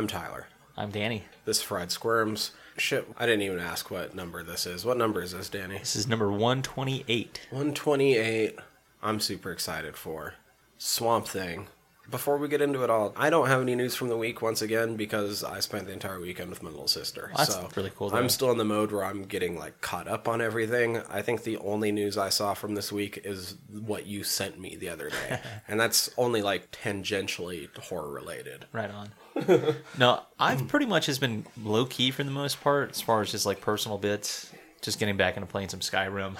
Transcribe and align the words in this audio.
I'm 0.00 0.06
Tyler. 0.06 0.46
I'm 0.78 0.90
Danny. 0.90 1.24
This 1.44 1.58
is 1.58 1.62
Fried 1.62 1.92
Squirms. 1.92 2.52
Shit, 2.78 3.06
I 3.18 3.26
didn't 3.26 3.42
even 3.42 3.58
ask 3.58 3.90
what 3.90 4.14
number 4.14 4.42
this 4.42 4.64
is. 4.64 4.82
What 4.82 4.96
number 4.96 5.20
is 5.20 5.32
this, 5.32 5.50
Danny? 5.50 5.76
This 5.76 5.94
is 5.94 6.08
number 6.08 6.30
128. 6.30 7.40
128. 7.50 8.58
I'm 9.02 9.20
super 9.20 9.52
excited 9.52 9.98
for 9.98 10.36
Swamp 10.78 11.28
Thing. 11.28 11.66
Before 12.10 12.36
we 12.38 12.48
get 12.48 12.60
into 12.60 12.82
it 12.82 12.90
all, 12.90 13.12
I 13.16 13.30
don't 13.30 13.46
have 13.46 13.62
any 13.62 13.74
news 13.74 13.94
from 13.94 14.08
the 14.08 14.16
week 14.16 14.42
once 14.42 14.62
again 14.62 14.96
because 14.96 15.44
I 15.44 15.60
spent 15.60 15.86
the 15.86 15.92
entire 15.92 16.20
weekend 16.20 16.50
with 16.50 16.62
my 16.62 16.70
little 16.70 16.88
sister. 16.88 17.30
That's 17.36 17.54
so 17.54 17.68
really 17.76 17.92
cool, 17.94 18.10
though. 18.10 18.16
I'm 18.16 18.28
still 18.28 18.50
in 18.50 18.58
the 18.58 18.64
mode 18.64 18.90
where 18.90 19.04
I'm 19.04 19.24
getting 19.24 19.58
like 19.58 19.80
caught 19.80 20.08
up 20.08 20.26
on 20.26 20.40
everything. 20.40 20.98
I 21.08 21.22
think 21.22 21.44
the 21.44 21.58
only 21.58 21.92
news 21.92 22.18
I 22.18 22.30
saw 22.30 22.54
from 22.54 22.74
this 22.74 22.90
week 22.90 23.20
is 23.24 23.56
what 23.70 24.06
you 24.06 24.24
sent 24.24 24.58
me 24.58 24.76
the 24.76 24.88
other 24.88 25.10
day, 25.10 25.40
and 25.68 25.78
that's 25.78 26.10
only 26.16 26.42
like 26.42 26.70
tangentially 26.72 27.74
horror 27.76 28.10
related. 28.10 28.66
Right 28.72 28.90
on. 28.90 29.10
no, 29.98 30.22
I've 30.38 30.66
pretty 30.68 30.86
much 30.86 31.06
has 31.06 31.18
been 31.18 31.46
low 31.62 31.86
key 31.86 32.10
for 32.10 32.24
the 32.24 32.30
most 32.30 32.60
part, 32.60 32.90
as 32.90 33.00
far 33.00 33.20
as 33.20 33.30
just 33.30 33.46
like 33.46 33.60
personal 33.60 33.98
bits, 33.98 34.50
just 34.80 34.98
getting 34.98 35.16
back 35.16 35.36
into 35.36 35.46
playing 35.46 35.68
some 35.68 35.80
Skyrim. 35.80 36.36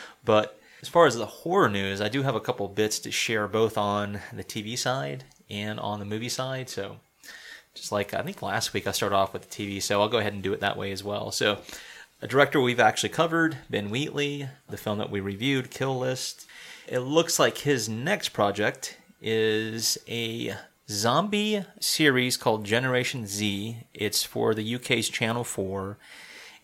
but 0.24 0.59
as 0.82 0.88
far 0.88 1.06
as 1.06 1.16
the 1.16 1.26
horror 1.26 1.68
news, 1.68 2.00
I 2.00 2.08
do 2.08 2.22
have 2.22 2.34
a 2.34 2.40
couple 2.40 2.66
bits 2.68 2.98
to 3.00 3.10
share 3.10 3.46
both 3.46 3.76
on 3.76 4.20
the 4.32 4.44
TV 4.44 4.78
side 4.78 5.24
and 5.50 5.78
on 5.78 5.98
the 5.98 6.04
movie 6.04 6.28
side. 6.28 6.68
So, 6.68 6.96
just 7.74 7.92
like 7.92 8.14
I 8.14 8.22
think 8.22 8.40
last 8.42 8.72
week, 8.72 8.86
I 8.86 8.92
started 8.92 9.16
off 9.16 9.32
with 9.32 9.48
the 9.48 9.48
TV, 9.48 9.82
so 9.82 10.00
I'll 10.00 10.08
go 10.08 10.18
ahead 10.18 10.32
and 10.32 10.42
do 10.42 10.52
it 10.52 10.60
that 10.60 10.76
way 10.76 10.90
as 10.92 11.04
well. 11.04 11.30
So, 11.30 11.58
a 12.22 12.26
director 12.26 12.60
we've 12.60 12.80
actually 12.80 13.10
covered, 13.10 13.58
Ben 13.68 13.90
Wheatley, 13.90 14.48
the 14.68 14.76
film 14.76 14.98
that 14.98 15.10
we 15.10 15.20
reviewed, 15.20 15.70
Kill 15.70 15.98
List. 15.98 16.46
It 16.86 17.00
looks 17.00 17.38
like 17.38 17.58
his 17.58 17.88
next 17.88 18.30
project 18.30 18.98
is 19.22 19.98
a 20.08 20.54
zombie 20.88 21.64
series 21.78 22.36
called 22.36 22.64
Generation 22.64 23.26
Z. 23.26 23.84
It's 23.94 24.22
for 24.24 24.54
the 24.54 24.74
UK's 24.74 25.08
Channel 25.08 25.44
4. 25.44 25.96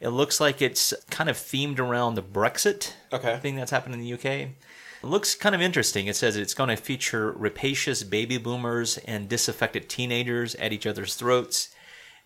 It 0.00 0.08
looks 0.08 0.40
like 0.40 0.60
it's 0.60 0.92
kind 1.10 1.30
of 1.30 1.36
themed 1.36 1.78
around 1.78 2.14
the 2.14 2.22
Brexit 2.22 2.92
Okay. 3.12 3.38
thing 3.38 3.56
that's 3.56 3.70
happened 3.70 3.94
in 3.94 4.00
the 4.00 4.12
UK. 4.12 4.24
It 4.24 5.08
looks 5.08 5.34
kind 5.34 5.54
of 5.54 5.60
interesting. 5.60 6.06
It 6.06 6.16
says 6.16 6.36
it's 6.36 6.54
going 6.54 6.68
to 6.68 6.76
feature 6.76 7.32
rapacious 7.32 8.02
baby 8.02 8.38
boomers 8.38 8.98
and 8.98 9.28
disaffected 9.28 9.88
teenagers 9.88 10.54
at 10.56 10.72
each 10.72 10.86
other's 10.86 11.14
throats. 11.14 11.70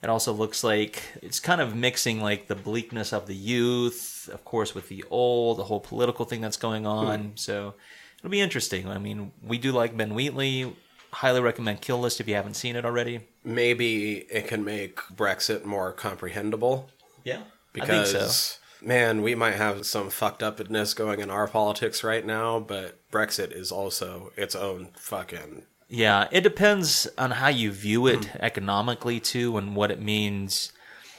It 0.03 0.09
also 0.09 0.33
looks 0.33 0.65
like 0.65 1.03
it's 1.21 1.41
kind 1.41 1.61
of 1.61 1.77
mixing 1.77 2.23
like 2.23 2.49
the 2.49 2.55
bleakness 2.55 3.13
of 3.13 3.27
the 3.27 3.35
youth, 3.35 4.31
of 4.33 4.45
course, 4.45 4.75
with 4.75 4.89
the 4.89 5.05
old, 5.11 5.59
the 5.59 5.65
whole 5.65 5.81
political 5.81 6.25
thing 6.25 6.41
that's 6.41 6.57
going 6.57 6.83
hmm. 6.83 6.89
on. 6.89 7.33
So 7.35 7.75
it'll 8.19 8.31
be 8.31 8.41
interesting. 8.41 8.89
I 8.89 8.99
mean, 8.99 9.33
we 9.43 9.59
do 9.59 9.73
like 9.73 9.97
Ben 9.97 10.15
Wheatley. 10.15 10.75
Highly 11.13 11.41
recommend 11.41 11.81
Kill 11.81 11.99
List 11.99 12.21
if 12.21 12.29
you 12.29 12.35
haven't 12.37 12.55
seen 12.55 12.77
it 12.77 12.85
already. 12.85 13.21
Maybe 13.45 14.19
it 14.31 14.47
can 14.47 14.65
make 14.65 14.97
Brexit 15.15 15.65
more 15.65 15.93
comprehensible 15.93 16.89
Yeah, 17.25 17.41
because 17.73 18.15
I 18.15 18.19
think 18.19 18.31
so. 18.31 18.57
man, 18.83 19.23
we 19.23 19.35
might 19.35 19.55
have 19.55 19.87
some 19.87 20.11
fucked 20.11 20.43
upness 20.43 20.95
going 20.95 21.21
in 21.21 21.31
our 21.31 21.47
politics 21.47 22.03
right 22.05 22.25
now, 22.25 22.59
but 22.61 22.99
Brexit 23.11 23.53
is 23.53 23.71
also 23.73 24.33
its 24.37 24.55
own 24.55 24.89
fucking 24.97 25.63
Yeah, 25.89 26.29
it 26.31 26.43
depends 26.43 27.07
on 27.19 27.33
how 27.33 27.49
you 27.49 27.73
view 27.73 28.07
it 28.07 28.25
Hmm. 28.27 28.37
economically 28.41 29.21
too, 29.21 29.57
and 29.59 29.75
what 29.77 29.91
it 29.91 30.01
means 30.01 30.73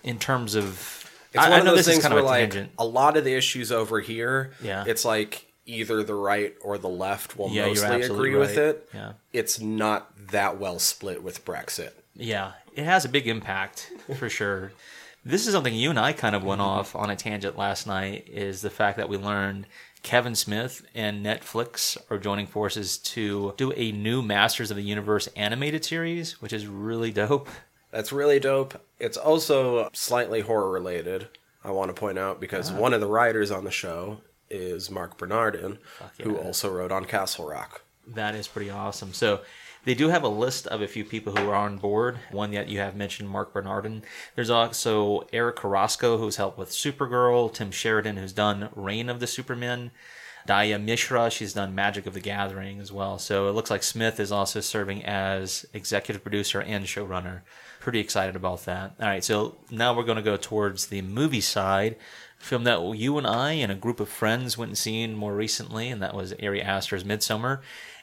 in 0.04 0.18
terms 0.20 0.56
of. 0.56 0.98
It's 1.34 1.42
I, 1.44 1.50
one 1.50 1.54
I 1.54 1.58
of 1.60 1.66
know 1.66 1.72
those 1.72 1.86
this 1.86 1.88
is 1.88 1.94
things 1.94 2.04
kind 2.04 2.14
where 2.14 2.24
of 2.24 2.28
a 2.28 2.30
like 2.30 2.50
tangent. 2.52 2.72
a 2.78 2.86
lot 2.86 3.16
of 3.18 3.24
the 3.24 3.34
issues 3.34 3.72
over 3.72 4.02
here, 4.02 4.52
Yeah. 4.62 4.84
it's 4.86 5.06
like 5.06 5.46
either 5.66 6.04
the 6.04 6.16
right 6.16 6.56
or 6.62 6.78
the 6.78 6.90
left 6.90 7.38
will 7.38 7.50
Yeah, 7.50 7.68
mostly 7.68 8.02
agree 8.02 8.36
with 8.36 8.58
it. 8.58 8.90
Yeah. 8.94 9.14
It's 9.32 9.60
not 9.62 10.12
that 10.32 10.60
well 10.60 10.80
split 10.80 11.24
with 11.24 11.46
Brexit. 11.46 11.92
Yeah, 12.16 12.52
it 12.76 12.84
has 12.84 13.06
a 13.06 13.10
big 13.10 13.28
impact 13.28 13.92
for 14.18 14.30
sure. 14.30 14.74
This 15.24 15.46
is 15.46 15.54
something 15.54 15.74
you 15.76 15.90
and 15.92 16.00
I 16.00 16.14
kind 16.14 16.36
of 16.36 16.44
went 16.44 16.62
off 16.62 16.96
on 16.96 17.10
a 17.12 17.16
tangent 17.16 17.58
last 17.58 17.86
night. 17.86 18.28
Is 18.28 18.62
the 18.62 18.70
fact 18.72 18.98
that 18.98 19.08
we 19.10 19.18
learned 19.18 19.68
Kevin 20.02 20.34
Smith 20.34 20.84
and 20.96 21.24
Netflix 21.24 21.96
are 22.10 22.18
joining 22.18 22.48
forces 22.48 22.98
to 22.98 23.54
do 23.56 23.72
a 23.76 23.92
new 23.92 24.24
Masters 24.24 24.72
of 24.72 24.78
the 24.78 24.84
Universe 24.84 25.28
animated 25.36 25.86
series, 25.86 26.42
which 26.42 26.52
is 26.54 26.66
really 26.66 27.12
dope. 27.12 27.50
That's 27.92 28.12
really 28.12 28.40
dope. 28.40 28.82
It's 29.00 29.18
also 29.18 29.90
slightly 29.94 30.42
horror 30.42 30.72
related. 30.72 31.28
I 31.64 31.70
want 31.70 31.94
to 31.94 32.00
point 32.00 32.18
out 32.18 32.40
because 32.40 32.72
Ah. 32.72 32.76
one 32.78 32.94
of 32.94 33.02
the 33.02 33.08
writers 33.08 33.52
on 33.52 33.64
the 33.64 33.70
show 33.72 34.22
is 34.50 34.90
Marc 34.90 35.18
Bernardin, 35.18 35.78
who 36.24 36.36
also 36.38 36.70
wrote 36.72 36.92
on 36.92 37.06
Castle 37.06 37.46
Rock. 37.48 37.84
That 38.08 38.34
is 38.34 38.48
pretty 38.48 38.72
awesome. 38.72 39.14
So 39.14 39.42
they 39.84 39.94
do 39.94 40.10
have 40.10 40.24
a 40.24 40.30
list 40.30 40.68
of 40.68 40.82
a 40.82 40.88
few 40.88 41.04
people 41.04 41.36
who 41.36 41.50
are 41.50 41.56
on 41.56 41.78
board. 41.78 42.20
One 42.32 42.52
that 42.52 42.70
you 42.70 42.80
have 42.80 42.96
mentioned, 42.96 43.30
Marc 43.30 43.54
Bernardin. 43.54 44.04
There's 44.36 44.50
also 44.50 45.28
Eric 45.34 45.58
Carrasco, 45.58 46.18
who's 46.18 46.36
helped 46.36 46.58
with 46.58 46.70
Supergirl. 46.70 47.52
Tim 47.52 47.72
Sheridan, 47.72 48.18
who's 48.18 48.34
done 48.34 48.70
Reign 48.76 49.10
of 49.10 49.20
the 49.20 49.28
Supermen. 49.28 49.92
Diya 50.48 50.84
Mishra, 50.84 51.30
she's 51.30 51.54
done 51.54 51.76
Magic 51.76 52.06
of 52.06 52.14
the 52.14 52.20
Gathering 52.20 52.80
as 52.80 52.92
well. 52.92 53.20
So 53.20 53.48
it 53.48 53.52
looks 53.52 53.70
like 53.70 53.84
Smith 53.84 54.20
is 54.20 54.32
also 54.32 54.60
serving 54.60 55.06
as 55.06 55.66
executive 55.74 56.24
producer 56.24 56.62
and 56.62 56.86
showrunner. 56.86 57.42
Pretty 57.80 58.00
excited 58.00 58.36
about 58.36 58.66
that. 58.66 58.96
All 59.00 59.08
right, 59.08 59.24
so 59.24 59.56
now 59.70 59.96
we're 59.96 60.04
going 60.04 60.18
to 60.18 60.24
go 60.24 60.38
towards 60.38 60.88
the 60.88 61.02
movie 61.02 61.42
side. 61.42 61.96
Film 62.38 62.64
that 62.64 62.82
you 62.96 63.20
and 63.20 63.28
I 63.28 63.54
and 63.54 63.72
a 63.72 63.76
group 63.76 64.00
of 64.00 64.10
friends 64.10 64.58
went 64.58 64.70
and 64.70 64.78
seen 64.78 65.16
more 65.16 65.36
recently, 65.36 65.90
and 65.90 66.02
that 66.02 66.16
was 66.16 66.34
Ari 66.42 66.62
Aster's 66.62 67.04
Midsommar. 67.04 67.60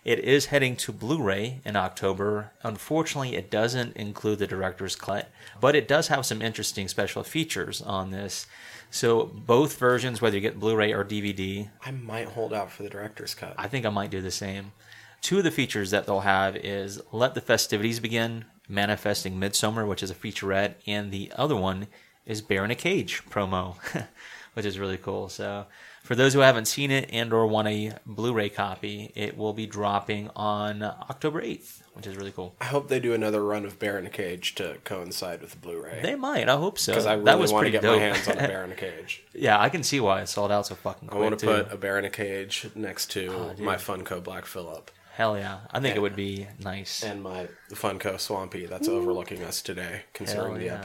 It 0.09 0.21
is 0.21 0.47
heading 0.47 0.75
to 0.77 0.93
Blu-ray 0.93 1.61
in 1.67 1.77
October. 1.77 2.53
Unfortunately, 2.63 3.37
it 3.37 3.51
doesn't 3.51 3.95
include 3.95 4.39
the 4.39 4.47
director's 4.47 4.97
cut, 4.97 5.29
but 5.61 5.77
it 5.77 5.87
does 5.87 6.09
have 6.09 6.25
some 6.25 6.41
interesting 6.41 6.89
special 6.89 7.23
features 7.23 7.83
on 7.83 8.11
this. 8.11 8.47
So 8.91 9.27
both 9.27 9.79
versions, 9.79 10.23
whether 10.23 10.35
you 10.35 10.41
get 10.41 10.59
Blu-ray 10.59 10.95
or 10.95 11.05
DVD, 11.05 11.69
I 11.85 11.91
might 11.91 12.29
hold 12.29 12.55
out 12.55 12.73
for 12.73 12.85
the 12.85 12.89
director's 12.89 13.35
cut. 13.35 13.53
I 13.59 13.69
think 13.69 13.85
I 13.85 13.91
might 13.91 14.09
do 14.09 14.23
the 14.23 14.31
same. 14.31 14.73
Two 15.21 15.37
of 15.37 15.45
the 15.45 15.51
features 15.51 15.91
that 15.91 16.07
they'll 16.07 16.21
have 16.21 16.57
is 16.57 17.03
Let 17.13 17.35
the 17.35 17.43
Festivities 17.43 18.01
Begin, 18.01 18.47
Manifesting 18.67 19.39
Midsommar, 19.39 19.87
which 19.87 20.03
is 20.03 20.11
a 20.11 20.15
featurette, 20.15 20.77
and 20.87 21.13
the 21.13 21.31
other 21.37 21.55
one 21.55 21.87
is 22.25 22.41
Bear 22.41 22.65
in 22.65 22.71
a 22.71 22.75
Cage 22.75 23.25
promo, 23.29 23.77
which 24.55 24.65
is 24.65 24.79
really 24.79 24.97
cool. 24.97 25.29
So 25.29 25.67
for 26.09 26.15
those 26.15 26.33
who 26.33 26.41
haven't 26.41 26.65
seen 26.65 26.91
it 26.91 27.11
and 27.13 27.35
or 27.35 27.47
want 27.47 27.69
a 27.69 27.93
Blu-ray 28.07 28.49
copy, 28.49 29.13
it 29.15 29.37
will 29.37 29.53
be 29.53 29.67
dropping 29.67 30.31
on 30.35 30.83
October 30.83 31.43
8th, 31.43 31.83
which 31.93 32.07
is 32.07 32.17
really 32.17 32.33
cool. 32.33 32.55
I 32.63 32.65
hope 32.65 32.89
they 32.89 32.99
do 32.99 33.13
another 33.13 33.45
run 33.45 33.67
of 33.67 33.79
Bear 33.79 33.99
in 33.99 34.07
a 34.07 34.09
Cage 34.09 34.55
to 34.55 34.79
coincide 34.85 35.43
with 35.43 35.51
the 35.51 35.59
Blu-ray. 35.59 36.01
They 36.03 36.15
might, 36.15 36.49
I 36.49 36.57
hope 36.57 36.79
so. 36.79 36.93
because 36.93 37.05
I 37.05 37.13
really 37.13 37.25
that 37.27 37.39
was 37.39 37.53
want 37.53 37.67
to 37.67 37.71
pretty 37.71 37.73
get 37.73 37.83
dope. 37.83 38.01
my 38.01 38.07
hands 38.07 38.27
on 38.27 38.39
a 38.39 38.49
Bear 38.49 38.65
in 38.65 38.73
a 38.73 38.75
Cage. 38.75 39.23
yeah, 39.35 39.61
I 39.61 39.69
can 39.69 39.83
see 39.83 40.01
why 40.01 40.23
it 40.23 40.29
sold 40.29 40.51
out 40.51 40.67
so 40.67 40.75
fucking 40.77 41.09
quick. 41.11 41.21
I 41.21 41.23
want 41.23 41.39
to 41.39 41.45
put 41.47 41.71
a 41.71 41.77
Bear 41.77 41.99
in 41.99 42.07
a 42.07 42.11
Cage 42.11 42.71
next 42.75 43.11
to 43.11 43.27
Oh, 43.59 43.63
my 43.63 43.77
Funko 43.77 44.25
Black 44.25 44.47
Phillip 44.47 44.91
Hell 45.13 45.37
yeah, 45.37 45.59
I 45.73 45.81
think 45.81 45.95
it 45.95 46.01
would 46.01 46.17
be 46.17 46.47
nice. 46.59 47.03
and 47.03 47.23
my 47.23 47.49
Funko 47.73 48.19
Swampy 48.19 48.65
that's 48.65 48.89
overlooking 48.89 49.43
us 49.43 49.61
today, 49.61 50.05
considering 50.15 50.55
the 50.55 50.67
yeah. 50.67 50.81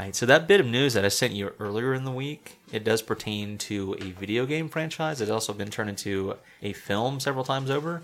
Episode. 0.00 0.06
Right, 0.06 0.16
so 0.16 0.26
that 0.26 0.48
bit 0.48 0.60
of 0.60 0.66
news 0.66 0.94
that 0.94 1.04
I 1.04 1.08
sent 1.08 1.32
you 1.34 1.52
earlier 1.60 1.92
in 1.94 2.04
the 2.04 2.10
week, 2.10 2.56
it 2.72 2.84
does 2.84 3.02
pertain 3.02 3.58
to 3.58 3.94
a 4.00 4.10
video 4.12 4.46
game 4.46 4.68
franchise. 4.68 5.20
It's 5.20 5.30
also 5.30 5.52
been 5.52 5.68
turned 5.70 5.90
into 5.90 6.36
a 6.62 6.72
film 6.72 7.20
several 7.20 7.44
times 7.44 7.70
over. 7.70 8.02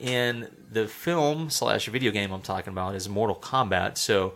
And 0.00 0.48
the 0.70 0.86
film 0.88 1.48
slash 1.50 1.86
video 1.88 2.10
game 2.12 2.32
I'm 2.32 2.42
talking 2.42 2.72
about 2.72 2.94
is 2.94 3.08
Mortal 3.08 3.36
Kombat. 3.36 3.96
So 3.96 4.34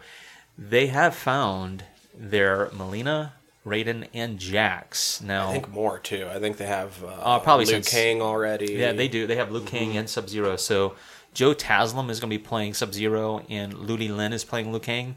they 0.56 0.87
have 0.87 1.15
found 1.15 1.84
their 2.19 2.66
Mileena, 2.69 3.32
Raiden, 3.66 4.06
and 4.15 4.38
Jax. 4.38 5.20
Now, 5.20 5.49
I 5.50 5.52
think 5.52 5.69
more 5.70 5.99
too. 5.99 6.26
I 6.32 6.38
think 6.38 6.56
they 6.56 6.67
have 6.67 7.02
uh, 7.05 7.08
Uh, 7.08 7.38
probably 7.40 7.67
Liu 7.67 7.75
since- 7.75 7.90
Kang 7.90 8.23
already. 8.23 8.73
yeah, 8.75 8.93
they 8.93 9.08
do. 9.08 9.26
They 9.26 9.37
have 9.37 9.50
Liu 9.50 9.62
Kang 9.62 9.96
and 9.96 10.08
Sub 10.08 10.29
Zero. 10.31 10.56
So 10.56 10.94
Joe 11.35 11.55
Taslim 11.55 12.08
is 12.08 12.20
going 12.20 12.31
to 12.31 12.38
be 12.38 12.43
playing 12.43 12.73
Sub 12.75 12.94
Zero, 12.94 13.44
and 13.50 13.75
Ludi 13.75 14.08
Lin 14.08 14.32
is 14.32 14.44
playing 14.44 14.70
Liu 14.73 14.81
Kang. 14.81 15.17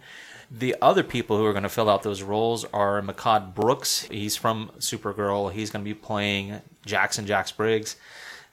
The 0.56 0.76
other 0.84 1.02
people 1.02 1.38
who 1.38 1.46
are 1.46 1.52
going 1.52 1.64
to 1.64 1.70
fill 1.70 1.90
out 1.90 2.04
those 2.04 2.22
roles 2.22 2.64
are 2.66 3.02
Mehcad 3.02 3.56
Brooks. 3.56 4.04
He's 4.04 4.36
from 4.36 4.70
Supergirl. 4.78 5.52
He's 5.52 5.72
going 5.72 5.84
to 5.84 5.90
be 5.90 5.96
playing 5.96 6.62
Jackson 6.86 7.26
Jax 7.26 7.52
Briggs. 7.52 7.96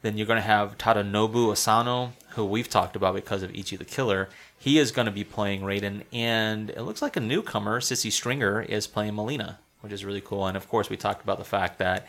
Then 0.01 0.17
you're 0.17 0.27
going 0.27 0.39
to 0.39 0.47
have 0.47 0.79
Tadanobu 0.79 1.53
Asano, 1.53 2.13
who 2.31 2.47
we've 2.47 2.71
talked 2.71 2.97
about 2.97 3.15
because 3.15 3.43
of 3.43 3.55
Ichi 3.55 3.77
the 3.77 3.85
Killer. 3.85 4.31
He 4.59 4.79
is 4.79 4.93
going 4.93 5.05
to 5.05 5.13
be 5.13 5.25
playing 5.25 5.61
Raiden, 5.61 6.05
and 6.11 6.71
it 6.71 6.83
looks 6.83 7.03
like 7.03 7.17
a 7.17 7.21
newcomer, 7.21 7.81
Sisi 7.81 8.11
Stringer, 8.11 8.63
is 8.63 8.87
playing 8.87 9.13
Mileena, 9.13 9.59
which 9.83 9.93
is 9.93 10.03
really 10.03 10.23
cool. 10.23 10.47
And 10.47 10.57
of 10.57 10.71
course, 10.71 10.89
we 10.89 10.97
talked 10.97 11.23
about 11.23 11.37
the 11.37 11.45
fact 11.45 11.79
that 11.81 12.07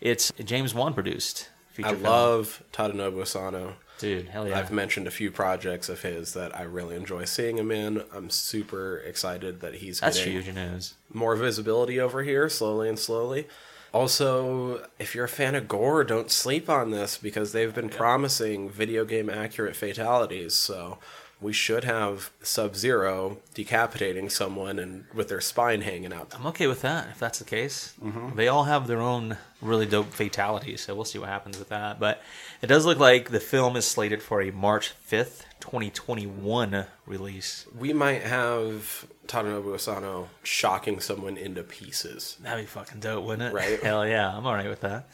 it's 0.00 0.32
James 0.44 0.74
Wan 0.74 0.94
produced. 0.94 1.48
I 1.78 1.90
film. 1.90 2.02
love 2.02 2.64
Tadanobu 2.72 3.22
Asano. 3.22 3.74
Dude, 3.98 4.28
hell 4.28 4.48
yeah. 4.48 4.58
I've 4.58 4.70
mentioned 4.70 5.06
a 5.06 5.10
few 5.10 5.30
projects 5.30 5.88
of 5.88 6.02
his 6.02 6.32
that 6.34 6.56
I 6.56 6.62
really 6.62 6.96
enjoy 6.96 7.24
seeing 7.24 7.58
him 7.58 7.70
in. 7.70 8.02
I'm 8.14 8.30
super 8.30 8.98
excited 8.98 9.60
that 9.60 9.74
he's 9.76 10.00
That's 10.00 10.18
getting 10.18 10.34
huge 10.34 10.54
news. 10.54 10.94
more 11.12 11.34
visibility 11.36 12.00
over 12.00 12.22
here, 12.22 12.48
slowly 12.48 12.88
and 12.88 12.98
slowly. 12.98 13.48
Also, 13.92 14.86
if 14.98 15.14
you're 15.14 15.24
a 15.24 15.28
fan 15.28 15.54
of 15.54 15.66
gore, 15.66 16.04
don't 16.04 16.30
sleep 16.30 16.68
on 16.68 16.90
this 16.90 17.16
because 17.18 17.52
they've 17.52 17.74
been 17.74 17.88
promising 17.88 18.68
video 18.70 19.04
game 19.04 19.30
accurate 19.30 19.74
fatalities. 19.74 20.54
So 20.54 20.98
we 21.40 21.52
should 21.52 21.84
have 21.84 22.30
Sub 22.42 22.74
Zero 22.74 23.38
decapitating 23.54 24.28
someone 24.28 24.78
and 24.78 25.04
with 25.14 25.28
their 25.28 25.40
spine 25.40 25.82
hanging 25.82 26.12
out. 26.12 26.32
I'm 26.34 26.46
okay 26.48 26.66
with 26.66 26.82
that 26.82 27.08
if 27.10 27.18
that's 27.18 27.38
the 27.38 27.44
case. 27.44 27.94
They 28.34 28.48
all 28.48 28.64
have 28.64 28.86
their 28.86 29.00
own 29.00 29.36
really 29.60 29.86
dope 29.86 30.12
fatalities, 30.12 30.82
so 30.82 30.94
we'll 30.94 31.04
see 31.04 31.18
what 31.18 31.28
happens 31.28 31.58
with 31.58 31.68
that. 31.68 32.00
But 32.00 32.22
it 32.62 32.66
does 32.66 32.86
look 32.86 32.98
like 32.98 33.30
the 33.30 33.40
film 33.40 33.76
is 33.76 33.84
slated 33.84 34.22
for 34.22 34.42
a 34.42 34.50
March 34.50 34.94
5th, 35.08 35.44
2021 35.60 36.86
release. 37.06 37.66
We 37.76 37.92
might 37.92 38.22
have 38.22 39.06
Tadanobu 39.26 39.74
Asano 39.74 40.28
shocking 40.42 41.00
someone 41.00 41.36
into 41.36 41.62
pieces. 41.62 42.36
That'd 42.42 42.64
be 42.64 42.66
fucking 42.66 43.00
dope, 43.00 43.24
wouldn't 43.24 43.50
it? 43.50 43.54
Right. 43.54 43.82
Hell 43.82 44.06
yeah, 44.06 44.36
I'm 44.36 44.46
alright 44.46 44.68
with 44.68 44.80
that. 44.80 45.08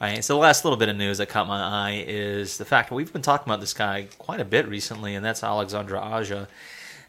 All 0.00 0.08
right, 0.08 0.24
so 0.24 0.32
the 0.34 0.38
last 0.40 0.64
little 0.64 0.78
bit 0.78 0.88
of 0.88 0.96
news 0.96 1.18
that 1.18 1.28
caught 1.28 1.46
my 1.46 1.60
eye 1.60 2.04
is 2.06 2.56
the 2.56 2.64
fact 2.64 2.88
that 2.88 2.94
we've 2.94 3.12
been 3.12 3.20
talking 3.20 3.46
about 3.50 3.60
this 3.60 3.74
guy 3.74 4.08
quite 4.18 4.40
a 4.40 4.46
bit 4.46 4.66
recently, 4.66 5.14
and 5.14 5.22
that's 5.24 5.44
Alexandre 5.44 5.98
Aja. 5.98 6.48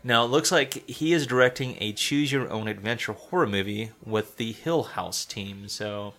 Now, 0.04 0.26
it 0.26 0.28
looks 0.28 0.52
like 0.52 0.74
he 0.90 1.14
is 1.14 1.26
directing 1.26 1.78
a 1.80 1.94
choose 1.94 2.34
your 2.34 2.50
own 2.52 2.68
adventure 2.68 3.14
horror 3.14 3.48
movie 3.48 3.92
with 4.06 4.36
the 4.36 4.52
Hill 4.52 4.84
House 4.84 5.24
team. 5.24 5.70
So 5.70 6.16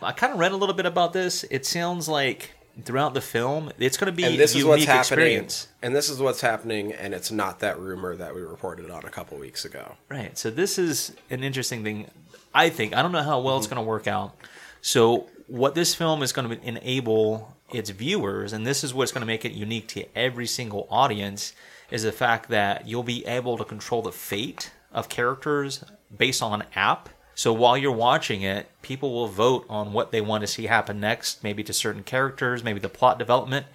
I 0.00 0.12
kind 0.12 0.32
of 0.32 0.38
read 0.38 0.52
a 0.52 0.56
little 0.56 0.74
bit 0.74 0.86
about 0.86 1.12
this. 1.12 1.44
It 1.50 1.66
sounds 1.66 2.08
like 2.08 2.52
throughout 2.84 3.12
the 3.12 3.20
film, 3.20 3.70
it's 3.78 3.98
going 3.98 4.10
to 4.10 4.16
be 4.16 4.24
And 4.24 4.38
this 4.38 4.54
a 4.54 4.58
is 4.58 4.64
unique 4.64 4.68
what's 4.70 4.84
happening. 4.86 5.26
experience. 5.26 5.68
And 5.82 5.94
this 5.94 6.08
is 6.08 6.20
what's 6.20 6.40
happening, 6.40 6.92
and 6.94 7.12
it's 7.12 7.30
not 7.30 7.58
that 7.60 7.78
rumor 7.78 8.16
that 8.16 8.34
we 8.34 8.40
reported 8.40 8.88
on 8.90 9.04
a 9.04 9.10
couple 9.10 9.36
weeks 9.36 9.66
ago. 9.66 9.96
Right. 10.08 10.38
So 10.38 10.48
this 10.48 10.78
is 10.78 11.14
an 11.28 11.44
interesting 11.44 11.84
thing. 11.84 12.06
I 12.54 12.70
think 12.70 12.94
I 12.96 13.02
don't 13.02 13.12
know 13.12 13.22
how 13.22 13.40
well 13.40 13.56
Mm-hmm. 13.56 13.58
it's 13.58 13.66
going 13.66 13.84
to 13.84 13.86
work 13.88 14.06
out. 14.06 14.34
So 14.80 15.28
what 15.46 15.74
this 15.74 15.94
film 15.94 16.22
is 16.22 16.32
going 16.32 16.48
to 16.48 16.66
enable 16.66 17.54
its 17.72 17.90
viewers, 17.90 18.52
and 18.52 18.66
this 18.66 18.84
is 18.84 18.94
what's 18.94 19.12
going 19.12 19.20
to 19.22 19.26
make 19.26 19.44
it 19.44 19.52
unique 19.52 19.88
to 19.88 20.04
every 20.16 20.46
single 20.46 20.86
audience, 20.90 21.52
is 21.90 22.02
the 22.02 22.12
fact 22.12 22.48
that 22.50 22.88
you'll 22.88 23.02
be 23.02 23.26
able 23.26 23.58
to 23.58 23.64
control 23.64 24.02
the 24.02 24.12
fate 24.12 24.72
of 24.92 25.08
characters 25.08 25.84
based 26.16 26.42
on 26.42 26.60
an 26.60 26.68
app. 26.74 27.08
So 27.34 27.52
while 27.52 27.76
you're 27.76 27.92
watching 27.92 28.42
it, 28.42 28.68
people 28.80 29.12
will 29.12 29.26
vote 29.26 29.66
on 29.68 29.92
what 29.92 30.12
they 30.12 30.20
want 30.20 30.42
to 30.42 30.46
see 30.46 30.66
happen 30.66 31.00
next, 31.00 31.42
maybe 31.42 31.64
to 31.64 31.72
certain 31.72 32.04
characters, 32.04 32.62
maybe 32.62 32.80
the 32.80 32.88
plot 32.88 33.18
development. 33.18 33.66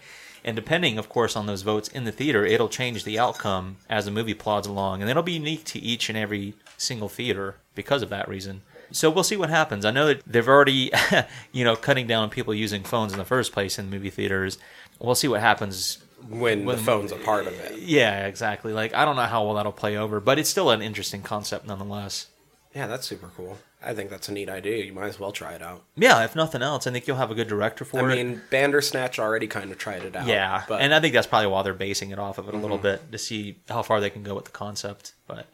And 0.44 0.56
depending, 0.56 0.98
of 0.98 1.10
course, 1.10 1.36
on 1.36 1.46
those 1.46 1.64
votes 1.64 1.90
in 1.90 2.06
the 2.06 2.14
theater, 2.14 2.46
it'll 2.46 2.70
change 2.70 3.04
the 3.04 3.20
outcome 3.20 3.78
as 3.90 4.06
the 4.06 4.12
movie 4.12 4.34
plods 4.34 4.66
along. 4.66 5.02
And 5.02 5.10
it'll 5.10 5.22
be 5.24 5.34
unique 5.34 5.66
to 5.66 5.80
each 5.80 6.08
and 6.08 6.18
every 6.18 6.54
single 6.78 7.10
theater 7.10 7.58
because 7.76 8.02
of 8.02 8.10
that 8.10 8.30
reason. 8.30 8.62
So 8.92 9.10
we'll 9.10 9.24
see 9.24 9.38
what 9.38 9.50
happens. 9.50 9.86
I 9.86 9.92
know 9.92 10.08
that 10.08 10.24
they've 10.26 10.48
already, 10.48 10.92
you 11.52 11.64
know, 11.64 11.76
cutting 11.76 12.08
down 12.08 12.24
on 12.24 12.30
people 12.30 12.54
using 12.54 12.84
phones 12.84 13.12
in 13.14 13.20
the 13.20 13.26
first 13.26 13.52
place 13.52 13.78
in 13.80 13.90
movie 13.90 14.10
theaters. 14.10 14.58
We'll 15.00 15.16
see 15.16 15.28
what 15.28 15.42
happens. 15.42 16.00
When, 16.28 16.66
the 16.66 16.76
phone's 16.78 17.12
a 17.14 17.16
part 17.16 17.48
of 17.48 17.54
it. 17.54 17.80
Yeah, 17.80 18.26
exactly. 18.28 18.74
Like, 18.74 18.94
I 18.94 19.06
don't 19.06 19.16
know 19.16 19.22
how 19.24 19.46
well 19.46 19.54
that'll 19.56 19.72
play 19.72 19.96
over, 19.96 20.20
but 20.20 20.38
it's 20.38 20.50
still 20.50 20.70
an 20.72 20.82
interesting 20.82 21.22
concept 21.22 21.66
nonetheless. 21.66 22.28
Yeah, 22.76 22.88
that's 22.88 23.08
super 23.08 23.32
cool. 23.38 23.58
I 23.82 23.94
think 23.94 24.10
that's 24.10 24.28
a 24.28 24.34
neat 24.34 24.50
idea. 24.50 24.84
You 24.84 24.92
might 24.92 25.08
as 25.08 25.20
well 25.20 25.32
try 25.32 25.54
it 25.54 25.62
out. 25.62 25.84
Yeah, 25.96 26.24
if 26.26 26.36
nothing 26.36 26.62
else, 26.62 26.86
I 26.86 26.92
think 26.92 27.08
you'll 27.08 27.16
have 27.18 27.32
a 27.32 27.36
good 27.36 27.48
director 27.48 27.86
for 27.86 28.00
I 28.02 28.02
it. 28.02 28.12
I 28.12 28.16
mean, 28.24 28.42
Bandersnatch 28.52 29.18
already 29.18 29.48
kind 29.48 29.72
of 29.72 29.78
tried 29.78 30.04
it 30.04 30.16
out. 30.16 30.28
Yeah, 30.28 30.64
but 30.68 30.76
Mm-hmm. 30.76 30.84
and 30.84 30.94
I 30.94 31.00
think 31.00 31.14
that's 31.14 31.26
probably 31.26 31.48
why 31.48 31.64
they're 31.64 31.74
basing 31.74 32.12
it 32.12 32.20
off 32.20 32.38
of 32.38 32.50
it 32.50 32.54
a 32.54 32.58
little 32.58 32.78
bit 32.78 33.12
to 33.14 33.18
see 33.18 33.58
how 33.70 33.82
far 33.82 34.02
they 34.02 34.10
can 34.10 34.22
go 34.24 34.36
with 34.36 34.46
the 34.46 34.52
concept. 34.52 35.14
But 35.26 35.48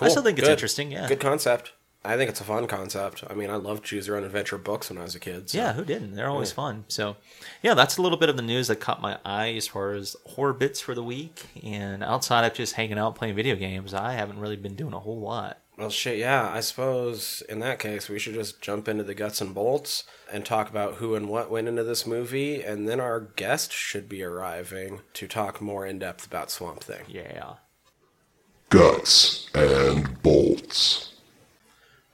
I 0.00 0.08
still 0.08 0.22
think 0.22 0.38
it's 0.38 0.46
Good. 0.46 0.52
interesting. 0.52 0.92
Yeah, 0.92 1.08
Good 1.08 1.20
concept. 1.20 1.72
I 2.04 2.16
think 2.16 2.30
it's 2.30 2.40
a 2.40 2.44
fun 2.44 2.66
concept. 2.66 3.22
I 3.30 3.34
mean, 3.34 3.48
I 3.48 3.54
loved 3.54 3.84
choose 3.84 4.08
your 4.08 4.16
own 4.16 4.24
adventure 4.24 4.58
books 4.58 4.90
when 4.90 4.98
I 4.98 5.02
was 5.02 5.14
a 5.14 5.20
kid. 5.20 5.50
So. 5.50 5.58
yeah. 5.58 5.72
Who 5.72 5.84
didn't? 5.84 6.14
They're 6.14 6.28
always 6.28 6.50
fun. 6.50 6.84
So, 6.88 7.16
yeah, 7.62 7.74
that's 7.74 7.96
a 7.96 8.02
little 8.02 8.18
bit 8.18 8.28
of 8.28 8.36
the 8.36 8.42
news 8.42 8.68
that 8.68 8.76
caught 8.76 9.00
my 9.00 9.18
eye 9.24 9.52
as 9.54 9.68
far 9.68 9.92
as 9.92 10.16
horror 10.26 10.52
bits 10.52 10.80
for 10.80 10.94
the 10.94 11.02
week. 11.02 11.46
And 11.62 12.02
outside 12.02 12.44
of 12.44 12.54
just 12.54 12.74
hanging 12.74 12.98
out 12.98 13.14
playing 13.14 13.36
video 13.36 13.54
games, 13.54 13.94
I 13.94 14.14
haven't 14.14 14.40
really 14.40 14.56
been 14.56 14.74
doing 14.74 14.94
a 14.94 15.00
whole 15.00 15.20
lot. 15.20 15.58
Well, 15.78 15.90
shit, 15.90 16.18
yeah. 16.18 16.50
I 16.52 16.60
suppose 16.60 17.42
in 17.48 17.60
that 17.60 17.78
case, 17.78 18.08
we 18.08 18.18
should 18.18 18.34
just 18.34 18.60
jump 18.60 18.88
into 18.88 19.04
the 19.04 19.14
guts 19.14 19.40
and 19.40 19.54
bolts 19.54 20.04
and 20.30 20.44
talk 20.44 20.68
about 20.68 20.94
who 20.94 21.14
and 21.14 21.28
what 21.28 21.50
went 21.50 21.68
into 21.68 21.82
this 21.84 22.06
movie, 22.06 22.62
and 22.62 22.88
then 22.88 23.00
our 23.00 23.20
guest 23.20 23.72
should 23.72 24.08
be 24.08 24.22
arriving 24.22 25.00
to 25.14 25.26
talk 25.26 25.60
more 25.60 25.86
in 25.86 25.98
depth 25.98 26.26
about 26.26 26.50
Swamp 26.50 26.82
Thing. 26.82 27.04
Yeah. 27.08 27.54
Guts 28.68 29.48
and 29.54 30.22
bolts. 30.22 31.11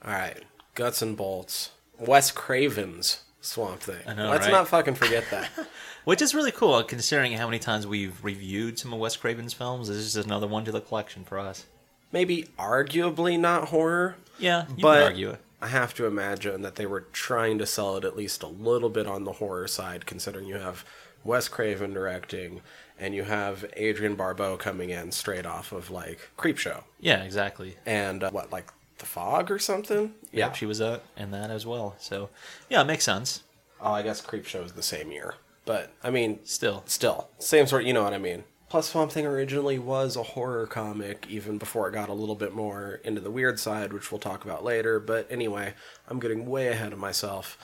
All 0.03 0.11
right, 0.11 0.37
guts 0.75 1.01
and 1.01 1.15
bolts. 1.17 1.71
Wes 1.99 2.31
Craven's 2.31 3.23
Swamp 3.41 3.81
Thing. 3.81 4.01
I 4.07 4.13
know, 4.13 4.29
Let's 4.29 4.45
right? 4.45 4.51
not 4.51 4.67
fucking 4.67 4.95
forget 4.95 5.25
that. 5.31 5.49
Which 6.05 6.21
is 6.21 6.33
really 6.33 6.51
cool 6.51 6.81
considering 6.83 7.33
how 7.33 7.45
many 7.45 7.59
times 7.59 7.85
we've 7.85 8.23
reviewed 8.23 8.79
some 8.79 8.93
of 8.93 8.99
Wes 8.99 9.15
Craven's 9.17 9.53
films. 9.53 9.89
This 9.89 9.97
is 9.97 10.13
just 10.13 10.25
another 10.25 10.47
one 10.47 10.63
to 10.65 10.71
the 10.71 10.81
collection 10.81 11.23
for 11.25 11.37
us. 11.37 11.65
Maybe 12.11 12.47
arguably 12.57 13.37
not 13.39 13.67
horror, 13.67 14.15
Yeah, 14.39 14.65
you 14.75 14.81
but 14.81 14.95
can 14.99 15.03
argue 15.03 15.29
it. 15.31 15.41
I 15.61 15.67
have 15.67 15.93
to 15.95 16.05
imagine 16.05 16.61
that 16.61 16.75
they 16.75 16.85
were 16.85 17.01
trying 17.11 17.57
to 17.59 17.65
sell 17.65 17.97
it 17.97 18.05
at 18.05 18.15
least 18.15 18.41
a 18.43 18.47
little 18.47 18.89
bit 18.89 19.05
on 19.05 19.25
the 19.25 19.33
horror 19.33 19.67
side, 19.67 20.05
considering 20.05 20.47
you 20.47 20.55
have 20.55 20.85
Wes 21.25 21.49
Craven 21.49 21.93
directing 21.93 22.61
and 22.97 23.13
you 23.13 23.23
have 23.23 23.65
Adrienne 23.77 24.15
Barbeau 24.15 24.55
coming 24.57 24.89
in 24.89 25.11
straight 25.11 25.45
off 25.45 25.71
of 25.73 25.91
like 25.91 26.29
Creepshow 26.37 26.83
Yeah, 26.99 27.23
exactly. 27.23 27.75
and 27.85 28.23
uh, 28.23 28.31
what 28.31 28.51
like 28.51 28.71
The 28.99 29.05
Fog 29.05 29.49
or 29.49 29.59
something. 29.59 30.13
Yep, 30.31 30.55
she 30.55 30.65
was 30.65 30.79
uh, 30.81 30.99
in 31.17 31.31
that 31.31 31.49
as 31.49 31.65
well. 31.65 31.95
So, 31.99 32.29
yeah, 32.69 32.81
it 32.81 32.85
makes 32.85 33.03
sense. 33.03 33.43
Oh, 33.81 33.91
I 33.93 34.01
guess 34.01 34.21
Creepshow 34.21 34.65
is 34.65 34.73
the 34.73 34.83
same 34.83 35.11
year, 35.11 35.35
but 35.65 35.91
I 36.03 36.09
mean, 36.09 36.39
Still, 36.43 36.83
still 36.85 37.29
same 37.39 37.65
sort. 37.65 37.85
You 37.85 37.93
know 37.93 38.03
what 38.03 38.13
I 38.13 38.17
mean? 38.17 38.43
Plus, 38.69 38.89
Swamp 38.89 39.11
Thing 39.11 39.25
originally 39.25 39.79
was 39.79 40.15
a 40.15 40.21
horror 40.21 40.67
comic, 40.67 41.25
even 41.27 41.57
before 41.57 41.87
it 41.87 41.93
got 41.93 42.07
a 42.09 42.13
little 42.13 42.35
bit 42.35 42.53
more 42.53 42.99
into 43.03 43.19
the 43.19 43.31
weird 43.31 43.59
side, 43.59 43.91
which 43.93 44.11
we'll 44.11 44.19
talk 44.19 44.43
about 44.45 44.63
later. 44.63 44.99
But 44.99 45.25
anyway, 45.31 45.73
I'm 46.07 46.19
getting 46.19 46.45
way 46.45 46.67
ahead 46.67 46.93
of 46.93 46.99
myself. 46.99 47.57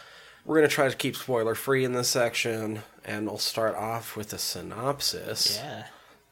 We're 0.46 0.56
gonna 0.56 0.68
try 0.68 0.90
to 0.90 0.96
keep 0.96 1.16
spoiler 1.16 1.54
free 1.54 1.84
in 1.84 1.94
this 1.94 2.08
section, 2.10 2.82
and 3.04 3.28
we'll 3.28 3.38
start 3.38 3.76
off 3.76 4.16
with 4.16 4.32
a 4.34 4.38
synopsis. 4.38 5.58
yeah, 5.62 5.86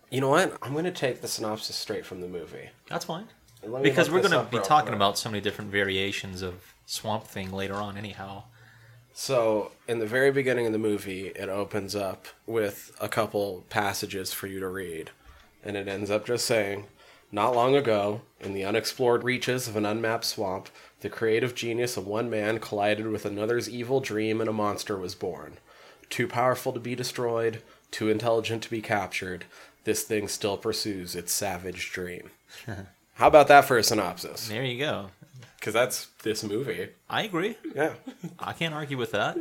You 0.10 0.22
know 0.22 0.30
what? 0.30 0.58
I'm 0.62 0.74
gonna 0.74 0.92
take 0.92 1.22
the 1.22 1.28
synopsis 1.28 1.76
straight 1.76 2.06
from 2.06 2.22
the 2.22 2.28
movie. 2.28 2.70
that's 2.90 3.06
fine. 3.06 3.28
Let 3.66 3.82
me 3.84 3.90
Because 3.90 4.10
we're 4.10 4.22
going 4.22 4.32
to 4.32 4.50
be 4.50 4.60
talking 4.60 4.88
quick. 4.88 4.96
about 4.96 5.18
so 5.18 5.30
many 5.30 5.42
different 5.42 5.72
variations 5.72 6.42
of 6.42 6.74
Swamp 6.86 7.26
Thing 7.26 7.52
later 7.52 7.76
on, 7.76 7.98
anyhow. 7.98 8.44
So, 9.14 9.72
in 9.88 10.00
the 10.00 10.06
very 10.08 10.32
beginning 10.32 10.66
of 10.66 10.72
the 10.74 10.80
movie, 10.80 11.28
it 11.28 11.48
opens 11.48 11.96
up 11.96 12.28
with 12.48 12.96
a 13.00 13.08
couple 13.08 13.64
passages 13.70 14.34
for 14.34 14.48
you 14.48 14.60
to 14.60 14.68
read. 14.68 15.12
And 15.64 15.78
it 15.78 15.88
ends 15.88 16.10
up 16.10 16.26
just 16.26 16.46
saying, 16.46 16.88
Not 17.32 17.56
long 17.56 17.76
ago, 17.76 18.22
in 18.42 18.54
the 18.54 18.66
unexplored 18.66 19.24
reaches 19.24 19.68
of 19.68 19.76
an 19.76 19.86
unmapped 19.86 20.26
swamp, 20.26 20.70
the 21.02 21.10
creative 21.10 21.54
genius 21.54 21.96
of 21.96 22.08
one 22.08 22.30
man 22.30 22.60
collided 22.60 23.08
with 23.08 23.26
another's 23.26 23.70
evil 23.70 24.00
dream 24.00 24.42
and 24.42 24.50
a 24.50 24.54
monster 24.54 24.98
was 24.98 25.16
born. 25.16 25.58
Too 26.10 26.28
powerful 26.28 26.74
to 26.74 26.80
be 26.80 26.96
destroyed, 26.96 27.62
too 27.92 28.10
intelligent 28.10 28.64
to 28.64 28.70
be 28.70 28.82
captured, 28.82 29.46
this 29.84 30.04
thing 30.04 30.28
still 30.28 30.58
pursues 30.58 31.16
its 31.16 31.32
savage 31.32 31.92
dream. 31.92 32.32
How 33.14 33.28
about 33.28 33.48
that 33.48 33.66
for 33.66 33.78
a 33.78 33.84
synopsis? 33.84 34.48
There 34.48 34.64
you 34.64 34.80
go. 34.80 35.10
Because 35.60 35.74
that's 35.74 36.08
this 36.24 36.44
movie. 36.44 36.90
I 37.10 37.24
agree. 37.24 37.58
Yeah. 37.76 37.94
I 38.40 38.54
can't 38.54 38.74
argue 38.74 38.98
with 38.98 39.12
that. 39.12 39.38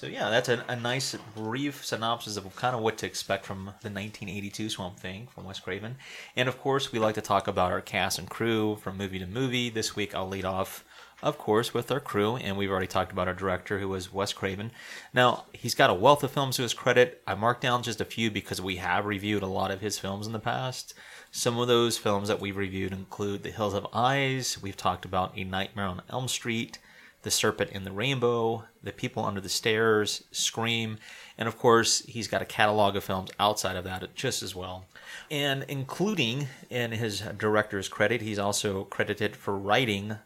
So 0.00 0.06
yeah, 0.06 0.30
that's 0.30 0.48
a, 0.48 0.64
a 0.66 0.76
nice 0.76 1.14
brief 1.36 1.84
synopsis 1.84 2.38
of 2.38 2.56
kind 2.56 2.74
of 2.74 2.80
what 2.80 2.96
to 2.98 3.06
expect 3.06 3.44
from 3.44 3.64
the 3.82 3.90
1982 3.90 4.70
Swamp 4.70 4.98
Thing 4.98 5.28
from 5.34 5.44
Wes 5.44 5.60
Craven. 5.60 5.96
And 6.34 6.48
of 6.48 6.58
course, 6.58 6.90
we 6.90 6.98
like 6.98 7.16
to 7.16 7.20
talk 7.20 7.46
about 7.46 7.70
our 7.70 7.82
cast 7.82 8.18
and 8.18 8.30
crew 8.30 8.76
from 8.76 8.96
movie 8.96 9.18
to 9.18 9.26
movie. 9.26 9.68
This 9.68 9.94
week, 9.94 10.14
I'll 10.14 10.26
lead 10.26 10.46
off, 10.46 10.86
of 11.22 11.36
course, 11.36 11.74
with 11.74 11.90
our 11.90 12.00
crew, 12.00 12.36
and 12.36 12.56
we've 12.56 12.70
already 12.70 12.86
talked 12.86 13.12
about 13.12 13.28
our 13.28 13.34
director, 13.34 13.78
who 13.78 13.88
was 13.88 14.10
Wes 14.10 14.32
Craven. 14.32 14.70
Now, 15.12 15.44
he's 15.52 15.74
got 15.74 15.90
a 15.90 15.94
wealth 15.94 16.24
of 16.24 16.30
films 16.30 16.56
to 16.56 16.62
his 16.62 16.72
credit. 16.72 17.20
I 17.26 17.34
marked 17.34 17.60
down 17.60 17.82
just 17.82 18.00
a 18.00 18.06
few 18.06 18.30
because 18.30 18.58
we 18.58 18.76
have 18.76 19.04
reviewed 19.04 19.42
a 19.42 19.46
lot 19.46 19.70
of 19.70 19.82
his 19.82 19.98
films 19.98 20.26
in 20.26 20.32
the 20.32 20.38
past. 20.38 20.94
Some 21.32 21.60
of 21.60 21.68
those 21.68 21.96
films 21.96 22.26
that 22.26 22.40
we've 22.40 22.56
reviewed 22.56 22.92
include 22.92 23.44
The 23.44 23.52
Hills 23.52 23.72
of 23.72 23.86
Eyes. 23.92 24.58
We've 24.60 24.76
talked 24.76 25.04
about 25.04 25.38
A 25.38 25.44
Nightmare 25.44 25.86
on 25.86 26.02
Elm 26.10 26.26
Street. 26.26 26.78
The 27.22 27.30
Serpent 27.30 27.70
in 27.70 27.84
the 27.84 27.92
Rainbow, 27.92 28.64
The 28.82 28.90
People 28.90 29.24
Under 29.24 29.40
the 29.40 29.48
Stairs, 29.48 30.24
Scream, 30.32 30.98
and 31.38 31.46
of 31.46 31.56
course, 31.56 32.00
he's 32.06 32.26
got 32.26 32.42
a 32.42 32.46
catalog 32.46 32.96
of 32.96 33.04
films 33.04 33.30
outside 33.38 33.76
of 33.76 33.84
that 33.84 34.14
just 34.16 34.42
as 34.42 34.56
well. 34.56 34.86
And 35.30 35.64
including 35.68 36.48
in 36.68 36.92
his 36.92 37.20
director's 37.20 37.88
credit, 37.88 38.22
he's 38.22 38.38
also 38.38 38.84
credited 38.84 39.36
for 39.36 39.56
writing 39.56 40.16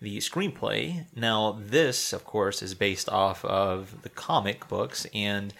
the 0.00 0.18
screenplay. 0.18 1.06
Now, 1.16 1.58
this, 1.58 2.12
of 2.12 2.24
course, 2.24 2.62
is 2.62 2.74
based 2.74 3.08
off 3.08 3.44
of 3.44 4.02
the 4.02 4.10
comic 4.10 4.68
books, 4.68 5.06
and 5.14 5.54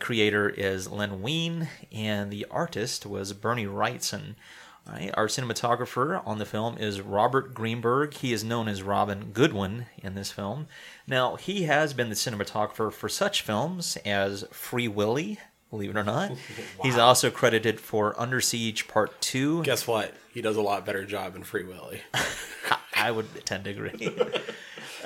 creator 0.00 0.48
is 0.48 0.90
Len 0.90 1.22
Wein, 1.22 1.68
and 1.92 2.30
the 2.30 2.46
artist 2.50 3.06
was 3.06 3.32
Bernie 3.32 3.66
Wrightson. 3.66 4.34
Right, 4.86 5.10
our 5.14 5.26
cinematographer 5.26 6.26
on 6.26 6.38
the 6.38 6.46
film 6.46 6.78
is 6.78 7.02
Robert 7.02 7.52
Greenberg. 7.52 8.14
He 8.14 8.32
is 8.32 8.42
known 8.42 8.68
as 8.68 8.82
Robin 8.82 9.32
Goodwin 9.32 9.84
in 9.98 10.14
this 10.14 10.32
film. 10.32 10.66
Now, 11.06 11.36
he 11.36 11.64
has 11.64 11.92
been 11.92 12.08
the 12.08 12.14
cinematographer 12.14 12.90
for 12.90 13.08
such 13.08 13.42
films 13.42 13.98
as 14.06 14.46
Free 14.50 14.88
Willy, 14.88 15.38
believe 15.68 15.90
it 15.90 15.96
or 15.96 16.04
not. 16.04 16.32
He's 16.82 16.96
also 16.96 17.30
credited 17.30 17.80
for 17.80 18.18
Under 18.18 18.40
Siege 18.40 18.88
Part 18.88 19.20
2. 19.20 19.62
Guess 19.64 19.86
what? 19.86 20.14
He 20.32 20.40
does 20.40 20.56
a 20.56 20.62
lot 20.62 20.86
better 20.86 21.04
job 21.04 21.36
in 21.36 21.42
Free 21.42 21.64
Willy. 21.64 22.00
I 22.94 23.10
would 23.10 23.44
tend 23.44 23.64
to 23.64 23.70
agree. 23.70 23.90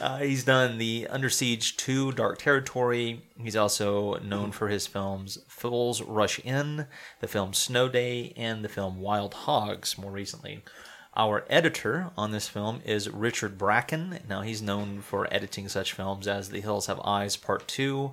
Uh, 0.03 0.19
he's 0.19 0.43
done 0.43 0.79
the 0.79 1.07
Under 1.09 1.31
Siege 1.31 1.77
2 1.77 2.11
Dark 2.11 2.39
Territory. 2.41 3.23
He's 3.41 3.55
also 3.55 4.19
known 4.19 4.51
for 4.51 4.67
his 4.67 4.85
films 4.85 5.39
Fools 5.47 6.03
Rush 6.03 6.41
In, 6.41 6.87
the 7.21 7.29
film 7.29 7.55
Snow 7.55 7.89
Day, 7.89 8.33
and 8.37 8.65
the 8.65 8.69
film 8.69 9.01
Wild 9.01 9.33
Hogs 9.33 9.97
more 9.97 10.11
recently. 10.11 10.65
Our 11.17 11.45
editor 11.49 12.11
on 12.19 12.33
this 12.33 12.49
film 12.49 12.81
is 12.85 13.11
Richard 13.11 13.57
Bracken. 13.57 14.19
Now, 14.29 14.41
he's 14.41 14.61
known 14.61 15.03
for 15.03 15.33
editing 15.33 15.69
such 15.69 15.93
films 15.93 16.27
as 16.27 16.51
The 16.51 16.63
Hills 16.63 16.87
Have 16.87 17.01
Eyes 17.05 17.37
Part 17.37 17.69
2. 17.69 18.11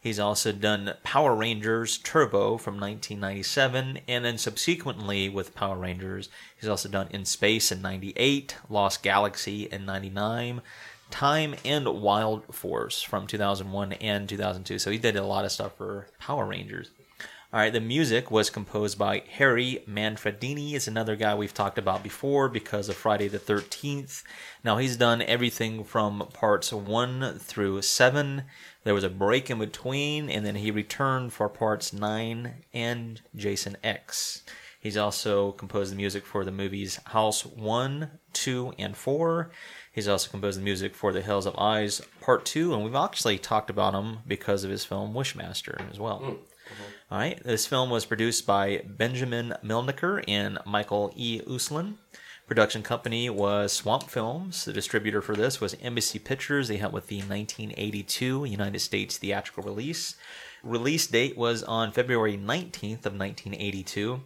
He's 0.00 0.18
also 0.18 0.50
done 0.50 0.94
Power 1.04 1.36
Rangers 1.36 1.98
Turbo 1.98 2.56
from 2.56 2.80
1997, 2.80 4.00
and 4.08 4.24
then 4.24 4.38
subsequently 4.38 5.28
with 5.28 5.54
Power 5.54 5.76
Rangers, 5.76 6.30
he's 6.58 6.68
also 6.68 6.88
done 6.88 7.06
In 7.10 7.24
Space 7.24 7.70
in 7.70 7.80
98, 7.80 8.56
Lost 8.68 9.04
Galaxy 9.04 9.68
in 9.70 9.84
99, 9.84 10.62
Time 11.10 11.54
and 11.64 11.86
Wild 11.86 12.54
Force 12.54 13.02
from 13.02 13.26
2001 13.26 13.94
and 13.94 14.28
2002. 14.28 14.78
So 14.78 14.90
he 14.90 14.98
did 14.98 15.16
a 15.16 15.24
lot 15.24 15.44
of 15.44 15.52
stuff 15.52 15.76
for 15.76 16.06
Power 16.18 16.46
Rangers. 16.46 16.90
All 17.50 17.60
right, 17.60 17.72
the 17.72 17.80
music 17.80 18.30
was 18.30 18.50
composed 18.50 18.98
by 18.98 19.22
Harry 19.30 19.82
Manfredini. 19.88 20.74
Is 20.74 20.86
another 20.86 21.16
guy 21.16 21.34
we've 21.34 21.54
talked 21.54 21.78
about 21.78 22.02
before 22.02 22.50
because 22.50 22.90
of 22.90 22.96
Friday 22.96 23.26
the 23.26 23.38
13th. 23.38 24.22
Now 24.62 24.76
he's 24.76 24.98
done 24.98 25.22
everything 25.22 25.82
from 25.82 26.28
parts 26.34 26.74
1 26.74 27.38
through 27.38 27.80
7. 27.80 28.42
There 28.84 28.92
was 28.92 29.04
a 29.04 29.08
break 29.08 29.48
in 29.48 29.60
between 29.60 30.28
and 30.28 30.44
then 30.44 30.56
he 30.56 30.70
returned 30.70 31.32
for 31.32 31.48
parts 31.48 31.90
9 31.90 32.64
and 32.74 33.22
Jason 33.34 33.78
X. 33.82 34.42
He's 34.80 34.98
also 34.98 35.52
composed 35.52 35.90
the 35.90 35.96
music 35.96 36.26
for 36.26 36.44
the 36.44 36.52
movies 36.52 37.00
House 37.06 37.46
1, 37.46 38.10
2, 38.34 38.74
and 38.78 38.96
4. 38.96 39.50
He's 39.92 40.08
also 40.08 40.30
composed 40.30 40.58
the 40.58 40.62
music 40.64 40.94
for 40.94 41.12
The 41.12 41.22
Hills 41.22 41.46
of 41.46 41.58
Eyes 41.58 42.00
Part 42.20 42.44
2, 42.44 42.72
and 42.74 42.84
we've 42.84 42.94
actually 42.94 43.38
talked 43.38 43.70
about 43.70 43.94
him 43.94 44.18
because 44.26 44.64
of 44.64 44.70
his 44.70 44.84
film 44.84 45.12
Wishmaster 45.14 45.90
as 45.90 45.98
well. 45.98 46.20
Mm, 46.20 46.38
All 47.10 47.18
right, 47.18 47.42
this 47.42 47.66
film 47.66 47.90
was 47.90 48.04
produced 48.04 48.46
by 48.46 48.82
Benjamin 48.86 49.54
Melniker 49.64 50.22
and 50.28 50.58
Michael 50.66 51.12
E. 51.16 51.40
Uslan. 51.40 51.94
Production 52.46 52.82
company 52.82 53.28
was 53.28 53.72
Swamp 53.72 54.04
Films. 54.04 54.64
The 54.64 54.72
distributor 54.72 55.20
for 55.20 55.34
this 55.34 55.60
was 55.60 55.76
Embassy 55.82 56.18
Pictures. 56.18 56.68
They 56.68 56.78
helped 56.78 56.94
with 56.94 57.08
the 57.08 57.18
1982 57.18 58.44
United 58.46 58.78
States 58.78 59.18
theatrical 59.18 59.62
release. 59.64 60.16
Release 60.62 61.06
date 61.06 61.36
was 61.36 61.62
on 61.62 61.92
February 61.92 62.38
19th 62.38 63.04
of 63.04 63.18
1982. 63.18 64.22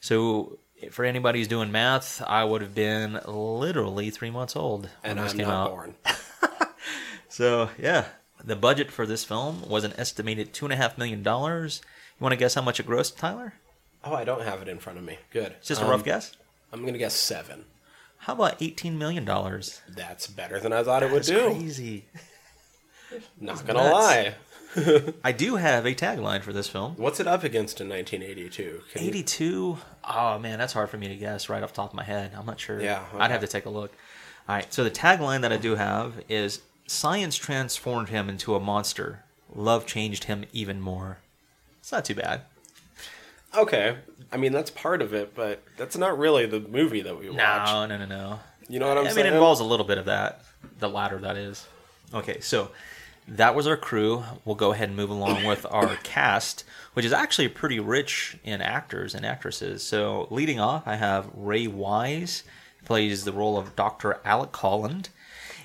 So 0.00 0.58
for 0.90 1.04
anybody 1.04 1.38
who's 1.40 1.48
doing 1.48 1.70
math, 1.72 2.22
I 2.26 2.44
would 2.44 2.60
have 2.62 2.74
been 2.74 3.20
literally 3.26 4.10
three 4.10 4.30
months 4.30 4.54
old 4.56 4.88
when 5.02 5.10
And 5.12 5.18
this 5.20 5.32
I'm 5.32 5.38
came 5.38 5.48
not 5.48 5.66
out. 5.66 5.70
born. 5.70 5.94
So 7.28 7.70
yeah, 7.78 8.06
the 8.42 8.56
budget 8.56 8.90
for 8.90 9.06
this 9.06 9.24
film 9.24 9.68
was 9.68 9.84
an 9.84 9.92
estimated 9.96 10.52
two 10.52 10.66
and 10.66 10.72
a 10.72 10.76
half 10.76 10.98
million 10.98 11.22
dollars. 11.22 11.82
You 12.18 12.24
want 12.24 12.32
to 12.32 12.36
guess 12.36 12.54
how 12.54 12.62
much 12.62 12.80
it 12.80 12.86
grossed, 12.86 13.16
Tyler? 13.16 13.54
Oh, 14.02 14.14
I 14.14 14.24
don't 14.24 14.42
have 14.42 14.60
it 14.62 14.68
in 14.68 14.78
front 14.78 14.98
of 14.98 15.04
me. 15.04 15.18
Good. 15.30 15.52
It's 15.58 15.68
just 15.68 15.80
a 15.80 15.84
Um, 15.84 15.90
rough 15.90 16.04
guess. 16.04 16.36
I'm 16.72 16.84
gonna 16.84 16.98
guess 16.98 17.14
seven. 17.14 17.64
How 18.18 18.32
about 18.32 18.60
eighteen 18.60 18.98
million 18.98 19.24
dollars? 19.24 19.82
That's 19.88 20.26
better 20.26 20.58
than 20.58 20.72
I 20.72 20.82
thought 20.82 21.02
it 21.02 21.10
would 21.12 21.18
That's 21.24 21.28
do. 21.28 21.50
crazy. 21.50 22.06
Not 23.40 23.64
gonna 23.66 23.80
nuts. 23.84 23.92
lie. 23.94 24.34
I 25.24 25.32
do 25.32 25.56
have 25.56 25.86
a 25.86 25.94
tagline 25.94 26.42
for 26.42 26.52
this 26.52 26.68
film. 26.68 26.94
What's 26.96 27.20
it 27.20 27.26
up 27.26 27.42
against 27.44 27.80
in 27.80 27.88
1982? 27.88 28.82
Can 28.92 29.02
you- 29.02 29.08
82. 29.08 29.78
Oh 30.08 30.38
man, 30.38 30.58
that's 30.58 30.72
hard 30.72 30.90
for 30.90 30.96
me 30.98 31.08
to 31.08 31.16
guess 31.16 31.48
right 31.48 31.62
off 31.62 31.72
the 31.72 31.76
top 31.76 31.90
of 31.90 31.94
my 31.96 32.04
head. 32.04 32.32
I'm 32.36 32.46
not 32.46 32.60
sure. 32.60 32.80
Yeah, 32.80 33.04
I'd 33.18 33.30
have 33.30 33.40
to 33.40 33.46
take 33.46 33.66
a 33.66 33.70
look. 33.70 33.92
All 34.48 34.54
right, 34.54 34.72
so 34.72 34.82
the 34.84 34.90
tagline 34.90 35.42
that 35.42 35.52
I 35.52 35.56
do 35.58 35.74
have 35.76 36.22
is 36.28 36.62
Science 36.86 37.36
transformed 37.36 38.08
him 38.08 38.28
into 38.30 38.54
a 38.54 38.60
monster. 38.60 39.22
Love 39.54 39.84
changed 39.86 40.24
him 40.24 40.44
even 40.52 40.80
more. 40.80 41.18
It's 41.80 41.92
not 41.92 42.04
too 42.04 42.14
bad. 42.14 42.42
Okay. 43.56 43.96
I 44.32 44.36
mean, 44.36 44.52
that's 44.52 44.70
part 44.70 45.02
of 45.02 45.14
it, 45.14 45.34
but 45.34 45.62
that's 45.76 45.96
not 45.96 46.18
really 46.18 46.46
the 46.46 46.60
movie 46.60 47.00
that 47.02 47.18
we 47.18 47.28
watch. 47.30 47.36
No, 47.38 47.86
no, 47.86 47.96
no, 47.98 48.04
no. 48.06 48.40
You 48.68 48.78
know 48.78 48.88
what 48.88 48.98
I'm 48.98 49.06
I 49.06 49.12
mean, 49.14 49.26
it 49.26 49.32
involves 49.32 49.60
a 49.60 49.64
little 49.64 49.86
bit 49.86 49.98
of 49.98 50.04
that. 50.06 50.42
The 50.78 50.88
latter, 50.88 51.18
that 51.18 51.36
is. 51.36 51.66
Okay, 52.12 52.40
so 52.40 52.70
that 53.28 53.54
was 53.54 53.66
our 53.66 53.76
crew. 53.76 54.24
We'll 54.44 54.56
go 54.56 54.72
ahead 54.72 54.88
and 54.88 54.96
move 54.96 55.10
along 55.10 55.44
with 55.44 55.66
our 55.70 55.96
cast, 56.02 56.64
which 56.94 57.04
is 57.04 57.12
actually 57.12 57.48
pretty 57.48 57.78
rich 57.80 58.38
in 58.44 58.60
actors 58.60 59.14
and 59.14 59.24
actresses. 59.26 59.82
So, 59.82 60.26
leading 60.30 60.58
off, 60.60 60.82
I 60.86 60.96
have 60.96 61.28
Ray 61.34 61.66
Wise, 61.66 62.42
plays 62.84 63.24
the 63.24 63.32
role 63.32 63.58
of 63.58 63.76
Dr. 63.76 64.20
Alec 64.24 64.54
Holland. 64.56 65.10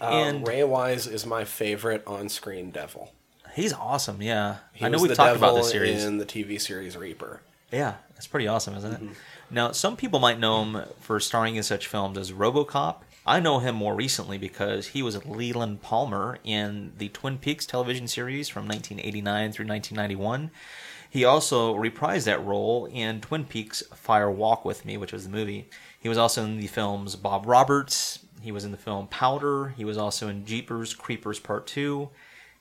Uh, 0.02 0.06
and 0.10 0.48
Ray 0.48 0.64
Wise 0.64 1.08
is 1.08 1.26
my 1.26 1.46
favorite 1.46 2.04
on-screen 2.06 2.72
devil. 2.72 3.14
he's 3.56 3.72
awesome, 3.74 4.22
yeah. 4.22 4.58
He 4.74 4.86
I 4.86 4.90
know 4.90 4.98
we've 5.02 5.14
talked 5.16 5.38
about 5.38 5.56
this 5.56 5.70
series. 5.72 6.04
in 6.04 6.18
the 6.18 6.26
TV 6.26 6.60
series 6.60 6.98
Reaper. 6.98 7.42
Yeah, 7.72 7.96
that's 8.14 8.28
pretty 8.28 8.48
awesome, 8.48 8.76
isn't 8.76 8.92
Mm-hmm. 8.94 9.08
it? 9.12 9.18
Now, 9.52 9.72
some 9.72 9.96
people 9.96 10.20
might 10.20 10.40
know 10.40 10.64
him 10.64 10.82
for 11.00 11.20
starring 11.20 11.56
in 11.56 11.64
such 11.64 11.86
films 11.88 12.18
as 12.18 12.32
RoboCop. 12.32 12.98
I 13.26 13.40
know 13.40 13.60
him 13.60 13.76
more 13.76 13.96
recently 13.96 14.38
because 14.38 14.88
he 14.88 15.02
was 15.02 15.26
Leland 15.26 15.82
Palmer 15.82 16.40
in 16.44 16.92
the 16.98 17.08
Twin 17.08 17.38
Peaks 17.38 17.66
television 17.66 18.06
series 18.06 18.50
from 18.50 18.68
1989 18.68 19.54
through 19.54 19.68
1991. 19.68 20.52
He 21.10 21.24
also 21.24 21.74
reprised 21.74 22.26
that 22.26 22.44
role 22.44 22.86
in 22.86 23.22
Twin 23.22 23.46
Peaks 23.46 23.82
Fire 23.94 24.30
Walk 24.30 24.66
with 24.66 24.84
Me, 24.84 24.98
which 24.98 25.14
was 25.14 25.24
the 25.24 25.30
movie. 25.30 25.70
He 25.98 26.10
was 26.10 26.18
also 26.18 26.44
in 26.44 26.58
the 26.58 26.68
films 26.68 27.16
Bob 27.16 27.46
Roberts. 27.46 28.20
He 28.42 28.52
was 28.52 28.66
in 28.66 28.72
the 28.72 28.78
film 28.78 29.08
Powder. 29.08 29.70
He 29.70 29.86
was 29.86 29.98
also 29.98 30.28
in 30.28 30.46
Jeepers 30.46 30.94
Creepers 30.94 31.40
Part 31.40 31.66
2. 31.66 32.10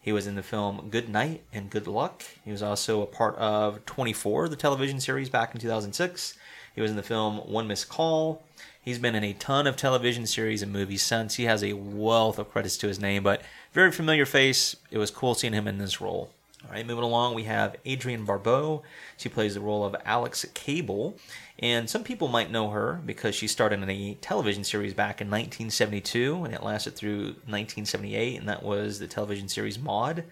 He 0.00 0.12
was 0.12 0.28
in 0.28 0.37
the 0.37 0.45
film 0.45 0.90
Good 0.90 1.09
Night 1.09 1.42
and 1.52 1.71
Good 1.71 1.88
Luck. 1.88 2.23
He 2.45 2.52
was 2.52 2.62
also 2.62 3.02
a 3.02 3.07
part 3.07 3.35
of 3.37 3.85
24, 3.87 4.49
the 4.49 4.54
television 4.54 5.00
series 5.00 5.28
back 5.28 5.54
in 5.54 5.61
2006. 5.61 6.38
He 6.73 6.81
was 6.81 6.90
in 6.92 6.97
the 6.97 7.02
film 7.02 7.38
One 7.38 7.66
Miss 7.66 7.85
Call. 7.85 8.45
He's 8.82 8.98
been 8.98 9.14
in 9.14 9.22
a 9.22 9.32
ton 9.32 9.68
of 9.68 9.76
television 9.76 10.26
series 10.26 10.60
and 10.60 10.72
movies 10.72 11.02
since. 11.02 11.36
He 11.36 11.44
has 11.44 11.62
a 11.62 11.74
wealth 11.74 12.36
of 12.36 12.50
credits 12.50 12.76
to 12.78 12.88
his 12.88 12.98
name, 12.98 13.22
but 13.22 13.40
very 13.72 13.92
familiar 13.92 14.26
face. 14.26 14.74
It 14.90 14.98
was 14.98 15.12
cool 15.12 15.36
seeing 15.36 15.52
him 15.52 15.68
in 15.68 15.78
this 15.78 16.00
role. 16.00 16.32
All 16.64 16.72
right, 16.72 16.84
moving 16.84 17.04
along, 17.04 17.34
we 17.34 17.44
have 17.44 17.76
Adrienne 17.86 18.24
Barbeau. 18.24 18.82
She 19.16 19.28
plays 19.28 19.54
the 19.54 19.60
role 19.60 19.84
of 19.84 19.94
Alex 20.04 20.44
Cable. 20.54 21.16
And 21.60 21.88
some 21.88 22.02
people 22.02 22.26
might 22.26 22.50
know 22.50 22.70
her 22.70 23.00
because 23.06 23.36
she 23.36 23.46
started 23.46 23.80
in 23.80 23.88
a 23.88 24.14
television 24.14 24.64
series 24.64 24.94
back 24.94 25.20
in 25.20 25.28
1972, 25.28 26.42
and 26.44 26.52
it 26.52 26.64
lasted 26.64 26.96
through 26.96 27.22
1978, 27.46 28.40
and 28.40 28.48
that 28.48 28.64
was 28.64 28.98
the 28.98 29.06
television 29.06 29.48
series 29.48 29.78
Maude. 29.78 30.24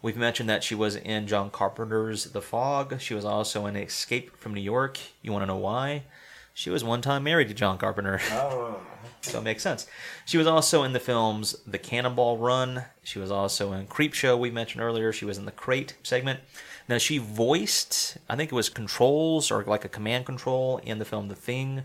We've 0.00 0.16
mentioned 0.16 0.48
that 0.48 0.64
she 0.64 0.74
was 0.74 0.96
in 0.96 1.26
John 1.26 1.50
Carpenter's 1.50 2.24
The 2.24 2.40
Fog. 2.40 2.98
She 2.98 3.12
was 3.12 3.26
also 3.26 3.66
in 3.66 3.76
Escape 3.76 4.38
from 4.38 4.54
New 4.54 4.62
York. 4.62 4.98
You 5.20 5.32
want 5.32 5.42
to 5.42 5.46
know 5.46 5.58
why? 5.58 6.04
She 6.60 6.68
was 6.68 6.84
one 6.84 7.00
time 7.00 7.22
married 7.22 7.48
to 7.48 7.54
John 7.54 7.78
Carpenter. 7.78 8.20
Oh. 8.32 8.78
so 9.22 9.38
it 9.38 9.44
makes 9.44 9.62
sense. 9.62 9.86
She 10.26 10.36
was 10.36 10.46
also 10.46 10.82
in 10.82 10.92
the 10.92 11.00
films 11.00 11.56
The 11.66 11.78
Cannonball 11.78 12.36
Run. 12.36 12.84
She 13.02 13.18
was 13.18 13.30
also 13.30 13.72
in 13.72 13.86
Creep 13.86 14.12
Show, 14.12 14.36
we 14.36 14.50
mentioned 14.50 14.82
earlier. 14.82 15.10
She 15.10 15.24
was 15.24 15.38
in 15.38 15.46
the 15.46 15.52
Crate 15.52 15.94
segment. 16.02 16.40
Now, 16.86 16.98
she 16.98 17.16
voiced, 17.16 18.18
I 18.28 18.36
think 18.36 18.52
it 18.52 18.54
was 18.54 18.68
controls 18.68 19.50
or 19.50 19.64
like 19.64 19.86
a 19.86 19.88
command 19.88 20.26
control 20.26 20.82
in 20.84 20.98
the 20.98 21.06
film 21.06 21.28
The 21.28 21.34
Thing. 21.34 21.84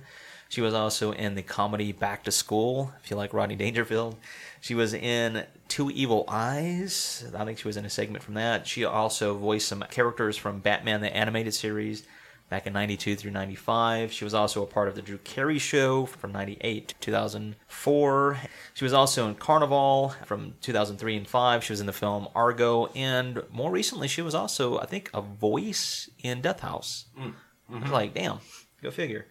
She 0.50 0.60
was 0.60 0.74
also 0.74 1.14
in 1.14 1.36
the 1.36 1.42
comedy 1.42 1.94
Back 1.94 2.26
to 2.26 2.32
School, 2.32 2.92
if 3.02 3.10
you 3.10 3.16
like 3.16 3.34
Rodney 3.34 3.56
Dangerfield. 3.56 4.18
She 4.60 4.76
was 4.76 4.94
in 4.94 5.46
Two 5.70 5.90
Evil 5.90 6.26
Eyes. 6.28 7.32
I 7.34 7.46
think 7.46 7.60
she 7.60 7.70
was 7.70 7.78
in 7.78 7.86
a 7.86 7.90
segment 7.90 8.26
from 8.26 8.34
that. 8.34 8.68
She 8.68 8.84
also 8.84 9.38
voiced 9.38 9.70
some 9.70 9.86
characters 9.90 10.36
from 10.36 10.60
Batman 10.60 11.00
the 11.00 11.16
Animated 11.16 11.54
Series 11.54 12.04
back 12.50 12.68
in 12.68 12.74
92 12.74 13.16
through 13.16 13.32
95. 13.32 14.12
She 14.12 14.24
was 14.24 14.34
also 14.34 14.62
a 14.62 14.68
part 14.68 14.88
of 14.88 14.96
the 14.96 15.02
Drew 15.02 15.18
Carey 15.20 15.60
Show 15.60 16.06
from 16.06 16.32
98 16.32 16.90
to 16.90 16.96
2004. 17.00 18.38
She 18.74 18.84
was 18.84 18.94
also 18.94 19.28
in 19.28 19.36
Carnival 19.36 20.14
from 20.26 20.54
2003 20.62 21.18
and 21.18 21.28
5. 21.28 21.64
She 21.64 21.74
was 21.74 21.80
in 21.80 21.88
the 21.88 21.94
film 21.94 22.28
Argo. 22.36 22.88
And 22.96 23.44
more 23.52 23.72
recently, 23.72 24.08
she 24.08 24.22
was 24.22 24.36
also, 24.36 24.80
I 24.80 24.86
think, 24.86 25.10
a 25.14 25.22
voice 25.22 26.10
in 26.20 26.42
Death 26.42 26.60
House. 26.60 27.06
Mm, 27.18 27.34
I 27.70 27.74
was 27.74 27.84
mm-hmm. 27.84 27.94
like, 27.94 28.14
damn, 28.14 28.40
go 28.82 28.92
figure. 28.92 29.26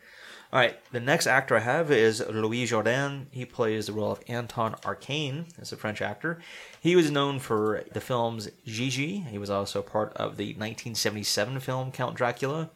All 0.55 0.61
right, 0.61 0.79
the 0.93 1.01
next 1.01 1.27
actor 1.27 1.57
I 1.57 1.61
have 1.61 1.91
is 1.91 2.25
Louis 2.31 2.65
Jourdan. 2.65 3.27
He 3.33 3.45
plays 3.45 3.87
the 3.87 3.93
role 3.93 4.13
of 4.13 4.23
Anton 4.29 4.77
Arcane 4.85 5.47
as 5.61 5.73
a 5.73 5.77
French 5.77 6.01
actor. 6.01 6.39
He 6.81 6.95
was 6.95 7.11
known 7.11 7.41
for 7.41 7.83
the 7.93 8.01
films 8.01 8.49
Gigi. 8.65 9.19
He 9.19 9.37
was 9.37 9.51
also 9.51 9.83
part 9.83 10.13
of 10.15 10.37
the 10.37 10.51
1977 10.51 11.59
film 11.59 11.91
Count 11.91 12.15
Dracula. 12.15 12.71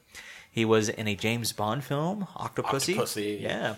He 0.51 0.65
was 0.65 0.89
in 0.89 1.07
a 1.07 1.15
James 1.15 1.53
Bond 1.53 1.85
film, 1.85 2.27
Octopussy. 2.37 2.97
Octopussy. 2.97 3.41
Yeah. 3.41 3.77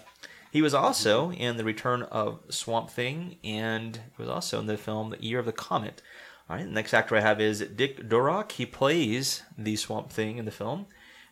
He 0.50 0.62
was 0.62 0.75
also 0.75 1.31
in 1.33 1.57
The 1.57 1.65
Return 1.65 2.03
of 2.03 2.41
Swamp 2.49 2.91
Thing, 2.91 3.37
and 3.45 3.97
he 3.97 4.23
was 4.23 4.29
also 4.29 4.59
in 4.59 4.67
the 4.67 4.77
film 4.77 5.11
The 5.11 5.23
Year 5.23 5.39
of 5.39 5.47
the 5.47 5.53
Comet. 5.53 6.03
All 6.49 6.57
right, 6.57 6.65
the 6.65 6.73
next 6.73 6.93
actor 6.93 7.17
I 7.17 7.21
have 7.21 7.41
is 7.41 7.61
Dick 7.61 8.09
Durock. 8.09 8.53
He 8.53 8.67
plays 8.67 9.43
the 9.57 9.77
Swamp 9.77 10.11
Thing 10.11 10.39
in 10.39 10.45
the 10.47 10.50
film. 10.50 10.87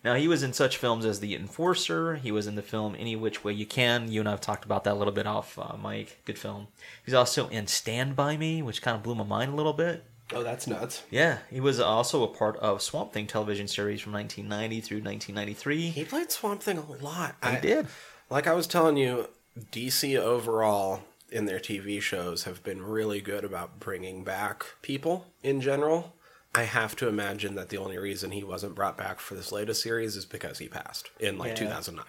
Now, 0.04 0.14
he 0.14 0.28
was 0.28 0.44
in 0.44 0.52
such 0.52 0.76
films 0.76 1.04
as 1.04 1.18
The 1.18 1.34
Enforcer. 1.34 2.14
He 2.14 2.30
was 2.30 2.46
in 2.46 2.54
the 2.54 2.62
film 2.62 2.94
Any 2.96 3.16
Which 3.16 3.42
Way 3.42 3.52
You 3.52 3.66
Can. 3.66 4.10
You 4.10 4.20
and 4.20 4.28
I 4.28 4.32
have 4.32 4.40
talked 4.40 4.64
about 4.64 4.84
that 4.84 4.92
a 4.92 4.94
little 4.94 5.12
bit 5.12 5.26
off 5.26 5.58
uh, 5.58 5.76
Mike. 5.76 6.20
Good 6.24 6.38
film. 6.38 6.68
He's 7.04 7.14
also 7.14 7.48
in 7.48 7.66
Stand 7.66 8.14
By 8.14 8.36
Me, 8.36 8.62
which 8.62 8.80
kind 8.80 8.96
of 8.96 9.02
blew 9.02 9.16
my 9.16 9.24
mind 9.24 9.52
a 9.52 9.56
little 9.56 9.72
bit. 9.72 10.04
Oh, 10.34 10.42
that's 10.42 10.66
nuts. 10.66 11.02
Yeah, 11.10 11.38
he 11.50 11.60
was 11.60 11.80
also 11.80 12.22
a 12.22 12.28
part 12.28 12.56
of 12.58 12.82
Swamp 12.82 13.12
Thing 13.12 13.26
television 13.26 13.66
series 13.66 14.00
from 14.00 14.12
1990 14.12 14.80
through 14.80 14.98
1993. 14.98 15.88
He 15.90 16.04
played 16.04 16.30
Swamp 16.30 16.62
Thing 16.62 16.78
a 16.78 17.02
lot. 17.02 17.36
He 17.42 17.48
I, 17.48 17.60
did. 17.60 17.86
Like 18.28 18.46
I 18.46 18.52
was 18.52 18.66
telling 18.66 18.96
you, 18.96 19.28
DC 19.72 20.18
overall 20.18 21.00
in 21.30 21.46
their 21.46 21.58
TV 21.58 22.00
shows 22.00 22.44
have 22.44 22.62
been 22.62 22.82
really 22.82 23.20
good 23.20 23.44
about 23.44 23.80
bringing 23.80 24.24
back 24.24 24.64
people 24.82 25.26
in 25.42 25.60
general. 25.60 26.14
I 26.58 26.64
have 26.64 26.96
to 26.96 27.08
imagine 27.08 27.54
that 27.54 27.68
the 27.68 27.78
only 27.78 27.98
reason 27.98 28.30
he 28.32 28.42
wasn't 28.42 28.74
brought 28.74 28.96
back 28.96 29.20
for 29.20 29.34
this 29.34 29.52
latest 29.52 29.82
series 29.82 30.16
is 30.16 30.24
because 30.24 30.58
he 30.58 30.66
passed 30.68 31.08
in 31.20 31.38
like 31.38 31.50
Yeah. 31.50 31.54
2009. 31.66 32.04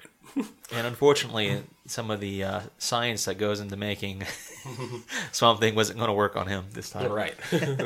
And 0.73 0.87
unfortunately, 0.87 1.61
some 1.85 2.09
of 2.11 2.19
the 2.19 2.43
uh, 2.43 2.61
science 2.77 3.25
that 3.25 3.35
goes 3.35 3.59
into 3.59 3.77
making 3.77 4.23
Swamp 5.31 5.59
Thing 5.59 5.75
wasn't 5.75 5.99
going 5.99 6.09
to 6.09 6.13
work 6.13 6.35
on 6.35 6.47
him 6.47 6.65
this 6.73 6.89
time. 6.89 7.11
right. 7.11 7.35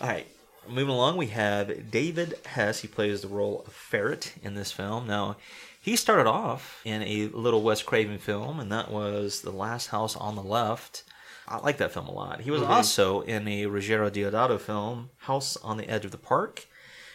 All 0.00 0.08
right. 0.08 0.26
Moving 0.68 0.94
along, 0.94 1.16
we 1.18 1.26
have 1.28 1.90
David 1.90 2.34
Hess. 2.46 2.80
He 2.80 2.88
plays 2.88 3.20
the 3.22 3.28
role 3.28 3.64
of 3.66 3.72
Ferret 3.72 4.34
in 4.42 4.54
this 4.54 4.72
film. 4.72 5.06
Now, 5.06 5.36
he 5.80 5.94
started 5.96 6.26
off 6.26 6.80
in 6.84 7.02
a 7.02 7.26
little 7.28 7.62
Wes 7.62 7.82
Craven 7.82 8.16
film, 8.18 8.58
and 8.60 8.72
that 8.72 8.90
was 8.90 9.42
The 9.42 9.50
Last 9.52 9.88
House 9.88 10.16
on 10.16 10.36
the 10.36 10.42
Left. 10.42 11.02
I 11.46 11.58
like 11.58 11.76
that 11.78 11.92
film 11.92 12.06
a 12.06 12.12
lot. 12.12 12.40
He 12.40 12.50
was 12.50 12.62
mm-hmm. 12.62 12.72
also 12.72 13.20
in 13.20 13.46
a 13.46 13.66
Ruggiero 13.66 14.10
Deodato 14.10 14.58
film, 14.58 15.10
House 15.18 15.56
on 15.58 15.76
the 15.76 15.88
Edge 15.88 16.04
of 16.04 16.10
the 16.10 16.18
Park. 16.18 16.66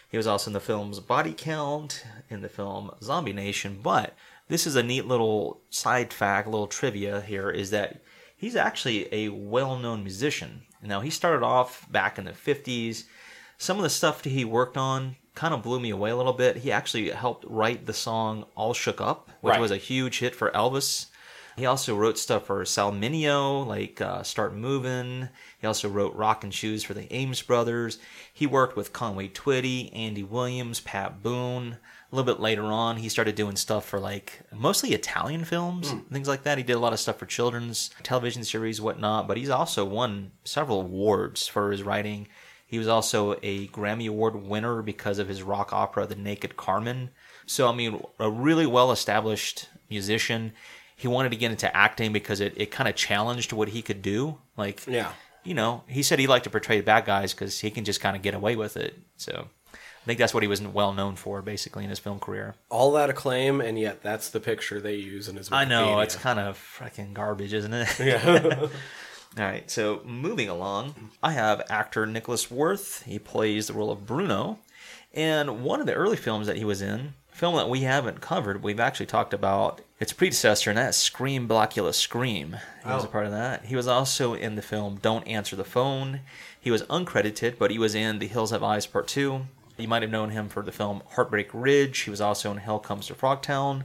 He 0.10 0.18
was 0.18 0.28
also 0.28 0.50
in 0.50 0.54
the 0.54 0.60
films 0.60 1.00
Body 1.00 1.34
Count, 1.34 2.04
in 2.30 2.42
the 2.42 2.50
film 2.50 2.92
Zombie 3.02 3.34
Nation. 3.34 3.80
But 3.82 4.16
this 4.48 4.66
is 4.66 4.76
a 4.76 4.84
neat 4.84 5.06
little 5.06 5.62
side 5.70 6.12
fact, 6.14 6.48
little 6.48 6.68
trivia 6.68 7.22
here, 7.22 7.50
is 7.50 7.72
that 7.72 8.02
he's 8.36 8.56
actually 8.56 9.12
a 9.14 9.30
well-known 9.30 10.04
musician. 10.04 10.64
Now 10.82 11.02
he 11.02 11.10
started 11.10 11.44
off 11.46 11.92
back 11.92 12.18
in 12.18 12.26
the 12.26 12.32
50s. 12.32 13.06
Some 13.58 13.78
of 13.78 13.84
the 13.84 13.90
stuff 13.90 14.22
that 14.24 14.30
he 14.30 14.46
worked 14.46 14.78
on 14.78 15.16
kind 15.36 15.54
of 15.54 15.64
blew 15.64 15.80
me 15.80 15.90
away 15.90 16.10
a 16.10 16.16
little 16.16 16.34
bit. 16.34 16.58
He 16.58 16.72
actually 16.72 17.10
helped 17.10 17.46
write 17.48 17.86
the 17.86 17.94
song 17.94 18.46
All 18.56 18.74
Shook 18.74 19.00
Up, 19.02 19.30
which 19.42 19.52
Right. 19.52 19.62
was 19.62 19.72
a 19.72 19.78
huge 19.78 20.20
hit 20.20 20.36
for 20.36 20.50
Elvis. 20.52 21.08
He 21.60 21.66
also 21.66 21.96
wrote 21.96 22.18
stuff 22.18 22.46
for 22.46 22.64
Sal 22.64 22.92
Mineo, 22.94 23.68
like 23.68 24.00
uh, 24.00 24.24
Start 24.24 24.56
Movin'. 24.56 25.30
He 25.60 25.68
also 25.68 25.90
wrote 25.90 26.16
Rockin' 26.16 26.52
Shoes 26.52 26.86
for 26.86 26.94
the 26.94 27.12
Ames 27.14 27.42
Brothers. 27.42 28.00
He 28.34 28.48
worked 28.48 28.78
with 28.78 28.94
Conway 28.94 29.28
Twitty, 29.28 29.90
Andy 29.94 30.24
Williams, 30.24 30.80
Pat 30.80 31.22
Boone. 31.22 31.78
A 32.12 32.16
little 32.16 32.34
bit 32.34 32.42
later 32.42 32.64
on, 32.64 32.98
he 32.98 33.10
started 33.10 33.36
doing 33.36 33.58
stuff 33.58 33.86
for 33.86 34.00
like 34.00 34.40
mostly 34.52 34.94
Italian 34.94 35.44
films, 35.44 35.94
things 36.12 36.30
like 36.30 36.44
that. 36.44 36.58
He 36.58 36.64
did 36.64 36.74
a 36.74 36.80
lot 36.80 36.94
of 36.94 37.00
stuff 37.00 37.18
for 37.20 37.26
children's 37.26 37.92
television 38.02 38.44
series, 38.46 38.80
whatnot. 38.80 39.28
But 39.28 39.38
he's 39.38 39.50
also 39.50 39.84
won 39.84 40.32
several 40.46 40.82
awards 40.82 41.46
for 41.46 41.72
his 41.72 41.84
writing. 41.84 42.30
He 42.66 42.80
was 42.80 42.88
also 42.88 43.34
a 43.44 43.68
Grammy 43.68 44.08
Award 44.08 44.36
winner 44.36 44.82
because 44.82 45.20
of 45.20 45.28
his 45.28 45.44
rock 45.44 45.74
opera, 45.74 46.08
The 46.08 46.16
Naked 46.16 46.56
Carmen. 46.56 47.10
So, 47.46 47.68
I 47.68 47.74
mean, 47.76 48.02
a 48.20 48.30
really 48.30 48.66
well 48.66 48.92
established 48.92 49.68
musician. 49.90 50.54
He 51.00 51.08
wanted 51.08 51.30
to 51.30 51.38
get 51.38 51.50
into 51.52 51.74
acting 51.76 52.12
because 52.12 52.42
it, 52.42 52.54
it 52.58 52.72
kind 52.72 52.90
of 52.90 52.96
challenged 52.96 53.54
what 53.54 53.70
he 53.70 53.82
could 53.82 54.02
do. 54.02 54.38
Like, 54.58 54.86
Yeah. 54.86 55.14
you 55.46 55.54
know, 55.54 55.84
he 55.88 56.04
said 56.04 56.20
he 56.20 56.28
liked 56.28 56.44
to 56.44 56.50
portray 56.50 56.82
bad 56.82 57.06
guys 57.06 57.34
because 57.34 57.60
he 57.62 57.72
can 57.72 57.86
just 57.86 58.02
kind 58.02 58.16
of 58.18 58.22
get 58.22 58.34
away 58.34 58.56
with 58.58 58.76
it. 58.76 59.00
So, 59.16 59.48
I 59.74 60.06
think 60.06 60.20
that's 60.20 60.34
what 60.34 60.44
he 60.44 60.48
was 60.48 60.62
well 60.62 60.92
known 60.92 61.16
for, 61.16 61.42
basically, 61.42 61.84
in 61.86 61.90
his 61.90 62.00
film 62.00 62.20
career. 62.20 62.56
All 62.70 62.92
that 62.94 63.10
acclaim, 63.10 63.62
and 63.62 63.80
yet 63.80 64.02
that's 64.04 64.30
the 64.30 64.40
picture 64.40 64.82
they 64.82 64.96
use 64.96 65.28
in 65.30 65.36
his. 65.38 65.52
I 65.52 65.66
know 65.66 66.00
it's 66.02 66.16
kind 66.16 66.40
of 66.40 66.58
freaking 66.58 67.14
garbage, 67.14 67.54
isn't 67.54 67.74
it? 67.74 68.00
Yeah. 68.00 68.68
All 69.38 69.44
right, 69.46 69.70
so 69.70 70.02
moving 70.06 70.50
along, 70.50 71.12
I 71.22 71.34
have 71.34 71.62
actor 71.70 72.06
Nicholas 72.08 72.50
Worth. 72.50 73.04
He 73.04 73.20
plays 73.20 73.68
the 73.68 73.74
role 73.74 73.92
of 73.92 74.06
Bruno. 74.08 74.58
And 75.14 75.64
one 75.64 75.80
of 75.80 75.86
the 75.86 75.94
early 75.94 76.18
films 76.18 76.48
that 76.48 76.58
he 76.58 76.66
was 76.66 76.82
in, 76.82 77.14
a 77.32 77.36
film 77.36 77.56
that 77.56 77.70
we 77.70 77.82
haven't 77.82 78.22
covered, 78.22 78.64
we've 78.64 78.80
actually 78.80 79.06
talked 79.06 79.34
about 79.34 79.82
its 80.00 80.14
predecessor, 80.14 80.70
and 80.72 80.78
that's 80.78 80.98
Scream 80.98 81.48
Blackula 81.48 81.94
Scream. 81.94 82.58
He 82.84 82.90
was 82.90 83.04
a 83.04 83.08
Oh. 83.08 83.12
part 83.12 83.26
of 83.26 83.32
that. 83.32 83.66
He 83.66 83.76
was 83.76 83.88
also 83.88 84.34
in 84.34 84.56
the 84.56 84.62
film 84.62 85.00
Don't 85.02 85.28
Answer 85.28 85.56
the 85.56 85.64
Phone. 85.66 86.22
He 86.60 86.72
was 86.72 86.84
uncredited, 86.84 87.58
but 87.58 87.72
he 87.72 87.78
was 87.80 87.96
in 87.96 88.20
The 88.20 88.28
Hills 88.28 88.52
Have 88.52 88.64
Eyes 88.64 88.86
Part 88.86 89.08
2. 89.08 89.46
You 89.78 89.88
might 89.88 90.02
have 90.02 90.12
known 90.12 90.32
him 90.32 90.50
for 90.50 90.62
the 90.62 90.72
film 90.72 91.04
Heartbreak 91.12 91.50
Ridge. 91.54 92.00
He 92.00 92.10
was 92.10 92.20
also 92.22 92.52
in 92.52 92.58
Hell 92.58 92.80
Comes 92.80 93.08
to 93.08 93.14
Frogtown. 93.16 93.84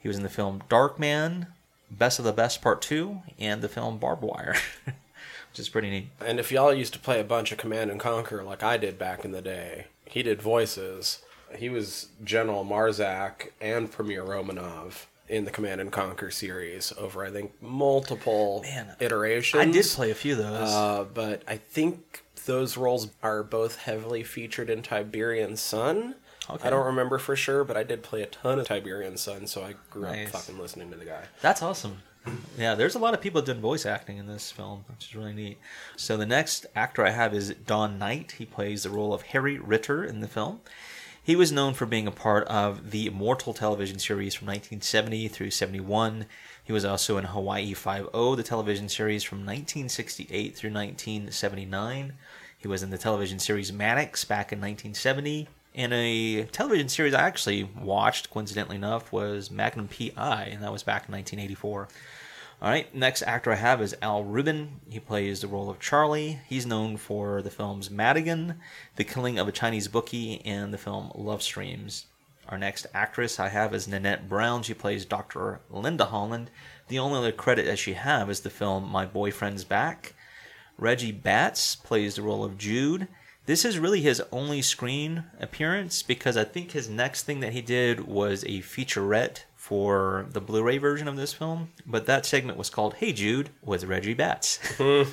He 0.00 0.08
was 0.08 0.16
in 0.16 0.22
the 0.24 0.28
film 0.28 0.62
Dark 0.68 0.98
Man, 0.98 1.46
Best 1.90 2.18
of 2.18 2.24
the 2.24 2.32
Best 2.32 2.60
Part 2.62 2.82
2, 2.82 3.22
and 3.38 3.62
the 3.62 3.68
film 3.68 3.98
Barbed 3.98 4.22
Wire, 4.22 4.56
which 4.84 5.58
is 5.58 5.68
pretty 5.68 5.90
neat. 5.90 6.08
and 6.24 6.38
if 6.40 6.50
y'all 6.52 6.74
used 6.74 6.92
to 6.94 6.98
play 6.98 7.20
a 7.20 7.24
bunch 7.24 7.50
of 7.52 7.58
Command 7.58 7.90
and 7.90 7.98
Conquer 8.00 8.42
like 8.42 8.62
I 8.62 8.76
did 8.76 8.98
back 8.98 9.24
in 9.24 9.30
the 9.32 9.42
day, 9.42 9.86
he 10.06 10.22
did 10.22 10.42
voices. 10.42 11.22
He 11.56 11.68
was 11.68 12.08
General 12.22 12.64
Marzak 12.64 13.48
and 13.60 13.90
Premier 13.90 14.22
Romanov 14.24 15.06
in 15.28 15.44
the 15.44 15.50
Command 15.50 15.80
and 15.80 15.92
Conquer 15.92 16.30
series 16.30 16.92
over, 16.98 17.24
I 17.24 17.30
think, 17.30 17.60
multiple 17.62 18.60
Man, 18.62 18.94
iterations. 19.00 19.60
I 19.60 19.70
did 19.70 19.84
play 19.86 20.10
a 20.10 20.14
few 20.14 20.32
of 20.32 20.38
those. 20.38 20.70
Uh, 20.70 21.04
but 21.12 21.42
I 21.46 21.56
think 21.56 22.22
those 22.46 22.76
roles 22.76 23.10
are 23.22 23.42
both 23.42 23.76
heavily 23.76 24.22
featured 24.22 24.70
in 24.70 24.82
Tiberian 24.82 25.56
Sun. 25.56 26.14
Okay. 26.50 26.66
I 26.66 26.70
don't 26.70 26.86
remember 26.86 27.18
for 27.18 27.36
sure, 27.36 27.62
but 27.64 27.76
I 27.76 27.82
did 27.82 28.02
play 28.02 28.22
a 28.22 28.26
ton 28.26 28.58
of 28.58 28.66
Tiberian 28.66 29.18
Sun, 29.18 29.46
so 29.48 29.62
I 29.62 29.74
grew 29.90 30.02
Nice. 30.04 30.28
up 30.34 30.40
fucking 30.42 30.58
listening 30.58 30.90
to 30.90 30.96
the 30.96 31.04
guy. 31.04 31.24
That's 31.42 31.62
awesome. 31.62 31.98
Yeah, 32.58 32.74
there's 32.74 32.94
a 32.94 32.98
lot 32.98 33.14
of 33.14 33.20
people 33.20 33.40
doing 33.42 33.60
voice 33.60 33.86
acting 33.86 34.18
in 34.18 34.26
this 34.26 34.50
film, 34.50 34.84
which 34.88 35.08
is 35.08 35.14
really 35.14 35.32
neat. 35.32 35.58
So 35.96 36.16
the 36.16 36.26
next 36.26 36.66
actor 36.74 37.04
I 37.06 37.10
have 37.10 37.32
is 37.34 37.54
Don 37.66 37.98
Knight. 37.98 38.32
He 38.38 38.44
plays 38.44 38.82
the 38.82 38.90
role 38.90 39.14
of 39.14 39.22
Harry 39.22 39.58
Ritter 39.58 40.04
in 40.04 40.20
the 40.20 40.28
film. 40.28 40.60
He 41.28 41.36
was 41.36 41.52
known 41.52 41.74
for 41.74 41.84
being 41.84 42.06
a 42.06 42.10
part 42.10 42.48
of 42.48 42.90
the 42.90 43.04
Immortal 43.04 43.52
television 43.52 43.98
series 43.98 44.32
from 44.32 44.46
1970 44.46 45.28
through 45.28 45.50
71. 45.50 46.24
He 46.64 46.72
was 46.72 46.86
also 46.86 47.18
in 47.18 47.24
Hawaii 47.24 47.74
Five-O, 47.74 48.34
the 48.34 48.42
television 48.42 48.88
series 48.88 49.24
from 49.24 49.40
1968 49.40 50.56
through 50.56 50.70
1979. 50.70 52.14
He 52.56 52.66
was 52.66 52.82
in 52.82 52.88
the 52.88 52.96
television 52.96 53.38
series 53.38 53.70
Maddox 53.70 54.24
back 54.24 54.54
in 54.54 54.58
1970. 54.58 55.48
And 55.74 55.92
a 55.92 56.44
television 56.44 56.88
series 56.88 57.12
I 57.12 57.26
actually 57.26 57.64
watched, 57.64 58.30
coincidentally 58.30 58.76
enough, 58.76 59.12
was 59.12 59.50
Magnum 59.50 59.88
P.I., 59.88 60.44
and 60.44 60.62
that 60.62 60.72
was 60.72 60.82
back 60.82 61.10
in 61.10 61.12
1984. 61.12 61.88
All 62.60 62.68
right, 62.68 62.92
next 62.92 63.22
actor 63.22 63.52
I 63.52 63.54
have 63.54 63.80
is 63.80 63.94
Al 64.02 64.24
Ruban. 64.24 64.80
He 64.90 64.98
plays 64.98 65.40
the 65.40 65.46
role 65.46 65.70
of 65.70 65.78
Charlie. 65.78 66.40
He's 66.48 66.66
known 66.66 66.96
for 66.96 67.40
the 67.40 67.52
films 67.52 67.88
Madigan, 67.88 68.58
The 68.96 69.04
Killing 69.04 69.38
of 69.38 69.46
a 69.46 69.52
Chinese 69.52 69.86
Bookie, 69.86 70.44
and 70.44 70.74
the 70.74 70.78
film 70.78 71.12
Love 71.14 71.40
Streams. 71.40 72.06
Our 72.48 72.58
next 72.58 72.88
actress 72.92 73.38
I 73.38 73.50
have 73.50 73.72
is 73.72 73.86
Nanette 73.86 74.28
Brown. 74.28 74.64
She 74.64 74.74
plays 74.74 75.04
Dr. 75.04 75.60
Linda 75.70 76.06
Holland. 76.06 76.50
The 76.88 76.98
only 76.98 77.18
other 77.18 77.30
credit 77.30 77.64
that 77.66 77.78
she 77.78 77.92
have 77.92 78.28
is 78.28 78.40
the 78.40 78.50
film 78.50 78.90
My 78.90 79.06
Boyfriend's 79.06 79.62
Back. 79.62 80.14
Reggie 80.76 81.12
Batts 81.12 81.76
plays 81.76 82.16
the 82.16 82.22
role 82.22 82.42
of 82.42 82.58
Jude. 82.58 83.06
This 83.46 83.64
is 83.64 83.78
really 83.78 84.00
his 84.00 84.20
only 84.32 84.62
screen 84.62 85.24
appearance 85.38 86.02
because 86.02 86.36
I 86.36 86.42
think 86.42 86.72
his 86.72 86.88
next 86.88 87.22
thing 87.22 87.38
that 87.38 87.52
he 87.52 87.62
did 87.62 88.08
was 88.08 88.42
a 88.42 88.62
featurette 88.62 89.44
for 89.68 90.24
the 90.30 90.40
Blu-ray 90.40 90.78
version 90.78 91.08
of 91.08 91.16
this 91.16 91.34
film, 91.34 91.68
but 91.84 92.06
that 92.06 92.24
segment 92.24 92.56
was 92.56 92.70
called 92.70 92.94
"Hey 92.94 93.12
Jude" 93.12 93.50
with 93.60 93.84
Reggie 93.84 94.14
Batts. 94.14 94.58
All 94.80 95.04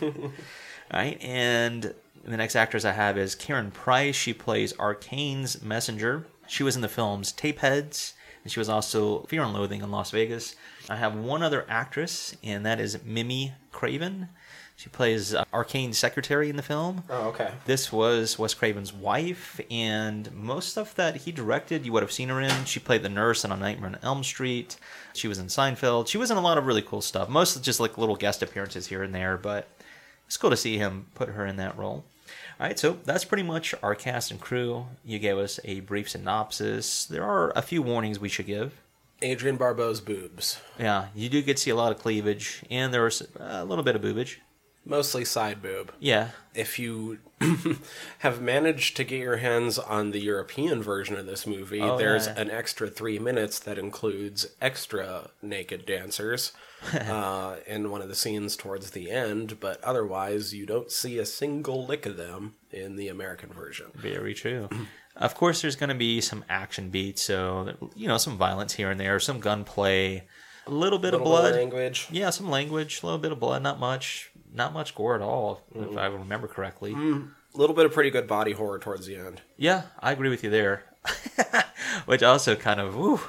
right, 0.94 1.22
and 1.22 1.94
the 2.24 2.38
next 2.38 2.56
actress 2.56 2.86
I 2.86 2.94
have 2.94 3.18
is 3.18 3.36
Karen 3.36 3.70
Price. 3.70 4.16
She 4.16 4.34
plays 4.34 4.72
Arcane's 4.80 5.62
messenger. 5.62 6.26
She 6.48 6.64
was 6.64 6.78
in 6.78 6.82
the 6.82 6.88
films 6.88 7.34
Tapeheads, 7.34 8.14
and 8.46 8.52
she 8.52 8.62
was 8.62 8.70
also 8.70 9.24
Fear 9.24 9.44
and 9.44 9.54
Loathing 9.54 9.82
in 9.82 9.92
Las 9.92 10.12
Vegas. 10.12 10.56
I 10.90 10.96
have 10.96 11.18
one 11.18 11.44
other 11.44 11.66
actress, 11.68 12.34
and 12.42 12.66
that 12.66 12.80
is 12.80 13.04
Mimi 13.04 13.52
Craven. 13.74 14.30
She 14.78 14.90
plays 14.90 15.34
uh, 15.34 15.46
Arcane 15.54 15.94
secretary 15.94 16.50
in 16.50 16.58
the 16.58 16.62
film. 16.62 17.04
Oh, 17.10 17.30
okay. 17.30 17.52
This 17.66 17.92
was 17.94 18.38
Wes 18.38 18.54
Craven's 18.54 18.92
wife, 18.92 19.60
and 19.72 20.32
most 20.34 20.70
stuff 20.70 20.94
that 20.96 21.16
he 21.16 21.32
directed, 21.32 21.86
you 21.86 21.94
would 21.94 22.04
have 22.04 22.12
seen 22.12 22.30
her 22.30 22.42
in. 22.42 22.66
She 22.66 22.80
played 22.80 23.02
the 23.02 23.10
nurse 23.10 23.46
in 23.46 23.52
A 23.52 23.58
Nightmare 23.58 23.92
on 23.92 24.00
Elm 24.04 24.24
Street. 24.24 24.76
She 25.14 25.30
was 25.30 25.40
in 25.40 25.48
Seinfeld. 25.48 26.08
She 26.08 26.18
was 26.18 26.30
in 26.30 26.38
a 26.38 26.42
lot 26.42 26.58
of 26.58 26.66
really 26.66 26.82
cool 26.82 27.02
stuff. 27.02 27.30
Most 27.30 27.64
just 27.64 27.80
like 27.80 27.98
little 27.98 28.18
guest 28.18 28.44
appearances 28.44 28.88
here 28.88 29.02
and 29.02 29.16
there, 29.16 29.38
but 29.38 29.70
it's 30.28 30.38
cool 30.38 30.50
to 30.50 30.58
see 30.58 30.78
him 30.78 31.08
put 31.16 31.30
her 31.30 31.46
in 31.46 31.56
that 31.56 31.78
role. 31.78 32.04
All 32.60 32.68
right, 32.68 32.78
so 32.78 33.00
that's 33.06 33.26
pretty 33.26 33.44
much 33.44 33.74
our 33.82 33.96
cast 33.96 34.32
and 34.32 34.42
crew. 34.42 34.88
You 35.06 35.20
gave 35.20 35.38
us 35.38 35.60
a 35.64 35.82
brief 35.82 36.10
synopsis. 36.10 37.06
There 37.06 37.24
are 37.24 37.52
a 37.56 37.62
few 37.62 37.82
warnings 37.82 38.20
we 38.20 38.30
should 38.30 38.48
give. 38.48 38.74
Adrienne 39.24 39.58
Barbeau's 39.58 40.02
boobs. 40.02 40.60
Yeah, 40.78 41.08
you 41.16 41.30
do 41.30 41.42
get 41.42 41.58
to 41.58 41.64
see 41.64 41.72
a 41.72 41.76
lot 41.76 41.94
of 41.94 42.00
cleavage, 42.00 42.64
and 42.70 42.94
there 42.94 43.04
was 43.04 43.26
a 43.40 43.64
little 43.64 43.84
bit 43.84 43.96
of 43.96 44.02
boobage. 44.02 44.38
Mostly 44.86 45.26
side 45.26 45.62
boob. 45.64 45.92
Yeah, 46.00 46.30
If 46.54 46.78
you 46.78 47.18
have 48.20 48.42
managed 48.42 48.96
to 48.98 49.04
get 49.04 49.20
your 49.20 49.38
hands 49.38 49.78
on 49.80 50.12
the 50.12 50.20
European 50.20 50.82
version 50.84 51.16
of 51.18 51.26
this 51.26 51.48
movie, 51.48 51.82
Oh, 51.82 51.98
there's 51.98 52.28
yeah. 52.28 52.40
an 52.40 52.52
extra 52.52 52.88
three 52.90 53.18
minutes 53.20 53.60
that 53.60 53.78
includes 53.80 54.48
extra 54.62 55.32
naked 55.42 55.86
dancers 55.86 56.52
uh, 56.94 57.56
in 57.66 57.90
one 57.90 58.02
of 58.02 58.10
the 58.10 58.16
scenes 58.16 58.56
towards 58.56 58.92
the 58.92 59.10
end, 59.10 59.60
but 59.60 59.84
otherwise, 59.84 60.54
you 60.54 60.66
don't 60.66 60.92
see 60.92 61.18
a 61.18 61.26
single 61.26 61.86
lick 61.86 62.06
of 62.06 62.16
them 62.18 62.54
in 62.72 62.96
the 62.96 63.08
American 63.08 63.50
version. 63.52 63.88
Very 63.96 64.34
true. 64.36 64.70
of 65.16 65.34
course, 65.36 65.62
there's 65.64 65.76
going 65.76 65.90
to 65.90 65.96
be 65.96 66.22
some 66.22 66.46
action 66.48 66.90
beats, 66.90 67.24
so 67.24 67.74
you 67.96 68.08
know, 68.08 68.18
some 68.18 68.38
violence 68.38 68.74
here 68.74 68.92
and 68.92 69.00
there, 69.00 69.20
some 69.20 69.40
gunplay, 69.40 70.28
a 70.68 70.72
little 70.72 71.00
bit 71.00 71.12
Little 71.14 71.22
of 71.36 71.42
blood. 71.44 71.56
language. 71.56 72.08
Yeah, 72.12 72.30
some 72.32 72.50
language, 72.50 73.02
a 73.02 73.06
little 73.06 73.20
bit 73.20 73.32
of 73.32 73.40
blood, 73.40 73.62
not 73.64 73.80
much, 73.80 74.32
not 74.56 74.74
much 74.74 74.96
gore 74.96 75.16
at 75.16 75.22
all, 75.22 75.62
Mm. 75.76 75.92
if 75.92 75.98
I 75.98 76.06
remember 76.08 76.48
correctly. 76.48 76.94
A 76.94 77.58
little 77.58 77.76
bit 77.76 77.86
of 77.86 77.94
pretty 77.94 78.10
good 78.10 78.28
body 78.28 78.54
horror 78.54 78.80
towards 78.80 79.06
the 79.06 79.16
end. 79.16 79.42
Yeah, 79.58 79.84
I 80.00 80.12
agree 80.12 80.30
with 80.30 80.44
you 80.44 80.50
there. 80.50 80.84
Which 82.06 82.24
also 82.24 82.56
kind 82.56 82.80
of, 82.80 82.96
woo, 82.96 83.20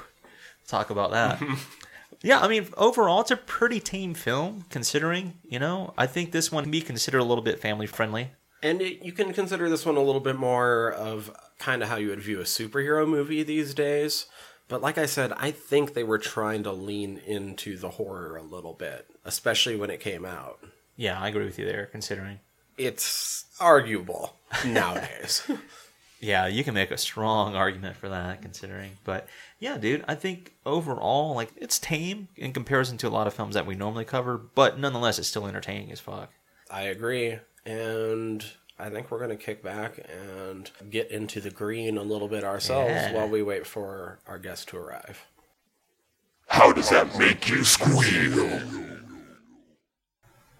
talk 0.67 0.89
about 0.89 1.11
that. 1.11 1.41
yeah, 2.21 2.39
I 2.39 2.47
mean, 2.47 2.67
overall, 2.77 3.21
it's 3.21 3.31
a 3.31 3.37
pretty 3.37 3.79
tame 3.79 4.13
film, 4.13 4.65
considering, 4.69 5.35
you 5.43 5.59
know, 5.59 5.93
I 5.97 6.07
think 6.07 6.31
this 6.31 6.51
one 6.51 6.63
can 6.63 6.71
be 6.71 6.81
considered 6.81 7.19
a 7.19 7.23
little 7.23 7.43
bit 7.43 7.59
family 7.59 7.87
friendly. 7.87 8.31
And 8.63 8.81
it, 8.81 9.03
you 9.05 9.11
can 9.11 9.33
consider 9.33 9.69
this 9.69 9.85
one 9.85 9.97
a 9.97 10.01
little 10.01 10.21
bit 10.21 10.35
more 10.35 10.91
of 10.91 11.31
kind 11.59 11.81
of 11.83 11.89
how 11.89 11.97
you 11.97 12.09
would 12.09 12.19
view 12.21 12.39
a 12.39 12.43
superhero 12.43 13.07
movie 13.07 13.43
these 13.43 13.73
days. 13.73 14.25
But 14.67 14.81
like 14.81 14.97
I 14.97 15.05
said, 15.05 15.31
I 15.37 15.51
think 15.51 15.93
they 15.93 16.03
were 16.03 16.17
trying 16.17 16.63
to 16.63 16.71
lean 16.73 17.21
into 17.25 17.77
the 17.77 17.91
horror 17.91 18.35
a 18.35 18.41
little 18.43 18.73
bit, 18.73 19.07
especially 19.23 19.75
when 19.77 19.89
it 19.89 19.99
came 20.01 20.25
out. 20.25 20.59
Yeah, 20.97 21.17
I 21.19 21.29
agree 21.29 21.45
with 21.45 21.57
you 21.57 21.65
there, 21.65 21.85
considering. 21.85 22.39
It's 22.77 23.45
arguable 23.59 24.35
nowadays. 24.65 25.49
Yeah, 26.19 26.47
you 26.47 26.63
can 26.63 26.73
make 26.73 26.89
a 26.89 26.97
strong 26.97 27.55
argument 27.55 27.95
for 27.95 28.09
that, 28.09 28.41
considering. 28.41 28.93
But 29.03 29.27
yeah, 29.59 29.77
dude, 29.77 30.03
I 30.07 30.15
think 30.15 30.55
overall, 30.65 31.35
like, 31.35 31.51
it's 31.55 31.77
tame 31.77 32.27
in 32.35 32.53
comparison 32.53 32.97
to 32.97 33.07
a 33.07 33.09
lot 33.09 33.27
of 33.27 33.35
films 33.35 33.53
that 33.53 33.67
we 33.67 33.75
normally 33.75 34.03
cover, 34.03 34.35
but 34.35 34.79
nonetheless, 34.79 35.19
it's 35.19 35.27
still 35.27 35.45
entertaining 35.45 35.91
as 35.91 35.99
fuck. 35.99 36.31
I 36.71 36.81
agree. 36.85 37.37
And 37.67 38.43
I 38.79 38.89
think 38.89 39.11
we're 39.11 39.19
going 39.19 39.29
to 39.29 39.35
kick 39.35 39.61
back 39.61 39.99
and 40.09 40.71
get 40.89 41.11
into 41.11 41.39
the 41.39 41.51
green 41.51 41.99
a 41.99 42.03
little 42.03 42.27
bit 42.27 42.43
ourselves 42.43 42.89
Yeah. 42.89 43.13
while 43.13 43.29
we 43.29 43.43
wait 43.43 43.67
for 43.67 44.17
our 44.25 44.39
guest 44.39 44.69
to 44.69 44.77
arrive. 44.77 45.23
How 46.47 46.73
does 46.73 46.89
that 46.89 47.15
make 47.19 47.47
you 47.47 47.63
squeal? 47.63 48.59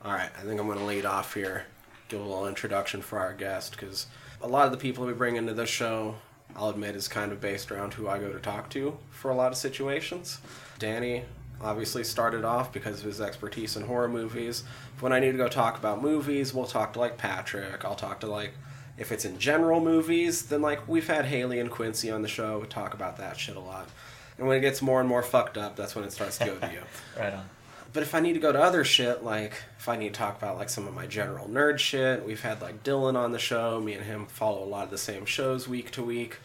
All 0.07 0.13
right, 0.13 0.29
I 0.39 0.41
think 0.43 0.57
I'm 0.57 0.67
going 0.67 0.79
to 0.79 0.85
lead 0.85 1.05
off 1.05 1.33
here, 1.33 1.65
give 2.07 2.21
a 2.21 2.23
little 2.23 2.47
introduction 2.47 3.01
for 3.01 3.19
our 3.19 3.33
guest, 3.33 3.71
because 3.71 4.07
a 4.41 4.47
lot 4.47 4.65
of 4.65 4.71
the 4.71 4.77
people 4.77 5.05
we 5.05 5.11
bring 5.11 5.35
into 5.35 5.53
this 5.53 5.69
show, 5.69 6.15
I'll 6.55 6.69
admit, 6.69 6.95
is 6.95 7.09
kind 7.09 7.33
of 7.33 7.41
based 7.41 7.73
around 7.73 7.93
who 7.93 8.07
I 8.07 8.17
go 8.17 8.31
to 8.31 8.39
talk 8.39 8.69
to 8.69 8.97
for 9.09 9.31
a 9.31 9.35
lot 9.35 9.51
of 9.51 9.57
situations. 9.57 10.39
Danny 10.79 11.25
obviously 11.59 12.05
started 12.05 12.45
off 12.45 12.71
because 12.71 12.99
of 12.99 13.05
his 13.05 13.19
expertise 13.19 13.75
in 13.75 13.83
horror 13.83 14.07
movies. 14.07 14.63
When 15.01 15.11
I 15.11 15.19
need 15.19 15.33
to 15.33 15.37
go 15.37 15.49
talk 15.49 15.77
about 15.77 16.01
movies, 16.01 16.53
we'll 16.53 16.67
talk 16.67 16.93
to 16.93 16.99
like 16.99 17.17
Patrick. 17.17 17.83
I'll 17.83 17.95
talk 17.95 18.21
to 18.21 18.27
like, 18.27 18.53
if 18.97 19.11
it's 19.11 19.25
in 19.25 19.37
general 19.37 19.81
movies, 19.81 20.43
then 20.43 20.61
like 20.61 20.87
we've 20.87 21.07
had 21.07 21.25
Haley 21.25 21.59
and 21.59 21.69
Quincy 21.69 22.09
on 22.09 22.21
the 22.21 22.29
show 22.29 22.59
we 22.59 22.67
talk 22.67 22.93
about 22.93 23.17
that 23.17 23.35
shit 23.35 23.57
a 23.57 23.59
lot. 23.59 23.89
And 24.37 24.47
when 24.47 24.55
it 24.55 24.61
gets 24.61 24.81
more 24.81 25.01
and 25.01 25.09
more 25.09 25.21
fucked 25.21 25.57
up, 25.57 25.75
that's 25.75 25.95
when 25.95 26.05
it 26.05 26.13
starts 26.13 26.37
to 26.37 26.45
go 26.45 26.55
to 26.59 26.71
you. 26.71 26.79
Right 27.19 27.33
on. 27.33 27.49
But 27.97 28.03
if 28.03 28.13
I 28.13 28.19
need 28.19 28.33
to 28.33 28.39
go 28.39 28.51
to 28.51 28.61
other 28.61 28.83
shit, 28.83 29.23
like 29.23 29.53
if 29.79 29.89
I 29.89 29.97
need 29.97 30.13
to 30.13 30.19
talk 30.19 30.37
about 30.37 30.55
like 30.55 30.69
some 30.69 30.87
of 30.87 30.93
my 30.93 31.07
general 31.07 31.47
nerd 31.47 31.79
shit, 31.79 32.23
we've 32.23 32.43
had 32.43 32.61
like 32.61 32.83
Dylan 32.83 33.15
on 33.15 33.31
the 33.31 33.39
show. 33.39 33.81
Me 33.81 33.93
and 33.93 34.05
him 34.05 34.27
follow 34.27 34.63
a 34.63 34.69
lot 34.69 34.83
of 34.83 34.91
the 34.91 34.99
same 34.99 35.25
shows 35.25 35.67
week 35.67 35.89
to 35.93 36.03
week. 36.03 36.37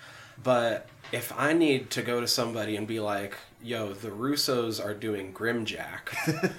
But 0.43 0.89
if 1.13 1.31
I 1.39 1.53
need 1.53 1.91
to 1.91 2.01
go 2.01 2.23
to 2.23 2.27
somebody 2.27 2.75
and 2.75 2.87
be 2.87 3.01
like, 3.01 3.37
"Yo, 3.63 3.93
the 3.93 4.09
Russos 4.09 4.83
are 4.83 4.95
doing 4.95 5.35
Grimjack," 5.35 6.15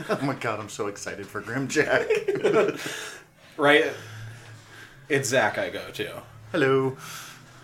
Oh 0.12 0.24
my 0.24 0.36
god, 0.36 0.60
I'm 0.60 0.70
so 0.70 0.86
excited 0.86 1.26
for 1.26 1.42
Grimjack. 1.42 2.78
right? 3.58 3.94
It's 5.10 5.30
Zach 5.30 5.58
I 5.58 5.72
go 5.72 5.90
to. 5.90 6.22
Hello. 6.52 6.98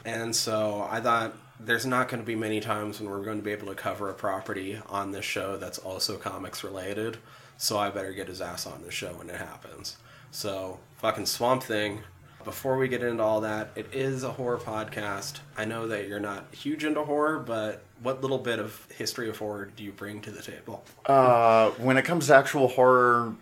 And 0.04 0.36
so 0.36 0.88
I 0.90 1.00
thought 1.00 1.36
there's 1.60 1.86
not 1.86 2.08
going 2.08 2.22
to 2.22 2.26
be 2.26 2.36
many 2.36 2.60
times 2.62 3.00
when 3.00 3.10
we're 3.10 3.24
going 3.24 3.38
to 3.38 3.44
be 3.44 3.52
able 3.52 3.68
to 3.68 3.76
cover 3.76 4.10
a 4.10 4.14
property 4.14 4.80
on 4.88 5.12
this 5.12 5.26
show 5.26 5.58
that's 5.58 5.78
also 5.78 6.18
comics 6.18 6.64
related. 6.64 7.18
So 7.58 7.78
I 7.78 7.90
better 7.90 8.14
get 8.14 8.28
his 8.30 8.40
ass 8.42 8.66
on 8.66 8.82
the 8.84 8.92
show 8.92 9.10
when 9.14 9.30
it 9.30 9.36
happens. 9.36 9.98
So, 10.32 10.80
fucking 11.00 11.26
Swamp 11.26 11.64
Thing. 11.64 12.02
Before 12.46 12.78
we 12.78 12.88
get 12.88 13.04
into 13.04 13.22
all 13.22 13.42
that, 13.42 13.72
it 13.76 13.88
is 13.92 14.24
a 14.24 14.32
horror 14.32 14.58
podcast. 14.58 15.40
I 15.58 15.66
know 15.66 15.88
that 15.90 16.08
you're 16.08 16.22
not 16.22 16.46
huge 16.54 16.86
into 16.86 17.04
horror, 17.04 17.38
but 17.40 17.82
what 18.02 18.22
little 18.22 18.38
bit 18.38 18.60
of 18.60 18.88
history 18.96 19.28
of 19.28 19.38
horror 19.38 19.70
do 19.76 19.84
you 19.84 19.92
bring 19.92 20.22
to 20.22 20.32
the 20.32 20.42
table? 20.42 20.86
Uh, 21.06 21.72
when 21.72 21.98
it 21.98 22.04
comes 22.06 22.28
to 22.28 22.36
actual 22.36 22.70
horror, 22.70 23.34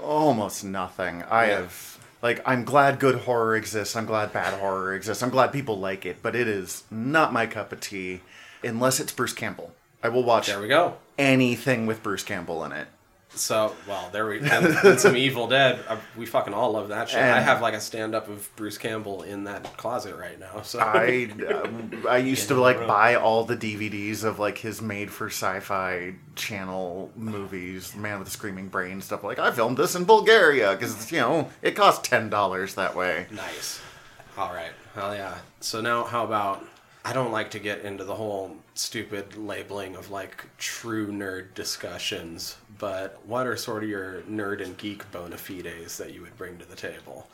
almost 0.00 0.62
nothing. 0.62 1.24
I 1.24 1.46
Yeah. 1.46 1.56
have 1.62 1.98
like 2.24 2.40
I'm 2.46 2.64
glad 2.64 2.98
good 2.98 3.20
horror 3.20 3.54
exists. 3.54 3.94
I'm 3.94 4.06
glad 4.06 4.32
bad 4.32 4.58
horror 4.58 4.94
exists. 4.94 5.22
I'm 5.22 5.30
glad 5.30 5.52
people 5.52 5.78
like 5.78 6.04
it, 6.06 6.16
but 6.22 6.34
it 6.34 6.48
is 6.48 6.82
not 6.90 7.32
my 7.32 7.46
cup 7.46 7.70
of 7.70 7.80
tea 7.80 8.22
unless 8.64 8.98
it's 8.98 9.12
Bruce 9.12 9.34
Campbell. 9.34 9.72
I 10.02 10.08
will 10.08 10.24
watch 10.24 10.46
There 10.48 10.60
we 10.60 10.68
go. 10.68 10.94
anything 11.18 11.86
with 11.86 12.02
Bruce 12.02 12.22
Campbell 12.24 12.64
in 12.64 12.72
it. 12.72 12.88
So, 13.36 13.74
well, 13.88 14.08
there 14.12 14.26
we 14.26 14.38
and, 14.38 14.66
and 14.66 15.00
some 15.00 15.16
Evil 15.16 15.48
Dead. 15.48 15.80
Uh, 15.88 15.96
we 16.16 16.26
fucking 16.26 16.54
all 16.54 16.72
love 16.72 16.88
that 16.88 17.08
shit. 17.08 17.20
I 17.20 17.40
have 17.40 17.60
like 17.60 17.74
a 17.74 17.80
stand 17.80 18.14
up 18.14 18.28
of 18.28 18.48
Bruce 18.56 18.78
Campbell 18.78 19.22
in 19.22 19.44
that 19.44 19.76
closet 19.76 20.16
right 20.16 20.38
now. 20.38 20.62
So 20.62 20.78
I 20.78 21.30
uh, 21.48 22.08
I 22.08 22.16
used 22.32 22.48
to 22.48 22.54
like 22.54 22.86
buy 22.86 23.16
all 23.16 23.44
the 23.44 23.56
DVDs 23.56 24.24
of 24.24 24.38
like 24.38 24.58
his 24.58 24.80
made 24.80 25.10
for 25.10 25.26
sci-fi 25.26 26.14
channel 26.36 27.10
movies, 27.16 27.94
Man 27.96 28.18
with 28.18 28.28
the 28.28 28.32
Screaming 28.32 28.68
Brain 28.68 29.00
stuff. 29.00 29.24
Like 29.24 29.38
I 29.38 29.50
filmed 29.50 29.76
this 29.76 29.94
in 29.94 30.04
Bulgaria 30.04 30.72
because 30.72 31.10
you 31.10 31.18
know 31.18 31.50
it 31.62 31.72
cost 31.72 32.04
ten 32.04 32.30
dollars 32.30 32.74
that 32.74 32.94
way. 32.94 33.26
Nice. 33.30 33.80
All 34.36 34.52
right. 34.52 34.72
Hell 34.94 35.14
yeah. 35.14 35.38
So 35.60 35.80
now, 35.80 36.04
how 36.04 36.24
about? 36.24 36.64
I 37.04 37.12
don't 37.12 37.32
like 37.32 37.50
to 37.50 37.58
get 37.58 37.84
into 37.84 38.02
the 38.04 38.14
whole 38.14 38.56
stupid 38.72 39.36
labeling 39.36 39.94
of 39.94 40.10
like 40.10 40.44
true 40.56 41.12
nerd 41.12 41.54
discussions, 41.54 42.56
but 42.78 43.20
what 43.26 43.46
are 43.46 43.56
sort 43.56 43.84
of 43.84 43.90
your 43.90 44.22
nerd 44.22 44.64
and 44.64 44.76
geek 44.78 45.10
bona 45.12 45.36
fides 45.36 45.98
that 45.98 46.14
you 46.14 46.22
would 46.22 46.36
bring 46.38 46.56
to 46.58 46.64
the 46.64 46.76
table? 46.76 47.26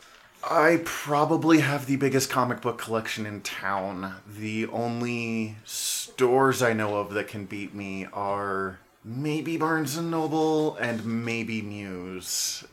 I 0.43 0.81
probably 0.85 1.61
have 1.61 1.87
the 1.87 1.97
biggest 1.97 2.31
comic 2.31 2.63
book 2.63 2.79
collection 2.79 3.27
in 3.27 3.43
town. 3.43 4.17
The 4.27 4.67
only 4.69 5.57
stores 5.65 6.63
I 6.63 6.73
know 6.73 6.97
of 6.97 7.13
that 7.15 7.29
can 7.29 7.45
beat 7.45 7.75
me 7.75 8.07
are 8.13 8.81
maybe 9.05 9.57
Barnes 9.57 9.97
and 9.97 10.11
Noble 10.11 10.77
and 10.77 11.25
maybe 11.25 11.63
Muse. 11.63 12.65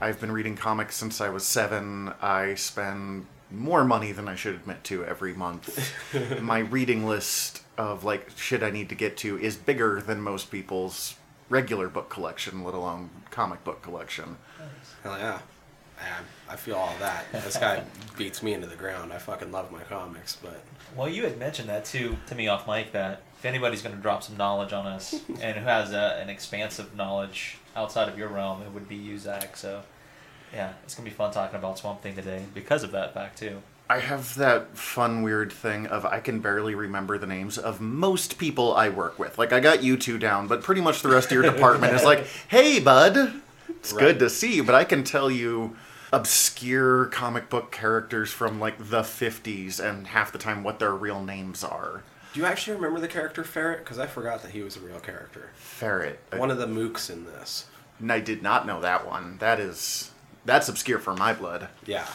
I've 0.00 0.20
been 0.20 0.32
reading 0.32 0.56
comics 0.56 0.96
since 0.96 1.20
I 1.20 1.28
was 1.28 1.44
seven. 1.44 2.12
I 2.20 2.54
spend 2.56 3.26
more 3.50 3.84
money 3.84 4.12
than 4.12 4.28
I 4.28 4.34
should 4.34 4.54
admit 4.54 4.84
to 4.84 5.04
every 5.04 5.34
month. 5.34 5.92
My 6.40 6.58
reading 6.58 7.06
list 7.06 7.62
of 7.76 8.04
like 8.04 8.30
shit 8.36 8.62
I 8.62 8.70
need 8.70 8.88
to 8.88 8.94
get 8.94 9.16
to 9.18 9.38
is 9.38 9.56
bigger 9.56 10.00
than 10.00 10.20
most 10.20 10.50
people's 10.50 11.16
regular 11.48 11.88
book 11.88 12.08
collection, 12.08 12.64
let 12.64 12.74
alone 12.74 13.10
comic 13.30 13.64
book 13.64 13.82
collection. 13.82 14.36
Hell 15.02 15.18
yeah. 15.18 15.38
I 16.48 16.56
feel 16.56 16.76
all 16.76 16.94
that. 17.00 17.30
This 17.32 17.56
guy 17.56 17.82
beats 18.16 18.42
me 18.42 18.52
into 18.52 18.66
the 18.66 18.76
ground. 18.76 19.12
I 19.12 19.18
fucking 19.18 19.52
love 19.52 19.70
my 19.72 19.82
comics, 19.82 20.36
but 20.36 20.62
Well, 20.96 21.08
you 21.08 21.24
had 21.24 21.38
mentioned 21.38 21.68
that 21.68 21.84
too 21.84 22.16
to 22.26 22.34
me 22.34 22.48
off 22.48 22.66
mic 22.66 22.92
that 22.92 23.22
if 23.38 23.44
anybody's 23.44 23.82
going 23.82 23.94
to 23.94 24.02
drop 24.02 24.22
some 24.22 24.36
knowledge 24.36 24.72
on 24.72 24.86
us 24.86 25.14
and 25.40 25.56
who 25.56 25.64
has 25.64 25.92
a, 25.92 26.18
an 26.20 26.28
expansive 26.28 26.94
knowledge 26.96 27.58
outside 27.76 28.08
of 28.08 28.18
your 28.18 28.28
realm, 28.28 28.62
it 28.62 28.72
would 28.72 28.88
be 28.88 28.96
you, 28.96 29.18
Zach. 29.18 29.56
So, 29.56 29.82
yeah, 30.54 30.72
it's 30.84 30.94
going 30.94 31.04
to 31.04 31.10
be 31.10 31.16
fun 31.16 31.32
talking 31.32 31.58
about 31.58 31.78
Swamp 31.78 32.02
Thing 32.02 32.14
today 32.14 32.44
because 32.54 32.82
of 32.84 32.92
that 32.92 33.12
fact 33.14 33.38
too. 33.38 33.62
I 33.90 33.98
have 33.98 34.34
that 34.36 34.78
fun, 34.78 35.22
weird 35.22 35.52
thing 35.52 35.86
of 35.88 36.06
I 36.06 36.20
can 36.20 36.40
barely 36.40 36.74
remember 36.74 37.18
the 37.18 37.26
names 37.26 37.58
of 37.58 37.80
most 37.82 38.38
people 38.38 38.74
I 38.74 38.88
work 38.88 39.18
with. 39.18 39.36
Like, 39.36 39.52
I 39.52 39.60
got 39.60 39.82
you 39.82 39.98
two 39.98 40.16
down, 40.18 40.46
but 40.46 40.62
pretty 40.62 40.80
much 40.80 41.02
the 41.02 41.10
rest 41.10 41.26
of 41.26 41.32
your 41.32 41.42
department 41.42 41.92
is 41.92 42.02
like, 42.02 42.24
hey, 42.48 42.80
bud, 42.80 43.42
it's 43.68 43.92
Right. 43.92 44.00
good 44.00 44.18
to 44.20 44.30
see 44.30 44.54
you, 44.54 44.64
but 44.64 44.74
I 44.74 44.84
can 44.84 45.04
tell 45.04 45.30
you 45.30 45.76
obscure 46.14 47.06
comic 47.06 47.50
book 47.50 47.70
characters 47.70 48.30
from 48.32 48.58
like 48.58 48.78
the 48.78 49.02
50s 49.02 49.78
and 49.84 50.06
half 50.06 50.32
the 50.32 50.38
time 50.38 50.62
what 50.62 50.78
their 50.78 50.94
real 50.94 51.22
names 51.22 51.62
are. 51.62 52.02
do 52.32 52.40
you 52.40 52.46
actually 52.46 52.76
remember 52.76 53.00
the 53.00 53.08
character 53.08 53.44
Ferret? 53.44 53.80
Because 53.80 53.98
I 53.98 54.06
forgot 54.06 54.40
that 54.42 54.52
he 54.52 54.62
was 54.62 54.76
a 54.76 54.80
real 54.80 55.00
character. 55.00 55.50
Ferret. 55.56 56.18
One 56.36 56.50
of 56.50 56.56
the 56.56 56.66
mooks 56.66 57.10
in 57.10 57.26
this. 57.26 57.66
And 58.00 58.10
I 58.10 58.20
did 58.20 58.42
not 58.42 58.66
know 58.66 58.80
that 58.80 59.06
one. 59.06 59.36
That 59.38 59.60
is. 59.60 60.10
That's 60.44 60.68
obscure 60.68 60.98
for 60.98 61.14
my 61.14 61.32
blood. 61.32 61.68
Yeah. 61.86 62.06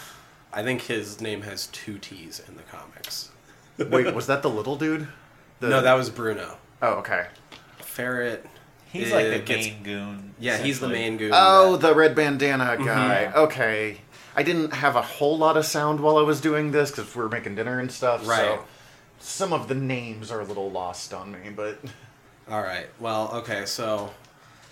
I 0.54 0.64
think 0.64 0.82
his 0.84 1.22
name 1.22 1.42
has 1.44 1.68
two 1.68 1.98
T's 2.00 2.42
in 2.48 2.56
the 2.56 2.64
comics. 2.64 3.32
Wait, 3.78 4.14
was 4.14 4.28
that 4.28 4.42
the 4.42 4.50
little 4.50 4.76
dude? 4.76 5.08
The, 5.60 5.70
No, 5.70 5.82
that 5.82 5.94
was 5.94 6.10
Bruno. 6.10 6.58
Oh, 6.82 6.94
okay. 6.96 7.28
Ferret, 7.80 8.46
He's 8.92 9.12
like 9.12 9.26
the 9.26 9.36
it 9.36 9.46
gets- 9.46 9.68
main 9.68 9.84
goon. 9.84 10.34
Yeah, 10.40 10.58
he's 10.58 10.80
the 10.80 10.90
main 10.90 11.18
goon. 11.18 11.32
Oh, 11.34 11.76
that- 11.76 11.88
the 11.88 11.96
red 11.96 12.16
bandana 12.16 12.76
guy. 12.78 13.26
Mm-hmm. 13.28 13.38
Okay. 13.40 14.02
I 14.36 14.44
didn't 14.44 14.74
have 14.74 14.96
a 14.96 15.02
whole 15.02 15.38
lot 15.38 15.58
of 15.58 15.66
sound 15.66 16.00
while 16.00 16.18
I 16.18 16.22
was 16.24 16.40
doing 16.42 16.72
this 16.72 16.92
because 16.92 17.14
we 17.16 17.22
were 17.22 17.30
making 17.30 17.56
dinner 17.56 17.80
and 17.80 17.92
stuff. 17.92 18.28
Right. 18.28 18.38
So 18.60 18.66
some 19.20 19.54
of 19.54 19.68
the 19.68 19.76
names 19.76 20.32
are 20.32 20.40
a 20.40 20.46
little 20.46 20.72
lost 20.72 21.14
on 21.14 21.32
me, 21.32 21.50
but 21.56 21.80
All 22.50 22.62
right. 22.62 22.88
Well, 23.00 23.30
okay. 23.36 23.66
So 23.66 24.12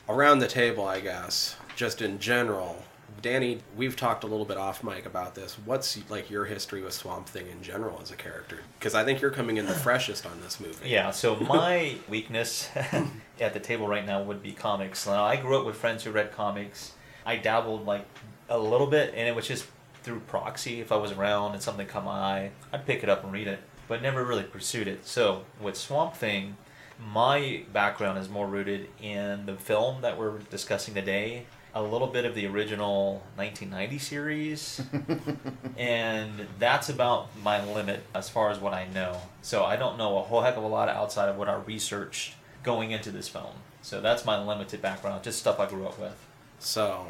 around 0.09 0.39
the 0.39 0.47
table, 0.47 0.85
I 0.87 0.99
guess, 1.01 1.55
just 1.75 2.01
in 2.01 2.17
general, 2.19 2.83
Danny, 3.21 3.59
we've 3.75 3.95
talked 3.95 4.23
a 4.23 4.27
little 4.27 4.45
bit 4.45 4.57
off 4.57 4.83
mic 4.83 5.05
about 5.05 5.35
this. 5.35 5.57
What's 5.65 5.97
like 6.09 6.29
your 6.29 6.45
history 6.45 6.81
with 6.81 6.93
Swamp 6.93 7.27
Thing 7.27 7.47
in 7.47 7.61
general 7.61 7.99
as 8.01 8.11
a 8.11 8.15
character? 8.15 8.59
Because 8.77 8.93
I 8.95 9.03
think 9.03 9.21
you're 9.21 9.31
coming 9.31 9.57
in 9.57 9.65
the 9.65 9.73
freshest 9.85 10.25
on 10.25 10.39
this 10.41 10.59
movie. 10.59 10.89
Yeah, 10.89 11.11
so 11.11 11.35
my 11.39 11.95
weakness 12.07 12.69
at 13.39 13.53
the 13.53 13.59
table 13.59 13.87
right 13.87 14.05
now 14.05 14.21
would 14.21 14.43
be 14.43 14.51
comics. 14.51 15.05
Now, 15.05 15.23
I 15.23 15.35
grew 15.37 15.57
up 15.57 15.65
with 15.65 15.75
friends 15.75 16.03
who 16.03 16.11
read 16.11 16.31
comics. 16.31 16.93
I 17.25 17.37
dabbled 17.37 17.85
like 17.85 18.05
a 18.49 18.57
little 18.57 18.87
bit, 18.87 19.13
and 19.15 19.27
it 19.27 19.35
was 19.35 19.47
just 19.47 19.65
through 20.03 20.19
proxy. 20.21 20.79
If 20.79 20.91
I 20.91 20.95
was 20.95 21.11
around 21.11 21.53
and 21.53 21.61
something 21.61 21.87
caught 21.87 22.05
my 22.05 22.11
eye, 22.11 22.51
I'd 22.71 22.85
pick 22.85 23.03
it 23.03 23.09
up 23.09 23.23
and 23.23 23.33
read 23.33 23.47
it, 23.47 23.59
but 23.87 24.01
never 24.01 24.23
really 24.23 24.43
pursued 24.43 24.87
it. 24.87 25.05
So 25.05 25.43
with 25.59 25.75
Swamp 25.75 26.15
Thing, 26.15 26.55
my 26.99 27.63
background 27.73 28.17
is 28.17 28.29
more 28.29 28.47
rooted 28.47 28.89
in 29.01 29.45
the 29.45 29.55
film 29.55 30.01
that 30.01 30.17
we're 30.17 30.39
discussing 30.39 30.93
today. 30.93 31.45
A 31.77 31.83
little 31.83 32.07
bit 32.07 32.25
of 32.25 32.33
the 32.33 32.47
original 32.47 33.21
1990 33.35 33.99
series, 33.99 34.81
and 35.77 36.47
that's 36.57 36.89
about 36.89 37.29
my 37.43 37.63
limit 37.63 38.01
as 38.15 38.29
far 38.29 38.49
as 38.49 38.57
what 38.57 38.73
I 38.73 38.87
know. 38.87 39.21
So 39.43 39.63
I 39.63 39.75
don't 39.75 39.95
know 39.95 40.17
a 40.17 40.23
whole 40.23 40.41
heck 40.41 40.57
of 40.57 40.63
a 40.63 40.67
lot 40.67 40.89
outside 40.89 41.29
of 41.29 41.37
what 41.37 41.47
I 41.47 41.53
researched 41.53 42.33
going 42.63 42.89
into 42.89 43.11
this 43.11 43.29
film. 43.29 43.53
So 43.83 44.01
that's 44.01 44.25
my 44.25 44.43
limited 44.43 44.81
background, 44.81 45.23
just 45.23 45.37
stuff 45.37 45.59
I 45.59 45.69
grew 45.69 45.85
up 45.85 45.99
with. 45.99 46.17
So, 46.57 47.09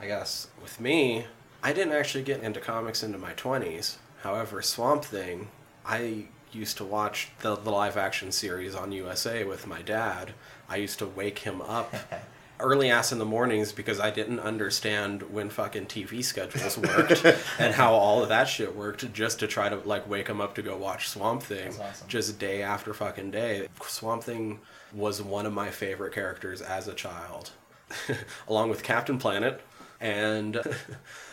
I 0.00 0.06
guess 0.06 0.48
with 0.62 0.80
me, 0.80 1.26
I 1.62 1.74
didn't 1.74 1.92
actually 1.92 2.24
get 2.24 2.42
into 2.42 2.58
comics 2.58 3.02
into 3.02 3.18
my 3.18 3.34
20s. 3.34 3.96
However, 4.22 4.62
Swamp 4.62 5.04
Thing, 5.04 5.48
I 5.84 6.28
used 6.52 6.78
to 6.78 6.84
watch 6.84 7.32
the, 7.40 7.54
the 7.54 7.70
live 7.70 7.98
action 7.98 8.32
series 8.32 8.74
on 8.74 8.92
USA 8.92 9.44
with 9.44 9.66
my 9.66 9.82
dad. 9.82 10.32
I 10.70 10.76
used 10.76 10.98
to 11.00 11.06
wake 11.06 11.40
him 11.40 11.60
up 11.60 11.94
early 12.60 12.90
ass 12.90 13.12
in 13.12 13.18
the 13.18 13.24
mornings 13.24 13.72
because 13.72 14.00
I 14.00 14.10
didn't 14.10 14.40
understand 14.40 15.22
when 15.22 15.50
fucking 15.50 15.86
TV 15.86 16.24
schedules 16.24 16.78
worked 16.78 17.24
and 17.58 17.74
how 17.74 17.94
all 17.94 18.22
of 18.22 18.28
that 18.30 18.44
shit 18.44 18.74
worked 18.74 19.12
just 19.12 19.40
to 19.40 19.46
try 19.46 19.68
to 19.68 19.76
like 19.76 20.08
wake 20.08 20.28
him 20.28 20.40
up 20.40 20.54
to 20.56 20.62
go 20.62 20.76
watch 20.76 21.08
Swamp 21.08 21.42
Thing 21.42 21.68
awesome. 21.80 22.08
just 22.08 22.38
day 22.38 22.62
after 22.62 22.94
fucking 22.94 23.30
day. 23.30 23.68
Swamp 23.82 24.22
Thing 24.24 24.60
was 24.92 25.22
one 25.22 25.46
of 25.46 25.52
my 25.52 25.70
favorite 25.70 26.14
characters 26.14 26.62
as 26.62 26.88
a 26.88 26.94
child, 26.94 27.50
along 28.48 28.70
with 28.70 28.82
Captain 28.82 29.18
Planet, 29.18 29.60
and 30.00 30.56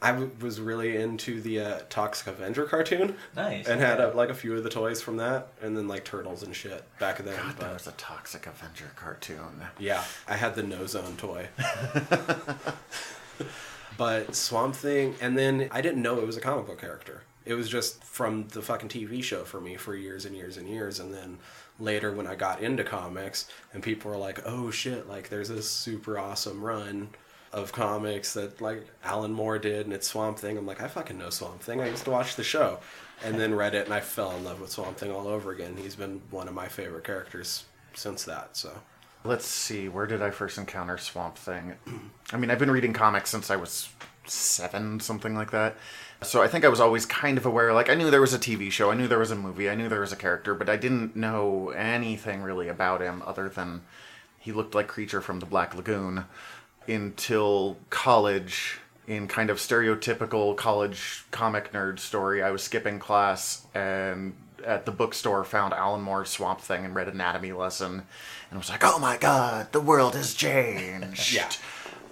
I 0.00 0.12
w- 0.12 0.30
was 0.40 0.60
really 0.60 0.96
into 0.96 1.40
the 1.40 1.60
uh, 1.60 1.78
Toxic 1.90 2.28
Avenger 2.28 2.64
cartoon. 2.66 3.16
Nice. 3.34 3.66
And 3.66 3.80
had 3.80 4.00
uh, 4.00 4.12
like 4.14 4.28
a 4.28 4.34
few 4.34 4.56
of 4.56 4.62
the 4.62 4.70
toys 4.70 5.02
from 5.02 5.16
that, 5.16 5.48
and 5.60 5.76
then 5.76 5.88
like 5.88 6.04
turtles 6.04 6.42
and 6.44 6.54
shit 6.54 6.84
back 7.00 7.18
then. 7.18 7.36
God, 7.36 7.54
but 7.58 7.72
was 7.74 7.86
a 7.88 7.92
Toxic 7.92 8.46
Avenger 8.46 8.92
cartoon. 8.94 9.62
yeah, 9.78 10.04
I 10.28 10.36
had 10.36 10.54
the 10.54 10.62
No 10.62 10.86
Zone 10.86 11.16
toy. 11.16 11.48
but 13.96 14.34
Swamp 14.34 14.74
Thing, 14.76 15.14
and 15.20 15.36
then 15.36 15.68
I 15.72 15.80
didn't 15.80 16.02
know 16.02 16.18
it 16.20 16.26
was 16.26 16.36
a 16.36 16.40
comic 16.40 16.66
book 16.66 16.80
character. 16.80 17.22
It 17.44 17.54
was 17.54 17.68
just 17.68 18.04
from 18.04 18.46
the 18.48 18.62
fucking 18.62 18.90
TV 18.90 19.22
show 19.22 19.42
for 19.44 19.60
me 19.60 19.76
for 19.76 19.96
years 19.96 20.24
and 20.26 20.36
years 20.36 20.56
and 20.58 20.68
years. 20.68 21.00
And 21.00 21.12
then 21.14 21.38
later, 21.80 22.12
when 22.12 22.26
I 22.26 22.34
got 22.34 22.60
into 22.60 22.84
comics, 22.84 23.48
and 23.72 23.82
people 23.82 24.10
were 24.10 24.16
like, 24.18 24.40
"Oh 24.46 24.70
shit!" 24.70 25.08
Like 25.08 25.28
there's 25.30 25.48
this 25.48 25.68
super 25.68 26.18
awesome 26.18 26.62
run 26.62 27.08
of 27.52 27.72
comics 27.72 28.34
that 28.34 28.60
like 28.60 28.86
Alan 29.04 29.32
Moore 29.32 29.58
did, 29.58 29.86
and 29.86 29.92
it's 29.92 30.08
Swamp 30.08 30.38
Thing. 30.38 30.58
I'm 30.58 30.66
like, 30.66 30.82
I 30.82 30.88
fucking 30.88 31.18
know 31.18 31.30
Swamp 31.30 31.60
Thing. 31.60 31.80
I 31.80 31.88
used 31.88 32.04
to 32.04 32.10
watch 32.10 32.36
the 32.36 32.44
show, 32.44 32.78
and 33.24 33.38
then 33.38 33.54
read 33.54 33.74
it, 33.74 33.84
and 33.86 33.94
I 33.94 34.00
fell 34.00 34.32
in 34.36 34.44
love 34.44 34.60
with 34.60 34.70
Swamp 34.70 34.96
Thing 34.98 35.10
all 35.10 35.28
over 35.28 35.50
again. 35.50 35.76
He's 35.76 35.96
been 35.96 36.20
one 36.30 36.48
of 36.48 36.54
my 36.54 36.68
favorite 36.68 37.04
characters 37.04 37.64
since 37.94 38.24
that. 38.24 38.56
So. 38.56 38.72
Let's 39.24 39.46
see, 39.46 39.88
where 39.88 40.06
did 40.06 40.22
I 40.22 40.30
first 40.30 40.58
encounter 40.58 40.96
Swamp 40.96 41.36
Thing? 41.36 41.74
I 42.32 42.36
mean, 42.36 42.50
I've 42.50 42.58
been 42.58 42.70
reading 42.70 42.92
comics 42.92 43.30
since 43.30 43.50
I 43.50 43.56
was 43.56 43.88
seven, 44.26 45.00
something 45.00 45.34
like 45.34 45.50
that. 45.50 45.76
So 46.22 46.42
I 46.42 46.48
think 46.48 46.64
I 46.64 46.68
was 46.68 46.80
always 46.80 47.06
kind 47.06 47.38
of 47.38 47.46
aware. 47.46 47.72
Like, 47.72 47.88
I 47.88 47.94
knew 47.94 48.10
there 48.10 48.20
was 48.20 48.34
a 48.34 48.38
TV 48.38 48.70
show, 48.70 48.90
I 48.90 48.94
knew 48.94 49.08
there 49.08 49.18
was 49.18 49.30
a 49.30 49.36
movie, 49.36 49.70
I 49.70 49.74
knew 49.74 49.88
there 49.88 50.00
was 50.00 50.12
a 50.12 50.16
character, 50.16 50.54
but 50.54 50.68
I 50.68 50.76
didn't 50.76 51.16
know 51.16 51.70
anything 51.70 52.42
really 52.42 52.68
about 52.68 53.00
him 53.00 53.22
other 53.24 53.48
than 53.48 53.82
he 54.38 54.52
looked 54.52 54.74
like 54.74 54.88
Creature 54.88 55.20
from 55.20 55.40
the 55.40 55.46
Black 55.46 55.74
Lagoon 55.74 56.24
until 56.88 57.76
college. 57.90 58.78
In 59.06 59.26
kind 59.26 59.48
of 59.48 59.56
stereotypical 59.56 60.54
college 60.54 61.24
comic 61.30 61.72
nerd 61.72 61.98
story, 61.98 62.42
I 62.42 62.50
was 62.50 62.62
skipping 62.62 62.98
class 62.98 63.66
and 63.74 64.34
at 64.66 64.84
the 64.84 64.92
bookstore 64.92 65.44
found 65.44 65.72
Alan 65.72 66.02
Moore's 66.02 66.28
Swamp 66.28 66.60
Thing 66.60 66.84
and 66.84 66.94
read 66.94 67.08
Anatomy 67.08 67.52
Lesson 67.52 68.02
and 68.50 68.58
was 68.58 68.68
like, 68.68 68.84
"Oh 68.84 68.98
my 68.98 69.16
god, 69.16 69.72
the 69.72 69.80
world 69.80 70.14
has 70.14 70.34
changed." 70.34 71.32
Yeah. 71.34 71.48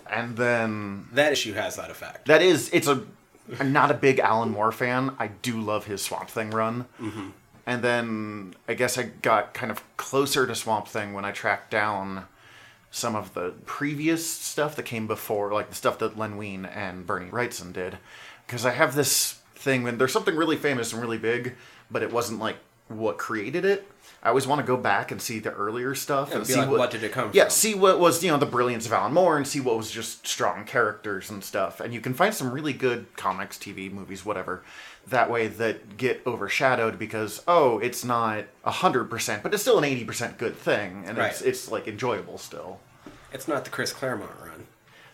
And 0.08 0.36
then 0.38 1.08
That 1.12 1.32
issue 1.32 1.52
has 1.52 1.76
that 1.76 1.90
effect. 1.90 2.28
that 2.28 2.40
is 2.40 2.70
it's 2.72 2.86
a 2.88 3.02
I'm 3.60 3.72
not 3.74 3.90
a 3.90 3.94
big 3.94 4.18
Alan 4.18 4.50
Moore 4.52 4.72
fan. 4.72 5.14
I 5.18 5.26
do 5.28 5.60
love 5.60 5.84
his 5.84 6.00
Swamp 6.00 6.30
Thing 6.30 6.48
run. 6.50 6.86
Mm-hmm. 6.98 7.28
And 7.66 7.82
then 7.82 8.54
I 8.66 8.72
guess 8.74 8.96
I 8.96 9.02
got 9.20 9.52
kind 9.52 9.70
of 9.70 9.82
closer 9.98 10.46
to 10.46 10.54
Swamp 10.54 10.88
Thing 10.88 11.12
when 11.12 11.26
I 11.26 11.30
tracked 11.32 11.70
down 11.70 12.24
some 12.96 13.14
of 13.14 13.34
the 13.34 13.52
previous 13.66 14.26
stuff 14.26 14.74
that 14.74 14.84
came 14.84 15.06
before, 15.06 15.52
like 15.52 15.68
the 15.68 15.74
stuff 15.74 15.98
that 15.98 16.16
Len 16.16 16.38
Wein 16.38 16.64
and 16.64 17.06
Bernie 17.06 17.30
Wrightson 17.30 17.74
did. 17.74 17.98
Because 18.46 18.64
I 18.64 18.70
have 18.70 18.94
this 18.94 19.40
thing 19.54 19.82
when 19.82 19.98
there's 19.98 20.14
something 20.14 20.34
really 20.34 20.56
famous 20.56 20.94
and 20.94 21.02
really 21.02 21.18
big, 21.18 21.56
but 21.90 22.02
it 22.02 22.10
wasn't 22.10 22.40
like 22.40 22.56
what 22.88 23.18
created 23.18 23.66
it. 23.66 23.86
I 24.22 24.30
always 24.30 24.46
want 24.46 24.60
to 24.60 24.66
go 24.66 24.78
back 24.78 25.10
and 25.10 25.20
see 25.20 25.38
the 25.38 25.52
earlier 25.52 25.94
stuff 25.94 26.32
and 26.32 26.46
be 26.46 26.54
see 26.54 26.58
like, 26.58 26.70
what 26.70 26.90
did 26.90 27.02
it 27.04 27.12
come 27.12 27.28
from. 27.28 27.36
Yeah, 27.36 27.44
from? 27.44 27.50
see 27.50 27.74
what 27.74 28.00
was 28.00 28.24
you 28.24 28.30
know 28.30 28.38
the 28.38 28.46
brilliance 28.46 28.86
of 28.86 28.92
Alan 28.94 29.12
Moore 29.12 29.36
and 29.36 29.46
see 29.46 29.60
what 29.60 29.76
was 29.76 29.90
just 29.90 30.26
strong 30.26 30.64
characters 30.64 31.28
and 31.28 31.44
stuff. 31.44 31.80
And 31.80 31.92
you 31.92 32.00
can 32.00 32.14
find 32.14 32.34
some 32.34 32.50
really 32.50 32.72
good 32.72 33.14
comics, 33.16 33.58
TV, 33.58 33.92
movies, 33.92 34.24
whatever, 34.24 34.62
that 35.06 35.30
way 35.30 35.48
that 35.48 35.96
get 35.96 36.22
overshadowed 36.26 36.98
because 36.98 37.42
oh, 37.46 37.78
it's 37.78 38.04
not 38.04 38.46
hundred 38.64 39.04
percent, 39.04 39.42
but 39.42 39.52
it's 39.52 39.62
still 39.62 39.78
an 39.78 39.84
eighty 39.84 40.04
percent 40.04 40.38
good 40.38 40.56
thing, 40.56 41.04
and 41.06 41.18
it's 41.18 41.42
it's 41.42 41.70
like 41.70 41.86
enjoyable 41.86 42.38
still. 42.38 42.80
It's 43.36 43.46
not 43.46 43.64
the 43.64 43.70
Chris 43.70 43.92
Claremont 43.92 44.32
run. 44.42 44.66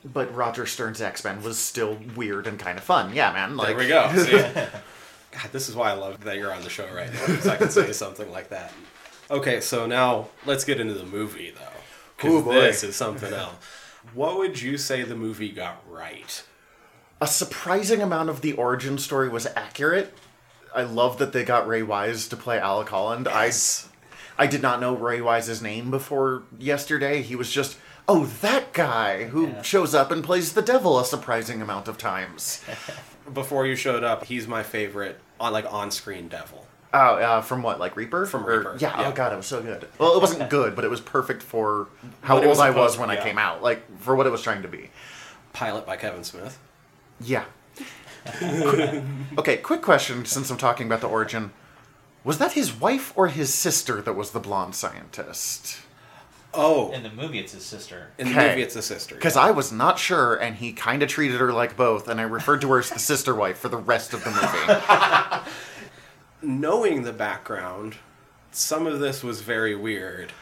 But 0.05 0.33
Roger 0.35 0.65
Stern's 0.65 1.01
X 1.01 1.25
Men 1.25 1.43
was 1.43 1.59
still 1.59 1.99
weird 2.17 2.47
and 2.47 2.57
kind 2.57 2.79
of 2.79 2.85
fun. 2.85 3.15
Yeah, 3.15 3.33
man. 3.33 3.57
Like 3.57 3.69
There 3.69 3.77
we 3.77 3.89
go. 3.89 4.13
See? 4.17 4.33
God, 4.33 5.53
this 5.53 5.69
is 5.69 5.75
why 5.75 5.91
I 5.91 5.95
love 5.95 6.23
that 6.25 6.37
you're 6.37 6.55
on 6.55 6.63
the 6.63 6.71
show 6.71 6.87
right 6.95 7.13
now, 7.13 7.27
because 7.27 7.49
I 7.49 7.57
can 7.57 7.71
say 7.71 7.93
something 7.93 8.31
like 8.31 8.51
that. 8.51 8.73
Okay, 9.31 9.61
so 9.61 9.87
now 9.87 10.29
let's 10.47 10.65
get 10.65 10.79
into 10.79 10.95
the 10.95 11.07
movie, 11.07 11.53
though. 11.53 12.29
Ooh, 12.29 12.43
boy. 12.43 12.55
this 12.55 12.85
is 12.85 12.95
something 12.95 13.33
else. 13.33 13.57
What 14.15 14.39
would 14.39 14.61
you 14.61 14.79
say 14.79 15.03
the 15.03 15.17
movie 15.17 15.51
got 15.51 15.83
right? 15.91 16.45
a 17.21 17.27
surprising 17.27 18.03
amount 18.03 18.29
of 18.29 18.41
the 18.41 18.53
origin 18.55 18.99
story 18.99 19.29
was 19.29 19.47
accurate. 19.55 20.13
I 20.75 20.83
love 20.83 21.19
that 21.19 21.33
they 21.33 21.45
got 21.45 21.69
Ray 21.69 21.85
Wise 21.85 22.27
to 22.29 22.37
play 22.37 22.59
Alec 22.59 22.89
Holland. 22.89 23.29
Yes. 23.31 23.89
I 24.37 24.45
I 24.45 24.47
did 24.49 24.61
not 24.61 24.81
know 24.81 24.97
Ray 24.97 25.21
Wise's 25.21 25.63
name 25.63 25.93
before 25.93 26.43
yesterday. 26.59 27.23
He 27.23 27.37
was 27.37 27.53
just 27.53 27.79
oh 28.09 28.27
that 28.27 28.73
guy 28.73 29.25
who 29.25 29.49
Yeah. 29.49 29.63
shows 29.63 29.95
up 29.95 30.11
and 30.11 30.23
plays 30.25 30.53
the 30.55 30.63
devil 30.63 30.99
a 30.99 31.05
surprising 31.05 31.63
amount 31.63 31.89
of 31.89 31.99
times. 31.99 32.63
Before 33.33 33.67
you 33.67 33.77
showed 33.77 34.03
up, 34.05 34.25
he's 34.25 34.47
my 34.49 34.63
favorite 34.63 35.21
on 35.39 35.53
like 35.53 35.71
on-screen 35.73 36.29
devil. 36.29 36.67
Oh, 36.95 36.99
uh, 37.17 37.41
from 37.41 37.63
what 37.63 37.79
like 37.81 37.97
Reaper? 37.97 38.27
From 38.27 38.45
Or- 38.47 38.59
Reaper, 38.59 38.77
Yeah, 38.79 39.01
yeah. 39.01 39.09
Oh 39.09 39.13
god, 39.13 39.33
it 39.33 39.37
was 39.37 39.47
so 39.47 39.63
good. 39.63 39.89
Well, 39.99 40.15
it 40.17 40.21
wasn't 40.21 40.51
good, 40.59 40.75
but 40.77 40.85
it 40.85 40.91
was 40.91 41.01
perfect 41.01 41.43
for 41.43 41.89
how 42.23 42.37
old 42.37 42.47
was 42.47 42.59
I 42.61 42.71
was 42.71 42.99
when 42.99 43.11
I 43.11 43.17
came 43.17 43.39
out. 43.39 43.63
Like 43.63 43.99
for 44.01 44.15
what 44.17 44.27
it 44.27 44.31
was 44.31 44.43
trying 44.43 44.63
to 44.63 44.69
be. 44.69 44.91
Pilot 45.53 45.87
by 45.87 45.97
Kevin 45.97 46.25
Smith. 46.25 46.59
Yeah. 47.21 47.45
okay, 48.43 49.57
quick 49.59 49.83
question 49.83 50.25
since 50.25 50.51
I'm 50.51 50.57
talking 50.59 50.87
about 50.87 51.01
the 51.01 51.09
origin. 51.09 51.53
Was 52.25 52.39
that 52.39 52.53
his 52.53 52.73
wife 52.73 53.13
or 53.17 53.29
his 53.29 53.53
sister 53.53 54.01
that 54.03 54.13
was 54.15 54.31
the 54.31 54.41
blonde 54.41 54.75
scientist? 54.75 55.79
Oh, 56.55 56.93
In 56.93 57.03
the 57.03 57.11
movie, 57.11 57.39
it's 57.39 57.53
his 57.53 57.65
sister. 57.65 58.09
in 58.19 58.27
the 58.29 58.33
Okay. 58.39 58.49
movie, 58.51 58.63
it's 58.63 58.75
the 58.75 58.83
sister. 58.83 59.15
Because 59.15 59.37
I 59.37 59.51
was 59.53 59.73
not 59.73 59.99
sure, 59.99 60.35
and 60.35 60.57
he 60.57 60.73
kind 60.75 61.03
of 61.03 61.09
treated 61.09 61.41
her 61.41 61.53
like 61.53 61.77
both, 61.79 62.09
and 62.09 62.21
I 62.21 62.25
referred 62.25 62.61
to 62.61 62.71
her 62.73 62.79
as 62.81 62.91
the 62.91 62.99
sister 62.99 63.35
wife 63.35 63.59
for 63.59 63.69
the 63.71 63.79
rest 63.79 64.13
of 64.13 64.23
the 64.23 64.31
movie. 64.31 65.51
knowing 66.43 67.03
the 67.05 67.13
background, 67.13 67.97
some 68.51 68.87
of 68.87 69.01
this 69.01 69.23
was 69.23 69.41
very 69.41 69.75
weird. 69.75 70.33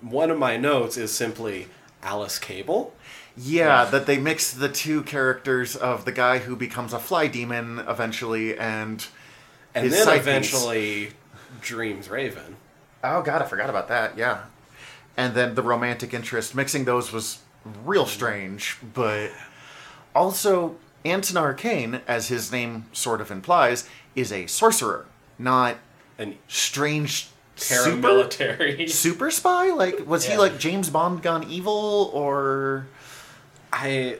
One 0.00 0.30
of 0.30 0.38
my 0.38 0.56
notes 0.56 0.96
is 0.96 1.12
simply 1.12 1.68
Alice 2.02 2.38
Cable. 2.38 2.94
yeah, 3.36 3.84
that 3.86 4.06
they 4.06 4.18
mix 4.18 4.52
the 4.52 4.68
two 4.68 5.02
characters 5.02 5.74
of 5.76 6.04
the 6.04 6.12
guy 6.12 6.38
who 6.38 6.56
becomes 6.56 6.92
a 6.92 6.98
fly 6.98 7.26
demon 7.26 7.78
eventually, 7.88 8.56
and 8.58 9.06
And 9.74 9.84
his 9.84 9.94
then 9.94 10.04
side 10.04 10.12
piece. 10.18 10.22
eventually 10.22 11.10
Dreams 11.60 12.08
Raven. 12.08 12.56
Oh 13.02 13.22
god, 13.22 13.42
I 13.42 13.46
forgot 13.46 13.70
about 13.70 13.88
that. 13.88 14.16
Yeah. 14.16 14.42
And 15.16 15.34
then 15.34 15.54
the 15.54 15.62
romantic 15.62 16.12
interest. 16.14 16.54
Mixing 16.54 16.84
those 16.84 17.12
was 17.12 17.38
real 17.84 18.06
strange, 18.06 18.78
but 18.94 19.30
also 20.14 20.76
Anton 21.04 21.36
Arcane, 21.36 22.00
as 22.06 22.28
his 22.28 22.50
name 22.52 22.86
sort 22.92 23.20
of 23.20 23.30
implies, 23.30 23.88
is 24.14 24.32
a 24.32 24.46
sorcerer, 24.46 25.06
not 25.38 25.76
And 26.18 26.36
strange 26.48 27.28
super 27.56 27.90
paramilitary. 28.08 28.88
super 28.90 29.30
spy. 29.30 29.70
Like, 29.70 30.06
was 30.06 30.24
he 30.26 30.36
like 30.36 30.58
James 30.58 30.90
Bond 30.90 31.22
gone 31.22 31.44
evil 31.50 32.10
or 32.12 32.86
I 33.72 34.18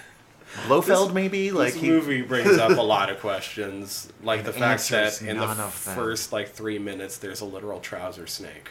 Blofeld? 0.68 1.12
maybe 1.14 1.50
like 1.50 1.72
this 1.74 1.82
he. 1.82 1.88
movie 1.88 2.22
brings 2.22 2.58
up 2.58 2.76
a 2.76 2.82
lot 2.82 3.10
of 3.10 3.20
questions, 3.20 4.10
like 4.22 4.44
the 4.44 4.52
fact 4.52 4.88
that 4.90 5.20
in 5.22 5.36
the 5.38 5.46
first 5.70 6.32
like 6.32 6.50
three 6.50 6.78
minutes, 6.78 7.18
there's 7.18 7.40
a 7.40 7.44
literal 7.44 7.80
trouser 7.80 8.26
snake. 8.26 8.70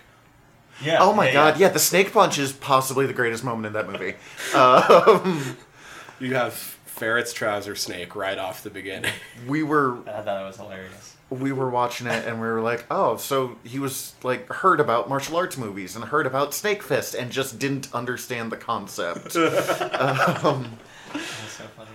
Yeah. 0.83 0.97
Oh 0.99 1.13
my 1.13 1.27
yeah, 1.27 1.33
god! 1.33 1.59
yeah. 1.59 1.67
Yeah, 1.67 1.73
the 1.73 1.79
snake 1.79 2.11
punch 2.11 2.38
is 2.38 2.51
possibly 2.51 3.05
the 3.05 3.13
greatest 3.13 3.43
moment 3.43 3.67
in 3.67 3.73
that 3.73 3.89
movie. 3.89 4.15
Um, 4.53 5.57
you 6.19 6.35
have 6.35 6.53
Ferret's 6.85 7.33
trouser 7.33 7.75
snake 7.75 8.15
right 8.15 8.38
off 8.38 8.63
the 8.63 8.69
beginning. 8.69 9.11
We 9.47 9.63
were 9.63 9.99
I 10.07 10.21
thought 10.21 10.41
it 10.41 10.45
was 10.45 10.57
hilarious. 10.57 11.15
we 11.29 11.51
were 11.51 11.69
watching 11.69 12.07
it 12.07 12.25
and 12.27 12.39
we 12.41 12.47
were 12.47 12.61
like, 12.61 12.85
oh, 12.91 13.17
so 13.17 13.57
he 13.63 13.79
was 13.79 14.13
like 14.23 14.47
heard 14.49 14.79
about 14.79 15.07
martial 15.09 15.38
arts 15.38 15.57
movies 15.57 15.95
and 15.95 16.05
heard 16.05 16.25
about 16.27 16.53
Snake 16.53 16.81
Fist 16.83 17.13
and 17.15 17.31
just 17.31 17.57
didn't 17.59 17.93
understand 17.93 18.51
the 18.51 18.57
concept. 18.57 19.35
Um, 19.35 20.77
That's 21.13 21.51
so 21.51 21.63
funny. 21.77 21.89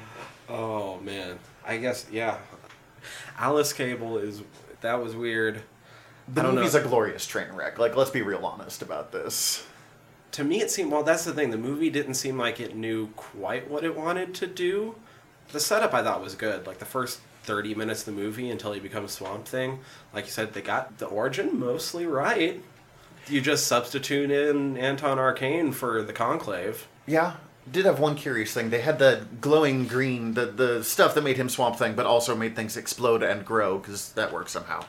Oh 0.48 0.98
man, 1.00 1.38
I 1.66 1.76
guess 1.76 2.06
yeah. 2.10 2.38
Alice 3.38 3.72
Cable 3.72 4.18
is 4.18 4.42
that 4.80 5.02
was 5.02 5.14
weird. 5.14 5.62
The 6.32 6.40
I 6.40 6.44
don't 6.44 6.54
movie's 6.54 6.74
know. 6.74 6.80
a 6.80 6.84
glorious 6.84 7.26
train 7.26 7.52
wreck. 7.52 7.78
Like, 7.78 7.96
let's 7.96 8.10
be 8.10 8.22
real 8.22 8.44
honest 8.46 8.82
about 8.82 9.12
this. 9.12 9.66
To 10.32 10.44
me, 10.44 10.60
it 10.60 10.70
seemed 10.70 10.92
well. 10.92 11.02
That's 11.02 11.24
the 11.24 11.32
thing. 11.32 11.50
The 11.50 11.58
movie 11.58 11.90
didn't 11.90 12.14
seem 12.14 12.38
like 12.38 12.60
it 12.60 12.76
knew 12.76 13.08
quite 13.16 13.68
what 13.68 13.82
it 13.84 13.96
wanted 13.96 14.34
to 14.36 14.46
do. 14.46 14.94
The 15.52 15.58
setup 15.60 15.92
I 15.92 16.02
thought 16.04 16.22
was 16.22 16.36
good. 16.36 16.66
Like 16.66 16.78
the 16.78 16.84
first 16.84 17.20
thirty 17.42 17.74
minutes 17.74 18.06
of 18.06 18.14
the 18.14 18.20
movie 18.20 18.48
until 18.50 18.72
he 18.72 18.78
becomes 18.80 19.10
Swamp 19.10 19.46
Thing. 19.46 19.80
Like 20.14 20.26
you 20.26 20.30
said, 20.30 20.52
they 20.52 20.62
got 20.62 20.98
the 20.98 21.06
origin 21.06 21.58
mostly 21.58 22.06
right. 22.06 22.62
You 23.26 23.40
just 23.40 23.66
substitute 23.66 24.30
in 24.30 24.76
Anton 24.76 25.18
Arcane 25.18 25.72
for 25.72 26.02
the 26.02 26.12
Conclave. 26.12 26.86
Yeah, 27.06 27.34
did 27.70 27.84
have 27.84 27.98
one 27.98 28.14
curious 28.14 28.52
thing. 28.54 28.70
They 28.70 28.80
had 28.80 29.00
the 29.00 29.26
glowing 29.40 29.86
green, 29.88 30.34
the 30.34 30.46
the 30.46 30.84
stuff 30.84 31.14
that 31.14 31.24
made 31.24 31.38
him 31.38 31.48
Swamp 31.48 31.76
Thing, 31.76 31.94
but 31.94 32.06
also 32.06 32.36
made 32.36 32.54
things 32.54 32.76
explode 32.76 33.24
and 33.24 33.44
grow 33.44 33.78
because 33.78 34.12
that 34.12 34.32
works 34.32 34.52
somehow. 34.52 34.84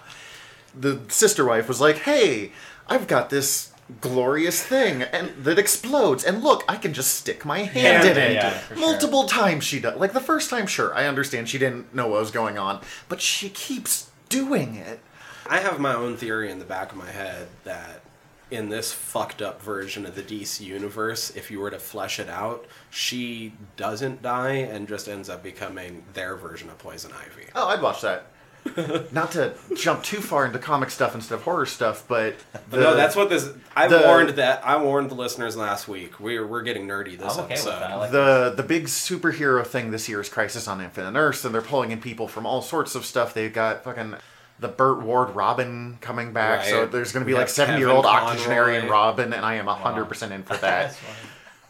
The 0.74 1.00
sister 1.10 1.46
wife 1.46 1.68
was 1.68 1.82
like, 1.82 1.98
"Hey, 2.00 2.52
I've 2.88 3.08
got 3.08 3.30
this 3.30 3.72
glorious 4.00 4.64
thing 4.64 5.02
and 5.02 5.32
that 5.44 5.60
explodes, 5.60 6.24
and 6.24 6.42
look, 6.42 6.64
I 6.70 6.78
can 6.78 6.94
just 6.94 7.14
stick 7.16 7.44
my 7.44 7.60
hand 7.60 8.06
Yeah, 8.06 8.12
in 8.12 8.18
yeah, 8.18 8.24
it." 8.24 8.34
yeah, 8.34 8.50
for 8.60 8.76
sure. 8.76 8.88
Multiple 8.88 9.26
times 9.26 9.64
she 9.66 9.80
does. 9.82 10.00
Like 10.00 10.14
the 10.14 10.22
first 10.22 10.50
time, 10.50 10.66
sure, 10.68 10.96
I 10.96 11.08
understand 11.08 11.50
she 11.50 11.58
didn't 11.58 11.94
know 11.94 12.08
what 12.08 12.22
was 12.22 12.32
going 12.32 12.58
on, 12.58 12.82
but 13.10 13.22
she 13.22 13.50
keeps 13.50 14.10
doing 14.30 14.76
it. 14.76 15.00
I 15.48 15.60
have 15.60 15.80
my 15.80 15.94
own 15.94 16.16
theory 16.16 16.50
in 16.50 16.60
the 16.60 16.66
back 16.66 16.92
of 16.92 16.98
my 16.98 17.12
head 17.12 17.48
that 17.66 18.02
in 18.50 18.70
this 18.70 18.92
fucked 18.94 19.42
up 19.42 19.62
version 19.62 20.06
of 20.06 20.16
the 20.16 20.22
DC 20.22 20.62
universe, 20.62 21.30
if 21.36 21.50
you 21.50 21.60
were 21.60 21.72
to 21.72 21.80
flesh 21.80 22.20
it 22.20 22.30
out, 22.30 22.66
she 22.90 23.54
doesn't 23.78 24.22
die 24.22 24.54
and 24.56 24.88
just 24.88 25.08
ends 25.08 25.30
up 25.30 25.42
becoming 25.42 26.04
their 26.14 26.36
version 26.36 26.70
of 26.70 26.78
Poison 26.78 27.12
Ivy. 27.14 27.48
Oh, 27.56 27.68
I'd 27.70 27.82
watch 27.82 28.02
that. 28.02 28.26
Not 29.12 29.32
to 29.32 29.54
jump 29.76 30.04
too 30.04 30.22
far 30.22 30.46
into 30.46 30.60
comic 30.60 30.92
stuff 30.92 31.16
instead 31.16 31.36
of 31.36 31.42
horror 31.44 31.66
stuff, 31.66 32.06
but 32.08 32.36
But 32.70 32.80
no, 32.80 32.96
that's 32.96 33.16
what 33.16 33.30
this. 33.30 33.50
I 33.76 33.88
the- 33.88 34.04
warned 34.06 34.30
that. 34.30 34.66
I 34.66 34.82
warned 34.82 35.10
the 35.10 35.16
listeners 35.16 35.58
last 35.58 35.88
week. 35.88 36.20
We're 36.20 36.46
we're 36.46 36.62
getting 36.62 36.88
nerdy 36.88 37.18
this 37.18 37.38
I'm 37.38 37.46
okay 37.46 37.54
with 37.56 37.68
episode. 37.68 37.72
that. 37.80 37.92
I 37.92 37.96
like 37.96 38.12
the 38.12 38.54
the 38.56 38.64
big 38.64 38.86
superhero 38.86 39.66
thing 39.66 39.90
this 39.92 40.08
year 40.08 40.22
is 40.22 40.30
Crisis 40.30 40.68
on 40.68 40.80
Infinite 40.80 41.18
Earths, 41.18 41.44
and 41.44 41.54
they're 41.56 41.62
pulling 41.62 41.92
in 41.92 42.00
people 42.02 42.28
from 42.28 42.46
all 42.46 42.62
sorts 42.62 42.94
of 42.96 43.04
stuff. 43.06 43.34
They've 43.34 43.52
got 43.54 43.84
fucking 43.84 44.16
the 44.60 44.68
Burt 44.68 45.02
Ward 45.02 45.34
Robin 45.36 45.98
coming 46.02 46.32
back, 46.32 46.64
so 46.64 46.86
there's 46.86 47.12
going 47.12 47.22
to 47.24 47.26
be 47.26 47.32
We 47.34 47.40
like 47.40 47.48
have 47.48 47.50
seventy 47.50 47.80
year 47.80 47.90
old 47.90 48.06
octogenarian 48.06 48.88
Robin, 48.88 49.34
and 49.34 49.44
I 49.44 49.56
am 49.56 49.66
hundred 49.66 50.06
percent 50.06 50.34
in 50.34 50.44
for 50.44 50.56
that. 50.58 50.96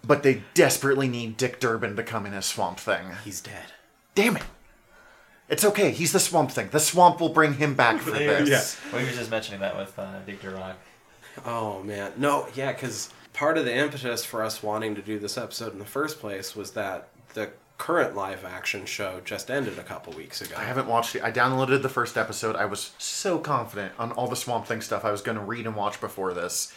But 0.06 0.24
they 0.24 0.42
desperately 0.56 1.08
need 1.08 1.38
Dick 1.38 1.62
Durock 1.62 1.96
to 1.96 2.04
come 2.04 2.26
in 2.26 2.34
as 2.34 2.46
Swamp 2.46 2.80
Thing. 2.80 3.12
He's 3.24 3.40
dead. 3.40 3.66
Damn 4.14 4.36
it! 4.36 4.44
It's 5.52 5.66
okay. 5.66 5.92
He's 5.92 6.14
the 6.14 6.20
Swamp 6.20 6.50
Thing. 6.52 6.70
The 6.72 6.80
Swamp 6.80 7.20
will 7.20 7.30
bring 7.30 7.56
him 7.56 7.76
back 7.76 8.00
for 8.00 8.12
this. 8.12 8.80
We 8.94 9.04
were 9.04 9.12
just 9.12 9.30
mentioning 9.30 9.60
that 9.60 9.78
with 9.78 9.98
uh, 10.00 10.20
Dick 10.26 10.42
Durock. 10.42 10.76
Oh 11.46 11.84
man, 11.84 12.14
no, 12.18 12.48
yeah, 12.56 12.72
because 12.72 13.10
part 13.34 13.58
of 13.58 13.66
the 13.66 13.76
impetus 13.76 14.24
for 14.26 14.44
us 14.44 14.64
wanting 14.64 14.96
to 14.96 15.02
do 15.02 15.20
this 15.20 15.38
episode 15.38 15.74
in 15.74 15.80
the 15.80 15.86
first 15.86 16.20
place 16.20 16.56
was 16.56 16.72
that 16.72 17.10
the 17.34 17.50
current 17.78 18.16
live 18.16 18.46
action 18.46 18.86
show 18.86 19.22
just 19.26 19.50
ended 19.50 19.78
a 19.80 19.84
couple 19.84 20.14
weeks 20.14 20.42
ago. 20.42 20.56
I 20.58 20.64
haven't 20.64 20.88
watched 20.88 21.16
it. 21.16 21.24
I 21.24 21.32
downloaded 21.32 21.82
the 21.82 21.90
first 21.90 22.18
episode. 22.18 22.56
I 22.56 22.66
was 22.66 22.92
so 22.98 23.40
confident 23.40 23.94
on 23.98 24.12
all 24.14 24.28
the 24.28 24.36
Swamp 24.36 24.68
Thing 24.68 24.82
stuff 24.82 25.04
I 25.04 25.12
was 25.12 25.22
going 25.22 25.38
to 25.38 25.44
read 25.44 25.66
and 25.66 25.76
watch 25.76 26.00
before 26.00 26.34
this, 26.34 26.74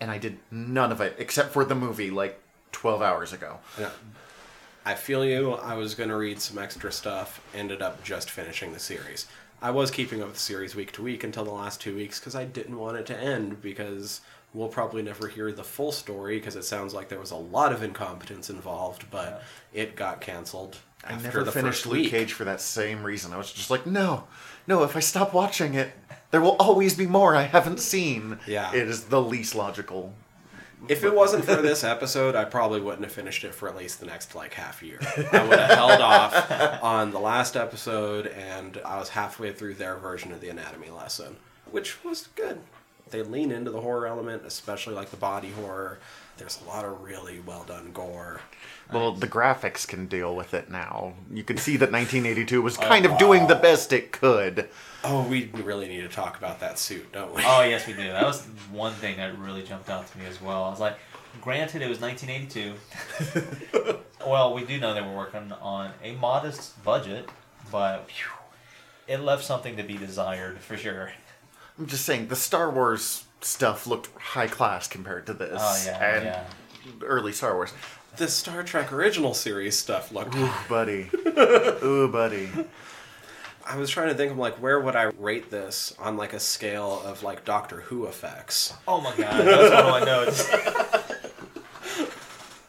and 0.00 0.10
I 0.10 0.18
did 0.18 0.38
none 0.50 0.90
of 0.92 1.00
it 1.00 1.14
except 1.18 1.52
for 1.52 1.64
the 1.64 1.74
movie 1.74 2.10
like 2.10 2.40
12 2.72 3.02
hours 3.02 3.32
ago. 3.32 3.58
Yeah. 3.78 3.90
I 4.86 4.94
feel 4.94 5.24
you. 5.24 5.54
I 5.54 5.74
was 5.74 5.96
going 5.96 6.10
to 6.10 6.16
read 6.16 6.40
some 6.40 6.58
extra 6.58 6.92
stuff, 6.92 7.42
ended 7.52 7.82
up 7.82 8.04
just 8.04 8.30
finishing 8.30 8.72
the 8.72 8.78
series. 8.78 9.26
I 9.60 9.72
was 9.72 9.90
keeping 9.90 10.20
up 10.20 10.28
with 10.28 10.36
the 10.36 10.40
series 10.40 10.76
week 10.76 10.92
to 10.92 11.02
week 11.02 11.24
until 11.24 11.44
the 11.44 11.50
last 11.50 11.80
two 11.80 11.96
weeks 11.96 12.20
because 12.20 12.36
I 12.36 12.44
didn't 12.44 12.78
want 12.78 12.96
it 12.96 13.04
to 13.06 13.18
end 13.18 13.60
because 13.60 14.20
we'll 14.54 14.68
probably 14.68 15.02
never 15.02 15.26
hear 15.26 15.50
the 15.50 15.64
full 15.64 15.90
story 15.90 16.38
because 16.38 16.54
it 16.54 16.62
sounds 16.62 16.94
like 16.94 17.08
there 17.08 17.18
was 17.18 17.32
a 17.32 17.36
lot 17.36 17.72
of 17.72 17.82
incompetence 17.82 18.48
involved, 18.48 19.10
but 19.10 19.42
it 19.74 19.96
got 19.96 20.20
canceled. 20.20 20.78
I 21.04 21.16
never 21.20 21.44
finished 21.46 21.84
Luke 21.86 21.94
week. 21.94 22.10
Cage 22.10 22.32
for 22.32 22.44
that 22.44 22.60
same 22.60 23.02
reason. 23.02 23.32
I 23.32 23.38
was 23.38 23.52
just 23.52 23.70
like, 23.70 23.86
no, 23.86 24.28
no, 24.68 24.84
if 24.84 24.96
I 24.96 25.00
stop 25.00 25.34
watching 25.34 25.74
it, 25.74 25.90
there 26.30 26.40
will 26.40 26.56
always 26.60 26.94
be 26.94 27.06
more 27.06 27.34
I 27.34 27.42
haven't 27.42 27.80
seen. 27.80 28.38
Yeah. 28.46 28.72
It 28.72 28.86
is 28.86 29.06
the 29.06 29.20
least 29.20 29.56
logical. 29.56 30.14
If 30.88 31.04
it 31.04 31.14
wasn't 31.14 31.44
for 31.44 31.56
this 31.56 31.82
episode, 31.82 32.34
I 32.34 32.44
probably 32.44 32.80
wouldn't 32.80 33.04
have 33.04 33.12
finished 33.12 33.44
it 33.44 33.54
for 33.54 33.68
at 33.68 33.76
least 33.76 33.98
the 33.98 34.06
next 34.06 34.34
like 34.34 34.54
half 34.54 34.82
year. 34.82 34.98
I 35.32 35.42
would 35.46 35.58
have 35.58 35.70
held 35.70 36.00
off 36.00 36.82
on 36.82 37.10
the 37.10 37.18
last 37.18 37.56
episode, 37.56 38.26
and 38.28 38.80
I 38.84 38.98
was 38.98 39.08
halfway 39.08 39.52
through 39.52 39.74
their 39.74 39.96
version 39.96 40.32
of 40.32 40.40
the 40.40 40.48
anatomy 40.48 40.90
lesson, 40.90 41.36
which 41.70 42.04
was 42.04 42.28
good. 42.36 42.60
They 43.10 43.22
lean 43.22 43.52
into 43.52 43.70
the 43.70 43.80
horror 43.80 44.06
element, 44.06 44.42
especially 44.44 44.94
like 44.94 45.10
the 45.10 45.16
body 45.16 45.50
horror. 45.50 45.98
There's 46.38 46.60
a 46.64 46.68
lot 46.68 46.84
of 46.84 47.02
really 47.02 47.40
well 47.40 47.64
done 47.64 47.92
gore. 47.92 48.40
Well, 48.92 49.12
the 49.12 49.28
graphics 49.28 49.86
can 49.86 50.06
deal 50.06 50.36
with 50.36 50.54
it 50.54 50.70
now. 50.70 51.14
You 51.32 51.42
can 51.42 51.56
see 51.56 51.76
that 51.78 51.90
1982 51.90 52.60
was 52.60 52.78
oh, 52.78 52.82
kind 52.82 53.06
of 53.06 53.16
doing 53.18 53.46
the 53.46 53.54
best 53.54 53.92
it 53.92 54.12
could. 54.12 54.68
Oh, 55.08 55.26
we 55.28 55.46
really 55.62 55.88
need 55.88 56.00
to 56.02 56.08
talk 56.08 56.36
about 56.36 56.60
that 56.60 56.78
suit, 56.78 57.12
don't 57.12 57.34
we? 57.34 57.42
Oh 57.44 57.62
yes, 57.62 57.86
we 57.86 57.92
do. 57.94 58.04
That 58.04 58.24
was 58.24 58.44
one 58.70 58.92
thing 58.92 59.16
that 59.18 59.38
really 59.38 59.62
jumped 59.62 59.88
out 59.88 60.10
to 60.10 60.18
me 60.18 60.26
as 60.26 60.40
well. 60.40 60.64
I 60.64 60.70
was 60.70 60.80
like, 60.80 60.98
granted, 61.40 61.82
it 61.82 61.88
was 61.88 62.00
1982. 62.00 63.98
well, 64.26 64.52
we 64.54 64.64
do 64.64 64.80
know 64.80 64.94
they 64.94 65.02
were 65.02 65.14
working 65.14 65.52
on 65.60 65.92
a 66.02 66.12
modest 66.14 66.82
budget, 66.82 67.28
but 67.70 68.10
phew, 68.10 68.30
it 69.06 69.20
left 69.20 69.44
something 69.44 69.76
to 69.76 69.82
be 69.82 69.96
desired 69.96 70.58
for 70.58 70.76
sure. 70.76 71.12
I'm 71.78 71.86
just 71.86 72.04
saying, 72.04 72.28
the 72.28 72.36
Star 72.36 72.70
Wars 72.70 73.24
stuff 73.40 73.86
looked 73.86 74.08
high 74.18 74.48
class 74.48 74.88
compared 74.88 75.26
to 75.26 75.34
this. 75.34 75.60
Oh 75.60 75.82
yeah, 75.86 76.14
and 76.14 76.24
yeah. 76.24 76.44
early 77.02 77.32
Star 77.32 77.54
Wars. 77.54 77.72
The 78.16 78.28
Star 78.28 78.62
Trek 78.62 78.92
original 78.92 79.34
series 79.34 79.78
stuff 79.78 80.10
looked. 80.10 80.34
Ooh, 80.34 80.50
buddy. 80.70 81.10
Ooh, 81.82 82.08
buddy. 82.10 82.48
I 83.68 83.76
was 83.76 83.90
trying 83.90 84.08
to 84.08 84.14
think 84.14 84.32
of 84.32 84.38
like 84.38 84.54
where 84.62 84.78
would 84.80 84.94
I 84.96 85.04
rate 85.18 85.50
this 85.50 85.94
on 85.98 86.16
like 86.16 86.32
a 86.32 86.40
scale 86.40 87.02
of 87.04 87.22
like 87.22 87.44
Doctor 87.44 87.80
Who 87.82 88.06
effects. 88.06 88.72
Oh 88.86 89.00
my 89.00 89.10
god, 89.16 89.44
that 89.44 89.60
was 89.60 89.70
one 89.70 89.84
of 89.84 89.90
my 89.90 90.00
notes. 90.04 90.48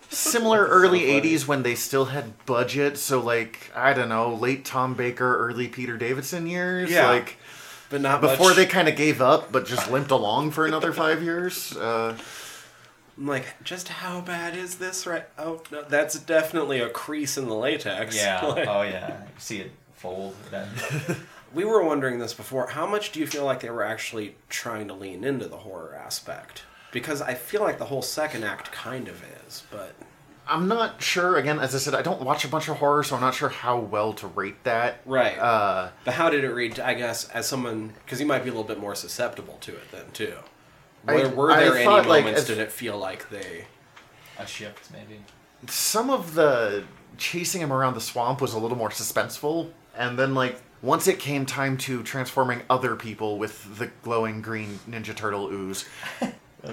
Similar 0.09 0.65
early 0.65 0.99
funny. 1.01 1.21
80s 1.35 1.47
when 1.47 1.63
they 1.63 1.75
still 1.75 2.05
had 2.05 2.45
budget, 2.45 2.97
so 2.97 3.19
like, 3.19 3.71
I 3.75 3.93
don't 3.93 4.09
know, 4.09 4.33
late 4.33 4.65
Tom 4.65 4.93
Baker, 4.95 5.37
early 5.37 5.67
Peter 5.67 5.97
Davison 5.97 6.47
years. 6.47 6.89
Yeah. 6.89 7.09
Like, 7.11 7.37
But 7.89 8.01
not 8.01 8.21
before 8.21 8.47
much- 8.49 8.55
they 8.55 8.65
kind 8.65 8.87
of 8.87 8.95
gave 8.95 9.21
up, 9.21 9.51
but 9.51 9.65
just 9.65 9.91
limped 9.91 10.11
along 10.11 10.51
for 10.51 10.65
another 10.65 10.91
five 10.93 11.21
years. 11.21 11.75
Uh, 11.77 12.17
I'm 13.17 13.27
like, 13.27 13.45
just 13.63 13.89
how 13.89 14.21
bad 14.21 14.55
is 14.55 14.75
this 14.75 15.05
right? 15.05 15.25
Oh, 15.37 15.61
no, 15.71 15.83
that's 15.83 16.17
definitely 16.19 16.79
a 16.79 16.89
crease 16.89 17.37
in 17.37 17.47
the 17.47 17.55
latex. 17.55 18.15
Yeah. 18.15 18.43
Like, 18.45 18.67
Oh 18.67 18.81
yeah. 18.81 19.21
You 19.21 19.27
see 19.37 19.59
it 19.59 19.71
fold. 19.97 20.35
Then. 20.51 20.69
we 21.53 21.65
were 21.65 21.83
wondering 21.83 22.19
this 22.19 22.33
before. 22.33 22.67
How 22.67 22.85
much 22.85 23.11
do 23.11 23.19
you 23.19 23.27
feel 23.27 23.45
like 23.45 23.59
they 23.59 23.69
were 23.69 23.83
actually 23.83 24.35
trying 24.49 24.87
to 24.87 24.93
lean 24.93 25.23
into 25.23 25.47
the 25.47 25.57
horror 25.57 25.95
aspect? 25.95 26.63
Because 26.91 27.21
I 27.21 27.33
feel 27.33 27.61
like 27.61 27.79
the 27.79 27.85
whole 27.85 28.01
second 28.01 28.43
act 28.43 28.71
kind 28.71 29.07
of 29.07 29.21
is, 29.45 29.63
but 29.69 29.93
I'm 30.47 30.67
not 30.67 31.01
sure. 31.01 31.35
Again, 31.35 31.59
as 31.59 31.75
I 31.75 31.79
said, 31.79 31.93
I 31.93 32.01
don't 32.01 32.21
watch 32.21 32.45
a 32.45 32.47
bunch 32.47 32.69
of 32.69 32.77
horror, 32.77 33.03
so 33.03 33.15
I'm 33.15 33.21
not 33.21 33.35
sure 33.35 33.49
how 33.49 33.77
well 33.79 34.13
to 34.13 34.27
rate 34.27 34.63
that. 34.63 35.01
right. 35.05 35.37
Uh, 35.37 35.89
but 36.05 36.13
how 36.13 36.29
did 36.29 36.43
it 36.43 36.49
read? 36.53 36.79
I 36.79 36.93
guess 36.93 37.27
as 37.29 37.47
someone, 37.47 37.93
because 38.05 38.19
you 38.19 38.25
might 38.25 38.43
be 38.43 38.49
a 38.49 38.51
little 38.51 38.63
bit 38.67 38.79
more 38.79 38.95
susceptible 38.95 39.57
to 39.61 39.73
it 39.73 39.91
then 39.91 40.05
too. 40.13 40.35
Were, 41.05 41.29
were 41.29 41.51
I 41.51 41.63
there 41.63 41.75
any 41.75 41.85
thought, 41.85 42.05
like, 42.07 42.23
moments 42.23 42.41
as- 42.41 42.47
did 42.47 42.57
it 42.57 42.71
feel 42.71 42.97
like 42.97 43.29
they? 43.29 43.65
A 44.39 44.45
shift, 44.45 44.91
maybe. 44.91 45.19
some 45.67 46.09
of 46.11 46.35
the 46.35 46.83
chasing 47.17 47.61
him 47.61 47.73
around 47.73 47.95
the 47.95 48.01
swamp 48.01 48.39
was 48.39 48.53
a 48.53 48.59
little 48.59 48.77
more 48.77 48.89
suspenseful 48.89 49.71
and 49.97 50.17
then 50.17 50.33
like 50.35 50.61
once 50.81 51.07
it 51.07 51.19
came 51.19 51.45
time 51.45 51.77
to 51.77 52.03
transforming 52.03 52.61
other 52.69 52.95
people 52.95 53.37
with 53.37 53.77
the 53.79 53.87
glowing 54.03 54.41
green 54.41 54.79
ninja 54.89 55.15
turtle 55.15 55.47
ooze 55.51 55.85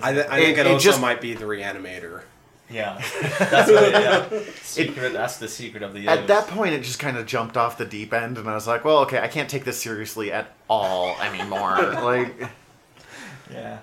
I, 0.03 0.12
th- 0.12 0.27
I 0.27 0.41
think 0.41 0.59
It- 0.59 0.61
it, 0.61 0.66
it 0.66 0.72
also 0.72 0.85
just- 0.85 1.01
might 1.01 1.20
be 1.20 1.35
the 1.35 1.45
reanimator. 1.45 2.22
Yeah, 2.70 3.01
that's 3.39 3.70
what, 3.70 3.93
yeah. 3.93 4.41
Secret. 4.62 5.12
that's 5.12 5.37
the 5.37 5.49
secret 5.49 5.83
of 5.83 5.93
the. 5.93 6.01
Ooze. 6.01 6.09
at 6.09 6.27
that 6.29 6.47
point 6.49 6.72
it 6.75 6.83
just 6.83 6.99
kind 6.99 7.18
of 7.18 7.27
jumped 7.27 7.59
off 7.59 7.77
the 7.77 7.85
deep 7.85 8.14
end 8.14 8.39
and 8.39 8.49
i 8.49 8.55
was 8.55 8.66
like 8.66 8.87
well 8.87 9.01
okay 9.01 9.18
i 9.20 9.29
can't 9.29 9.51
take 9.51 9.64
this 9.64 9.81
seriously 9.81 10.33
at 10.33 10.51
all 10.68 11.14
anymore 11.20 11.77
like 12.03 12.35
Yeah. 13.53 13.79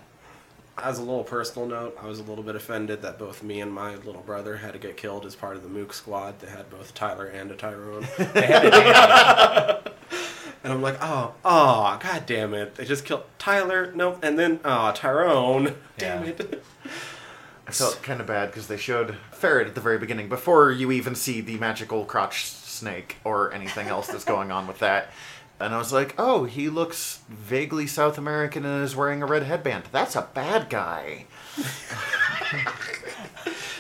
As 0.83 0.97
a 0.97 1.01
little 1.01 1.23
personal 1.23 1.67
note, 1.67 1.97
I 2.01 2.07
was 2.07 2.19
a 2.19 2.23
little 2.23 2.43
bit 2.43 2.55
offended 2.55 3.01
that 3.03 3.19
both 3.19 3.43
me 3.43 3.61
and 3.61 3.71
my 3.71 3.95
little 3.95 4.21
brother 4.21 4.57
had 4.57 4.73
to 4.73 4.79
get 4.79 4.97
killed 4.97 5.25
as 5.25 5.35
part 5.35 5.55
of 5.55 5.63
the 5.63 5.69
Mook 5.69 5.93
squad. 5.93 6.39
They 6.39 6.49
had 6.49 6.69
both 6.69 6.93
Tyler 6.93 7.27
and 7.27 7.51
a 7.51 7.55
Tyrone. 7.55 8.07
They 8.17 8.41
had 8.47 8.65
it. 8.65 8.73
and 10.63 10.73
I'm 10.73 10.81
like, 10.81 10.97
oh, 11.01 11.33
oh, 11.45 11.99
god 12.01 12.25
damn 12.25 12.53
it. 12.53 12.75
They 12.75 12.85
just 12.85 13.05
killed 13.05 13.23
Tyler, 13.37 13.91
nope, 13.95 14.19
and 14.23 14.37
then, 14.39 14.59
oh, 14.65 14.91
Tyrone. 14.93 15.75
Damn 15.97 16.23
Yeah. 16.25 16.29
it. 16.31 16.63
i 17.67 17.71
felt 17.71 18.01
kind 18.01 18.19
of 18.19 18.27
bad 18.27 18.49
because 18.49 18.67
they 18.67 18.75
showed 18.77 19.15
ferret 19.31 19.67
at 19.67 19.75
the 19.75 19.81
very 19.81 19.97
beginning 19.99 20.27
before 20.27 20.71
you 20.71 20.91
even 20.91 21.13
see 21.15 21.41
the 21.41 21.57
magical 21.57 22.05
crotch 22.05 22.45
snake 22.47 23.17
or 23.23 23.53
anything 23.53 23.87
else 23.87 24.07
that's 24.07 24.25
going 24.25 24.51
on 24.51 24.67
with 24.67 24.79
that 24.79 25.11
and 25.61 25.73
i 25.73 25.77
was 25.77 25.93
like 25.93 26.13
oh 26.17 26.43
he 26.45 26.69
looks 26.69 27.19
vaguely 27.29 27.85
south 27.87 28.17
american 28.17 28.65
and 28.65 28.83
is 28.83 28.95
wearing 28.95 29.21
a 29.21 29.25
red 29.25 29.43
headband 29.43 29.83
that's 29.91 30.15
a 30.15 30.27
bad 30.33 30.69
guy 30.69 31.25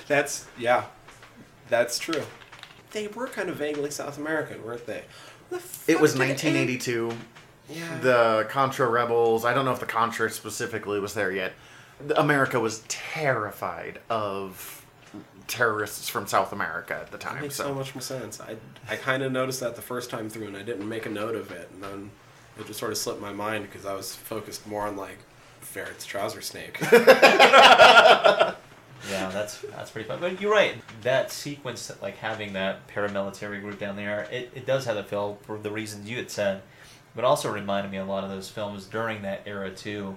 That's, 0.07 0.45
yeah, 0.57 0.85
that's 1.69 1.97
true. 1.97 2.23
They 2.91 3.07
were 3.07 3.27
kind 3.27 3.49
of 3.49 3.55
vaguely 3.55 3.91
South 3.91 4.17
American, 4.17 4.61
weren't 4.65 4.85
they? 4.85 5.03
The 5.49 5.57
It 5.87 6.01
was 6.01 6.17
1982. 6.17 7.11
A- 7.11 7.73
Yeah. 7.73 7.99
The 8.01 8.47
Contra 8.49 8.89
rebels. 8.89 9.45
I 9.45 9.53
don't 9.53 9.63
know 9.63 9.71
if 9.71 9.79
the 9.79 9.85
Contra 9.85 10.29
specifically 10.29 10.99
was 10.99 11.13
there 11.13 11.31
yet. 11.31 11.53
America 12.17 12.59
was 12.59 12.83
terrified 12.89 13.99
of 14.09 14.80
terrorists 15.51 16.09
from 16.09 16.27
South 16.27 16.53
America 16.53 16.95
at 16.95 17.11
the 17.11 17.17
That 17.17 17.21
time. 17.21 17.41
makes 17.41 17.55
So, 17.55 17.65
so 17.65 17.73
much 17.75 17.93
more 17.93 18.01
sense. 18.01 18.39
I 18.41 18.55
I 18.89 18.95
kind 18.95 19.23
of 19.23 19.31
noticed 19.31 19.59
that 19.59 19.75
the 19.75 19.81
first 19.81 20.09
time 20.09 20.29
through, 20.29 20.47
and 20.47 20.57
I 20.57 20.63
didn't 20.63 20.87
make 20.87 21.05
a 21.05 21.09
note 21.09 21.35
of 21.35 21.51
it, 21.51 21.69
and 21.73 21.83
then 21.83 22.11
it 22.57 22.65
just 22.67 22.79
sort 22.79 22.91
of 22.91 22.97
slipped 22.97 23.21
my 23.21 23.33
mind 23.33 23.65
because 23.65 23.85
I 23.85 23.93
was 23.93 24.15
focused 24.15 24.65
more 24.67 24.87
on 24.87 24.97
like 24.97 25.19
ferret's 25.61 26.05
trouser 26.05 26.41
snake. 26.41 26.79
Yeah, 29.09 29.29
that's 29.31 29.61
that's 29.61 29.89
pretty 29.89 30.07
fun. 30.07 30.19
But 30.19 30.39
you're 30.39 30.51
right. 30.51 30.75
That 31.01 31.31
sequence, 31.31 31.91
like 32.03 32.17
having 32.17 32.53
that 32.53 32.87
paramilitary 32.87 33.59
group 33.59 33.79
down 33.79 33.95
there, 33.95 34.27
it, 34.31 34.51
it 34.53 34.65
does 34.67 34.85
have 34.85 34.95
a 34.95 35.03
feel 35.03 35.39
for 35.41 35.57
the 35.57 35.71
reasons 35.71 36.07
you 36.07 36.17
had 36.17 36.29
said, 36.29 36.61
but 37.15 37.23
also 37.25 37.51
reminded 37.51 37.91
me 37.91 37.97
of 37.97 38.07
a 38.07 38.11
lot 38.11 38.23
of 38.23 38.29
those 38.29 38.49
films 38.49 38.85
during 38.85 39.23
that 39.23 39.41
era 39.47 39.71
too. 39.71 40.15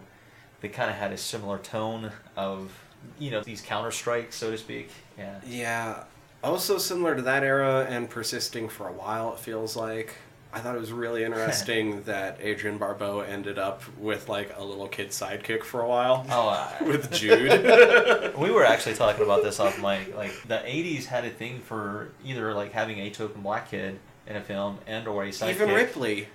They 0.61 0.69
kind 0.69 0.91
of 0.91 0.97
had 0.97 1.13
a 1.13 1.17
similar 1.17 1.59
tone 1.59 2.13
of, 2.37 2.73
you 3.19 3.31
know, 3.31 3.41
these 3.41 3.63
counter 3.63 3.91
strikes, 3.91 4.37
so 4.37 4.51
to 4.51 4.59
speak. 4.59 4.91
Yeah. 5.19 5.41
yeah. 5.47 6.05
Also 6.43 6.77
similar 6.79 7.15
to 7.17 7.23
that 7.23 7.43
era 7.43 7.87
and 7.89 8.09
persisting 8.11 8.69
for 8.69 8.89
a 8.89 8.93
while. 8.93 9.33
It 9.35 9.39
feels 9.39 9.77
like. 9.77 10.15
I 10.53 10.61
thought 10.61 10.77
it 10.77 10.81
was 10.81 10.93
really 10.93 11.25
interesting 11.29 12.03
that 12.05 12.41
Adrienne 12.41 12.79
Barbeau 12.79 13.21
ended 13.21 13.59
up 13.59 13.83
with 13.99 14.29
like 14.29 14.55
a 14.57 14.63
little 14.63 14.87
kid 14.87 15.09
sidekick 15.09 15.65
for 15.65 15.81
a 15.81 15.89
while 15.89 16.25
Oh, 16.31 16.49
I, 16.49 16.77
with 16.87 17.11
Jude. 17.19 18.37
we 18.39 18.51
were 18.53 18.65
actually 18.65 18.95
talking 18.95 19.25
about 19.25 19.43
this 19.43 19.59
off 19.59 19.79
mic. 19.83 20.15
Like 20.17 20.33
the 20.47 20.59
'80s 20.59 21.07
had 21.07 21.25
a 21.25 21.31
thing 21.31 21.59
for 21.61 22.11
either 22.25 22.55
like 22.55 22.71
having 22.73 23.01
a 23.01 23.11
token 23.11 23.43
black 23.43 23.71
kid 23.71 23.99
in 24.29 24.37
a 24.37 24.41
film 24.41 24.79
and 24.87 25.09
or 25.09 25.25
a 25.25 25.29
sidekick. 25.31 25.51
Even 25.55 25.71
Ripley 25.71 26.29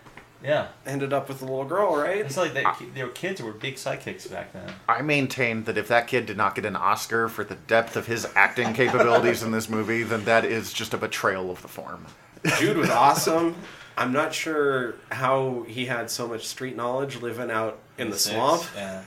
Yeah. 0.43 0.67
ended 0.85 1.11
up 1.13 1.27
with 1.27 1.41
a 1.41 1.45
little 1.45 1.65
girl, 1.65 1.95
right? 1.95 2.17
It's 2.19 2.37
like 2.37 2.53
they, 2.53 2.63
they 2.93 3.03
were 3.03 3.09
kids 3.09 3.41
were 3.41 3.51
big 3.51 3.75
sidekicks 3.75 4.31
back 4.31 4.53
then. 4.53 4.73
I 4.87 5.01
maintain 5.01 5.65
that 5.65 5.77
if 5.77 5.87
that 5.89 6.07
kid 6.07 6.25
did 6.25 6.37
not 6.37 6.55
get 6.55 6.65
an 6.65 6.75
Oscar 6.75 7.27
for 7.27 7.43
the 7.43 7.55
depth 7.55 7.95
of 7.95 8.07
his 8.07 8.27
acting 8.35 8.73
capabilities 8.73 9.43
in 9.43 9.51
this 9.51 9.69
movie, 9.69 10.03
then 10.03 10.25
that 10.25 10.45
is 10.45 10.71
just 10.71 10.93
a 10.93 10.97
betrayal 10.97 11.51
of 11.51 11.61
the 11.61 11.67
form. 11.67 12.05
Jude 12.57 12.77
was 12.77 12.89
awesome. 12.89 13.55
I'm 13.97 14.13
not 14.13 14.33
sure 14.33 14.95
how 15.11 15.65
he 15.67 15.85
had 15.85 16.09
so 16.09 16.25
much 16.27 16.47
street 16.47 16.77
knowledge 16.77 17.17
living 17.17 17.51
out 17.51 17.79
in 17.97 18.09
the 18.09 18.17
Six, 18.17 18.33
swamp. 18.33 18.63
Yeah. 18.75 19.03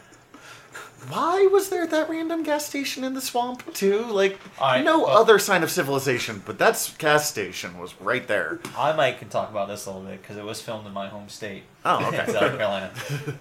Why 1.09 1.47
was 1.51 1.69
there 1.69 1.87
that 1.87 2.09
random 2.09 2.43
gas 2.43 2.65
station 2.67 3.03
in 3.05 3.15
the 3.15 3.21
swamp 3.21 3.75
too? 3.75 4.05
Like 4.05 4.39
I- 4.61 4.83
no 4.83 5.01
well- 5.01 5.09
other 5.17 5.39
sign 5.39 5.63
of 5.63 5.71
civilization, 5.71 6.43
but 6.47 6.59
that 6.59 6.95
gas 6.99 7.29
station 7.29 7.79
was 7.79 7.95
right 8.01 8.27
there. 8.27 8.61
I 8.77 8.93
might 8.93 9.19
can 9.19 9.29
talk 9.29 9.51
about 9.51 9.69
this 9.69 9.87
a 9.87 9.91
little 9.91 10.07
bit 10.09 10.23
because 10.23 10.37
it 10.37 10.45
was 10.45 10.61
filmed 10.61 10.87
in 10.87 10.93
my 10.93 11.09
home 11.09 11.29
state. 11.29 11.65
Oh, 11.85 12.05
okay. 12.09 12.27
South 12.27 12.57
Carolina. 12.57 12.93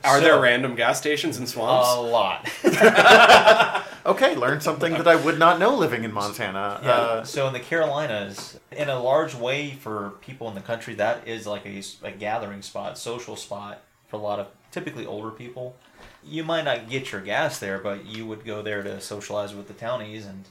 Are 0.03 0.18
So- 0.18 0.22
there 0.22 0.39
random 0.39 0.76
gas 0.76 0.97
stations 0.99 1.38
in 1.38 1.45
swamps? 1.47 1.89
A 1.89 1.99
lot. 2.01 2.49
Okay, 4.03 4.36
learned 4.36 4.64
something 4.64 4.93
that 4.93 5.07
I 5.07 5.16
would 5.16 5.38
not 5.38 5.59
know 5.59 5.76
living 5.76 6.03
in 6.03 6.12
Montana. 6.12 6.80
Yeah. 6.82 6.89
Uh, 6.89 7.24
so 7.24 7.45
in 7.45 7.53
the 7.53 7.59
Carolinas, 7.59 8.59
in 8.72 8.89
a 8.89 8.99
large 8.99 9.36
way 9.36 9.74
for 9.76 10.14
people 10.22 10.47
in 10.49 10.55
the 10.55 10.62
country, 10.62 10.95
that 10.95 11.28
is 11.28 11.45
like 11.45 11.68
a, 11.68 11.84
a 12.01 12.12
gathering 12.12 12.64
spot, 12.64 12.97
social 12.97 13.36
spot 13.36 13.84
for 14.07 14.16
a 14.16 14.20
lot 14.20 14.39
of 14.39 14.47
typically 14.72 15.05
older 15.05 15.30
people. 15.30 15.76
You 16.24 16.43
might 16.43 16.63
not 16.63 16.89
get 16.89 17.11
your 17.11 17.22
gas 17.22 17.59
there, 17.59 17.80
but 17.80 18.05
you 18.05 18.26
would 18.28 18.45
go 18.45 18.61
there 18.61 18.84
to 18.84 19.01
socialize 19.01 19.55
with 19.55 19.67
the 19.67 19.74
townies 19.74 20.26
and, 20.26 20.45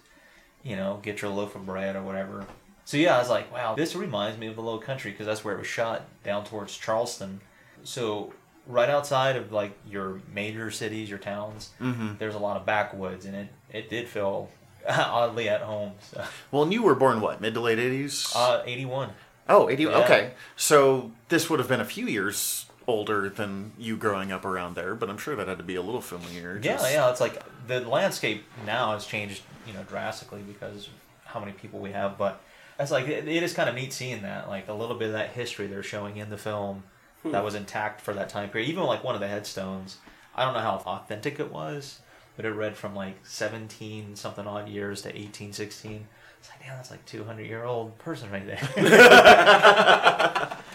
you 0.62 0.76
know, 0.76 1.00
get 1.02 1.22
your 1.22 1.30
loaf 1.30 1.54
of 1.54 1.66
bread 1.66 1.96
or 1.96 2.02
whatever. 2.02 2.46
So 2.84 2.96
yeah, 2.96 3.16
I 3.16 3.18
was 3.20 3.30
like, 3.30 3.52
wow, 3.52 3.76
this 3.76 3.94
reminds 3.94 4.36
me 4.38 4.48
of 4.48 4.56
the 4.56 4.62
Low 4.62 4.78
Country 4.78 5.12
because 5.12 5.26
that's 5.26 5.44
where 5.44 5.54
it 5.54 5.58
was 5.58 5.66
shot 5.68 6.02
down 6.24 6.44
towards 6.44 6.76
Charleston. 6.76 7.40
So 7.84 8.32
right 8.66 8.88
outside 8.88 9.36
of 9.36 9.52
like 9.52 9.72
your 9.88 10.20
major 10.32 10.70
cities, 10.70 11.08
your 11.08 11.18
towns, 11.18 11.70
there's 12.18 12.34
a 12.34 12.38
lot 12.38 12.56
of 12.56 12.66
backwoods, 12.66 13.26
and 13.26 13.36
it 13.36 13.48
it 13.72 13.90
did 13.90 14.08
feel 14.08 14.48
oddly 14.88 15.48
at 15.48 15.60
home. 15.60 15.92
So. 16.00 16.24
well, 16.50 16.64
and 16.64 16.72
you 16.72 16.82
were 16.82 16.94
born 16.94 17.20
what, 17.20 17.40
mid 17.40 17.54
to 17.54 17.60
late 17.60 17.78
80s? 17.78 18.32
Uh, 18.34 18.62
81. 18.66 19.10
oh, 19.48 19.68
80. 19.68 19.82
yeah. 19.82 19.88
Okay. 19.90 20.30
So 20.56 21.12
this 21.28 21.48
would 21.48 21.58
have 21.60 21.68
been 21.68 21.80
a 21.80 21.84
few 21.84 22.06
years 22.06 22.66
older 22.86 23.28
than 23.28 23.72
you 23.78 23.96
growing 23.96 24.32
up 24.32 24.44
around 24.44 24.74
there, 24.74 24.94
but 24.94 25.08
I'm 25.08 25.18
sure 25.18 25.36
that 25.36 25.48
had 25.48 25.58
to 25.58 25.64
be 25.64 25.76
a 25.76 25.82
little 25.82 26.00
familiar. 26.00 26.60
Yeah, 26.62 26.76
just- 26.76 26.92
yeah. 26.92 27.10
It's 27.10 27.20
like 27.20 27.42
the 27.66 27.80
landscape 27.80 28.44
now 28.66 28.92
has 28.92 29.06
changed, 29.06 29.42
you 29.66 29.72
know, 29.72 29.82
drastically 29.84 30.42
because 30.42 30.88
how 31.24 31.40
many 31.40 31.52
people 31.52 31.80
we 31.80 31.92
have. 31.92 32.18
But 32.18 32.40
it's 32.78 32.90
like 32.90 33.06
it, 33.08 33.28
it 33.28 33.42
is 33.42 33.52
kind 33.52 33.68
of 33.68 33.74
neat 33.74 33.92
seeing 33.92 34.22
that, 34.22 34.48
like 34.48 34.68
a 34.68 34.74
little 34.74 34.96
bit 34.96 35.08
of 35.08 35.12
that 35.12 35.30
history 35.30 35.66
they're 35.66 35.82
showing 35.82 36.16
in 36.16 36.30
the 36.30 36.38
film 36.38 36.84
hmm. 37.22 37.30
that 37.30 37.44
was 37.44 37.54
intact 37.54 38.00
for 38.00 38.14
that 38.14 38.28
time 38.28 38.48
period. 38.48 38.68
Even 38.68 38.84
like 38.84 39.04
one 39.04 39.14
of 39.14 39.20
the 39.20 39.28
headstones, 39.28 39.98
I 40.34 40.44
don't 40.44 40.54
know 40.54 40.60
how 40.60 40.76
authentic 40.86 41.38
it 41.38 41.52
was, 41.52 42.00
but 42.36 42.44
it 42.44 42.50
read 42.50 42.76
from 42.76 42.94
like 42.94 43.24
17 43.24 44.16
something 44.16 44.46
odd 44.46 44.68
years 44.68 45.02
to 45.02 45.08
1816. 45.08 46.06
It's 46.38 46.48
like, 46.48 46.60
damn, 46.60 46.76
that's 46.76 46.90
like 46.90 47.04
200 47.04 47.46
year 47.46 47.64
old 47.64 47.98
person 47.98 48.30
right 48.30 48.46
there. 48.46 48.58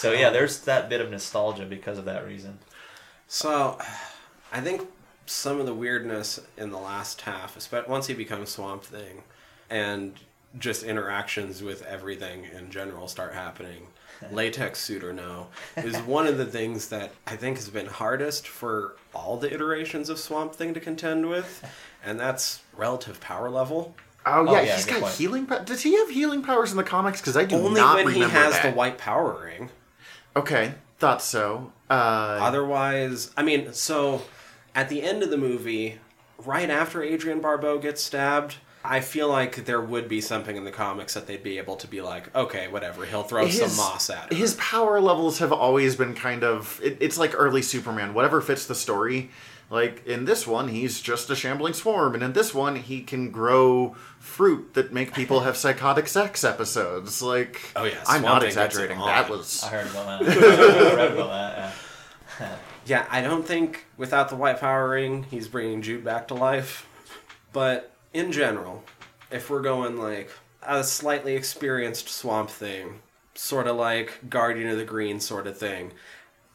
so 0.00 0.12
yeah, 0.12 0.30
there's 0.30 0.60
that 0.60 0.88
bit 0.88 1.00
of 1.00 1.10
nostalgia 1.10 1.64
because 1.66 1.98
of 1.98 2.04
that 2.06 2.26
reason. 2.26 2.58
So, 3.28 3.78
I 4.52 4.60
think 4.60 4.88
some 5.26 5.60
of 5.60 5.66
the 5.66 5.74
weirdness 5.74 6.40
in 6.56 6.70
the 6.70 6.78
last 6.78 7.20
half, 7.20 7.56
especially 7.56 7.90
once 7.90 8.06
he 8.08 8.14
becomes 8.14 8.48
Swamp 8.50 8.82
Thing, 8.82 9.22
and 9.68 10.14
just 10.58 10.82
interactions 10.82 11.62
with 11.62 11.82
everything 11.86 12.44
in 12.56 12.70
general 12.70 13.06
start 13.06 13.34
happening, 13.34 13.86
latex 14.32 14.80
suit 14.80 15.04
or 15.04 15.12
no, 15.12 15.46
is 15.76 15.96
one 15.98 16.26
of 16.26 16.38
the 16.38 16.46
things 16.46 16.88
that 16.88 17.12
I 17.26 17.36
think 17.36 17.56
has 17.58 17.68
been 17.68 17.86
hardest 17.86 18.48
for 18.48 18.96
all 19.14 19.36
the 19.36 19.52
iterations 19.52 20.08
of 20.08 20.18
Swamp 20.18 20.54
Thing 20.54 20.74
to 20.74 20.80
contend 20.80 21.28
with, 21.28 21.64
and 22.04 22.18
that's 22.18 22.62
relative 22.76 23.20
power 23.20 23.48
level. 23.50 23.94
Oh, 24.26 24.46
Oh, 24.48 24.52
yeah, 24.52 24.60
yeah, 24.62 24.74
he's 24.76 24.84
good 24.84 24.90
got 24.94 25.00
point. 25.02 25.14
healing 25.14 25.46
powers. 25.46 25.64
Does 25.66 25.82
he 25.82 25.96
have 25.98 26.10
healing 26.10 26.42
powers 26.42 26.72
in 26.72 26.76
the 26.76 26.82
comics? 26.84 27.20
Because 27.20 27.36
I 27.36 27.44
do 27.44 27.56
Only 27.56 27.80
not 27.80 27.96
when 27.96 28.08
he 28.08 28.14
remember 28.20 28.34
has 28.38 28.52
that. 28.54 28.62
the 28.64 28.72
white 28.76 28.98
power 28.98 29.40
ring. 29.44 29.70
Okay, 30.36 30.74
thought 30.98 31.22
so. 31.22 31.72
Uh, 31.88 32.38
Otherwise, 32.40 33.30
I 33.36 33.42
mean, 33.42 33.72
so 33.72 34.22
at 34.74 34.88
the 34.88 35.02
end 35.02 35.22
of 35.22 35.30
the 35.30 35.36
movie, 35.36 35.98
right 36.38 36.70
after 36.70 37.02
Adrienne 37.02 37.40
Barbeau 37.40 37.78
gets 37.78 38.02
stabbed, 38.02 38.56
I 38.84 39.00
feel 39.00 39.28
like 39.28 39.66
there 39.66 39.80
would 39.80 40.08
be 40.08 40.20
something 40.20 40.56
in 40.56 40.64
the 40.64 40.70
comics 40.70 41.12
that 41.14 41.26
they'd 41.26 41.42
be 41.42 41.58
able 41.58 41.76
to 41.76 41.86
be 41.86 42.00
like, 42.00 42.34
okay, 42.34 42.68
whatever, 42.68 43.04
he'll 43.04 43.24
throw 43.24 43.46
some 43.48 43.76
moss 43.76 44.08
at 44.08 44.32
her. 44.32 44.34
His 44.34 44.54
power 44.54 45.00
levels 45.00 45.38
have 45.40 45.52
always 45.52 45.96
been 45.96 46.14
kind 46.14 46.42
of. 46.42 46.80
It, 46.82 46.96
it's 47.00 47.18
like 47.18 47.34
early 47.34 47.60
Superman. 47.60 48.14
Whatever 48.14 48.40
fits 48.40 48.66
the 48.66 48.74
story. 48.74 49.30
Like 49.70 50.04
in 50.04 50.24
this 50.24 50.46
one, 50.48 50.68
he's 50.68 51.00
just 51.00 51.30
a 51.30 51.36
shambling 51.36 51.74
swarm, 51.74 52.14
and 52.14 52.22
in 52.24 52.32
this 52.32 52.52
one, 52.52 52.74
he 52.74 53.02
can 53.02 53.30
grow 53.30 53.94
fruit 54.18 54.74
that 54.74 54.92
make 54.92 55.14
people 55.14 55.40
have 55.40 55.56
psychotic 55.56 56.08
sex 56.08 56.42
episodes. 56.42 57.22
Like, 57.22 57.60
Oh, 57.76 57.84
yeah, 57.84 58.02
I'm 58.08 58.22
not 58.22 58.42
Thing 58.42 58.48
gets 58.48 58.56
it 58.56 58.64
exaggerating. 58.64 58.98
That 58.98 59.30
was 59.30 59.62
I 59.62 59.68
heard 59.68 59.86
about 59.86 60.24
that. 60.24 60.38
I 60.92 60.94
read 60.96 61.12
about 61.12 61.30
that. 61.30 61.74
Yeah. 62.40 62.56
Yeah, 62.86 63.06
I 63.08 63.20
don't 63.20 63.46
think 63.46 63.84
without 63.96 64.30
the 64.30 64.36
white 64.36 64.58
power 64.58 64.88
ring, 64.88 65.24
he's 65.30 65.46
bringing 65.46 65.80
Jude 65.82 66.02
back 66.02 66.26
to 66.28 66.34
life. 66.34 66.88
But 67.52 67.92
in 68.12 68.32
general, 68.32 68.82
if 69.30 69.48
we're 69.48 69.60
going 69.60 69.96
like 69.96 70.30
a 70.62 70.82
slightly 70.82 71.36
experienced 71.36 72.08
Swamp 72.08 72.50
Thing, 72.50 73.00
sort 73.34 73.68
of 73.68 73.76
like 73.76 74.28
Guardian 74.28 74.68
of 74.70 74.78
the 74.78 74.84
Green 74.84 75.20
sort 75.20 75.46
of 75.46 75.56
thing, 75.56 75.92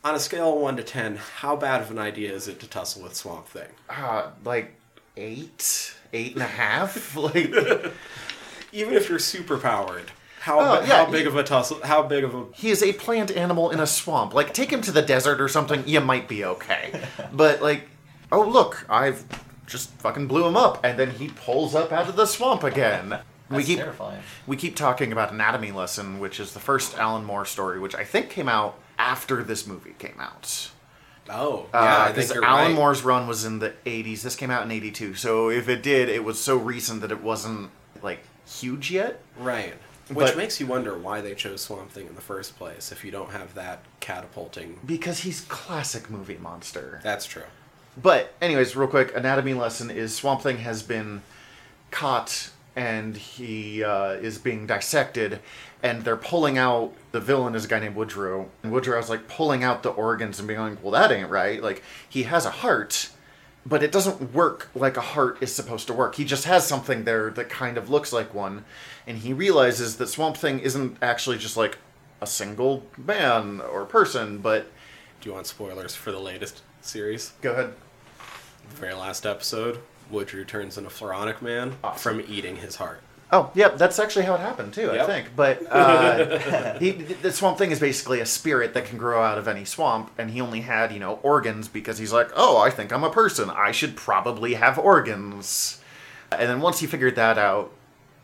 on 0.06 0.14
a 0.16 0.20
scale 0.20 0.54
of 0.54 0.62
1 0.62 0.78
to 0.78 0.84
10, 0.84 1.16
how 1.18 1.56
bad 1.56 1.82
of 1.82 1.90
an 1.90 1.98
idea 1.98 2.32
is 2.32 2.48
it 2.48 2.60
to 2.60 2.68
tussle 2.70 3.02
with 3.04 3.16
Swamp 3.16 3.48
Thing? 3.48 3.68
Uh, 3.90 4.30
like 4.44 4.74
eight, 5.18 5.96
eight 6.14 6.34
and 6.34 6.44
a 6.44 6.48
half. 6.48 7.16
like 7.16 7.36
Even 8.72 8.94
if 8.94 9.10
you're 9.10 9.18
super 9.20 9.58
powered, 9.58 10.12
how, 10.42 10.60
Oh, 10.60 10.80
bi- 10.82 10.88
yeah, 10.88 11.06
how 11.06 11.12
big 11.12 11.24
you- 11.24 11.30
of 11.30 11.36
a 11.36 11.44
tussle, 11.44 11.80
how 11.84 12.04
big 12.04 12.24
of 12.24 12.36
a 12.36 12.46
he 12.54 12.70
is 12.70 12.84
a 12.84 12.94
plant 12.94 13.32
animal 13.32 13.72
in 13.72 13.80
a 13.80 13.88
swamp. 13.88 14.34
Like 14.36 14.54
take 14.54 14.70
him 14.72 14.82
to 14.82 14.92
the 14.92 15.02
desert 15.02 15.42
or 15.42 15.48
something, 15.48 15.84
you 15.88 16.00
might 16.02 16.28
be 16.28 16.46
okay. 16.46 17.02
But 17.34 17.64
like, 17.64 17.90
oh 18.32 18.42
look, 18.44 18.86
I've 18.88 19.26
just 19.66 19.90
fucking 19.94 20.28
blew 20.28 20.46
him 20.46 20.56
up, 20.56 20.80
and 20.86 21.00
then 21.00 21.10
he 21.10 21.30
pulls 21.30 21.74
up 21.74 21.92
out 21.92 22.08
of 22.08 22.16
the 22.16 22.28
swamp 22.28 22.64
again. 22.64 23.18
we 23.50 23.64
keep 23.64 23.80
terrifying. 23.80 24.22
we 24.46 24.56
keep 24.56 24.76
talking 24.76 25.12
about 25.12 25.32
Anatomy 25.32 25.72
Lesson, 25.72 26.20
which 26.20 26.40
is 26.40 26.54
the 26.54 26.60
first 26.60 26.96
Alan 27.00 27.24
Moore 27.26 27.46
story, 27.46 27.80
which 27.80 27.96
I 27.96 28.04
think 28.04 28.30
came 28.30 28.48
out 28.48 28.78
after 28.98 29.44
this 29.44 29.66
movie 29.68 29.96
came 30.00 30.20
out. 30.20 30.72
Oh, 31.30 31.66
yeah, 31.74 32.02
I 32.02 32.06
think 32.06 32.16
Because 32.18 32.34
you're 32.36 32.46
Alan 32.46 32.68
right. 32.68 32.76
Moore's 32.76 33.04
run 33.04 33.28
was 33.28 33.46
in 33.46 33.60
the 33.60 33.74
80s. 33.86 34.22
This 34.22 34.36
came 34.36 34.52
out 34.52 34.64
in 34.64 34.72
82. 34.72 35.16
So 35.16 35.50
if 35.50 35.68
it 35.68 35.82
did, 35.82 36.08
it 36.08 36.24
was 36.24 36.40
so 36.40 36.56
recent 36.58 37.02
that 37.02 37.12
it 37.12 37.24
wasn't 37.24 37.72
like 38.04 38.20
huge 38.48 38.92
yet. 38.92 39.22
Right. 39.40 39.74
Which 40.10 40.28
But- 40.28 40.38
makes 40.38 40.60
you 40.60 40.68
wonder 40.68 40.96
why 40.96 41.22
they 41.22 41.34
chose 41.34 41.62
Swamp 41.62 41.92
Thing 41.92 42.06
in 42.06 42.14
the 42.14 42.22
first 42.22 42.58
place 42.60 42.92
if 42.92 43.04
you 43.04 43.10
don't 43.10 43.32
have 43.32 43.56
that 43.56 43.80
catapulting. 44.02 44.80
Because 44.86 45.22
he's 45.22 45.42
classic 45.42 46.12
movie 46.12 46.38
monster. 46.40 47.00
That's 47.04 47.26
true. 47.26 47.46
But 47.98 48.34
anyways, 48.40 48.76
real 48.76 48.88
quick, 48.88 49.16
anatomy 49.16 49.56
lesson 49.56 49.90
is 49.90 50.14
Swamp 50.16 50.42
Thing 50.44 50.58
has 50.60 50.84
been 50.84 51.24
caught 51.90 52.50
and 52.76 53.16
he 53.18 53.84
uh, 53.84 54.12
is 54.12 54.38
being 54.38 54.68
dissected, 54.68 55.40
and 55.86 56.04
they're 56.04 56.18
pulling 56.18 56.58
out. 56.58 56.92
The 57.12 57.22
villain 57.22 57.56
is 57.56 57.64
a 57.66 57.68
guy 57.70 57.80
named 57.80 57.96
Woodrue, 57.96 58.48
and 58.64 58.74
Woodrue's 58.74 59.10
like 59.10 59.28
pulling 59.30 59.64
out 59.64 59.84
the 59.84 59.90
organs 59.90 60.40
and 60.40 60.48
being 60.48 60.60
like, 60.60 60.84
"Well, 60.84 60.92
that 60.92 61.12
ain't 61.12 61.30
right. 61.30 61.62
Like 61.64 61.84
he 62.10 62.24
has 62.24 62.46
a 62.46 62.50
heart." 62.52 63.10
But 63.68 63.82
it 63.82 63.92
doesn't 63.92 64.34
work 64.34 64.70
like 64.76 64.96
a 64.98 65.02
heart 65.02 65.38
is 65.42 65.54
supposed 65.56 65.88
to 65.88 65.94
work. 65.94 66.16
He 66.16 66.26
just 66.26 66.46
has 66.46 66.68
something 66.68 67.04
there 67.04 67.32
that 67.32 67.50
kind 67.50 67.78
of 67.78 67.90
looks 67.90 68.12
like 68.14 68.34
one, 68.34 68.64
and 69.08 69.20
he 69.20 69.34
realizes 69.34 69.96
that 69.98 70.08
Swamp 70.08 70.38
Thing 70.38 70.60
isn't 70.60 70.98
actually 71.02 71.38
just 71.40 71.58
like 71.58 71.78
a 72.22 72.28
single 72.28 72.84
man 72.98 73.62
or 73.62 73.86
person, 73.86 74.38
but 74.40 74.72
Do 75.22 75.30
you 75.30 75.34
want 75.36 75.48
spoilers 75.48 75.96
for 75.96 76.12
the 76.12 76.20
latest 76.20 76.62
series? 76.82 77.34
go 77.42 77.52
ahead. 77.54 77.74
The 78.70 78.76
very 78.76 78.94
last 78.94 79.26
episode, 79.26 79.80
Woodrue 80.12 80.46
turns 80.46 80.78
into 80.78 80.90
Floronic 80.92 81.42
Man 81.42 81.76
from 81.98 82.22
eating 82.28 82.58
his 82.58 82.76
heart. 82.76 83.02
Oh, 83.36 83.52
yep, 83.54 83.78
that's 83.78 84.00
actually 84.00 84.24
how 84.24 84.36
it 84.36 84.40
happened 84.40 84.74
too. 84.74 84.90
I 84.92 85.06
think, 85.06 85.36
but 85.36 85.62
uh, 85.70 86.78
he, 86.80 86.92
the 86.92 87.34
swamp 87.34 87.58
thing 87.58 87.72
is 87.72 87.82
basically 87.82 88.22
a 88.22 88.26
spirit 88.26 88.74
that 88.76 88.86
can 88.86 88.98
grow 88.98 89.22
out 89.22 89.38
of 89.38 89.50
any 89.50 89.66
swamp, 89.66 90.10
and 90.18 90.32
he 90.32 90.40
only 90.40 90.62
had 90.62 90.94
you 90.94 91.00
know 91.00 91.20
organs 91.22 91.68
because 91.68 91.98
he's 91.98 92.14
like, 92.14 92.30
oh, 92.34 92.58
I 92.58 92.70
think 92.70 92.94
I'm 92.94 93.04
a 93.04 93.10
person. 93.10 93.50
I 93.50 93.74
should 93.74 93.98
probably 93.98 94.54
have 94.54 94.80
organs. 94.80 95.82
And 96.32 96.50
then 96.50 96.62
once 96.62 96.80
he 96.80 96.88
figured 96.88 97.18
that 97.18 97.38
out, 97.38 97.74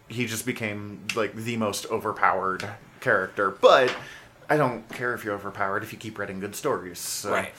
he 0.07 0.26
just 0.28 0.45
became 0.45 1.05
like 1.14 1.36
the 1.36 1.57
most 1.57 1.86
overpowered 1.88 2.66
character. 3.01 3.51
But 3.51 3.93
I 4.49 4.55
don't 4.55 4.88
care 4.93 5.14
if 5.14 5.26
you're 5.26 5.36
overpowered 5.36 5.84
if 5.84 5.91
you 5.91 5.99
keep 5.99 6.18
writing 6.18 6.39
good 6.39 6.55
stories. 6.55 6.99
So. 6.99 7.32
Right. 7.32 7.51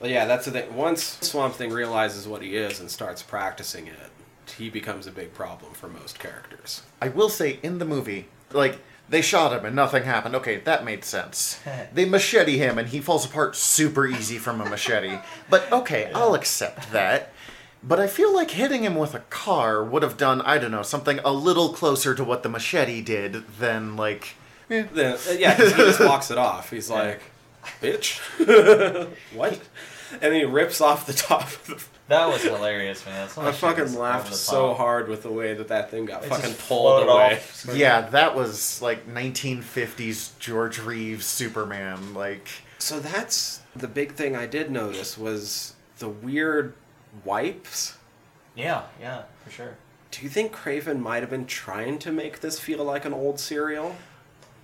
Well, 0.00 0.10
yeah, 0.10 0.26
that's 0.26 0.44
the 0.44 0.50
thing. 0.50 0.76
Once 0.76 1.18
Swamp 1.22 1.54
Thing 1.54 1.72
realizes 1.72 2.28
what 2.28 2.42
he 2.42 2.56
is 2.56 2.78
and 2.78 2.90
starts 2.90 3.22
practicing 3.22 3.86
it, 3.86 3.96
he 4.52 4.68
becomes 4.70 5.06
a 5.06 5.10
big 5.12 5.34
problem 5.34 5.72
for 5.72 5.88
most 5.88 6.18
characters. 6.18 6.82
I 7.00 7.08
will 7.08 7.28
say 7.28 7.58
in 7.62 7.78
the 7.78 7.84
movie, 7.84 8.28
like 8.52 8.78
they 9.08 9.22
shot 9.22 9.52
him 9.52 9.64
and 9.64 9.74
nothing 9.74 10.02
happened. 10.04 10.34
Okay, 10.36 10.56
that 10.58 10.84
made 10.84 11.04
sense. 11.04 11.60
they 11.94 12.04
machete 12.04 12.58
him 12.58 12.78
and 12.78 12.88
he 12.88 13.00
falls 13.00 13.24
apart 13.24 13.56
super 13.56 14.06
easy 14.06 14.38
from 14.38 14.60
a 14.60 14.68
machete. 14.68 15.18
But 15.48 15.70
okay, 15.72 16.10
I'll 16.14 16.34
accept 16.34 16.92
that. 16.92 17.32
But 17.82 18.00
I 18.00 18.06
feel 18.08 18.34
like 18.34 18.50
hitting 18.50 18.82
him 18.82 18.96
with 18.96 19.14
a 19.14 19.20
car 19.30 19.84
would 19.84 20.02
have 20.02 20.16
done, 20.16 20.40
I 20.42 20.58
don't 20.58 20.72
know, 20.72 20.82
something 20.82 21.20
a 21.24 21.32
little 21.32 21.68
closer 21.72 22.14
to 22.14 22.24
what 22.24 22.42
the 22.42 22.48
machete 22.48 23.00
did 23.02 23.46
than 23.58 23.96
like 23.96 24.34
Then, 24.68 24.88
uh, 24.96 25.16
yeah, 25.38 25.56
'cause 25.56 25.72
he 25.72 25.82
just 25.84 26.00
walks 26.00 26.30
it 26.30 26.38
off. 26.38 26.70
He's 26.70 26.90
like, 26.90 27.20
bitch. 27.80 28.18
what? 29.34 29.60
And 30.22 30.34
he 30.34 30.44
rips 30.44 30.80
off 30.80 31.06
the 31.06 31.12
top 31.12 31.42
of 31.42 31.66
the. 31.66 31.84
That 32.08 32.26
was 32.28 32.42
hilarious, 32.42 33.04
man. 33.04 33.28
Some 33.28 33.44
I 33.44 33.48
of 33.50 33.60
that 33.60 33.68
shit 33.76 33.76
fucking 33.86 33.98
laughed 33.98 34.34
so 34.34 34.68
top. 34.68 34.76
hard 34.78 35.08
with 35.08 35.22
the 35.22 35.30
way 35.32 35.52
that 35.54 35.68
that 35.68 35.90
thing 35.90 36.06
got 36.06 36.24
It 36.24 36.28
fucking 36.30 36.54
pulled 36.54 37.02
away. 37.02 37.34
off. 37.34 37.66
Yeah, 37.74 38.02
that 38.08 38.34
was 38.34 38.80
like 38.80 39.06
1950s 39.06 40.38
George 40.38 40.78
Reeves 40.80 41.26
Superman. 41.26 42.14
Like, 42.14 42.48
So 42.78 42.98
that's 43.00 43.60
the 43.76 43.88
big 43.88 44.12
thing 44.12 44.34
I 44.36 44.46
did 44.46 44.70
notice 44.70 45.18
was 45.18 45.74
the 45.98 46.08
weird 46.08 46.72
wipes. 47.24 47.98
Yeah, 48.54 48.84
yeah, 49.00 49.22
for 49.44 49.50
sure. 49.50 49.76
Do 50.10 50.22
you 50.22 50.30
think 50.30 50.52
Craven 50.52 51.00
might 51.02 51.20
have 51.22 51.30
been 51.30 51.44
trying 51.46 51.98
to 52.00 52.10
make 52.10 52.40
this 52.40 52.58
feel 52.58 52.82
like 52.84 53.04
an 53.04 53.12
old 53.12 53.38
serial? 53.38 53.96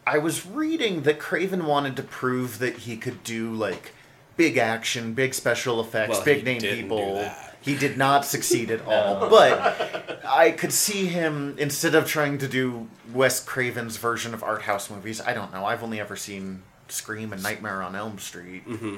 I 0.07 0.17
was 0.19 0.47
reading 0.47 1.03
that 1.03 1.19
Craven 1.19 1.67
wanted 1.67 1.97
to 1.97 2.03
prove 2.03 2.59
that 2.59 2.79
he 2.79 2.97
could 2.97 3.23
do 3.23 3.53
like 3.53 3.93
big 4.37 4.57
action, 4.57 5.15
big 5.15 5.35
special 5.35 5.81
effects, 5.81 6.11
Well, 6.17 6.25
big 6.25 6.45
name 6.45 6.61
people. 6.61 7.29
He 7.61 7.77
did 7.77 7.97
not 7.97 8.25
succeed 8.27 8.71
at 8.71 8.83
all. 8.87 9.31
But 9.31 10.21
I 10.27 10.51
could 10.51 10.73
see 10.73 11.07
him 11.07 11.55
instead 11.59 11.95
of 11.95 12.07
trying 12.07 12.39
to 12.39 12.49
do 12.49 12.89
Wes 13.13 13.43
Craven's 13.43 13.97
version 13.97 14.35
of 14.35 14.43
art 14.43 14.63
house 14.63 14.91
movies. 14.91 15.21
I 15.21 15.33
don't 15.33 15.53
know. 15.53 15.65
I've 15.65 15.83
only 15.83 15.99
ever 16.01 16.17
seen 16.17 16.63
Scream 16.89 17.33
and 17.33 17.43
Nightmare 17.43 17.83
on 17.83 17.97
Elm 17.97 18.19
Street. 18.19 18.69
Mm-hmm. 18.69 18.97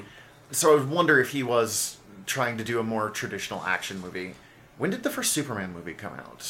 So 0.51 0.77
I 0.77 0.83
wonder 0.83 1.19
if 1.19 1.29
he 1.31 1.43
was 1.43 1.97
trying 2.25 2.57
to 2.57 2.63
do 2.63 2.79
a 2.79 2.83
more 2.83 3.09
traditional 3.09 3.63
action 3.63 4.01
movie. 4.01 4.33
When 4.77 4.91
did 4.91 5.03
the 5.03 5.09
first 5.09 5.31
Superman 5.31 5.73
movie 5.73 5.93
come 5.93 6.13
out? 6.13 6.41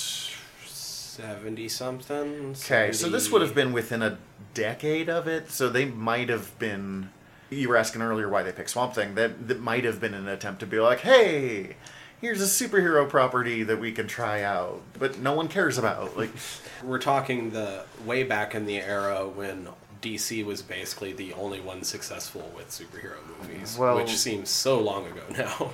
70 0.66 1.70
something? 1.70 2.56
Okay, 2.64 2.92
so 2.92 3.10
this 3.10 3.32
would 3.32 3.42
have 3.42 3.56
been 3.56 3.74
within 3.74 4.02
a 4.04 4.18
decade 4.54 5.10
of 5.10 5.28
it, 5.28 5.50
so 5.50 5.70
they 5.70 5.86
might 5.86 6.30
have 6.30 6.58
been. 6.60 7.10
You 7.50 7.70
were 7.70 7.78
asking 7.78 8.02
earlier 8.02 8.28
why 8.30 8.44
they 8.44 8.52
picked 8.52 8.70
Swamp 8.72 8.94
Thing. 8.94 9.16
That 9.16 9.48
that 9.48 9.60
might 9.62 9.84
have 9.86 10.00
been 10.02 10.14
an 10.14 10.28
attempt 10.28 10.60
to 10.62 10.66
be 10.68 10.80
like, 10.80 11.00
hey, 11.00 11.76
here's 12.20 12.42
a 12.42 12.46
superhero 12.46 13.08
property 13.08 13.64
that 13.64 13.80
we 13.80 13.92
can 13.92 14.08
try 14.08 14.44
out, 14.44 14.82
but 15.00 15.20
no 15.20 15.34
one 15.34 15.48
cares 15.48 15.78
about. 15.78 16.18
Like, 16.18 16.32
We're 16.84 17.00
talking 17.00 17.52
the 17.52 17.86
way 18.06 18.24
back 18.24 18.54
in 18.54 18.66
the 18.66 18.78
era 18.80 19.28
when 19.28 19.70
DC 20.02 20.46
was 20.46 20.62
basically 20.62 21.14
the 21.14 21.34
only 21.34 21.60
one 21.60 21.84
successful 21.84 22.52
with 22.56 22.70
superhero 22.70 23.18
movies, 23.42 23.78
Well- 23.78 23.96
which 23.96 24.16
seems 24.16 24.50
so 24.50 24.80
long 24.80 25.06
ago 25.08 25.22
now. 25.38 25.74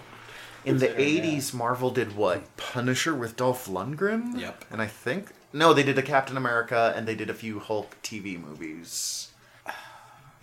in 0.64 0.78
the 0.78 0.88
'80s, 0.90 1.54
Marvel 1.54 1.90
did 1.90 2.16
what? 2.16 2.56
Punisher 2.56 3.14
with 3.16 3.36
Dolph 3.36 3.68
Lundgren. 3.68 4.40
Yep. 4.40 4.66
And 4.72 4.82
I 4.82 4.88
think 4.88 5.32
no, 5.52 5.74
they 5.74 5.84
did 5.84 5.98
a 5.98 6.02
Captain 6.04 6.38
America, 6.38 6.94
and 6.96 7.08
they 7.08 7.16
did 7.16 7.30
a 7.30 7.34
few 7.34 7.60
Hulk 7.60 7.96
TV 8.04 8.40
movies. 8.40 9.30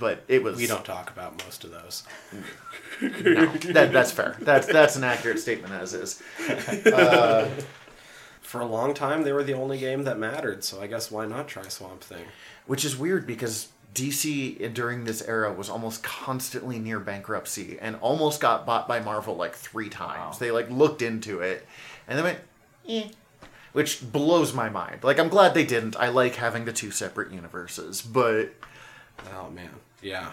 But 0.01 0.25
it 0.29 0.43
was 0.43 0.57
We 0.57 0.67
don't 0.67 0.85
talk 0.85 1.11
about 1.11 1.45
most 1.45 1.63
of 1.63 1.71
those. 1.71 2.05
No, 3.03 3.47
that, 3.73 3.93
that's 3.93 4.11
fair. 4.11 4.35
That's 4.41 4.67
that's 4.67 4.97
an 4.97 5.05
accurate 5.05 5.39
statement 5.39 5.75
as 5.75 5.93
is. 5.95 6.23
For 8.41 8.61
a 8.61 8.67
long 8.67 8.95
time, 8.95 9.23
they 9.23 9.33
were 9.33 9.45
the 9.45 9.53
only 9.53 9.79
game 9.79 10.03
that 10.05 10.19
mattered, 10.19 10.65
so 10.65 10.81
I 10.81 10.89
guess 10.89 11.11
why 11.11 11.27
not 11.27 11.47
try 11.47 11.69
Swamp 11.69 12.03
Thing? 12.03 12.25
Which 12.67 12.85
is 12.85 12.97
weird 12.97 13.27
because 13.27 13.69
DC 13.95 14.73
during 14.75 15.05
this 15.05 15.23
era 15.23 15.53
was 15.53 15.69
almost 15.69 16.03
constantly 16.03 16.79
near 16.79 16.99
bankruptcy 16.99 17.79
and 17.81 17.97
almost 18.01 18.41
got 18.41 18.65
bought 18.67 18.89
by 18.89 19.01
Marvel 19.01 19.37
like 19.37 19.55
three 19.55 19.89
times. 19.91 20.35
Wow. 20.35 20.39
They 20.41 20.51
like 20.51 20.71
looked 20.71 21.03
into 21.03 21.41
it 21.41 21.67
and 22.09 22.19
they 22.19 22.23
went, 22.23 22.39
eh. 22.89 23.09
Which 23.73 24.01
blows 24.11 24.53
my 24.53 24.69
mind. 24.69 25.05
Like 25.05 25.19
I'm 25.21 25.29
glad 25.29 25.55
they 25.55 25.67
didn't. 25.67 25.95
I 25.97 26.09
like 26.09 26.37
having 26.37 26.65
the 26.65 26.73
two 26.73 26.91
separate 26.91 27.33
universes, 27.33 28.03
but 28.03 28.53
Oh 29.35 29.51
man, 29.51 29.71
yeah. 30.03 30.33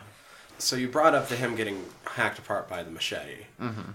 So 0.60 0.76
you 0.76 0.88
brought 0.88 1.14
up 1.14 1.28
to 1.30 1.36
him 1.36 1.56
getting 1.56 1.84
hacked 2.06 2.40
apart 2.40 2.68
by 2.68 2.84
the 2.84 2.90
machete, 2.90 3.46
mm-hmm. 3.62 3.92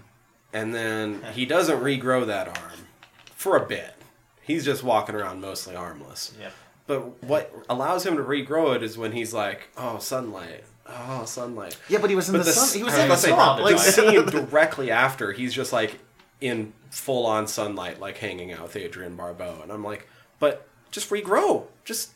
and 0.53 0.73
then 0.73 1.21
he 1.33 1.45
doesn't 1.45 1.79
regrow 1.79 2.25
that 2.25 2.47
arm 2.47 2.87
for 3.35 3.57
a 3.57 3.65
bit. 3.65 3.95
He's 4.41 4.63
just 4.63 4.83
walking 4.83 5.15
around 5.15 5.41
mostly 5.41 5.75
armless. 5.75 6.33
Yep. 6.39 6.53
But 6.85 7.23
what 7.23 7.53
allows 7.69 8.05
him 8.05 8.17
to 8.17 8.23
regrow 8.23 8.75
it 8.75 8.83
is 8.83 8.97
when 8.97 9.11
he's 9.13 9.33
like, 9.33 9.69
"Oh, 9.77 9.99
sunlight! 9.99 10.63
Oh, 10.87 11.25
sunlight!" 11.25 11.77
yeah, 11.89 11.99
but 11.99 12.09
he 12.09 12.15
was 12.15 12.29
in 12.29 12.33
But 12.35 12.45
the, 12.45 12.51
sun. 12.51 12.77
He 12.77 12.83
was 12.83 12.93
in 12.93 12.99
the 12.99 13.05
about 13.05 13.15
to 13.15 13.21
say, 13.21 13.29
swamp. 13.29 13.61
Like 13.61 13.75
Like, 13.75 13.81
scene 13.83 14.25
directly 14.25 14.91
after, 14.91 15.31
he's 15.31 15.53
just 15.53 15.71
like 15.73 15.99
in 16.41 16.73
full 16.89 17.25
on 17.25 17.47
sunlight, 17.47 17.99
like 17.99 18.17
hanging 18.17 18.51
out 18.51 18.63
with 18.63 18.75
Adrienne 18.75 19.15
Barbeau, 19.15 19.59
and 19.63 19.71
I'm 19.71 19.83
like, 19.83 20.07
"But 20.39 20.67
just 20.91 21.09
regrow, 21.09 21.65
just 21.85 22.11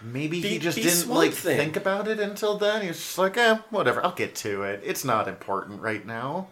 Maybe 0.00 0.40
Be- 0.40 0.48
he 0.50 0.58
just 0.58 0.76
didn't 0.80 1.08
like 1.12 1.32
Thing. 1.32 1.56
think 1.56 1.76
about 1.76 2.06
it 2.08 2.20
until 2.20 2.56
then. 2.56 2.82
He 2.82 2.88
was 2.88 2.98
just 2.98 3.18
like, 3.18 3.36
eh, 3.36 3.58
whatever. 3.70 4.04
I'll 4.04 4.12
get 4.14 4.34
to 4.36 4.62
it. 4.62 4.80
It's 4.84 5.04
not 5.04 5.26
important 5.28 5.80
right 5.82 6.04
now. 6.06 6.48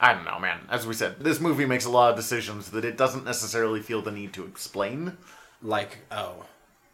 I 0.00 0.12
don't 0.14 0.24
know, 0.24 0.38
man. 0.38 0.60
As 0.70 0.86
we 0.86 0.94
said, 0.94 1.18
this 1.18 1.40
movie 1.40 1.66
makes 1.66 1.84
a 1.84 1.90
lot 1.90 2.10
of 2.10 2.16
decisions 2.16 2.70
that 2.70 2.84
it 2.84 2.96
doesn't 2.96 3.24
necessarily 3.24 3.80
feel 3.80 4.00
the 4.00 4.12
need 4.12 4.32
to 4.34 4.44
explain. 4.44 5.16
like 5.60 5.98
oh, 6.12 6.44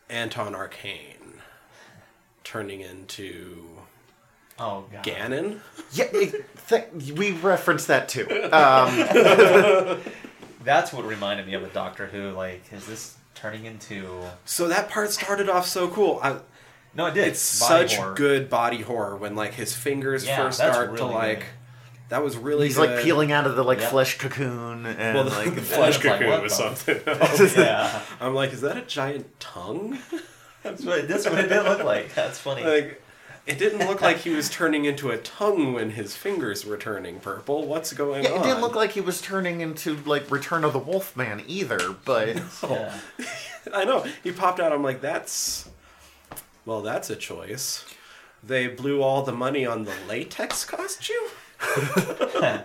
Anton 0.09 0.55
Arcane 0.55 1.41
turning 2.45 2.81
into 2.81 3.67
Oh 4.59 4.85
god. 4.91 5.05
Ganon. 5.05 5.61
Yeah, 5.93 6.05
it, 6.13 6.47
th- 6.69 7.13
we 7.13 7.33
referenced 7.33 7.89
that 7.89 8.09
too. 8.09 8.27
Um, 8.53 10.01
That's 10.65 10.93
what 10.95 11.05
reminded 11.07 11.47
me 11.47 11.53
of 11.55 11.63
a 11.63 11.69
Doctor 11.69 12.07
Who. 12.07 12.31
Like, 12.31 12.63
is 12.73 12.87
this 12.87 13.17
turning 13.35 13.65
into? 13.65 14.21
So 14.45 14.69
that 14.69 14.89
part 14.91 15.11
started 15.13 15.49
off 15.49 15.67
so 15.67 15.89
cool. 15.89 16.21
I, 16.23 16.37
No, 16.95 17.07
it 17.07 17.15
did. 17.15 17.29
it's 17.29 17.61
Body 17.61 17.89
such 17.89 17.97
horror. 17.99 18.15
good 18.15 18.49
body 18.51 18.83
horror 18.83 19.17
when 19.17 19.35
like 19.37 19.55
his 19.55 19.75
fingers 19.75 20.25
Yeah, 20.27 20.37
first 20.37 20.59
that's 20.59 20.75
start 20.75 20.97
to 20.97 21.05
like. 21.07 21.39
good. 21.41 21.47
That 22.11 22.23
was 22.23 22.37
really 22.37 22.67
he's 22.67 22.77
good. 22.77 22.91
like 22.91 23.03
peeling 23.05 23.33
out 23.33 23.47
of 23.47 23.57
the 23.57 23.65
like 23.65 23.81
Yep. 23.81 23.91
flesh 23.91 24.19
cocoon 24.19 24.87
and 24.87 25.15
Well, 25.15 25.25
the, 25.25 25.31
like 25.31 25.55
the 25.55 25.63
flesh 25.63 25.97
it's 25.97 26.05
like, 26.05 26.21
cocoon 26.21 26.43
was 26.43 26.57
the- 26.59 26.75
something 26.75 27.01
else. 27.09 27.57
Yeah, 27.57 28.01
I'm 28.21 28.35
like, 28.35 28.53
is 28.53 28.61
that 28.61 28.77
a 28.77 28.83
giant 28.83 29.41
tongue? 29.41 29.99
that's 30.63 30.85
what 30.85 31.09
that's 31.09 31.25
what 31.27 31.39
it 31.39 31.49
did 31.49 31.65
look 31.65 31.83
like. 31.83 32.15
That's 32.15 32.39
funny. 32.39 32.63
like, 32.63 33.03
it 33.47 33.59
didn't 33.59 33.87
look 33.87 34.01
like 34.01 34.19
he 34.19 34.31
was 34.31 34.49
turning 34.49 34.87
into 34.87 35.11
a 35.11 35.19
tongue 35.19 35.75
when 35.75 35.91
his 35.91 36.17
fingers 36.17 36.65
were 36.65 36.77
turning 36.77 37.21
purple. 37.21 37.67
What's 37.67 37.93
going 37.93 38.25
yeah, 38.25 38.31
on? 38.31 38.41
it 38.41 38.45
didn't 38.45 38.61
look 38.63 38.75
like 38.75 38.93
he 38.93 39.01
was 39.01 39.21
turning 39.21 39.61
into 39.61 39.97
like 40.05 40.31
Return 40.31 40.65
of 40.65 40.73
the 40.73 40.79
Wolfman 40.79 41.43
either. 41.47 41.95
But 42.05 42.37
yeah. 42.69 42.99
I 43.75 43.85
know. 43.85 44.07
He 44.23 44.33
popped 44.33 44.61
out. 44.61 44.73
I'm 44.73 44.83
like, 44.83 45.01
that's. 45.01 45.69
Well, 46.65 46.81
that's 46.81 47.11
a 47.11 47.17
choice. 47.17 47.85
They 48.43 48.67
blew 48.69 49.03
all 49.03 49.23
the 49.23 49.33
money 49.33 49.65
on 49.65 49.85
the 49.85 49.95
latex 50.09 50.65
costume? 50.65 51.17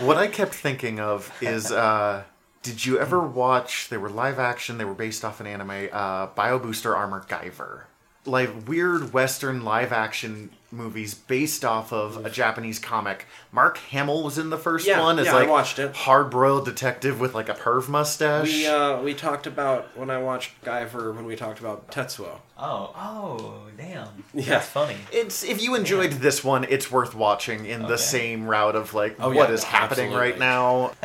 what 0.00 0.16
I 0.16 0.26
kept 0.26 0.54
thinking 0.54 0.98
of 0.98 1.32
is, 1.40 1.70
uh, 1.70 2.24
did 2.62 2.84
you 2.84 2.98
ever 2.98 3.20
watch? 3.20 3.88
They 3.88 3.96
were 3.96 4.10
live 4.10 4.38
action. 4.38 4.78
They 4.78 4.84
were 4.84 4.94
based 4.94 5.24
off 5.24 5.40
an 5.40 5.46
anime. 5.46 5.88
Uh, 5.92 6.26
Bio 6.26 6.58
Booster 6.58 6.96
Armor 6.96 7.24
Guyver, 7.28 7.82
like 8.26 8.50
weird 8.66 9.12
Western 9.12 9.64
live 9.64 9.92
action 9.92 10.50
movies 10.70 11.14
based 11.14 11.64
off 11.64 11.92
of 11.92 12.24
a 12.26 12.30
Japanese 12.30 12.78
comic. 12.80 13.26
Mark 13.52 13.78
Hamill 13.78 14.24
was 14.24 14.38
in 14.38 14.50
the 14.50 14.58
first 14.58 14.86
Yeah, 14.86 15.00
one 15.00 15.18
as 15.20 15.26
yeah, 15.26 15.36
I 15.36 15.46
watched 15.46 15.78
it. 15.78 15.94
hard 15.94 16.30
boiled 16.30 16.64
detective 16.64 17.20
with 17.20 17.32
like 17.34 17.48
a 17.48 17.54
perv 17.54 17.88
mustache. 17.88 18.46
We 18.52 18.66
uh, 18.66 19.00
we 19.02 19.14
talked 19.14 19.46
about 19.46 19.96
when 19.96 20.10
I 20.10 20.18
watched 20.18 20.60
Guyver 20.64 21.14
when 21.14 21.26
we 21.26 21.36
talked 21.36 21.60
about 21.60 21.90
Tetsuo. 21.92 22.38
Oh, 22.58 22.92
oh, 22.96 23.62
damn. 23.76 24.08
Yeah. 24.32 24.44
That's 24.44 24.66
funny. 24.68 24.96
It's 25.12 25.44
if 25.44 25.62
you 25.62 25.74
enjoyed 25.74 26.12
this 26.12 26.42
one, 26.42 26.64
it's 26.64 26.90
worth 26.90 27.14
watching 27.14 27.66
in 27.66 27.82
the 27.82 27.98
same 27.98 28.46
route 28.48 28.74
of 28.74 28.94
like 28.94 29.16
Oh, 29.20 29.28
what 29.28 29.48
yeah, 29.50 29.54
is 29.54 29.64
happening 29.64 30.12
right 30.12 30.38
now. 30.38 30.92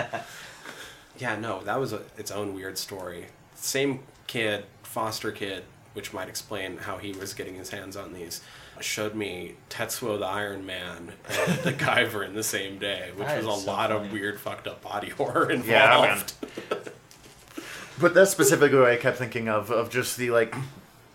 Yeah, 1.17 1.35
no, 1.37 1.61
that 1.63 1.77
was 1.79 1.91
a, 1.91 2.01
its 2.17 2.31
own 2.31 2.53
weird 2.53 2.77
story. 2.77 3.25
Same 3.55 3.99
kid, 4.27 4.63
foster 4.83 5.33
kid, 5.33 5.65
which 5.93 6.13
might 6.13 6.29
explain 6.29 6.77
how 6.77 6.97
he 6.97 7.11
was 7.13 7.33
getting 7.33 7.55
his 7.55 7.69
hands 7.71 7.95
on 7.97 8.13
these, 8.13 8.41
showed 8.79 9.15
me 9.15 9.55
Tetsuo 9.69 10.17
the 10.19 10.25
Iron 10.25 10.65
Man 10.65 11.13
and 11.29 11.59
the 11.59 11.73
Guyver 11.77 12.25
in 12.25 12.33
the 12.35 12.43
same 12.43 12.77
day, 12.79 13.09
which 13.15 13.27
That 13.27 13.43
was 13.43 13.59
a 13.59 13.61
so 13.61 13.71
lot 13.71 13.91
of 13.91 14.11
weird, 14.11 14.39
fucked 14.39 14.67
up 14.67 14.81
body 14.81 15.09
horror 15.17 15.49
involved. 15.51 16.33
Yeah, 16.41 16.59
man. 16.75 16.79
But 18.01 18.13
that's 18.13 18.31
specifically 18.31 18.79
what 18.79 18.87
I 18.89 18.95
kept 18.95 19.17
thinking 19.17 19.49
of 19.49 19.71
of 19.71 19.89
just 19.89 20.15
the 20.15 20.29
like 20.31 20.55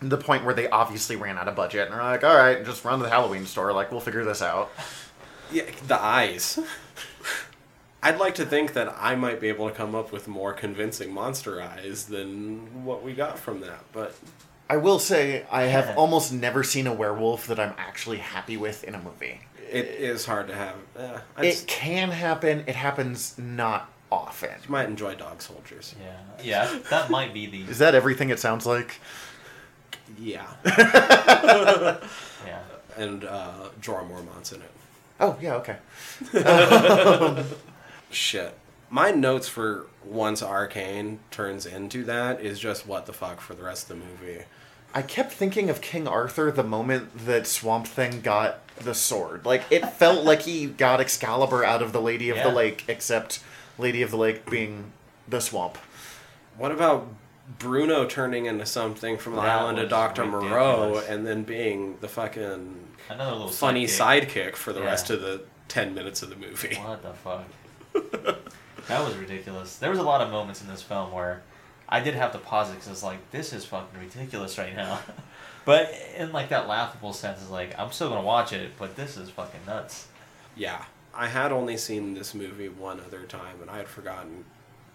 the 0.01 0.17
point 0.17 0.45
where 0.45 0.53
they 0.53 0.69
obviously 0.69 1.15
ran 1.15 1.35
out 1.35 1.47
of 1.47 1.55
budget 1.55 1.87
and 1.87 1.95
they're 1.95 2.03
like, 2.03 2.23
all 2.23 2.35
right, 2.35 2.63
just 2.63 2.85
run 2.85 2.99
to 2.99 3.03
the 3.05 3.09
Halloween 3.09 3.47
store, 3.47 3.73
like 3.73 3.91
we'll 3.91 4.01
figure 4.01 4.23
this 4.23 4.43
out. 4.43 4.69
Yeah, 5.51 5.63
the 5.87 5.99
eyes. 5.99 6.59
I'd 8.03 8.19
like 8.19 8.35
to 8.35 8.45
think 8.45 8.73
that 8.73 8.95
I 8.99 9.15
might 9.15 9.41
be 9.41 9.47
able 9.49 9.67
to 9.67 9.73
come 9.73 9.95
up 9.95 10.11
with 10.11 10.27
more 10.27 10.53
convincing 10.53 11.11
monster 11.11 11.59
eyes 11.59 12.05
than 12.05 12.85
what 12.85 13.01
we 13.01 13.13
got 13.13 13.39
from 13.39 13.61
that, 13.61 13.83
but 13.91 14.15
I 14.69 14.77
will 14.77 14.99
say 14.99 15.45
I 15.51 15.63
have 15.63 15.95
almost 15.97 16.33
never 16.33 16.63
seen 16.63 16.87
a 16.87 16.93
werewolf 16.93 17.47
that 17.47 17.59
I'm 17.59 17.73
actually 17.77 18.17
happy 18.17 18.57
with 18.57 18.83
in 18.83 18.95
a 18.95 18.99
movie. 18.99 19.41
it 19.71 19.85
is 19.85 20.25
hard 20.25 20.47
to 20.47 20.55
have. 20.55 20.75
I 21.37 21.41
It 21.45 21.51
just, 21.51 21.67
can 21.67 22.09
happen. 22.11 22.63
It 22.67 22.75
happens 22.75 23.37
not 23.37 23.91
often. 24.11 24.49
you 24.63 24.69
might 24.71 24.87
enjoy 24.87 25.15
Dog 25.15 25.41
Soldiers. 25.41 25.93
Yeah, 26.01 26.17
yeah. 26.43 26.79
That 26.89 27.09
might 27.11 27.33
be 27.33 27.45
the 27.45 27.61
Is 27.69 27.77
that 27.79 27.93
everything 27.95 28.29
it 28.29 28.39
sounds 28.39 28.65
like? 28.65 28.99
Yeah, 30.19 30.45
yeah. 30.65 31.97
and 32.97 33.23
uh, 33.23 33.69
Jorah 33.81 34.07
Mormont's 34.07 34.51
in 34.51 34.61
it. 34.61 34.71
Oh 35.19 35.37
yeah, 35.41 35.55
okay. 35.55 35.77
Shit. 38.11 38.53
My 38.89 39.11
notes 39.11 39.47
for 39.47 39.87
once 40.03 40.43
Arcane 40.43 41.19
turns 41.31 41.65
into 41.65 42.03
that 42.05 42.39
is 42.41 42.59
just 42.59 42.85
what 42.87 43.05
the 43.07 43.13
fuck 43.13 43.41
for 43.41 43.55
the 43.55 43.63
rest 43.63 43.89
of 43.89 43.97
the 43.99 44.05
movie. 44.05 44.43
I 44.95 45.01
kept 45.01 45.33
thinking 45.33 45.69
of 45.69 45.81
King 45.81 46.07
Arthur 46.07 46.51
the 46.51 46.63
moment 46.63 47.25
that 47.25 47.45
Swamp 47.45 47.85
Thing 47.85 48.21
got 48.21 48.59
the 48.77 48.93
sword. 48.95 49.45
Like 49.45 49.63
it 49.69 49.85
felt 49.93 50.23
like 50.23 50.43
he 50.43 50.65
got 50.67 51.01
Excalibur 51.01 51.63
out 51.65 51.81
of 51.81 51.91
the 51.91 52.01
Lady 52.01 52.29
of 52.29 52.37
Yeah. 52.37 52.43
the 52.49 52.55
Lake, 52.55 52.85
except 52.87 53.39
Lady 53.77 54.01
of 54.01 54.09
the 54.11 54.17
Lake 54.17 54.49
being 54.49 54.93
the 55.27 55.41
swamp. 55.41 55.77
What 56.57 56.71
about 56.71 57.07
Bruno 57.59 58.05
turning 58.05 58.45
into 58.45 58.65
something 58.65 59.17
from 59.17 59.35
the 59.35 59.41
That 59.41 59.59
island 59.61 59.77
of 59.79 59.83
was 59.83 59.89
Dr. 59.91 60.25
Moreau 60.25 61.03
and 61.07 61.27
then 61.27 61.43
being 61.43 61.97
the 61.99 62.07
fucking 62.07 62.79
Another 63.09 63.31
little 63.33 63.49
funny 63.49 63.85
sidekick. 63.85 64.27
sidekick 64.53 64.55
for 64.55 64.71
the 64.73 64.79
Yeah. 64.79 64.85
rest 64.87 65.09
of 65.09 65.21
the 65.21 65.41
10 65.67 65.93
minutes 65.93 66.23
of 66.23 66.29
the 66.29 66.35
movie? 66.37 66.75
What 66.75 67.03
the 67.03 67.13
fuck? 67.13 67.43
that 68.87 69.05
was 69.05 69.15
ridiculous. 69.15 69.75
There 69.75 69.89
was 69.89 69.99
a 69.99 70.03
lot 70.03 70.21
of 70.21 70.29
moments 70.31 70.61
in 70.61 70.67
this 70.67 70.81
film 70.81 71.11
where 71.11 71.41
I 71.87 71.99
did 71.99 72.15
have 72.15 72.31
to 72.31 72.39
pause 72.39 72.69
it 72.69 72.73
because 72.75 72.87
it's 72.89 73.03
like, 73.03 73.31
this 73.31 73.53
is 73.53 73.65
fucking 73.65 73.99
ridiculous 73.99 74.57
right 74.57 74.75
now. 74.75 74.99
but 75.65 75.93
in 76.17 76.31
like 76.31 76.49
that 76.49 76.67
laughable 76.67 77.13
sense, 77.13 77.41
it's 77.41 77.51
like 77.51 77.77
I'm 77.79 77.91
still 77.91 78.09
gonna 78.09 78.21
watch 78.21 78.53
it, 78.53 78.71
but 78.77 78.95
this 78.95 79.17
is 79.17 79.29
fucking 79.29 79.61
nuts. 79.67 80.07
Yeah. 80.55 80.83
I 81.13 81.27
had 81.27 81.51
only 81.51 81.77
seen 81.77 82.13
this 82.13 82.33
movie 82.33 82.67
one 82.69 82.99
other 82.99 83.23
time 83.23 83.61
and 83.61 83.69
I 83.69 83.77
had 83.77 83.87
forgotten 83.87 84.45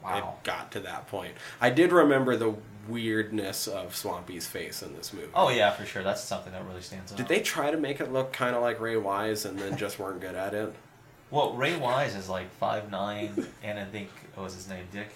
Wow. 0.02 0.36
it 0.38 0.44
got 0.44 0.72
to 0.72 0.80
that 0.80 1.08
point. 1.08 1.34
I 1.60 1.68
did 1.70 1.92
remember 1.92 2.34
the 2.36 2.54
weirdness 2.88 3.66
of 3.66 3.94
Swampy's 3.94 4.46
face 4.46 4.82
in 4.82 4.96
this 4.96 5.12
movie. 5.12 5.28
Oh 5.34 5.50
yeah, 5.50 5.70
for 5.70 5.84
sure. 5.84 6.02
That's 6.02 6.22
something 6.22 6.52
that 6.52 6.64
really 6.66 6.80
stands 6.80 7.12
out. 7.12 7.18
Did 7.18 7.28
they 7.28 7.40
try 7.40 7.70
to 7.70 7.76
make 7.76 8.00
it 8.00 8.12
look 8.12 8.32
kind 8.32 8.56
of 8.56 8.62
like 8.62 8.80
Ray 8.80 8.96
Wise 8.96 9.44
and 9.44 9.58
then 9.58 9.76
just 9.76 9.98
weren't 9.98 10.20
good 10.20 10.34
at 10.34 10.54
it? 10.54 10.72
Well, 11.30 11.52
Ray 11.52 11.76
Wise 11.76 12.14
is 12.16 12.28
like 12.28 12.50
five 12.54 12.90
nine, 12.90 13.46
and 13.62 13.78
I 13.78 13.84
think 13.84 14.08
what 14.34 14.44
was 14.44 14.54
his 14.54 14.68
name, 14.68 14.84
Dick. 14.92 15.08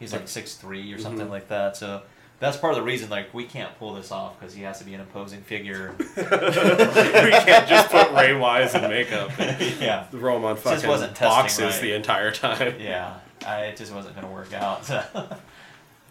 He's 0.00 0.12
like 0.12 0.26
six 0.26 0.54
three 0.54 0.92
or 0.92 0.98
something 0.98 1.26
Mhm. 1.28 1.30
like 1.30 1.48
that. 1.48 1.76
So 1.76 2.02
that's 2.40 2.56
part 2.56 2.72
of 2.72 2.78
the 2.78 2.82
reason 2.84 3.08
like 3.10 3.32
we 3.34 3.44
can't 3.44 3.78
pull 3.78 3.92
this 3.94 4.10
off 4.10 4.40
because 4.40 4.54
he 4.54 4.62
has 4.62 4.78
to 4.78 4.84
be 4.84 4.94
an 4.94 5.00
imposing 5.00 5.42
figure. 5.42 5.94
we 5.98 6.24
can't 6.24 7.68
just 7.68 7.90
put 7.90 8.10
Ray 8.12 8.34
Wise 8.34 8.74
in 8.74 8.82
makeup 8.82 9.30
and 9.38 9.60
yeah, 9.80 10.04
throw 10.04 10.36
him 10.38 10.44
on 10.46 10.54
Just 10.56 10.64
fucking 10.64 10.88
wasn't 10.88 11.10
testing 11.14 11.28
boxes 11.28 11.60
right. 11.74 11.80
the 11.82 11.92
entire 11.92 12.32
time. 12.32 12.74
yeah. 12.80 13.18
I, 13.46 13.64
it 13.66 13.76
just 13.76 13.92
wasn't 13.94 14.14
gonna 14.16 14.30
work 14.32 14.52
out. 14.52 14.90
I 14.90 15.02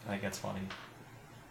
think 0.07 0.21
that's 0.21 0.37
funny. 0.37 0.61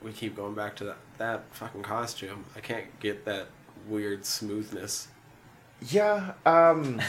We 0.01 0.13
keep 0.13 0.37
going 0.37 0.55
back 0.55 0.77
to 0.77 0.85
that, 0.85 0.97
that 1.19 1.43
fucking 1.53 1.83
costume. 1.83 2.45
I 2.57 2.61
can't 2.61 2.87
get 3.01 3.25
that 3.25 3.49
weird 3.89 4.25
smoothness. 4.25 5.09
Yeah, 5.89 6.35
um 6.47 7.01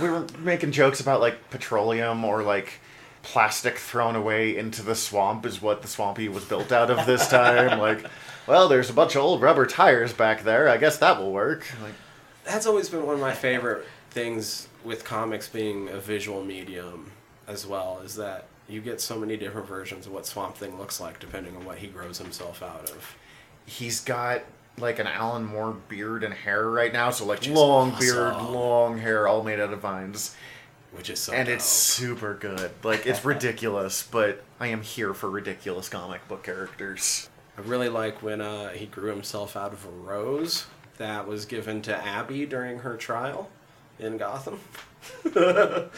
we 0.00 0.08
were 0.08 0.26
making 0.38 0.72
jokes 0.72 1.00
about 1.00 1.20
like 1.20 1.50
petroleum 1.50 2.24
or 2.24 2.42
like 2.42 2.80
plastic 3.22 3.78
thrown 3.78 4.16
away 4.16 4.56
into 4.56 4.82
the 4.82 4.94
swamp 4.94 5.46
is 5.46 5.62
what 5.62 5.82
the 5.82 5.88
swampy 5.88 6.28
was 6.28 6.44
built 6.44 6.72
out 6.72 6.90
of 6.90 7.06
this 7.06 7.28
time. 7.28 7.78
like, 7.78 8.04
well, 8.46 8.68
there's 8.68 8.90
a 8.90 8.92
bunch 8.92 9.14
of 9.14 9.22
old 9.22 9.40
rubber 9.40 9.66
tires 9.66 10.12
back 10.12 10.42
there. 10.42 10.68
I 10.68 10.76
guess 10.76 10.98
that 10.98 11.18
will 11.20 11.32
work. 11.32 11.66
Like, 11.82 11.94
That's 12.44 12.66
always 12.66 12.88
been 12.88 13.06
one 13.06 13.14
of 13.14 13.20
my 13.20 13.32
favorite 13.32 13.86
things 14.10 14.68
with 14.84 15.04
comics 15.04 15.48
being 15.48 15.88
a 15.88 15.98
visual 15.98 16.42
medium 16.44 17.12
as 17.46 17.66
well, 17.66 18.00
is 18.04 18.16
that 18.16 18.46
you 18.68 18.80
get 18.80 19.00
so 19.00 19.18
many 19.18 19.36
different 19.36 19.68
versions 19.68 20.06
of 20.06 20.12
what 20.12 20.26
Swamp 20.26 20.56
Thing 20.56 20.78
looks 20.78 21.00
like 21.00 21.18
depending 21.20 21.56
on 21.56 21.64
what 21.64 21.78
he 21.78 21.86
grows 21.86 22.18
himself 22.18 22.62
out 22.62 22.90
of. 22.90 23.16
he's 23.66 24.00
got 24.00 24.42
like 24.78 24.98
an 24.98 25.06
Alan 25.06 25.44
Moore 25.44 25.76
beard 25.88 26.24
and 26.24 26.32
hair 26.32 26.68
right 26.68 26.92
now, 26.92 27.10
so 27.10 27.24
like 27.26 27.40
Which 27.40 27.50
long 27.50 27.92
awesome. 27.92 28.00
beard, 28.00 28.34
long 28.50 28.98
hair, 28.98 29.28
all 29.28 29.42
made 29.42 29.60
out 29.60 29.72
of 29.72 29.80
vines. 29.80 30.34
Which 30.92 31.08
is 31.10 31.18
so 31.18 31.32
and 31.32 31.46
dope. 31.46 31.56
it's 31.56 31.64
super 31.64 32.34
good. 32.34 32.70
Like 32.82 33.06
it's 33.06 33.24
ridiculous, 33.24 34.02
but 34.02 34.42
I 34.60 34.68
am 34.68 34.82
here 34.82 35.14
for 35.14 35.30
ridiculous 35.30 35.88
comic 35.88 36.26
book 36.28 36.42
characters. 36.44 37.28
I 37.56 37.62
really 37.62 37.88
like 37.88 38.22
when 38.22 38.40
uh, 38.40 38.70
he 38.70 38.86
grew 38.86 39.10
himself 39.10 39.56
out 39.56 39.72
of 39.72 39.84
a 39.86 39.90
rose 39.90 40.66
that 40.98 41.26
was 41.26 41.44
given 41.46 41.82
to 41.82 41.96
Abby 41.96 42.46
during 42.46 42.80
her 42.80 42.96
trial 42.96 43.50
in 43.98 44.16
Gotham. 44.18 44.60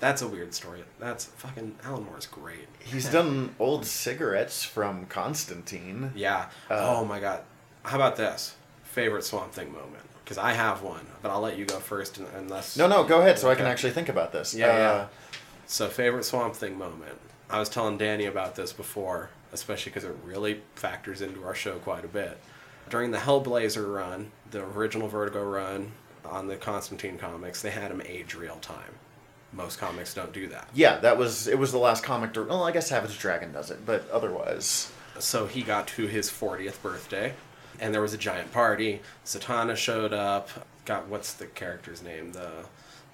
That's 0.00 0.22
a 0.22 0.28
weird 0.28 0.54
story. 0.54 0.84
That's 1.00 1.24
fucking 1.24 1.76
Alan 1.84 2.04
Moore's 2.04 2.26
great. 2.26 2.68
He's 2.78 3.08
done 3.12 3.54
old 3.58 3.84
cigarettes 3.84 4.62
from 4.64 5.06
Constantine. 5.06 6.12
Yeah. 6.14 6.46
oh 6.70 7.04
my 7.04 7.20
god. 7.20 7.42
How 7.82 7.96
about 7.96 8.16
this? 8.16 8.54
Favorite 8.84 9.24
Swamp 9.24 9.52
Thing 9.52 9.72
moment? 9.72 10.02
Because 10.28 10.36
I 10.36 10.52
have 10.52 10.82
one, 10.82 11.06
but 11.22 11.30
I'll 11.30 11.40
let 11.40 11.56
you 11.56 11.64
go 11.64 11.78
first, 11.78 12.18
unless. 12.18 12.76
No, 12.76 12.86
no, 12.86 13.02
go 13.02 13.20
ahead 13.20 13.38
so 13.38 13.50
I 13.50 13.54
can 13.54 13.64
actually 13.64 13.94
think 13.94 14.10
about 14.10 14.30
this. 14.30 14.54
Yeah, 14.54 14.66
Uh, 14.66 14.76
yeah. 14.76 15.06
So, 15.66 15.88
favorite 15.88 16.24
Swamp 16.26 16.54
Thing 16.54 16.76
moment. 16.76 17.18
I 17.48 17.58
was 17.58 17.70
telling 17.70 17.96
Danny 17.96 18.26
about 18.26 18.54
this 18.54 18.74
before, 18.74 19.30
especially 19.54 19.88
because 19.88 20.04
it 20.04 20.14
really 20.22 20.60
factors 20.74 21.22
into 21.22 21.42
our 21.46 21.54
show 21.54 21.78
quite 21.78 22.04
a 22.04 22.08
bit. 22.08 22.36
During 22.90 23.10
the 23.10 23.16
Hellblazer 23.16 23.90
run, 23.90 24.30
the 24.50 24.62
original 24.62 25.08
Vertigo 25.08 25.42
run 25.42 25.92
on 26.26 26.46
the 26.46 26.56
Constantine 26.56 27.16
comics, 27.16 27.62
they 27.62 27.70
had 27.70 27.90
him 27.90 28.02
age 28.04 28.34
real 28.34 28.56
time. 28.56 28.96
Most 29.54 29.78
comics 29.78 30.12
don't 30.12 30.34
do 30.34 30.46
that. 30.48 30.68
Yeah, 30.74 30.98
that 30.98 31.16
was 31.16 31.48
it 31.48 31.58
was 31.58 31.72
the 31.72 31.78
last 31.78 32.04
comic 32.04 32.34
to 32.34 32.44
well, 32.44 32.64
I 32.64 32.70
guess 32.72 32.88
Savage 32.90 33.18
Dragon 33.18 33.50
does 33.50 33.70
it, 33.70 33.86
but 33.86 34.10
otherwise. 34.10 34.92
So 35.20 35.46
he 35.46 35.62
got 35.62 35.88
to 35.88 36.06
his 36.06 36.30
40th 36.30 36.82
birthday, 36.82 37.32
and 37.80 37.94
there 37.94 38.00
was 38.02 38.14
a 38.14 38.18
giant 38.18 38.52
party. 38.52 39.00
Zatanna 39.24 39.76
showed 39.76 40.12
up. 40.12 40.48
Got 40.84 41.08
what's 41.08 41.34
the 41.34 41.46
character's 41.46 42.02
name? 42.02 42.32
The 42.32 42.50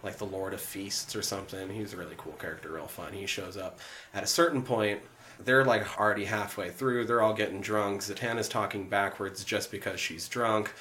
like 0.03 0.19
the 0.19 0.27
Lord 0.27 0.53
of 0.53 0.61
Feasts 0.61 1.17
or 1.17 1.23
something. 1.23 1.71
He's 1.71 1.95
a 1.95 1.97
really 1.97 2.15
cool 2.17 2.35
character, 2.35 2.71
real 2.71 2.87
fun. 2.87 3.13
He 3.13 3.27
shows 3.27 3.57
up 3.57 3.81
at 4.13 4.23
a 4.23 4.27
certain 4.27 4.63
point. 4.63 5.01
They're 5.43 5.65
like 5.65 5.99
already 5.99 6.27
halfway 6.27 6.71
through. 6.71 7.07
They're 7.07 7.23
all 7.23 7.35
getting 7.35 7.61
drunk. 7.61 8.03
Zatanna's 8.03 8.49
talking 8.49 8.89
backwards 8.89 9.43
just 9.45 9.71
because 9.71 9.99
she's 9.99 10.29
drunk. 10.29 10.73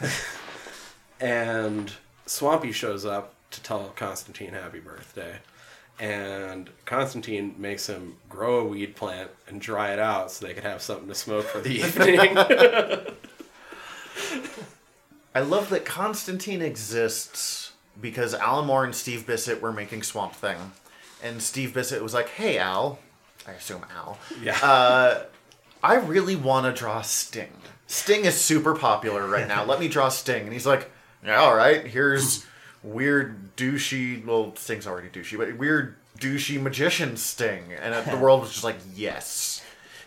and 1.20 1.92
Swampy 2.26 2.72
shows 2.72 3.04
up 3.04 3.34
to 3.50 3.62
tell 3.62 3.92
Constantine 3.94 4.52
happy 4.52 4.80
birthday. 4.80 5.36
And 6.00 6.70
Constantine 6.86 7.54
makes 7.58 7.86
him 7.86 8.16
grow 8.28 8.60
a 8.60 8.64
weed 8.64 8.96
plant 8.96 9.30
and 9.46 9.60
dry 9.60 9.92
it 9.92 9.98
out 9.98 10.32
so 10.32 10.46
they 10.46 10.54
could 10.54 10.64
have 10.64 10.80
something 10.80 11.08
to 11.08 11.14
smoke 11.14 11.44
for 11.44 11.60
the 11.60 11.70
evening. 11.74 13.16
I 15.34 15.40
love 15.40 15.70
that 15.70 15.84
Constantine 15.84 16.62
exists 16.62 17.72
because 18.00 18.34
Alan 18.34 18.66
Moore 18.66 18.84
and 18.84 18.94
Steve 18.94 19.26
Bissette 19.26 19.60
were 19.60 19.72
making 19.72 20.02
Swamp 20.02 20.34
Thing. 20.34 20.72
And 21.22 21.42
Steve 21.42 21.70
Bissette 21.70 22.02
was 22.02 22.14
like, 22.14 22.30
hey, 22.30 22.58
Al. 22.58 22.98
I 23.46 23.52
assume 23.52 23.84
Al. 23.94 24.18
yeah. 24.42 24.58
Uh, 24.62 25.24
I 25.82 25.94
really 25.94 26.36
want 26.36 26.66
to 26.66 26.78
draw 26.78 27.00
Sting. 27.02 27.52
Sting 27.86 28.24
is 28.24 28.34
super 28.34 28.74
popular 28.74 29.26
right 29.26 29.48
now. 29.48 29.64
Let 29.64 29.80
me 29.80 29.88
draw 29.88 30.08
Sting. 30.08 30.44
And 30.44 30.52
he's 30.52 30.66
like, 30.66 30.90
yeah, 31.24 31.36
all 31.36 31.54
right, 31.54 31.86
here's 31.86 32.46
weird, 32.82 33.56
douchey, 33.56 34.24
well, 34.24 34.54
Sting's 34.56 34.86
already 34.86 35.08
douchey, 35.08 35.36
but 35.36 35.56
weird, 35.58 35.96
douchey 36.18 36.60
magician 36.60 37.16
Sting. 37.16 37.72
And 37.80 38.06
the 38.06 38.16
world 38.22 38.42
was 38.42 38.52
just 38.52 38.64
like, 38.64 38.78
yes, 38.94 39.62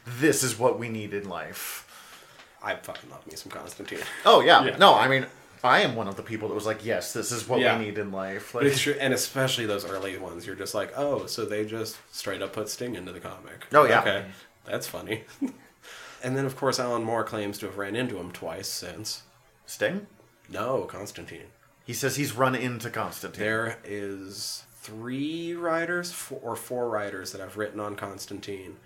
this 0.05 0.43
is 0.43 0.57
what 0.57 0.79
we 0.79 0.89
need 0.89 1.13
in 1.13 1.27
life. 1.29 1.82
I 2.63 2.75
fucking 2.75 3.09
love 3.09 3.25
me 3.27 3.35
some 3.35 3.51
Constantine. 3.51 3.99
Oh, 4.25 4.39
yeah. 4.41 4.63
Yeah. 4.63 4.77
No, 4.77 4.95
I 4.95 5.07
mean, 5.07 5.25
I 5.63 5.81
am 5.81 5.95
one 5.95 6.07
of 6.07 6.15
the 6.15 6.23
people 6.23 6.47
that 6.47 6.55
was 6.55 6.65
like, 6.65 6.85
yes, 6.85 7.13
this 7.13 7.31
is 7.31 7.47
what 7.47 7.59
Yeah. 7.59 7.77
we 7.77 7.85
need 7.85 7.97
in 7.97 8.11
life. 8.11 8.55
Like, 8.55 8.65
it's 8.65 8.79
true, 8.79 8.95
and 8.99 9.13
especially 9.13 9.65
those 9.65 9.85
early 9.85 10.17
ones, 10.17 10.45
you're 10.47 10.55
just 10.55 10.73
like, 10.73 10.91
oh, 10.97 11.25
so 11.25 11.45
they 11.45 11.65
just 11.65 11.97
straight 12.11 12.41
up 12.41 12.53
put 12.53 12.69
Sting 12.69 12.95
into 12.95 13.11
the 13.11 13.19
comic. 13.19 13.65
Oh, 13.73 13.85
yeah. 13.85 13.99
Okay, 14.01 14.25
that's 14.65 14.87
funny. 14.87 15.23
and 16.23 16.37
then, 16.37 16.45
of 16.45 16.55
course, 16.55 16.79
Alan 16.79 17.03
Moore 17.03 17.23
claims 17.23 17.57
to 17.59 17.65
have 17.65 17.77
ran 17.77 17.95
into 17.95 18.17
him 18.17 18.31
twice 18.31 18.67
since. 18.69 19.23
Sting? 19.65 20.07
No, 20.49 20.83
Constantine. 20.83 21.47
He 21.85 21.93
says 21.93 22.15
he's 22.15 22.33
run 22.33 22.55
into 22.55 22.89
Constantine. 22.89 23.41
There 23.43 23.77
is 23.83 24.63
three 24.81 25.53
writers 25.53 26.11
four, 26.11 26.39
or 26.41 26.55
four 26.55 26.89
writers 26.89 27.31
that 27.33 27.41
have 27.41 27.57
written 27.57 27.79
on 27.79 27.95
Constantine 27.95 28.77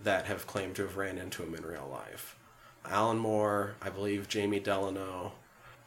that 0.00 0.26
have 0.26 0.46
claimed 0.46 0.76
to 0.76 0.82
have 0.82 0.96
ran 0.96 1.18
into 1.18 1.42
him 1.42 1.54
in 1.54 1.64
real 1.64 1.88
life. 1.90 2.36
Alan 2.86 3.18
Moore, 3.18 3.74
I 3.80 3.90
believe 3.90 4.28
Jamie 4.28 4.60
Delano, 4.60 5.32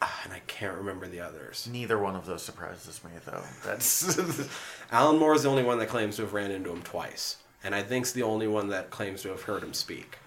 ah, 0.01 0.21
and 0.23 0.33
I 0.33 0.39
can't 0.47 0.77
remember 0.77 1.07
the 1.07 1.19
others. 1.19 1.67
Neither 1.71 1.97
one 1.97 2.15
of 2.15 2.25
those 2.25 2.43
surprises 2.43 3.03
me, 3.03 3.11
though. 3.25 3.43
That's. 3.63 4.19
Alan 4.91 5.17
Moore 5.19 5.35
is 5.35 5.43
the 5.43 5.49
only 5.49 5.63
one 5.63 5.79
that 5.79 5.89
claims 5.89 6.15
to 6.15 6.23
have 6.23 6.33
ran 6.33 6.51
into 6.51 6.71
him 6.71 6.81
twice, 6.81 7.37
and 7.63 7.75
I 7.75 7.83
think's 7.83 8.11
the 8.11 8.23
only 8.23 8.47
one 8.47 8.69
that 8.69 8.89
claims 8.89 9.21
to 9.23 9.29
have 9.29 9.43
heard 9.43 9.63
him 9.63 9.73
speak. 9.73 10.17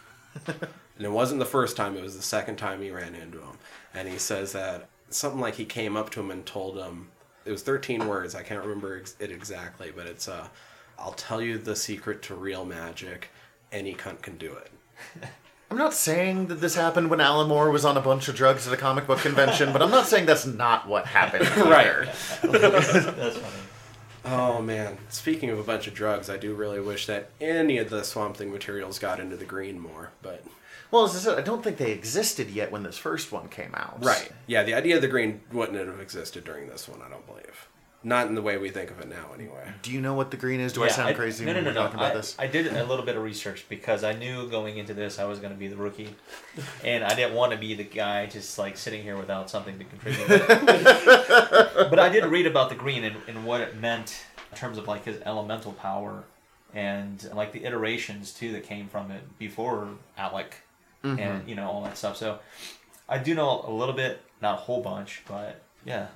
and 0.46 0.58
it 0.98 1.10
wasn't 1.10 1.40
the 1.40 1.46
first 1.46 1.76
time; 1.76 1.96
it 1.96 2.02
was 2.02 2.16
the 2.16 2.22
second 2.22 2.56
time 2.56 2.80
he 2.80 2.90
ran 2.90 3.14
into 3.14 3.38
him, 3.38 3.58
and 3.94 4.08
he 4.08 4.18
says 4.18 4.52
that 4.52 4.88
something 5.10 5.40
like 5.40 5.54
he 5.54 5.64
came 5.64 5.96
up 5.96 6.10
to 6.10 6.20
him 6.20 6.30
and 6.30 6.46
told 6.46 6.78
him 6.78 7.08
it 7.44 7.50
was 7.50 7.62
13 7.62 8.06
words. 8.06 8.34
I 8.34 8.42
can't 8.42 8.62
remember 8.62 8.98
ex- 8.98 9.16
it 9.18 9.30
exactly, 9.30 9.92
but 9.94 10.06
it's 10.06 10.28
uh, 10.28 10.48
"I'll 10.98 11.12
tell 11.12 11.42
you 11.42 11.58
the 11.58 11.74
secret 11.74 12.22
to 12.22 12.34
real 12.34 12.64
magic. 12.64 13.30
Any 13.72 13.94
cunt 13.94 14.22
can 14.22 14.36
do 14.36 14.54
it." 14.54 14.70
I'm 15.70 15.78
not 15.78 15.94
saying 15.94 16.48
that 16.48 16.56
this 16.56 16.74
happened 16.74 17.10
when 17.10 17.20
Alan 17.20 17.48
Moore 17.48 17.70
was 17.70 17.84
on 17.84 17.96
a 17.96 18.00
bunch 18.00 18.26
of 18.28 18.34
drugs 18.34 18.66
at 18.66 18.72
a 18.74 18.76
comic 18.76 19.06
book 19.06 19.20
convention, 19.20 19.72
but 19.72 19.80
I'm 19.80 19.90
not 19.90 20.06
saying 20.06 20.26
that's 20.26 20.46
not 20.46 20.88
what 20.88 21.06
happened. 21.06 21.46
Right. 21.70 21.86
either. 21.86 22.04
That's 22.42 23.36
funny. 23.36 23.54
Oh 24.24 24.60
man! 24.60 24.98
Speaking 25.08 25.48
of 25.50 25.58
a 25.58 25.62
bunch 25.62 25.86
of 25.86 25.94
drugs, 25.94 26.28
I 26.28 26.36
do 26.36 26.54
really 26.54 26.80
wish 26.80 27.06
that 27.06 27.30
any 27.40 27.78
of 27.78 27.88
the 27.88 28.02
Swamp 28.04 28.36
Thing 28.36 28.52
materials 28.52 28.98
got 28.98 29.18
into 29.20 29.36
the 29.36 29.44
green 29.46 29.78
more, 29.78 30.10
but. 30.22 30.44
Well, 30.90 31.04
as 31.04 31.14
I 31.14 31.18
said, 31.20 31.38
I 31.38 31.42
don't 31.42 31.62
think 31.62 31.76
they 31.76 31.92
existed 31.92 32.50
yet 32.50 32.72
when 32.72 32.82
this 32.82 32.98
first 32.98 33.30
one 33.30 33.48
came 33.48 33.72
out. 33.74 34.04
Right. 34.04 34.30
Yeah, 34.48 34.64
the 34.64 34.74
idea 34.74 34.96
of 34.96 35.02
the 35.02 35.08
green 35.08 35.40
wouldn't 35.52 35.78
have 35.78 36.00
existed 36.00 36.44
during 36.44 36.68
this 36.68 36.88
one, 36.88 37.00
I 37.00 37.08
don't 37.08 37.24
believe. 37.26 37.68
Not 38.02 38.28
in 38.28 38.34
the 38.34 38.40
way 38.40 38.56
we 38.56 38.70
think 38.70 38.90
of 38.90 38.98
it 39.00 39.08
now, 39.08 39.26
anyway. 39.34 39.72
Do 39.82 39.92
you 39.92 40.00
know 40.00 40.14
what 40.14 40.30
the 40.30 40.38
green 40.38 40.58
is? 40.58 40.72
Do 40.72 40.82
I 40.82 40.86
Yeah, 40.86 40.92
sound 40.92 41.16
crazy 41.16 41.44
No, 41.44 41.52
no, 41.52 41.56
when 41.56 41.64
no, 41.64 41.70
we're 41.70 41.74
no. 41.74 41.82
talking 41.82 41.98
about 41.98 42.12
I, 42.12 42.14
this? 42.14 42.36
I 42.38 42.46
did 42.46 42.66
a 42.68 42.84
little 42.84 43.04
bit 43.04 43.14
of 43.14 43.22
research 43.22 43.66
because 43.68 44.04
I 44.04 44.14
knew 44.14 44.48
going 44.48 44.78
into 44.78 44.94
this 44.94 45.18
I 45.18 45.26
was 45.26 45.38
going 45.38 45.52
to 45.52 45.58
be 45.58 45.68
the 45.68 45.76
rookie, 45.76 46.08
and 46.82 47.04
I 47.04 47.14
didn't 47.14 47.34
want 47.34 47.52
to 47.52 47.58
be 47.58 47.74
the 47.74 47.84
guy 47.84 48.24
just 48.24 48.58
like 48.58 48.78
sitting 48.78 49.02
here 49.02 49.18
without 49.18 49.50
something 49.50 49.78
to 49.78 49.84
contribute. 49.84 50.28
but 51.90 51.98
I 51.98 52.08
did 52.08 52.24
read 52.24 52.46
about 52.46 52.70
the 52.70 52.74
green 52.74 53.04
and, 53.04 53.16
and 53.28 53.44
what 53.44 53.60
it 53.60 53.76
meant 53.76 54.24
in 54.50 54.56
terms 54.56 54.78
of 54.78 54.88
like 54.88 55.04
his 55.04 55.20
elemental 55.26 55.72
power 55.72 56.24
and 56.72 57.28
like 57.34 57.52
the 57.52 57.64
iterations 57.64 58.32
too 58.32 58.52
that 58.52 58.64
came 58.64 58.88
from 58.88 59.10
it 59.10 59.38
before 59.38 59.88
Alec 60.16 60.54
and 61.02 61.18
mm-hmm. 61.18 61.48
you 61.48 61.54
know 61.54 61.68
all 61.68 61.82
that 61.84 61.98
stuff. 61.98 62.16
So 62.16 62.38
I 63.08 63.18
do 63.18 63.34
know 63.34 63.64
a 63.66 63.70
little 63.70 63.94
bit, 63.94 64.22
not 64.40 64.54
a 64.54 64.62
whole 64.62 64.82
bunch, 64.82 65.22
but 65.28 65.60
yeah. 65.84 66.06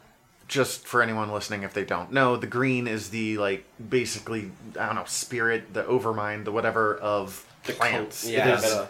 Just 0.47 0.87
for 0.87 1.03
anyone 1.03 1.33
listening, 1.33 1.63
if 1.63 1.73
they 1.73 1.85
don't 1.85 2.13
know, 2.13 2.37
the 2.37 2.47
green 2.47 2.87
is 2.87 3.11
the 3.11 3.39
like 3.39 3.65
basically 3.89 4.51
I 4.79 4.87
don't 4.87 4.97
know 4.97 5.05
spirit, 5.07 5.73
the 5.73 5.85
overmind, 5.85 6.45
the 6.45 6.53
whatever 6.53 6.97
of 6.97 7.47
plants. 7.63 8.29
yeah, 8.29 8.59
it, 8.59 8.65
is. 8.65 8.85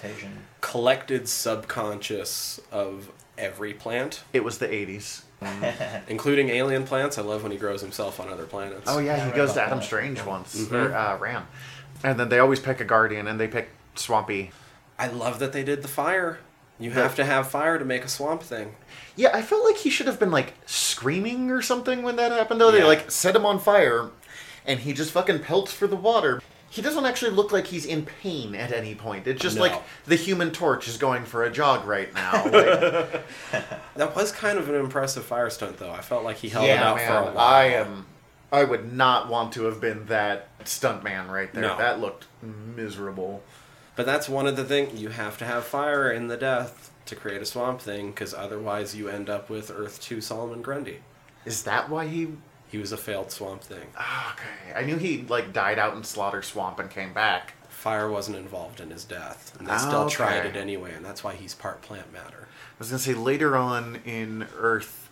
Collected 0.61 1.29
subconscious 1.29 2.61
of 2.73 3.11
every 3.39 3.73
plant, 3.73 4.25
it 4.33 4.43
was 4.43 4.59
the 4.59 4.69
'80s. 4.69 5.23
including 6.09 6.49
alien 6.49 6.85
plants. 6.85 7.19
I 7.19 7.23
love 7.23 7.43
when 7.43 7.53
he 7.53 7.59
grows 7.59 7.81
himself 7.81 8.19
on 8.19 8.29
other 8.29 8.47
planets. 8.47 8.85
Oh 8.87 8.99
yeah, 8.99 9.27
he 9.27 9.33
goes 9.33 9.53
to 9.55 9.63
Adam 9.63 9.83
Strange 9.83 10.25
once, 10.25 10.71
or 10.73 10.95
uh, 10.95 11.19
Rann, 11.19 11.47
and 12.03 12.19
then 12.19 12.29
they 12.29 12.39
always 12.39 12.61
pick 12.61 12.81
a 12.81 12.85
guardian, 12.85 13.27
and 13.27 13.39
they 13.39 13.49
pick 13.49 13.69
Swampy. 13.95 14.53
I 14.99 15.09
love 15.09 15.39
that 15.41 15.53
they 15.53 15.65
did 15.65 15.83
the 15.83 15.89
fire. 15.89 16.39
You 16.79 16.91
have 16.91 17.15
to 17.17 17.25
have 17.25 17.49
fire 17.51 17.79
to 17.79 17.85
make 17.85 18.05
a 18.05 18.09
swamp 18.09 18.43
thing. 18.43 18.75
Yeah, 19.17 19.31
I 19.33 19.43
felt 19.43 19.65
like 19.65 19.77
he 19.77 19.91
should 19.91 20.07
have 20.07 20.19
been 20.19 20.31
like 20.33 20.55
screaming 20.67 21.51
or 21.51 21.63
something 21.63 22.03
when 22.03 22.17
that 22.17 22.33
happened. 22.33 22.61
Though 22.61 22.71
they 22.73 22.83
like 22.83 23.11
set 23.11 23.37
him 23.37 23.47
on 23.47 23.59
fire, 23.61 24.11
and 24.67 24.81
he 24.81 24.93
just 24.93 25.13
fucking 25.13 25.41
pelts 25.41 25.73
for 25.73 25.87
the 25.87 25.97
water. 25.97 26.43
He 26.69 26.83
doesn't 26.83 27.07
actually 27.07 27.31
look 27.31 27.53
like 27.53 27.69
he's 27.69 27.87
in 27.87 28.05
pain 28.05 28.57
at 28.57 28.73
any 28.73 28.97
point. 28.97 29.29
It's 29.29 29.41
just 29.41 29.55
No. 29.55 29.63
like 29.63 29.81
the 30.07 30.17
Human 30.17 30.51
Torch 30.51 30.89
is 30.89 30.97
going 30.99 31.25
for 31.25 31.45
a 31.45 31.51
jog 31.51 31.87
right 31.87 32.13
now. 32.13 32.43
Like, 32.51 33.23
That 33.95 34.17
was 34.17 34.33
kind 34.33 34.59
of 34.59 34.69
an 34.69 34.75
impressive 34.75 35.25
fire 35.25 35.51
stunt, 35.51 35.77
though. 35.77 35.93
I 35.93 36.01
felt 36.01 36.25
like 36.25 36.39
he 36.39 36.49
held 36.49 36.65
it 36.65 36.69
yeah, 36.71 36.91
out 36.91 37.01
for 37.01 37.13
a 37.13 37.23
while. 37.27 37.39
I 37.39 37.65
am. 37.67 38.07
I 38.51 38.65
would 38.65 38.93
not 38.93 39.29
want 39.29 39.53
to 39.53 39.65
have 39.67 39.81
been 39.81 40.07
that 40.07 40.49
stuntman 40.65 41.29
right 41.29 41.53
there. 41.53 41.63
No. 41.63 41.79
That 41.79 42.01
looked 42.01 42.27
miserable. 42.43 43.45
But 43.97 44.07
that's 44.07 44.29
one 44.29 44.47
of 44.47 44.57
the 44.57 44.65
things 44.65 45.01
you 45.01 45.11
have 45.11 45.39
to 45.39 45.45
have 45.45 45.65
fire 45.65 46.11
in 46.11 46.27
the 46.29 46.37
death 46.37 46.91
to 47.07 47.15
create 47.15 47.41
a 47.43 47.47
swamp 47.47 47.81
thing, 47.81 48.11
because 48.11 48.35
otherwise 48.35 48.97
you 48.97 49.09
end 49.09 49.29
up 49.31 49.49
with 49.51 49.71
Earth 49.71 50.01
Two 50.01 50.21
Solomon 50.21 50.63
Grundy. 50.63 50.99
Is 51.45 51.63
that 51.65 51.89
why 51.91 52.07
he 52.07 52.29
He 52.67 52.79
was 52.79 52.91
a 52.91 52.97
failed 52.97 53.31
swamp 53.31 53.63
thing. 53.63 53.87
Okay, 54.33 54.75
I 54.75 54.83
knew 54.85 54.97
he 54.97 55.23
like 55.29 55.53
died 55.53 55.79
out 55.79 55.95
in 55.97 56.03
Slaughter 56.03 56.43
Swamp 56.43 56.81
and 56.81 56.91
came 56.91 57.13
back. 57.13 57.53
Fire 57.69 58.11
wasn't 58.11 58.37
involved 58.39 58.81
in 58.81 58.91
his 58.91 59.05
death, 59.05 59.55
and 59.59 59.69
they 59.69 59.73
Ah, 59.73 59.77
still 59.77 60.01
okay. 60.05 60.15
tried 60.15 60.47
it 60.47 60.57
anyway, 60.57 60.93
and 60.95 61.05
that's 61.05 61.23
why 61.23 61.35
he's 61.35 61.55
part 61.55 61.83
plant 61.83 62.13
matter. 62.13 62.49
I 62.49 62.75
was 62.81 62.89
gonna 62.89 62.99
say 62.99 63.15
later 63.15 63.57
on 63.57 64.01
in 64.05 64.49
Earth 64.59 65.11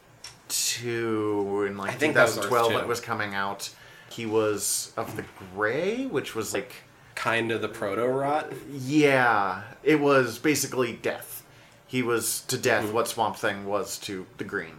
Two, 0.48 1.64
in 1.68 1.76
like 1.76 1.90
I 1.90 1.94
think 1.94 2.14
that 2.14 2.22
was 2.24 2.38
Earth 2.38 2.44
2012, 2.44 2.72
when 2.74 2.84
it 2.84 2.88
was 2.88 3.00
coming 3.00 3.34
out, 3.34 3.70
he 4.10 4.26
was 4.26 4.92
of 4.96 5.16
the 5.16 5.24
Gray, 5.54 6.06
which 6.06 6.34
was 6.34 6.52
like, 6.54 6.72
Kind 7.14 7.52
of 7.52 7.60
the 7.62 7.68
proto 7.68 8.06
rot. 8.06 8.52
yeah, 8.70 9.62
it 9.82 10.00
was 10.00 10.38
basically 10.38 10.92
death. 10.94 11.44
He 11.86 12.02
was 12.02 12.40
to 12.48 12.56
death 12.56 12.84
Mm-hmm. 12.84 12.94
what 12.94 13.08
Swamp 13.08 13.36
Thing 13.36 13.66
was 13.66 13.98
to 14.00 14.26
the 14.38 14.44
Green. 14.44 14.76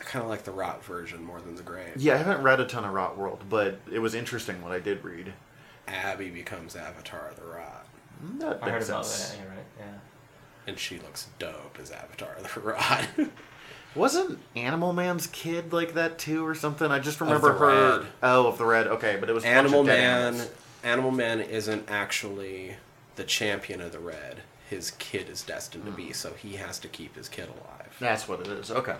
I 0.00 0.04
kind 0.04 0.22
of 0.22 0.30
like 0.30 0.44
the 0.44 0.50
Rot 0.52 0.82
version 0.84 1.22
more 1.22 1.40
than 1.40 1.56
the 1.56 1.62
Grave. 1.62 1.92
Yeah, 1.96 2.14
I 2.14 2.16
haven't 2.18 2.42
read 2.42 2.60
a 2.60 2.64
ton 2.66 2.84
of 2.84 2.92
Rot 2.94 3.18
World, 3.18 3.44
but 3.50 3.78
it 3.92 3.98
was 3.98 4.14
interesting 4.14 4.62
what 4.62 4.72
I 4.72 4.78
did 4.78 5.04
read. 5.04 5.34
Abby 5.86 6.30
becomes 6.30 6.74
Avatar 6.76 7.28
of 7.28 7.36
the 7.36 7.44
Rot, 7.44 7.86
That 8.38 8.58
I 8.62 8.66
heard 8.70 8.74
makes 8.74 8.88
about 8.88 9.04
sense. 9.06 9.30
that. 9.32 9.38
You're 9.40 9.48
right. 9.50 9.66
Yeah. 9.78 9.84
and 10.68 10.78
she 10.78 10.98
looks 10.98 11.28
dope 11.38 11.78
as 11.80 11.90
Avatar 11.90 12.32
of 12.34 12.54
the 12.54 12.60
Rot. 12.60 13.06
Wasn't 13.94 14.38
Animal 14.54 14.92
Man's 14.92 15.26
kid 15.26 15.72
like 15.72 15.94
that 15.94 16.18
too, 16.18 16.46
or 16.46 16.54
something? 16.54 16.90
I 16.90 16.98
just 16.98 17.20
remember 17.20 17.52
the 17.52 17.58
her. 17.58 17.98
Red. 18.00 18.06
Oh, 18.22 18.46
of 18.46 18.58
the 18.58 18.64
red. 18.66 18.86
Okay, 18.86 19.16
but 19.18 19.28
it 19.28 19.32
was 19.32 19.44
a 19.44 19.46
bunch 19.46 19.58
of 19.58 19.64
Animal 19.66 19.84
dead 19.84 19.98
Man. 20.00 20.26
animals. 20.34 20.50
Animal 20.84 21.10
Man 21.10 21.40
isn't 21.40 21.90
actually 21.90 22.76
the 23.16 23.24
champion 23.24 23.80
of 23.80 23.92
the 23.92 23.98
Red. 23.98 24.42
His 24.70 24.90
kid 24.92 25.28
is 25.28 25.42
destined 25.42 25.84
to 25.86 25.90
Hmm. 25.90 25.96
be, 25.96 26.12
so 26.12 26.34
he 26.34 26.56
has 26.56 26.78
to 26.80 26.88
keep 26.88 27.16
his 27.16 27.28
kid 27.28 27.48
alive. 27.48 27.96
That's 27.98 28.28
what 28.28 28.40
it 28.40 28.48
is. 28.48 28.70
Okay. 28.70 28.96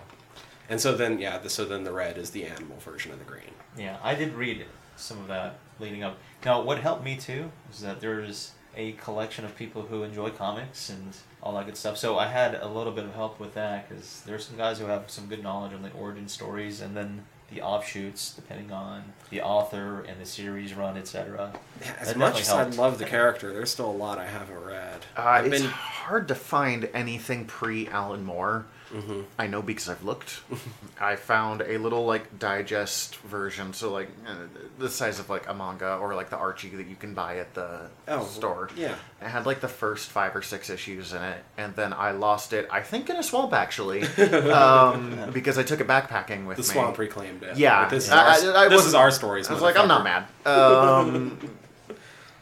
And 0.69 0.79
so 0.81 0.95
then, 0.95 1.19
yeah, 1.19 1.37
the, 1.37 1.49
so 1.49 1.65
then 1.65 1.83
the 1.83 1.91
red 1.91 2.17
is 2.17 2.29
the 2.31 2.45
animal 2.45 2.77
version 2.77 3.11
of 3.11 3.19
the 3.19 3.25
green. 3.25 3.53
Yeah, 3.77 3.97
I 4.03 4.13
did 4.15 4.33
read 4.33 4.65
some 4.97 5.19
of 5.19 5.27
that 5.27 5.55
leading 5.79 6.03
up. 6.03 6.17
Now, 6.45 6.61
what 6.61 6.79
helped 6.79 7.03
me 7.03 7.15
too 7.17 7.51
is 7.71 7.81
that 7.81 8.01
there's 8.01 8.51
a 8.75 8.91
collection 8.93 9.45
of 9.45 9.55
people 9.55 9.83
who 9.83 10.03
enjoy 10.03 10.29
comics 10.29 10.89
and 10.89 11.15
all 11.41 11.53
that 11.55 11.65
good 11.65 11.77
stuff. 11.77 11.97
So 11.97 12.19
I 12.19 12.27
had 12.27 12.53
a 12.55 12.67
little 12.67 12.93
bit 12.93 13.05
of 13.05 13.15
help 13.15 13.39
with 13.39 13.53
that 13.55 13.89
because 13.89 14.21
there's 14.27 14.45
some 14.45 14.57
guys 14.57 14.77
who 14.79 14.85
have 14.85 15.09
some 15.09 15.25
good 15.27 15.41
knowledge 15.41 15.73
on 15.73 15.81
the 15.81 15.91
origin 15.91 16.27
stories 16.27 16.81
and 16.81 16.95
then 16.95 17.25
the 17.53 17.61
offshoots, 17.61 18.33
depending 18.35 18.71
on 18.71 19.03
the 19.29 19.41
author 19.41 20.01
and 20.01 20.19
the 20.21 20.25
series 20.25 20.73
run, 20.73 20.97
etc. 20.97 21.51
As 21.99 22.09
That 22.09 22.17
much 22.17 22.37
definitely 22.37 22.71
as 22.71 22.79
I 22.79 22.81
love 22.81 22.97
the 22.99 23.05
character, 23.05 23.53
there's 23.53 23.69
still 23.71 23.89
a 23.89 23.91
lot 23.91 24.17
I 24.17 24.25
haven't 24.25 24.63
read. 24.63 25.05
Uh, 25.17 25.21
I've 25.21 25.45
it's 25.47 25.61
been 25.61 25.69
hard 25.69 26.27
to 26.27 26.35
find 26.35 26.89
anything 26.93 27.45
pre 27.45 27.87
Alan 27.87 28.23
Moore. 28.23 28.65
Mm-hmm. 28.93 29.21
I 29.37 29.47
know 29.47 29.61
because 29.61 29.87
I've 29.89 30.03
looked. 30.03 30.41
I 31.01 31.15
found 31.15 31.61
a 31.61 31.77
little 31.77 32.05
like 32.05 32.39
digest 32.39 33.17
version, 33.17 33.73
so 33.73 33.91
like 33.91 34.09
uh, 34.27 34.33
the 34.79 34.89
size 34.89 35.19
of 35.19 35.29
like 35.29 35.47
a 35.47 35.53
manga 35.53 35.97
or 35.97 36.15
like 36.15 36.29
the 36.29 36.37
Archie 36.37 36.69
that 36.69 36.87
you 36.87 36.95
can 36.95 37.13
buy 37.13 37.37
at 37.37 37.53
the 37.53 37.81
Oh, 38.07 38.25
store. 38.25 38.69
yeah. 38.75 38.95
It 39.21 39.27
had 39.27 39.45
like 39.45 39.59
the 39.61 39.67
first 39.67 40.09
five 40.09 40.35
or 40.35 40.41
six 40.41 40.69
issues 40.69 41.13
in 41.13 41.21
it, 41.21 41.43
and 41.57 41.75
then 41.75 41.93
I 41.93 42.11
lost 42.11 42.51
it. 42.53 42.67
I 42.71 42.81
think 42.81 43.09
in 43.09 43.15
a 43.15 43.23
swamp 43.23 43.53
actually, 43.53 44.01
um, 44.51 45.29
because 45.33 45.57
I 45.57 45.63
took 45.63 45.79
it 45.81 45.87
backpacking 45.87 46.45
with 46.47 46.57
the 46.57 46.63
me. 46.63 46.67
swamp 46.69 46.97
reclaimed 46.97 47.43
it. 47.43 47.57
Yeah, 47.57 47.83
But 47.83 47.89
this 47.91 48.05
is 48.05 48.11
I- 48.11 48.17
our, 48.47 48.55
I- 48.57 48.65
I 48.65 48.67
this 48.69 48.85
is 48.85 48.95
our 48.95 49.11
stories. 49.11 49.49
I 49.49 49.53
was 49.53 49.61
like, 49.61 49.77
I'm 49.77 49.87
not 49.87 50.03
mad. 50.03 50.25
Um, 50.47 51.37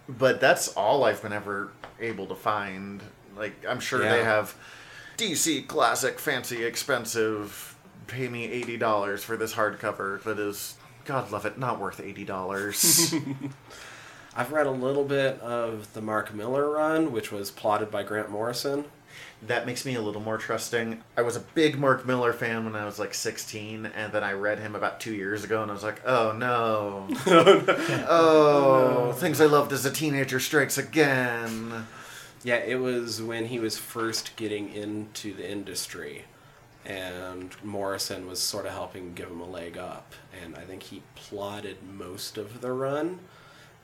but 0.10 0.40
that's 0.40 0.70
all 0.70 1.04
I've 1.04 1.22
been 1.22 1.34
ever 1.34 1.72
able 2.00 2.28
to 2.28 2.36
find. 2.36 3.02
Like, 3.36 3.54
I'm 3.68 3.80
sure 3.80 4.00
they 4.00 4.24
have 4.24 4.56
DC 5.18 5.68
classic, 5.68 6.20
fancy, 6.20 6.64
expensive. 6.64 7.76
Pay 8.08 8.30
me 8.30 8.46
eighty 8.46 8.78
dollars 8.78 9.24
for 9.24 9.36
this 9.36 9.54
hardcover 9.54 10.22
that 10.24 10.40
is, 10.40 10.76
God 11.06 11.32
love 11.32 11.46
it, 11.46 11.58
not 11.58 11.80
worth 11.80 12.00
eighty 12.00 12.24
dollars. 12.24 13.14
I've 14.36 14.52
read 14.52 14.68
a 14.68 14.72
little 14.72 15.04
bit 15.04 15.40
of 15.42 15.92
the 15.94 16.02
Mark 16.02 16.34
Millar 16.34 16.70
run, 16.70 17.12
which 17.12 17.32
was 17.32 17.50
plotted 17.50 17.90
by 17.90 18.04
Grant 18.04 18.30
Morrison. 18.30 18.86
that 19.42 19.66
makes 19.66 19.84
me 19.84 19.96
a 19.96 20.02
little 20.02 20.22
more 20.22 20.38
trusting. 20.38 21.04
I 21.18 21.24
was 21.24 21.36
a 21.36 21.40
big 21.40 21.80
Mark 21.80 22.06
Millar 22.06 22.34
fan 22.34 22.64
when 22.66 22.76
I 22.76 22.86
was 22.86 23.00
like 23.00 23.16
16, 23.16 23.88
and 23.88 24.14
then 24.14 24.24
I 24.24 24.34
read 24.34 24.60
him 24.60 24.76
about 24.76 25.00
two 25.00 25.14
years 25.16 25.44
ago, 25.44 25.64
and 25.64 25.72
I 25.72 25.74
was 25.74 25.84
like, 25.84 26.02
oh 26.06 26.34
no. 26.34 27.08
Oh, 27.28 29.08
oh, 29.10 29.12
things 29.14 29.42
I 29.42 29.46
loved 29.48 29.74
as 29.74 29.86
a 29.86 29.92
teenager 29.92 30.40
strikes 30.40 30.78
again. 30.78 31.88
Yeah, 32.44 32.58
it 32.58 32.80
was 32.80 33.22
when 33.22 33.46
he 33.46 33.60
was 33.60 33.78
first 33.78 34.36
getting 34.36 34.74
into 34.74 35.34
the 35.34 35.50
industry, 35.50 36.26
and 36.86 37.56
Morrison 37.64 38.28
was 38.28 38.40
sort 38.40 38.66
of 38.66 38.74
helping 38.74 39.14
give 39.14 39.30
him 39.30 39.42
a 39.42 39.50
leg 39.50 39.78
up. 39.78 40.14
And 40.44 40.56
I 40.56 40.62
think 40.62 40.84
he 40.84 41.02
plotted 41.16 41.78
most 41.84 42.38
of 42.38 42.62
the 42.62 42.72
run, 42.72 43.20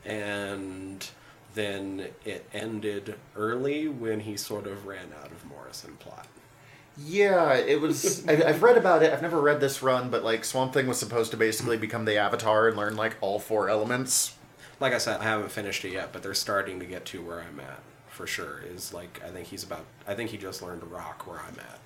and 0.06 1.08
then 1.56 2.08
it 2.26 2.46
ended 2.54 3.16
early 3.36 3.88
when 3.88 4.22
he 4.22 4.38
sort 4.38 4.68
of 4.68 4.86
ran 4.86 5.10
out 5.22 5.32
of 5.32 5.46
Morrison 5.46 5.96
plot. 5.98 6.28
Yeah, 6.96 7.56
it 7.56 7.82
was. 7.82 8.26
I've 8.28 8.62
read 8.62 8.78
about 8.78 9.02
it. 9.02 9.12
I've 9.12 9.22
never 9.24 9.42
read 9.42 9.62
this 9.62 9.82
run, 9.82 10.12
but 10.12 10.24
like 10.24 10.46
Swamp 10.46 10.74
Thing 10.74 10.86
was 10.86 11.00
supposed 11.00 11.32
to 11.32 11.38
basically 11.38 11.78
become 11.78 12.06
the 12.06 12.18
Avatar 12.18 12.68
and 12.68 12.78
learn 12.78 12.96
like 12.96 13.18
all 13.20 13.40
four 13.40 13.68
elements. 13.68 14.36
Like 14.80 14.94
I 14.94 15.00
said, 15.00 15.22
I 15.22 15.24
haven't 15.24 15.52
finished 15.52 15.84
it 15.86 15.94
yet, 15.94 16.14
but 16.14 16.22
they're 16.22 16.34
starting 16.36 16.80
to 16.80 16.86
get 16.86 17.06
to 17.06 17.24
where 17.24 17.42
I'm 17.42 17.60
at 17.60 17.80
for 18.14 18.28
sure. 18.28 18.62
Is 18.74 18.94
like 18.94 19.22
I 19.26 19.30
think 19.30 19.48
he's 19.48 19.64
about. 19.64 19.86
I 20.08 20.14
think 20.14 20.30
he 20.30 20.38
just 20.38 20.62
learned 20.62 20.82
to 20.82 20.88
rock 20.88 21.28
where 21.28 21.40
I'm 21.40 21.58
at. 21.60 21.80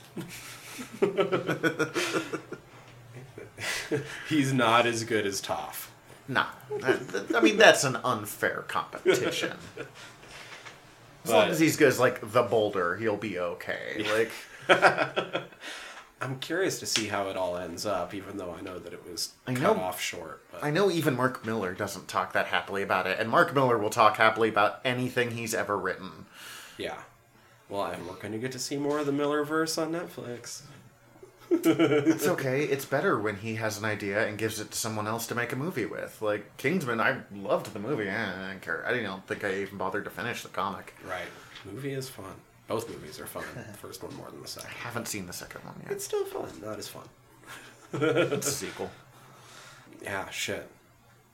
he's 4.30 4.54
not 4.54 4.86
as 4.86 5.04
good 5.04 5.26
as 5.26 5.42
Toph. 5.42 5.88
Nah, 6.28 6.48
I, 6.84 7.00
I 7.36 7.40
mean 7.40 7.58
that's 7.58 7.84
an 7.84 7.98
unfair 8.04 8.66
competition. 8.68 9.58
As 11.24 11.32
long 11.32 11.50
as 11.50 11.60
he's 11.60 11.76
good 11.78 11.90
as 11.90 12.00
like 12.00 12.32
the 12.32 12.44
Boulder, 12.44 12.96
he'll 12.98 13.18
be 13.18 13.38
okay. 13.40 14.06
Like, 14.14 14.32
I'm 16.20 16.40
curious 16.40 16.80
to 16.80 16.86
see 16.88 17.08
how 17.08 17.30
it 17.30 17.38
all 17.38 17.58
ends 17.58 17.86
up, 17.86 18.14
even 18.14 18.38
though 18.38 18.52
I 18.58 18.62
know 18.62 18.80
that 18.80 18.92
it 18.94 19.04
was 19.10 19.34
I 19.46 19.54
cut 19.54 19.78
know- 19.78 19.84
off 19.84 20.02
short. 20.02 20.44
But 20.52 20.64
I 20.64 20.72
know 20.72 20.90
even 20.90 21.16
Mark 21.16 21.46
Millar 21.46 21.74
doesn't 21.74 22.08
talk 22.08 22.34
that 22.34 22.48
happily 22.48 22.82
about 22.82 23.06
it, 23.08 23.20
and 23.20 23.30
Mark 23.30 23.54
Millar 23.54 23.78
will 23.78 23.90
talk 23.92 24.18
happily 24.18 24.50
about 24.50 24.80
anything 24.84 25.32
he's 25.32 25.54
ever 25.54 25.78
written. 25.78 26.26
yeah. 26.78 26.98
Well, 27.70 27.84
and 27.88 28.08
we're 28.08 28.14
going 28.16 28.32
to 28.32 28.38
get 28.40 28.54
to 28.54 28.60
see 28.60 28.78
more 28.78 28.98
of 29.00 29.06
the 29.06 29.12
Millarverse 29.12 29.78
on 29.82 29.92
Netflix. 29.92 30.62
It's 31.50 32.28
okay. 32.28 32.64
It's 32.64 32.84
better 32.86 33.18
when 33.20 33.38
he 33.38 33.56
has 33.56 33.78
an 33.78 33.86
idea 33.86 34.28
and 34.28 34.38
gives 34.38 34.60
it 34.60 34.72
to 34.72 34.78
someone 34.78 35.08
else 35.08 35.28
to 35.28 35.36
make 35.36 35.54
a 35.54 35.56
movie 35.56 35.86
with. 35.86 36.22
Like 36.22 36.58
Kingsman, 36.58 37.00
I 37.00 37.20
loved 37.34 37.74
the 37.74 37.80
movie. 37.80 38.10
I 38.10 38.48
didn't 38.50 38.62
care. 38.62 38.86
I 38.86 38.94
didn't 38.94 39.26
think 39.28 39.44
I 39.46 39.54
even 39.62 39.78
bothered 39.78 40.04
to 40.06 40.10
finish 40.10 40.44
the 40.44 40.50
comic. 40.50 40.94
Right. 41.08 41.28
Movie 41.66 41.94
is 41.94 42.10
fun. 42.10 42.34
Both 42.68 42.90
movies 42.90 43.20
are 43.20 43.26
fun. 43.26 43.44
The 43.56 43.78
first 43.78 44.04
one 44.04 44.14
more 44.16 44.30
than 44.30 44.42
the 44.42 44.48
second. 44.48 44.70
I 44.70 44.78
haven't 44.84 45.08
seen 45.08 45.26
the 45.26 45.34
second 45.34 45.64
one 45.64 45.76
yet. 45.84 45.92
It's 45.92 46.04
still 46.06 46.26
fun. 46.26 46.50
Not 46.62 46.78
as 46.78 46.88
fun. 46.88 47.04
It's 47.94 48.48
a 48.48 48.52
sequel. 48.66 48.92
Yeah, 50.04 50.30
shit. 50.30 50.68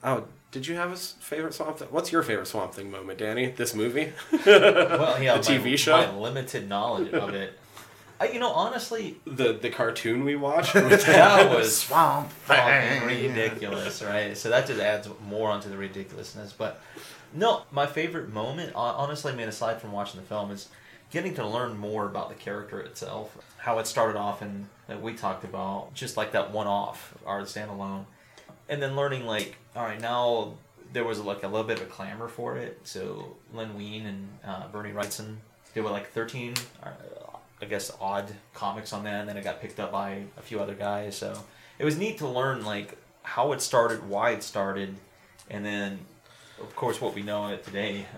Oh, 0.03 0.25
did 0.51 0.67
you 0.67 0.75
have 0.75 0.91
a 0.91 0.95
favorite 0.95 1.53
Swamp 1.53 1.77
Thing? 1.79 1.87
What's 1.89 2.11
your 2.11 2.21
favorite 2.23 2.47
Swamp 2.47 2.73
Thing 2.73 2.91
moment, 2.91 3.17
Danny? 3.19 3.47
This 3.51 3.73
movie? 3.73 4.13
Well, 4.45 5.21
yeah, 5.21 5.37
The 5.41 5.51
my, 5.51 5.57
TV 5.57 5.77
show? 5.77 5.97
My 5.97 6.15
limited 6.15 6.69
knowledge 6.69 7.11
of 7.13 7.29
it. 7.33 7.57
I, 8.19 8.27
you 8.29 8.39
know, 8.39 8.51
honestly, 8.51 9.17
the 9.25 9.53
the 9.53 9.69
cartoon 9.69 10.23
we 10.23 10.35
watched? 10.35 10.73
That 10.73 11.49
was 11.55 11.75
Swamp 11.77 12.29
Thing. 12.45 13.05
ridiculous, 13.05 14.03
right? 14.03 14.37
So 14.37 14.49
that 14.49 14.67
just 14.67 14.79
adds 14.79 15.09
more 15.27 15.49
onto 15.49 15.69
the 15.69 15.77
ridiculousness. 15.77 16.53
But 16.53 16.81
no, 17.33 17.63
my 17.71 17.87
favorite 17.87 18.31
moment, 18.31 18.73
honestly, 18.75 19.31
I 19.31 19.35
mean, 19.35 19.47
aside 19.49 19.81
from 19.81 19.91
watching 19.91 20.19
the 20.21 20.25
film, 20.27 20.51
is 20.51 20.69
getting 21.13 21.35
to 21.35 21.47
learn 21.47 21.77
more 21.77 22.07
about 22.07 22.27
the 22.29 22.35
character 22.35 22.81
itself, 22.81 23.37
how 23.57 23.77
it 23.77 23.85
started 23.85 24.17
off, 24.17 24.41
and 24.41 24.67
that 24.87 24.99
we 24.99 25.13
talked 25.13 25.43
about, 25.43 25.93
just 25.93 26.17
like 26.17 26.31
that 26.31 26.51
one-off 26.51 27.13
art 27.25 27.45
standalone, 27.45 28.05
and 28.67 28.81
then 28.81 28.95
learning 28.95 29.25
like, 29.25 29.55
all 29.75 29.83
right, 29.83 30.01
now 30.01 30.53
there 30.91 31.03
was 31.03 31.19
like 31.19 31.43
a 31.43 31.47
little 31.47 31.65
bit 31.67 31.79
of 31.79 31.87
a 31.87 31.89
clamor 31.89 32.27
for 32.27 32.57
it. 32.57 32.79
So 32.83 33.35
Len 33.53 33.77
Wein 33.77 34.07
and 34.07 34.27
uh, 34.43 34.67
Bernie 34.69 34.91
Wrightson 34.91 35.35
did 35.73 35.83
what 35.83 35.93
like 35.93 36.11
thirteen. 36.11 36.55
Uh, 36.81 36.89
I 37.61 37.65
guess 37.65 37.95
odd 38.01 38.33
comics 38.53 38.91
on 38.91 39.03
that, 39.05 39.21
and 39.21 39.29
then 39.29 39.37
it 39.37 39.43
got 39.43 39.61
picked 39.61 39.79
up 39.79 39.91
by 39.91 40.23
a 40.37 40.41
few 40.41 40.59
other 40.59 40.75
guys. 40.75 41.15
So 41.15 41.37
it 41.79 41.85
was 41.85 41.97
neat 41.97 42.17
to 42.17 42.27
learn 42.27 42.65
like 42.65 42.97
how 43.21 43.53
it 43.53 43.61
started, 43.61 44.07
why 44.09 44.31
it 44.31 44.43
started, 44.43 44.95
and 45.49 45.63
then 45.65 45.99
of 46.59 46.75
course 46.75 46.99
what 46.99 47.15
we 47.15 47.21
know 47.21 47.45
of 47.45 47.51
it 47.51 47.63
today. 47.63 48.05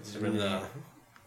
It's 0.00 0.14
really 0.14 0.38
the. 0.38 0.62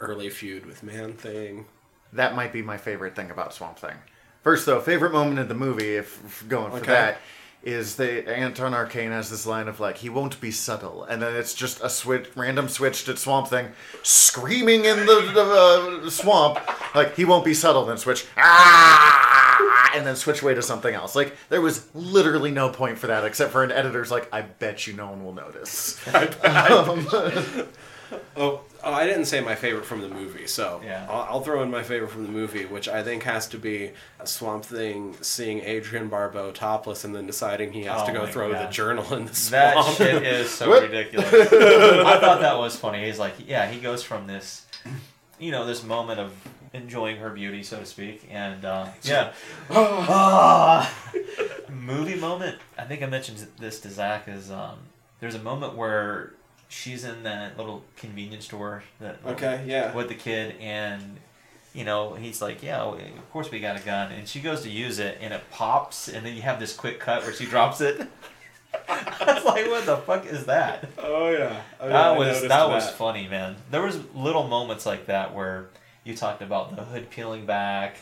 Early 0.01 0.29
feud 0.29 0.65
with 0.65 0.83
Man 0.83 1.13
Thing. 1.13 1.65
That 2.13 2.35
might 2.35 2.51
be 2.51 2.61
my 2.61 2.77
favorite 2.77 3.15
thing 3.15 3.31
about 3.31 3.53
Swamp 3.53 3.79
Thing. 3.79 3.95
First, 4.43 4.65
though, 4.65 4.81
favorite 4.81 5.13
moment 5.13 5.39
in 5.39 5.47
the 5.47 5.53
movie, 5.53 5.95
if, 5.95 6.21
if 6.25 6.47
going 6.49 6.71
for 6.71 6.77
Okay. 6.77 6.91
that, 6.91 7.17
is 7.63 7.95
the 7.95 8.27
Anton 8.27 8.73
Arcane 8.73 9.11
has 9.11 9.29
this 9.29 9.45
line 9.45 9.67
of 9.67 9.79
like, 9.79 9.97
"He 9.97 10.09
won't 10.09 10.41
be 10.41 10.49
subtle," 10.49 11.03
and 11.03 11.21
then 11.21 11.35
it's 11.35 11.53
just 11.53 11.79
a 11.83 11.89
switch, 11.89 12.27
random 12.35 12.67
switch 12.67 13.03
to 13.05 13.15
Swamp 13.15 13.49
Thing, 13.49 13.67
screaming 14.01 14.83
in 14.85 14.97
the, 15.05 15.31
the 15.33 16.01
uh, 16.05 16.09
swamp, 16.09 16.59
like 16.95 17.15
he 17.15 17.23
won't 17.23 17.45
be 17.45 17.53
subtle. 17.53 17.85
Then 17.85 17.97
switch, 17.99 18.25
ah, 18.35 19.91
and 19.95 20.07
then 20.07 20.15
switch 20.15 20.41
away 20.41 20.55
to 20.55 20.61
something 20.63 20.93
else. 20.95 21.15
Like 21.15 21.35
there 21.49 21.61
was 21.61 21.87
literally 21.93 22.49
no 22.49 22.69
point 22.69 22.97
for 22.97 23.05
that 23.07 23.23
except 23.25 23.51
for 23.51 23.63
an 23.63 23.71
editor's 23.71 24.09
like, 24.09 24.27
"I 24.33 24.41
bet 24.41 24.87
you 24.87 24.93
no 24.93 25.11
one 25.11 25.23
will 25.23 25.33
notice." 25.33 25.99
Um, 26.43 27.07
Oh, 28.35 28.61
oh, 28.83 28.93
I 28.93 29.05
didn't 29.05 29.25
say 29.25 29.41
my 29.41 29.55
favorite 29.55 29.85
from 29.85 30.01
the 30.01 30.07
movie, 30.09 30.47
so 30.47 30.81
Yeah. 30.83 31.05
I'll, 31.09 31.21
I'll 31.35 31.41
throw 31.41 31.61
in 31.63 31.69
my 31.71 31.83
favorite 31.83 32.09
from 32.11 32.23
the 32.23 32.29
movie, 32.31 32.65
which 32.65 32.87
I 32.87 33.03
think 33.03 33.23
has 33.23 33.47
to 33.49 33.57
be 33.57 33.91
a 34.19 34.27
Swamp 34.27 34.65
Thing 34.65 35.15
seeing 35.21 35.61
Adrienne 35.61 36.07
Barbeau 36.09 36.51
topless 36.51 37.03
and 37.03 37.13
then 37.15 37.25
deciding 37.27 37.73
he 37.73 37.83
has 37.83 38.01
Oh 38.03 38.05
to 38.07 38.11
go 38.13 38.25
throw 38.27 38.51
God. 38.51 38.67
the 38.67 38.71
journal 38.71 39.13
in 39.13 39.25
the 39.25 39.35
swamp. 39.35 39.75
That 39.75 39.83
swamp. 39.83 39.97
shit 39.97 40.23
is 40.23 40.49
so 40.49 40.71
ridiculous. 40.81 41.31
I 41.33 42.19
thought 42.19 42.41
that 42.41 42.57
was 42.57 42.75
funny. 42.75 43.05
He's 43.05 43.19
like, 43.19 43.33
yeah, 43.45 43.69
he 43.69 43.79
goes 43.79 44.03
from 44.03 44.27
this, 44.27 44.65
you 45.39 45.51
know, 45.51 45.65
this 45.65 45.83
moment 45.83 46.19
of 46.19 46.31
enjoying 46.73 47.17
her 47.17 47.29
beauty, 47.29 47.63
so 47.63 47.79
to 47.79 47.85
speak. 47.85 48.27
And 48.31 48.63
uh, 48.65 48.87
yeah, 49.03 49.33
Ah. 49.69 50.93
movie 51.69 52.15
moment. 52.15 52.57
I 52.77 52.83
think 52.85 53.03
I 53.03 53.05
mentioned 53.07 53.45
this 53.59 53.79
to 53.81 53.89
Zach. 53.89 54.27
Is 54.27 54.51
um, 54.51 54.77
there's 55.19 55.35
a 55.35 55.39
moment 55.43 55.75
where 55.75 56.33
she's 56.71 57.03
in 57.03 57.23
that 57.23 57.57
little 57.57 57.83
convenience 57.97 58.45
store 58.45 58.83
that 58.99 59.19
Okay, 59.25 59.63
yeah. 59.67 59.93
with 59.93 60.07
the 60.07 60.15
kid 60.15 60.55
and. 60.59 61.17
You 61.73 61.85
know, 61.85 62.15
he's 62.15 62.41
like, 62.41 62.61
yeah, 62.61 62.81
of 62.81 63.31
course 63.31 63.49
we 63.49 63.61
got 63.61 63.79
a 63.79 63.85
gun, 63.85 64.11
and 64.11 64.27
she 64.27 64.41
goes 64.41 64.63
to 64.63 64.69
use 64.69 64.99
it, 64.99 65.17
and 65.21 65.33
it 65.33 65.41
pops, 65.51 66.09
and 66.09 66.25
then 66.25 66.35
you 66.35 66.41
have 66.41 66.59
this 66.59 66.75
quick 66.75 66.99
cut 66.99 67.23
where 67.23 67.31
she 67.31 67.45
drops 67.45 67.79
it. 67.79 67.95
I 68.89 69.33
was 69.35 69.45
like, 69.45 69.67
what 69.67 69.85
the 69.85 69.95
fuck 69.95 70.25
is 70.25 70.47
that? 70.47 70.89
Oh 70.97 71.29
yeah. 71.29 71.61
Oh, 71.79 71.87
yeah, 71.87 71.93
that 71.93 72.17
was 72.17 72.27
noticed 72.27 72.47
that 72.49 72.67
was 72.67 72.89
funny, 72.89 73.29
man. 73.29 73.55
There 73.69 73.81
was 73.81 73.99
little 74.13 74.49
moments 74.49 74.85
like 74.85 75.05
that 75.05 75.33
where 75.33 75.69
you 76.03 76.13
talked 76.13 76.41
about 76.41 76.75
the 76.75 76.83
hood 76.83 77.09
peeling 77.09 77.45
back, 77.45 77.95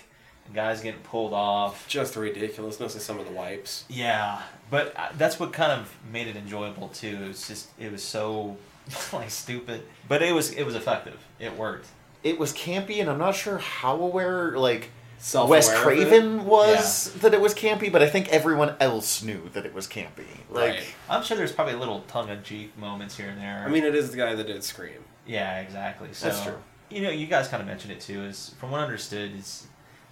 guys 0.53 0.81
getting 0.81 1.01
pulled 1.01 1.33
off. 1.33 1.87
Just 1.87 2.13
the 2.13 2.19
ridiculousness 2.21 2.95
of 2.95 3.01
some 3.01 3.19
of 3.19 3.25
the 3.25 3.31
wipes. 3.31 3.85
Yeah, 3.89 4.41
but 4.69 4.93
uh, 4.95 5.09
that's 5.17 5.39
what 5.39 5.53
kind 5.53 5.71
of 5.71 5.93
made 6.11 6.27
it 6.27 6.35
enjoyable 6.35 6.89
too. 6.89 7.27
It's 7.29 7.47
just 7.47 7.69
it 7.79 7.91
was 7.91 8.03
so 8.03 8.57
like 9.13 9.29
stupid, 9.29 9.83
but 10.07 10.21
it 10.21 10.33
was 10.33 10.51
it 10.51 10.63
was 10.63 10.75
effective. 10.75 11.17
It 11.39 11.55
worked. 11.57 11.87
It 12.23 12.37
was 12.37 12.51
campy, 12.53 12.99
and 12.99 13.09
I'm 13.09 13.17
not 13.17 13.35
sure 13.35 13.57
how 13.59 13.95
aware 13.95 14.57
like 14.57 14.89
Self-aware 15.21 15.59
Wes? 15.59 15.73
Craven 15.73 16.45
was 16.45 17.13
that 17.15 17.33
it 17.33 17.41
was 17.41 17.53
campy, 17.53 17.91
but 17.91 18.01
I 18.01 18.09
think 18.09 18.29
everyone 18.29 18.75
else 18.79 19.21
knew 19.21 19.49
that 19.53 19.65
it 19.65 19.73
was 19.73 19.85
campy. 19.85 20.25
Like, 20.49 20.71
Right. 20.75 20.83
I'm 21.09 21.23
sure 21.23 21.35
there's 21.35 21.51
probably 21.51 21.73
a 21.73 21.77
little 21.77 22.01
tongue 22.07 22.29
in 22.29 22.41
cheek 22.41 22.77
moments 22.77 23.17
here 23.17 23.27
and 23.27 23.37
there. 23.39 23.63
I 23.65 23.69
mean, 23.69 23.83
it 23.83 23.95
is 23.95 24.11
the 24.11 24.17
guy 24.17 24.33
that 24.33 24.47
did 24.47 24.63
Scream. 24.63 25.03
Yeah, 25.27 25.59
exactly. 25.59 26.07
So, 26.13 26.27
That's 26.29 26.41
true. 26.41 26.55
You 26.89 27.01
know, 27.01 27.09
you 27.09 27.27
guys 27.27 27.49
kind 27.49 27.59
of 27.61 27.67
mentioned 27.67 27.91
it 27.91 27.99
too. 27.99 28.23
Is 28.23 28.55
from 28.59 28.71
what 28.71 28.79
I 28.79 28.83
understood, 28.83 29.35
is 29.35 29.67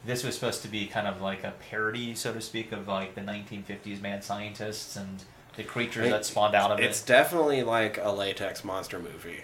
this 0.07 0.23
was 0.23 0.33
supposed 0.33 0.63
to 0.63 0.67
be 0.67 0.87
kind 0.87 1.05
of 1.07 1.21
like 1.21 1.43
a 1.43 1.53
parody, 1.69 2.15
so 2.15 2.33
to 2.33 2.41
speak, 2.41 2.71
of 2.71 2.87
like 2.87 3.13
the 3.13 3.21
1950s 3.21 4.01
mad 4.01 4.23
scientists 4.23 4.95
and 4.95 5.23
the 5.55 5.63
creatures 5.63 6.07
It- 6.07 6.09
that 6.11 6.25
spawned 6.25 6.55
out 6.55 6.71
of 6.71 6.79
It's 6.79 6.85
it. 6.85 6.89
It's 6.89 7.01
definitely 7.03 7.61
like 7.63 7.99
a 8.01 8.09
latex 8.11 8.63
monster 8.63 8.97
movie. 8.99 9.43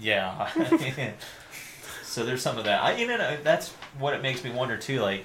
Yeah. 0.00 0.48
so 2.04 2.24
there's 2.24 2.42
some 2.42 2.58
of 2.58 2.64
that. 2.64 2.82
I, 2.82 2.96
you 2.96 3.06
know, 3.06 3.36
that's 3.42 3.70
what 3.98 4.14
it 4.14 4.22
makes 4.22 4.44
me 4.44 4.50
wonder 4.50 4.76
too. 4.76 5.00
Like, 5.00 5.24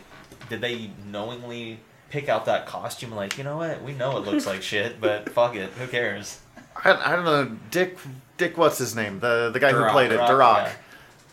did 0.50 0.62
they 0.62 0.90
knowingly 1.06 1.80
pick 2.10 2.30
out 2.30 2.46
that 2.46 2.66
costume? 2.66 3.12
Like, 3.12 3.38
you 3.38 3.44
know 3.44 3.58
what? 3.58 3.82
We 3.84 3.94
know 3.94 4.18
it 4.18 4.26
looks 4.26 4.46
like 4.46 4.62
shit, 4.62 5.00
but 5.00 5.30
fuck 5.34 5.56
it. 5.56 5.70
Who 5.72 5.88
cares? 5.88 6.40
I, 6.84 7.14
I 7.14 7.16
don't 7.16 7.26
know, 7.26 7.58
Dick. 7.72 7.98
Dick, 8.38 8.58
what's 8.58 8.78
his 8.80 8.96
name? 8.96 9.20
The 9.20 9.52
the 9.54 9.60
guy 9.60 9.72
Durock. 9.72 9.86
who 9.88 9.92
played 9.92 10.12
it, 10.12 10.20
Durock, 10.20 10.30
Durock. 10.30 10.66
yeah. 10.66 10.74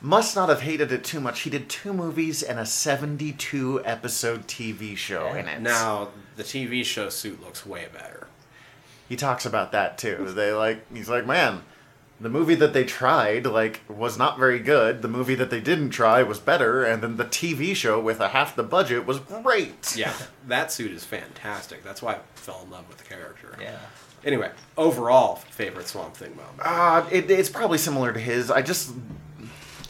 Must 0.02 0.34
not 0.34 0.48
have 0.48 0.62
hated 0.62 0.90
it 0.92 1.04
too 1.04 1.20
much. 1.20 1.40
He 1.40 1.50
did 1.50 1.68
two 1.68 1.92
movies 1.92 2.42
and 2.42 2.58
a 2.58 2.64
72 2.66 3.82
episode 3.84 4.46
TV 4.46 4.96
show 4.96 5.28
in 5.34 5.46
it. 5.46 5.60
Now, 5.60 6.08
the 6.36 6.42
TV 6.42 6.84
show 6.84 7.10
suit 7.10 7.42
looks 7.42 7.66
way 7.66 7.86
better. 7.92 8.26
he 9.08 9.16
talks 9.16 9.44
about 9.44 9.72
that 9.72 9.98
too. 9.98 10.32
They 10.34 10.52
like 10.52 10.90
he's 10.94 11.08
like, 11.10 11.26
man, 11.26 11.62
the 12.18 12.30
movie 12.30 12.54
that 12.54 12.72
they 12.72 12.84
tried 12.84 13.44
like 13.46 13.80
was 13.88 14.16
not 14.16 14.38
very 14.38 14.58
good. 14.58 15.02
The 15.02 15.08
movie 15.08 15.34
that 15.34 15.50
they 15.50 15.60
didn't 15.60 15.90
try 15.90 16.22
was 16.22 16.38
better, 16.38 16.82
and 16.84 17.02
then 17.02 17.16
the 17.16 17.24
TV 17.26 17.74
show 17.76 18.00
with 18.00 18.20
a 18.20 18.28
half 18.28 18.56
the 18.56 18.62
budget 18.62 19.04
was 19.06 19.18
great. 19.18 19.94
Yeah, 19.96 20.14
that 20.46 20.72
suit 20.72 20.92
is 20.92 21.04
fantastic. 21.04 21.82
That's 21.84 22.00
why 22.00 22.14
I 22.14 22.18
fell 22.36 22.62
in 22.64 22.70
love 22.70 22.88
with 22.88 22.96
the 22.98 23.04
character. 23.04 23.54
Yeah. 23.60 23.78
Anyway, 24.24 24.50
overall 24.78 25.36
favorite 25.36 25.88
Swamp 25.88 26.14
Thing 26.14 26.36
moment. 26.36 26.60
Uh, 26.60 27.04
it, 27.10 27.30
it's 27.30 27.48
probably 27.50 27.78
similar 27.78 28.12
to 28.14 28.20
his. 28.20 28.50
I 28.50 28.62
just. 28.62 28.92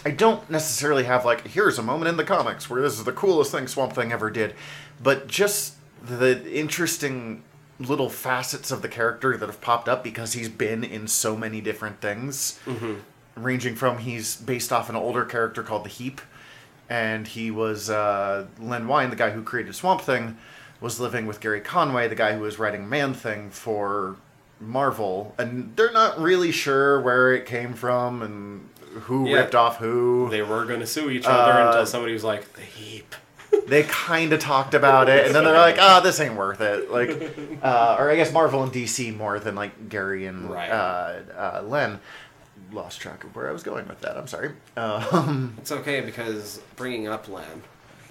I 0.05 0.11
don't 0.11 0.49
necessarily 0.51 1.05
have, 1.05 1.25
like, 1.25 1.47
here's 1.49 1.79
a 1.79 1.83
moment 1.83 2.09
in 2.09 2.17
the 2.17 2.25
comics 2.25 2.71
where 2.71 2.81
this 2.81 2.99
is 2.99 3.05
the 3.05 3.13
coolest 3.13 3.53
thing 3.53 3.67
Swamp 3.69 3.93
Thing 3.93 4.13
ever 4.13 4.31
did, 4.31 4.55
but 5.03 5.27
just 5.27 5.75
the 6.03 6.51
interesting 6.51 7.43
little 7.79 8.09
facets 8.09 8.71
of 8.71 8.83
the 8.83 8.89
character 8.89 9.37
that 9.37 9.47
have 9.47 9.61
popped 9.61 9.89
up 9.89 10.03
because 10.05 10.33
he's 10.35 10.49
been 10.49 10.85
in 10.85 11.07
so 11.09 11.37
many 11.37 11.61
different 11.61 12.01
things. 12.01 12.59
Ranging 13.37 13.75
from 13.75 13.99
he's 13.99 14.37
based 14.37 14.73
off 14.73 14.89
an 14.91 14.97
older 14.97 15.25
character 15.25 15.63
called 15.63 15.85
the 15.85 15.89
Heap, 15.91 16.21
and 16.89 17.27
he 17.27 17.51
was 17.51 17.89
uh, 17.89 18.47
Len 18.59 18.89
Wein, 18.89 19.11
the 19.11 19.17
guy 19.17 19.31
who 19.31 19.43
created 19.43 19.75
Swamp 19.75 20.01
Thing, 20.01 20.37
was 20.81 20.99
living 20.99 21.27
with 21.27 21.41
Gary 21.41 21.61
Conway, 21.61 22.09
the 22.09 22.15
guy 22.15 22.35
who 22.35 22.41
was 22.41 22.59
writing 22.59 22.89
Man 22.89 23.15
Thing 23.15 23.51
for 23.51 24.17
Marvel, 24.61 25.35
and 25.39 25.75
they're 25.77 25.93
not 25.93 26.19
really 26.19 26.53
sure 26.53 27.01
where 27.01 27.33
it 27.33 27.47
came 27.47 27.75
from 27.75 28.23
and 28.23 28.69
who 29.03 29.29
Yeah. 29.29 29.37
ripped 29.37 29.55
off 29.55 29.77
who. 29.79 30.29
They 30.31 30.43
were 30.43 30.65
going 30.65 30.81
to 30.81 30.87
sue 30.87 31.11
each 31.11 31.27
other 31.27 31.53
Uh, 31.53 31.69
until 31.69 31.87
somebody 31.87 32.13
was 32.13 32.25
like, 32.25 32.53
the 32.55 32.63
heap. 32.63 33.15
They 33.67 33.83
kind 33.85 34.33
of 34.33 34.39
talked 34.41 34.75
about 34.75 35.09
it, 35.09 35.27
and 35.27 35.35
then 35.35 35.43
they're 35.45 35.53
like, 35.59 35.77
"Ah, 35.79 36.01
this 36.01 36.19
ain't 36.21 36.35
worth 36.37 36.61
it." 36.61 36.91
Like, 36.91 37.11
uh, 37.63 37.97
or 37.99 38.11
I 38.11 38.17
guess 38.17 38.33
Marvel 38.33 38.63
and 38.63 38.73
DC 38.73 39.17
more 39.17 39.39
than 39.41 39.55
like 39.57 39.89
Gary 39.89 40.27
and 40.27 40.49
Right. 40.51 40.71
uh, 40.71 41.15
uh, 41.37 41.63
Len. 41.65 42.01
Lost 42.73 43.01
track 43.01 43.25
of 43.25 43.35
where 43.35 43.49
I 43.49 43.53
was 43.53 43.65
going 43.65 43.89
with 43.89 44.01
that. 44.03 44.17
I'm 44.17 44.29
sorry. 44.29 44.53
Um, 44.77 45.55
It's 45.59 45.73
okay 45.73 46.01
because 46.01 46.61
bringing 46.77 47.09
up 47.09 47.29
Len, 47.29 47.63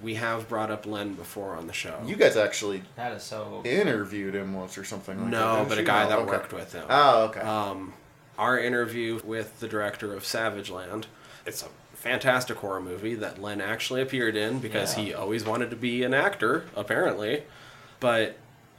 we 0.02 0.14
have 0.16 0.46
brought 0.48 0.70
up 0.70 0.84
Len 0.86 1.14
before 1.14 1.54
on 1.56 1.66
the 1.66 1.72
show. 1.72 1.98
you 2.04 2.16
guys 2.16 2.36
actually 2.36 2.82
That 2.96 3.12
is 3.12 3.22
so. 3.22 3.62
interviewed 3.64 4.34
him 4.34 4.52
once 4.54 4.76
or 4.76 4.84
something 4.84 5.16
like 5.20 5.30
that. 5.30 5.38
no, 5.38 5.56
didn't 5.56 5.68
but 5.70 5.78
a 5.78 5.82
guy 5.82 6.02
No, 6.04 6.08
that 6.10 6.18
okay. 6.20 6.30
worked 6.30 6.52
with 6.52 6.72
him. 6.74 6.84
Oh, 6.90 7.24
okay. 7.26 7.40
Um, 7.40 7.94
our 8.40 8.58
interview 8.58 9.20
with 9.22 9.60
the 9.60 9.68
director 9.68 10.14
of 10.14 10.24
Savage 10.24 10.70
Land. 10.70 11.06
It's 11.44 11.62
a 11.62 11.66
fantastic 11.94 12.56
horror 12.56 12.80
movie 12.80 13.14
that 13.16 13.40
Len 13.40 13.60
actually 13.60 14.00
appeared 14.00 14.34
in 14.34 14.60
because 14.60 14.96
Yeah. 14.96 15.04
he 15.04 15.14
always 15.14 15.44
wanted 15.44 15.68
to 15.70 15.76
be 15.76 16.02
an 16.02 16.14
actor, 16.14 16.64
apparently, 16.74 17.42
but 18.00 18.36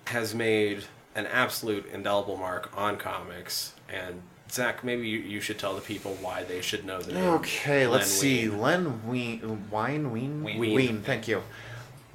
has 0.08 0.34
made 0.34 0.86
an 1.14 1.28
absolute 1.28 1.86
indelible 1.94 2.38
mark 2.38 2.72
on 2.76 2.98
comics. 2.98 3.74
And 3.88 4.24
Zach, 4.50 4.84
maybe 4.84 5.08
you, 5.08 5.20
you 5.20 5.42
should 5.42 5.60
tell 5.60 5.76
the 5.76 5.82
people 5.82 6.18
why 6.22 6.44
they 6.44 6.62
should 6.62 6.84
know 6.84 7.00
the 7.00 7.14
name. 7.14 7.24
Okay, 7.36 7.86
let's 7.86 8.10
Len 8.12 8.20
see. 8.20 8.50
Len 8.50 9.08
Wein, 9.08 9.68
Wine, 9.70 10.12
Ween, 10.12 10.44
Wein. 10.44 10.58
Ween. 10.58 11.02
Thank 11.04 11.28
you. 11.28 11.44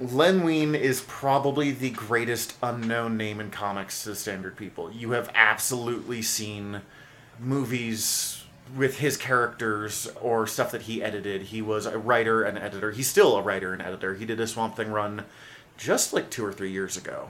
Len 0.01 0.43
Wein 0.43 0.75
is 0.75 1.01
probably 1.07 1.71
the 1.71 1.91
greatest 1.91 2.55
unknown 2.61 3.15
name 3.15 3.39
in 3.39 3.49
comics 3.51 4.03
to 4.03 4.15
standard 4.15 4.57
people. 4.57 4.91
You 4.91 5.11
have 5.11 5.31
absolutely 5.33 6.21
seen 6.21 6.81
movies 7.39 8.43
with 8.75 8.99
his 8.99 9.17
characters 9.17 10.09
or 10.21 10.45
stuff 10.45 10.71
that 10.71 10.83
he 10.83 11.01
edited. 11.01 11.43
He 11.43 11.61
was 11.61 11.85
a 11.85 11.97
writer 11.97 12.43
and 12.43 12.57
editor. 12.57 12.91
He's 12.91 13.07
still 13.07 13.37
a 13.37 13.41
writer 13.41 13.73
and 13.73 13.81
editor. 13.81 14.15
He 14.15 14.25
did 14.25 14.39
a 14.39 14.47
Swamp 14.47 14.75
Thing 14.75 14.91
run 14.91 15.25
just 15.77 16.13
like 16.13 16.29
two 16.29 16.45
or 16.45 16.51
three 16.51 16.71
years 16.71 16.97
ago. 16.97 17.29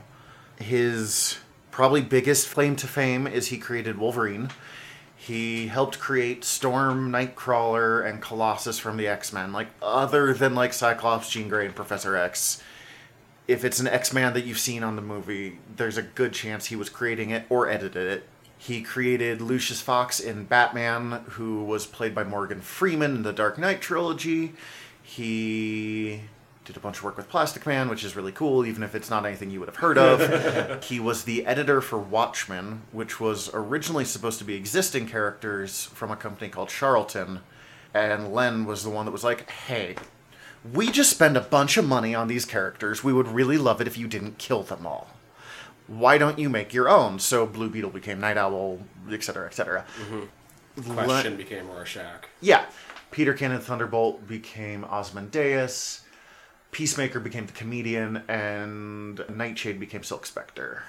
His 0.57 1.37
probably 1.69 2.01
biggest 2.01 2.51
claim 2.51 2.75
to 2.77 2.87
fame 2.87 3.27
is 3.27 3.47
he 3.47 3.57
created 3.57 3.97
Wolverine. 3.97 4.49
He 5.15 5.67
helped 5.67 5.99
create 5.99 6.43
Storm, 6.43 7.11
Nightcrawler, 7.11 8.07
and 8.07 8.21
Colossus 8.21 8.79
from 8.79 8.97
the 8.97 9.07
X 9.07 9.33
Men. 9.33 9.51
Like, 9.51 9.67
other 9.81 10.33
than 10.33 10.55
like 10.55 10.73
Cyclops, 10.73 11.29
Jean 11.29 11.49
Grey, 11.49 11.65
and 11.65 11.75
Professor 11.75 12.15
X, 12.15 12.63
if 13.47 13.65
it's 13.65 13.79
an 13.79 13.87
X 13.87 14.13
Man 14.13 14.33
that 14.33 14.45
you've 14.45 14.59
seen 14.59 14.83
on 14.83 14.95
the 14.95 15.01
movie, 15.01 15.59
there's 15.75 15.97
a 15.97 16.01
good 16.01 16.33
chance 16.33 16.67
he 16.67 16.75
was 16.75 16.89
creating 16.89 17.31
it 17.31 17.45
or 17.49 17.69
edited 17.69 18.07
it. 18.07 18.23
He 18.57 18.81
created 18.81 19.41
Lucius 19.41 19.81
Fox 19.81 20.19
in 20.19 20.45
Batman, 20.45 21.23
who 21.29 21.63
was 21.63 21.85
played 21.85 22.15
by 22.15 22.23
Morgan 22.23 22.61
Freeman 22.61 23.15
in 23.15 23.23
the 23.23 23.33
Dark 23.33 23.57
Knight 23.57 23.81
trilogy. 23.81 24.53
He 25.03 26.21
did 26.65 26.75
a 26.75 26.81
bunch 26.81 26.97
of 26.97 27.03
work 27.05 27.15
with 27.15 27.29
Plastic 27.29 27.65
Man, 27.65 27.87
which 27.87 28.03
is 28.03 28.15
really 28.15 28.33
cool, 28.33 28.65
even 28.65 28.83
if 28.83 28.93
it's 28.93 29.09
not 29.09 29.25
anything 29.25 29.49
you 29.49 29.59
would 29.59 29.69
have 29.69 29.77
heard 29.77 29.97
of. 29.97 30.83
he 30.83 30.99
was 30.99 31.23
the 31.23 31.45
editor 31.45 31.79
for 31.79 31.97
Watchmen, 31.97 32.81
which 32.91 33.21
was 33.21 33.49
originally 33.53 34.03
supposed 34.03 34.37
to 34.39 34.43
be 34.43 34.55
existing 34.55 35.07
characters 35.07 35.85
from 35.85 36.11
a 36.11 36.17
company 36.17 36.49
called 36.49 36.67
Charlton. 36.67 37.39
And 37.93 38.33
Len 38.33 38.65
was 38.65 38.83
the 38.83 38.89
one 38.89 39.05
that 39.05 39.13
was 39.13 39.23
like, 39.23 39.49
hey, 39.49 39.95
we 40.73 40.91
just 40.91 41.09
spend 41.09 41.37
a 41.37 41.41
bunch 41.41 41.77
of 41.77 41.87
money 41.87 42.13
on 42.13 42.27
these 42.27 42.43
characters. 42.43 43.03
We 43.03 43.13
would 43.13 43.27
really 43.27 43.57
love 43.57 43.79
it 43.79 43.87
if 43.87 43.97
you 43.97 44.07
didn't 44.07 44.37
kill 44.37 44.63
them 44.63 44.85
all. 44.85 45.07
Why 45.87 46.17
don't 46.17 46.37
you 46.37 46.49
make 46.49 46.73
your 46.73 46.89
own? 46.89 47.19
So 47.19 47.45
Blue 47.45 47.69
Beetle 47.69 47.91
became 47.91 48.19
Nite 48.19 48.37
Owl, 48.37 48.79
etc., 49.11 49.47
etc. 49.47 49.85
Mm-hmm. 50.01 50.93
Question 50.93 51.37
became 51.37 51.67
Rorschach. 51.67 52.27
Yeah. 52.41 52.65
Peter 53.09 53.33
Cannon 53.33 53.61
Thunderbolt 53.61 54.27
became 54.27 54.83
Ozymandias. 54.83 56.01
Peacemaker 56.71 57.19
became 57.19 57.47
the 57.47 57.53
comedian, 57.53 58.23
and 58.27 59.23
Nightshade 59.29 59.79
became 59.79 60.03
Silk 60.03 60.25
Spectre. 60.25 60.83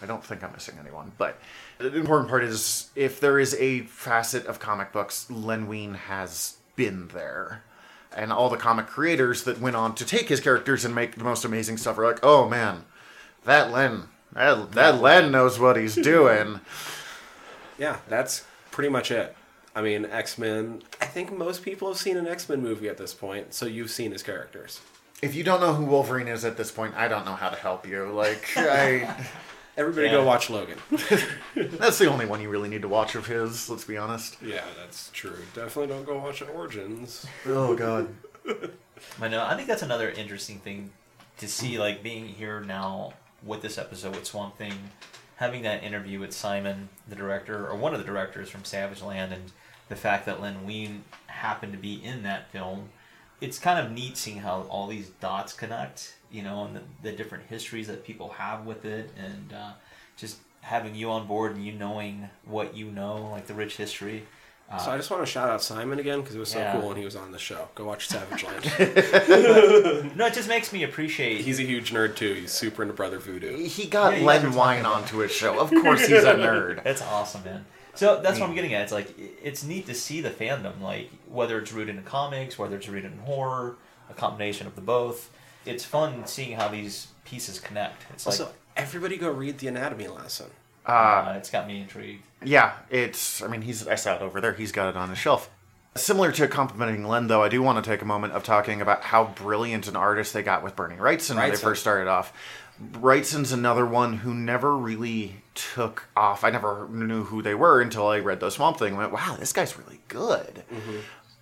I 0.00 0.06
don't 0.06 0.24
think 0.24 0.42
I'm 0.42 0.52
missing 0.52 0.76
anyone, 0.80 1.12
but 1.18 1.38
the 1.78 1.94
important 1.94 2.28
part 2.28 2.44
is 2.44 2.90
if 2.94 3.20
there 3.20 3.38
is 3.38 3.54
a 3.54 3.82
facet 3.82 4.46
of 4.46 4.58
comic 4.58 4.92
books, 4.92 5.30
Len 5.30 5.66
Wein 5.66 5.94
has 5.94 6.58
been 6.76 7.08
there. 7.08 7.64
And 8.16 8.32
all 8.32 8.48
the 8.48 8.56
comic 8.56 8.86
creators 8.86 9.42
that 9.44 9.60
went 9.60 9.76
on 9.76 9.94
to 9.96 10.04
take 10.04 10.28
his 10.28 10.40
characters 10.40 10.84
and 10.84 10.94
make 10.94 11.16
the 11.16 11.24
most 11.24 11.44
amazing 11.44 11.78
stuff 11.78 11.98
are 11.98 12.06
like, 12.06 12.20
oh 12.22 12.48
man, 12.48 12.84
that 13.44 13.72
Len, 13.72 14.04
that, 14.34 14.72
that 14.72 15.00
Len 15.00 15.30
knows 15.32 15.58
what 15.58 15.76
he's 15.76 15.94
doing. 15.94 16.60
Yeah, 17.76 17.96
that's 18.08 18.44
pretty 18.70 18.88
much 18.88 19.10
it. 19.10 19.34
I 19.74 19.82
mean, 19.82 20.04
X 20.04 20.38
Men. 20.38 20.82
I 21.00 21.06
think 21.06 21.36
most 21.36 21.64
people 21.64 21.88
have 21.88 21.96
seen 21.98 22.16
an 22.16 22.24
X 22.28 22.48
Men 22.48 22.62
movie 22.62 22.88
at 22.88 22.98
this 22.98 23.12
point, 23.12 23.52
so 23.52 23.66
you've 23.66 23.90
seen 23.90 24.12
his 24.12 24.22
characters. 24.22 24.80
If 25.22 25.34
you 25.34 25.42
don't 25.42 25.60
know 25.60 25.74
who 25.74 25.84
Wolverine 25.84 26.28
is 26.28 26.44
at 26.44 26.56
this 26.56 26.70
point, 26.70 26.94
I 26.96 27.08
don't 27.08 27.24
know 27.26 27.34
how 27.34 27.48
to 27.48 27.56
help 27.56 27.84
you. 27.88 28.04
Like, 28.12 28.46
I. 28.56 29.26
Everybody 29.76 30.06
Yeah. 30.06 30.12
go 30.12 30.24
watch 30.24 30.50
Logan. 30.50 30.78
That's 31.56 31.98
the 31.98 32.06
only 32.08 32.26
one 32.26 32.40
you 32.40 32.48
really 32.48 32.68
need 32.68 32.82
to 32.82 32.88
watch 32.88 33.16
of 33.16 33.26
his, 33.26 33.68
let's 33.68 33.82
be 33.82 33.96
honest. 33.96 34.36
yeah, 34.40 34.62
that's 34.78 35.10
true. 35.12 35.34
Definitely 35.52 35.88
don't 35.88 36.06
go 36.06 36.16
watch 36.18 36.42
Origins. 36.42 37.26
Oh, 37.44 37.74
God. 37.74 38.14
I 39.20 39.26
know. 39.26 39.44
I 39.44 39.56
think 39.56 39.66
that's 39.66 39.82
another 39.82 40.10
interesting 40.10 40.60
thing 40.60 40.92
to 41.38 41.48
see, 41.48 41.80
like 41.80 42.04
being 42.04 42.28
here 42.28 42.60
now 42.60 43.14
with 43.44 43.62
this 43.62 43.78
episode 43.78 44.14
with 44.14 44.26
Swamp 44.26 44.56
Thing, 44.56 44.90
having 45.36 45.62
that 45.62 45.82
interview 45.82 46.20
with 46.20 46.32
Simon, 46.32 46.88
the 47.08 47.16
director 47.16 47.68
or 47.68 47.76
one 47.76 47.92
of 47.94 48.00
the 48.00 48.06
directors 48.06 48.50
from 48.50 48.64
Savage 48.64 49.02
Land, 49.02 49.32
and 49.32 49.52
the 49.88 49.96
fact 49.96 50.26
that 50.26 50.40
Len 50.40 50.64
Wein 50.64 51.04
happened 51.26 51.72
to 51.72 51.78
be 51.78 52.02
in 52.02 52.22
that 52.22 52.50
film. 52.50 52.90
It's 53.40 53.58
kind 53.58 53.84
of 53.84 53.92
neat 53.92 54.16
seeing 54.16 54.38
how 54.38 54.62
all 54.62 54.86
these 54.86 55.08
dots 55.20 55.52
connect, 55.52 56.16
you 56.30 56.42
know, 56.42 56.64
and 56.64 56.76
the, 56.76 56.82
the 57.02 57.12
different 57.12 57.44
histories 57.48 57.88
that 57.88 58.04
people 58.04 58.30
have 58.30 58.64
with 58.64 58.84
it, 58.84 59.10
and 59.18 59.52
uh, 59.52 59.72
just 60.16 60.38
having 60.62 60.94
you 60.94 61.10
on 61.10 61.26
board 61.26 61.54
and 61.54 61.64
you 61.64 61.72
knowing 61.72 62.30
what 62.46 62.74
you 62.74 62.90
know, 62.90 63.28
like 63.30 63.46
the 63.46 63.54
rich 63.54 63.76
history. 63.76 64.24
Uh, 64.70 64.78
So 64.78 64.90
I 64.90 64.96
just 64.96 65.10
want 65.10 65.22
to 65.22 65.26
shout 65.30 65.48
out 65.50 65.62
Simon 65.62 65.98
again 65.98 66.20
because 66.20 66.34
it 66.34 66.38
was 66.38 66.50
so 66.50 66.58
Yeah. 66.58 66.72
cool 66.72 66.88
when 66.88 66.96
he 66.96 67.04
was 67.04 67.16
on 67.16 67.32
the 67.32 67.38
show. 67.38 67.68
Go 67.74 67.84
watch 67.84 68.08
Savage 68.08 68.42
Land. 68.44 68.64
no, 70.16 70.26
it 70.26 70.34
just 70.34 70.48
makes 70.48 70.72
me 70.72 70.82
appreciate. 70.82 71.42
He's 71.42 71.58
a 71.60 71.62
huge 71.64 71.92
nerd 71.92 72.16
too. 72.16 72.34
He's 72.34 72.52
super 72.52 72.82
into 72.82 72.94
Brother 72.94 73.18
Voodoo. 73.18 73.56
He 73.66 73.86
got 73.86 74.12
Yeah, 74.14 74.18
you 74.20 74.26
guys 74.26 74.42
were 74.42 74.48
Len 74.48 74.52
talking 74.52 74.58
Wein 74.58 74.86
onto 74.86 75.18
his 75.18 75.32
show. 75.32 75.58
Of 75.58 75.70
course 75.70 76.06
he's 76.06 76.24
a 76.24 76.34
nerd. 76.34 76.82
That's 76.82 77.02
awesome, 77.02 77.44
man. 77.44 77.66
So 77.94 78.20
that's 78.20 78.40
what 78.40 78.48
I'm 78.48 78.54
getting 78.56 78.74
at. 78.74 78.82
It's 78.82 78.92
like 78.92 79.14
it's 79.18 79.62
neat 79.62 79.86
to 79.86 79.94
see 79.94 80.20
the 80.20 80.30
fandom, 80.30 80.80
like 80.80 81.10
whether 81.28 81.58
it's 81.60 81.72
rooted 81.72 81.94
in 81.96 82.02
comics, 82.02 82.58
whether 82.58 82.76
it's 82.76 82.88
rooted 82.88 83.12
in 83.12 83.18
horror, 83.18 83.76
a 84.10 84.14
combination 84.14 84.66
of 84.66 84.74
the 84.74 84.80
both. 84.80 85.30
It's 85.64 85.84
fun 85.84 86.26
seeing 86.26 86.56
how 86.56 86.68
these 86.68 87.08
pieces 87.24 87.60
connect. 87.60 88.02
It's 88.12 88.26
like 88.26 88.48
everybody 88.76 89.16
go 89.16 89.30
read 89.30 89.58
the 89.58 89.68
anatomy 89.68 90.08
lesson. 90.08 90.46
uh, 90.86 91.34
it's 91.36 91.50
got 91.50 91.66
me 91.68 91.80
intrigued. 91.80 92.24
Yeah, 92.44 92.74
it's. 92.90 93.42
I 93.42 93.48
mean, 93.48 93.62
he's. 93.62 93.86
I 93.86 93.94
saw 93.94 94.16
it 94.16 94.22
over 94.22 94.40
there. 94.40 94.52
He's 94.52 94.72
got 94.72 94.88
it 94.88 94.96
on 94.96 95.08
his 95.10 95.18
shelf. 95.18 95.50
Similar 95.96 96.32
to 96.32 96.48
complimenting 96.48 97.06
Len, 97.06 97.28
though, 97.28 97.42
I 97.42 97.48
do 97.48 97.62
want 97.62 97.82
to 97.82 97.88
take 97.88 98.02
a 98.02 98.04
moment 98.04 98.32
of 98.32 98.42
talking 98.42 98.80
about 98.80 99.02
how 99.04 99.26
brilliant 99.26 99.86
an 99.86 99.94
artist 99.94 100.32
they 100.32 100.42
got 100.42 100.64
with 100.64 100.74
Bernie 100.74 100.96
Wrightson 100.96 101.36
when 101.36 101.48
they 101.48 101.56
Wrightson. 101.56 101.60
first 101.60 101.82
started 101.82 102.08
off. 102.08 102.32
Wrightson's 102.94 103.52
another 103.52 103.86
one 103.86 104.14
who 104.14 104.34
never 104.34 104.76
really 104.76 105.36
took 105.54 106.08
off. 106.16 106.42
I 106.42 106.50
never 106.50 106.88
knew 106.88 107.22
who 107.22 107.42
they 107.42 107.54
were 107.54 107.80
until 107.80 108.08
I 108.08 108.18
read 108.18 108.40
the 108.40 108.50
Swamp 108.50 108.78
Thing 108.78 108.88
and 108.88 108.96
went, 108.98 109.12
wow, 109.12 109.36
this 109.38 109.52
guy's 109.52 109.78
really 109.78 110.00
good. 110.08 110.64
Mm-hmm. 110.72 110.96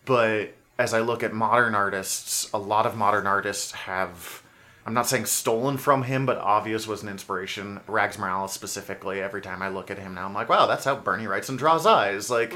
But 0.05 0.53
as 0.79 0.93
I 0.93 1.01
look 1.01 1.23
at 1.23 1.33
modern 1.33 1.75
artists, 1.75 2.51
a 2.53 2.59
lot 2.59 2.85
of 2.85 2.95
modern 2.95 3.27
artists 3.27 3.73
have, 3.73 4.42
I'm 4.85 4.95
not 4.95 5.07
saying 5.07 5.27
stolen 5.27 5.77
from 5.77 6.03
him, 6.03 6.27
but 6.27 6.39
Obvious 6.39 6.87
was 6.89 7.03
an 7.03 7.09
inspiration. 7.09 7.81
Rags 7.87 8.19
Morales 8.19 8.53
specifically, 8.53 9.21
every 9.21 9.41
time 9.41 9.63
I 9.63 9.69
look 9.69 9.91
at 9.91 9.99
him 9.99 10.15
now, 10.15 10.27
I'm 10.27 10.35
like, 10.35 10.49
wow, 10.49 10.67
that's 10.67 10.85
how 10.85 10.97
Bernie 10.97 11.27
Wrightson 11.27 11.57
draws 11.57 11.87
eyes. 11.87 12.31
Like, 12.31 12.53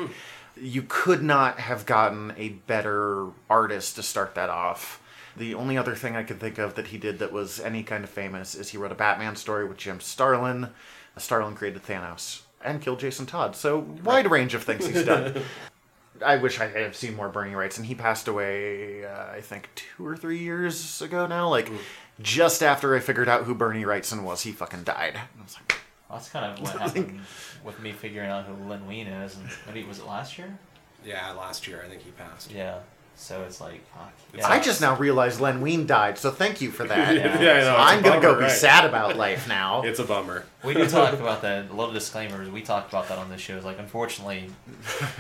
you 0.60 0.84
could 0.88 1.22
not 1.22 1.60
have 1.60 1.86
gotten 1.86 2.34
a 2.36 2.48
better 2.48 3.28
artist 3.48 3.94
to 3.96 4.02
start 4.02 4.34
that 4.34 4.50
off. 4.50 5.00
The 5.36 5.54
only 5.54 5.76
other 5.76 5.94
thing 5.94 6.16
I 6.16 6.24
could 6.24 6.40
think 6.40 6.58
of 6.58 6.74
that 6.74 6.88
he 6.88 6.98
did 6.98 7.18
that 7.20 7.32
was 7.32 7.60
any 7.60 7.82
kind 7.82 8.02
of 8.02 8.10
famous 8.10 8.54
is 8.54 8.70
he 8.70 8.78
wrote 8.78 8.92
a 8.92 8.96
Batman 8.96 9.36
story 9.36 9.66
with 9.66 9.76
Jim 9.76 10.00
Starlin. 10.00 10.70
Starlin 11.18 11.54
created 11.54 11.84
Thanos 11.84 12.42
and 12.64 12.80
killed 12.80 13.00
Jason 13.00 13.26
Todd. 13.26 13.54
So, 13.54 13.78
wide 14.02 14.30
range 14.30 14.54
of 14.54 14.64
things 14.64 14.86
he's 14.86 15.04
done. 15.04 15.42
I 16.24 16.36
wish 16.36 16.58
I 16.60 16.68
had 16.68 16.96
seen 16.96 17.14
more 17.14 17.28
Bernie 17.28 17.52
Wrightson. 17.52 17.84
He 17.84 17.94
passed 17.94 18.26
away, 18.26 19.04
uh, 19.04 19.32
I 19.32 19.42
think, 19.42 19.68
two 19.74 20.06
or 20.06 20.16
three 20.16 20.38
years 20.38 21.02
ago 21.02 21.26
now. 21.26 21.48
Like, 21.50 21.70
just 22.20 22.62
after 22.62 22.94
I 22.96 23.00
figured 23.00 23.28
out 23.28 23.44
who 23.44 23.54
Bernie 23.54 23.84
Wrightson 23.84 24.22
was, 24.22 24.42
he 24.42 24.52
fucking 24.52 24.84
died. 24.84 25.16
I 25.16 25.42
was 25.42 25.54
like, 25.56 25.78
That's 26.10 26.28
kind 26.28 26.44
of 26.52 26.60
what 26.62 26.80
happened 26.80 27.20
with 27.64 27.80
me 27.80 27.92
figuring 27.92 28.30
out 28.30 28.44
who 28.46 28.54
Len 28.68 28.86
Wein 28.86 29.06
is. 29.06 29.36
And 29.36 29.48
maybe 29.66 29.84
was 29.86 29.98
it 29.98 30.06
last 30.06 30.38
year? 30.38 30.58
Yeah, 31.04 31.32
last 31.32 31.66
year 31.68 31.82
I 31.84 31.88
think 31.88 32.02
he 32.02 32.10
passed. 32.12 32.50
Yeah. 32.50 32.78
So 33.18 33.44
it's 33.44 33.62
like, 33.62 33.80
fuck. 33.94 34.12
I 34.44 34.60
just 34.60 34.82
now 34.82 34.94
realized 34.96 35.40
Len 35.40 35.62
Wein 35.62 35.86
died, 35.86 36.18
so 36.18 36.30
thank 36.30 36.60
you 36.60 36.70
for 36.70 36.84
that. 36.88 37.14
Yeah. 37.14 37.40
Yeah, 37.40 37.50
I 37.50 37.54
know, 37.54 37.58
it's 37.58 37.66
a 37.68 37.78
I'm 37.78 38.02
gonna 38.02 38.20
go 38.20 38.34
be 38.34 38.42
right? 38.42 38.50
sad 38.50 38.84
about 38.84 39.16
life 39.16 39.48
now. 39.48 39.82
It's 39.84 39.98
a 39.98 40.04
bummer. 40.04 40.44
We 40.62 40.74
do 40.74 40.86
talk 40.86 41.14
about 41.14 41.40
that. 41.42 41.70
A 41.70 41.74
little 41.74 41.92
disclaimers. 41.94 42.50
We 42.50 42.60
talked 42.60 42.90
about 42.90 43.08
that 43.08 43.16
on 43.18 43.30
this 43.30 43.40
show. 43.40 43.56
It's 43.56 43.64
like, 43.64 43.78
unfortunately, 43.78 44.50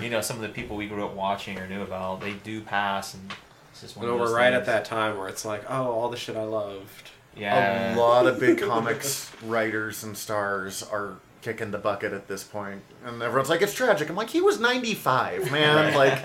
you 0.02 0.10
know, 0.10 0.20
some 0.20 0.36
of 0.36 0.42
the 0.42 0.50
people 0.50 0.76
we 0.76 0.86
grew 0.88 1.06
up 1.06 1.14
watching 1.14 1.58
or 1.58 1.66
knew 1.68 1.80
about, 1.82 2.20
they 2.20 2.32
do 2.34 2.60
pass, 2.60 3.14
and 3.14 3.22
it's 3.30 3.32
just 3.32 3.36
one 3.36 3.45
You 3.82 3.88
of 3.88 3.96
know, 4.02 4.18
those 4.18 4.30
we're 4.30 4.36
right 4.36 4.52
at 4.52 4.66
that 4.66 4.84
time 4.84 5.18
where 5.18 5.28
it's 5.28 5.44
like, 5.44 5.64
oh, 5.68 5.90
all 5.90 6.08
the 6.08 6.16
shit 6.16 6.36
I 6.36 6.44
loved. 6.44 7.10
Yeah. 7.36 7.94
A 7.94 7.98
lot 7.98 8.26
of 8.26 8.40
big 8.40 8.60
comics 8.60 9.30
writers 9.44 10.02
and 10.02 10.16
stars 10.16 10.82
are 10.82 11.18
kicking 11.42 11.70
the 11.70 11.78
bucket 11.78 12.12
at 12.12 12.26
this 12.26 12.42
point, 12.42 12.82
and 13.04 13.22
everyone's 13.22 13.48
like, 13.48 13.62
"It's 13.62 13.74
tragic." 13.74 14.08
I'm 14.08 14.16
like, 14.16 14.30
"He 14.30 14.40
was 14.40 14.58
95, 14.58 15.50
man." 15.52 15.94
Like, 15.94 16.18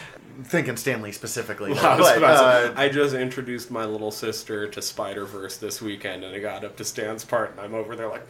thinking 0.44 0.76
Stan 0.76 1.02
Lee 1.02 1.12
specifically. 1.12 1.72
I, 1.76 1.96
was 1.96 2.06
but, 2.06 2.18
about 2.18 2.38
to 2.38 2.44
uh, 2.44 2.76
say, 2.76 2.82
I 2.84 2.88
just 2.88 3.14
introduced 3.14 3.70
my 3.70 3.84
little 3.84 4.10
sister 4.10 4.68
to 4.68 4.82
Spider 4.82 5.24
Verse 5.24 5.56
this 5.56 5.82
weekend, 5.82 6.22
and 6.22 6.34
I 6.34 6.38
got 6.38 6.64
up 6.64 6.76
to 6.76 6.84
Stan's 6.84 7.24
part, 7.24 7.52
and 7.52 7.60
I'm 7.60 7.74
over 7.74 7.96
there 7.96 8.08
like, 8.08 8.28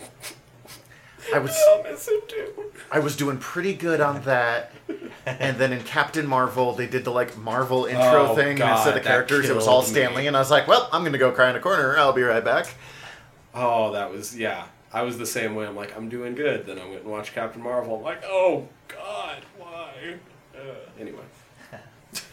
I 1.35 1.39
was 1.39 1.57
I'll 1.70 1.83
miss 1.83 2.09
him 2.09 2.20
too. 2.29 2.72
I 2.91 2.99
was 3.01 3.16
doing 3.16 3.39
pretty 3.39 3.74
good 3.74 4.01
on 4.01 4.22
that. 4.22 4.72
And 5.26 5.59
then 5.59 5.72
in 5.72 5.83
Captain 5.83 6.26
Marvel, 6.26 6.72
they 6.72 6.87
did 6.87 7.05
the 7.05 7.11
like 7.11 7.37
Marvel 7.37 7.85
intro 7.85 8.29
Oh, 8.31 8.35
thing, 8.35 8.49
and 8.51 8.59
God, 8.59 8.76
instead 8.76 8.97
of 8.97 9.05
that 9.05 9.09
characters, 9.09 9.49
it 9.49 9.55
was 9.55 9.66
all 9.66 9.81
killed 9.83 9.91
Stan 9.93 10.11
Lee. 10.14 10.22
me. 10.22 10.26
And 10.29 10.37
I 10.37 10.41
was 10.41 10.51
like, 10.51 10.66
"Well, 10.66 10.89
I'm 10.93 11.05
gonna 11.05 11.18
go 11.18 11.31
cry 11.33 11.51
in 11.51 11.57
a 11.57 11.61
corner. 11.61 11.97
I'll 11.99 12.12
be 12.12 12.22
right 12.22 12.45
back." 12.45 12.66
Oh, 13.55 13.93
that 13.93 14.11
was 14.11 14.37
yeah. 14.37 14.64
I 14.93 15.03
was 15.03 15.18
the 15.18 15.26
same 15.26 15.55
way. 15.55 15.66
I'm 15.66 15.76
like, 15.76 15.95
I'm 15.97 16.09
doing 16.09 16.35
good. 16.35 16.64
Then 16.64 16.79
I 16.79 16.85
went 16.89 17.03
and 17.03 17.11
watched 17.11 17.35
Captain 17.35 17.62
Marvel. 17.62 17.97
I'm 17.97 18.03
like, 18.03 18.22
oh 18.24 18.68
God, 18.89 19.43
why? 19.59 20.14
Uh, 20.57 20.61
anyway. 20.99 21.24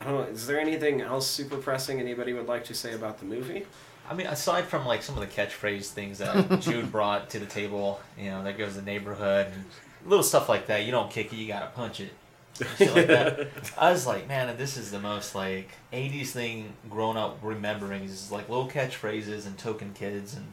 I 0.00 0.04
don't 0.04 0.14
know. 0.14 0.22
Is 0.32 0.46
there 0.46 0.60
anything 0.60 1.00
else 1.00 1.26
super 1.26 1.56
pressing 1.56 1.98
anybody 1.98 2.32
would 2.32 2.46
like 2.46 2.64
to 2.64 2.74
say 2.74 2.94
about 2.94 3.18
the 3.18 3.24
movie? 3.24 3.66
I 4.08 4.14
mean, 4.14 4.26
aside 4.26 4.66
from 4.66 4.86
like 4.86 5.02
some 5.02 5.16
of 5.16 5.20
the 5.20 5.26
catchphrase 5.26 5.86
things 5.86 6.18
that 6.18 6.60
Jude 6.60 6.92
brought 6.92 7.30
to 7.30 7.38
the 7.38 7.46
table, 7.46 8.00
you 8.18 8.30
know, 8.30 8.42
there 8.42 8.52
goes 8.52 8.76
the 8.76 8.82
neighborhood 8.82 9.48
and 9.52 9.64
little 10.06 10.22
stuff 10.22 10.48
like 10.48 10.66
that. 10.66 10.84
You 10.84 10.90
don't 10.90 11.10
kick 11.10 11.32
it, 11.32 11.36
you 11.36 11.48
gotta 11.48 11.66
punch 11.68 12.00
it. 12.00 12.12
Like 12.60 12.78
that. 12.78 13.48
I 13.78 13.90
was 13.90 14.06
like, 14.06 14.28
man, 14.28 14.56
this 14.56 14.76
is 14.76 14.90
the 14.90 15.00
most 15.00 15.34
like 15.34 15.70
'80s 15.92 16.28
thing 16.28 16.74
grown 16.88 17.16
up 17.16 17.38
remembering 17.42 18.04
is 18.04 18.30
like 18.30 18.48
little 18.48 18.68
catchphrases 18.68 19.46
and 19.46 19.58
token 19.58 19.92
kids 19.92 20.34
and 20.34 20.46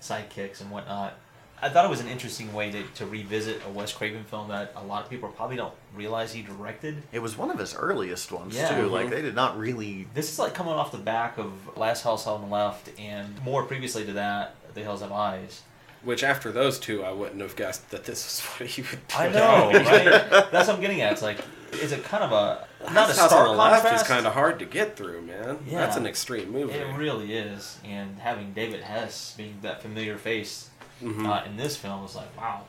sidekicks 0.00 0.60
and 0.60 0.70
whatnot. 0.70 1.14
I 1.62 1.68
thought 1.70 1.84
it 1.86 1.88
was 1.90 2.00
an 2.00 2.08
interesting 2.08 2.52
way 2.52 2.70
to, 2.72 2.82
to 2.96 3.06
revisit 3.06 3.62
a 3.66 3.70
Wes 3.70 3.92
Craven 3.92 4.24
film 4.24 4.48
that 4.48 4.72
a 4.76 4.84
lot 4.84 5.04
of 5.04 5.10
people 5.10 5.30
probably 5.30 5.56
don't 5.56 5.72
realize 5.94 6.32
he 6.32 6.42
directed. 6.42 7.02
It 7.10 7.20
was 7.20 7.38
one 7.38 7.50
of 7.50 7.58
his 7.58 7.74
earliest 7.74 8.30
ones 8.32 8.54
Yeah. 8.54 8.76
too. 8.76 8.88
Like 8.88 9.06
Mhm. 9.06 9.10
they 9.10 9.22
did 9.22 9.34
not 9.34 9.56
really. 9.58 10.06
This 10.14 10.30
is 10.30 10.38
like 10.38 10.52
coming 10.52 10.74
off 10.74 10.92
the 10.92 10.98
back 10.98 11.38
of 11.38 11.52
Last 11.76 12.02
House 12.02 12.26
on 12.26 12.42
the 12.42 12.46
Left 12.54 12.90
and 12.98 13.42
more 13.42 13.62
previously 13.64 14.04
to 14.04 14.12
that, 14.12 14.56
The 14.74 14.82
Hills 14.82 15.00
Have 15.00 15.12
Eyes. 15.12 15.62
Which 16.02 16.22
after 16.22 16.52
those 16.52 16.78
two, 16.78 17.02
I 17.02 17.12
wouldn't 17.12 17.40
have 17.40 17.56
guessed 17.56 17.88
that 17.90 18.04
this 18.04 18.26
is 18.26 18.40
what 18.60 18.68
he 18.68 18.82
would. 18.82 19.08
Do. 19.08 19.16
I 19.16 19.28
know, 19.30 19.70
right? 19.72 20.04
That's 20.52 20.68
what 20.68 20.70
I'm 20.76 20.80
getting 20.82 21.00
at. 21.00 21.12
It's 21.12 21.22
like, 21.22 21.38
is 21.72 21.92
it 21.92 22.04
kind 22.04 22.22
of 22.22 22.32
a 22.32 22.66
not 22.84 22.90
a 22.90 22.94
Last 23.08 23.18
House 23.20 23.30
stark 23.30 23.48
on 23.48 23.56
the 23.56 23.62
Left 23.62 23.94
is 23.94 24.02
kind 24.06 24.26
of 24.26 24.34
hard 24.34 24.58
to 24.58 24.66
get 24.66 24.96
through, 24.98 25.22
man. 25.22 25.58
Yeah. 25.66 25.78
That's 25.78 25.96
an 25.96 26.06
extreme 26.06 26.52
movie. 26.52 26.74
It 26.74 26.94
really 26.94 27.34
is, 27.34 27.78
and 27.84 28.18
having 28.18 28.52
David 28.52 28.82
Hess 28.82 29.32
being 29.38 29.56
that 29.62 29.80
familiar 29.80 30.18
face 30.18 30.68
Mhm. 31.04 31.26
uh, 31.28 31.44
in 31.46 31.56
this 31.56 31.76
film 31.76 32.02
was 32.02 32.14
like, 32.16 32.36
wow, 32.36 32.62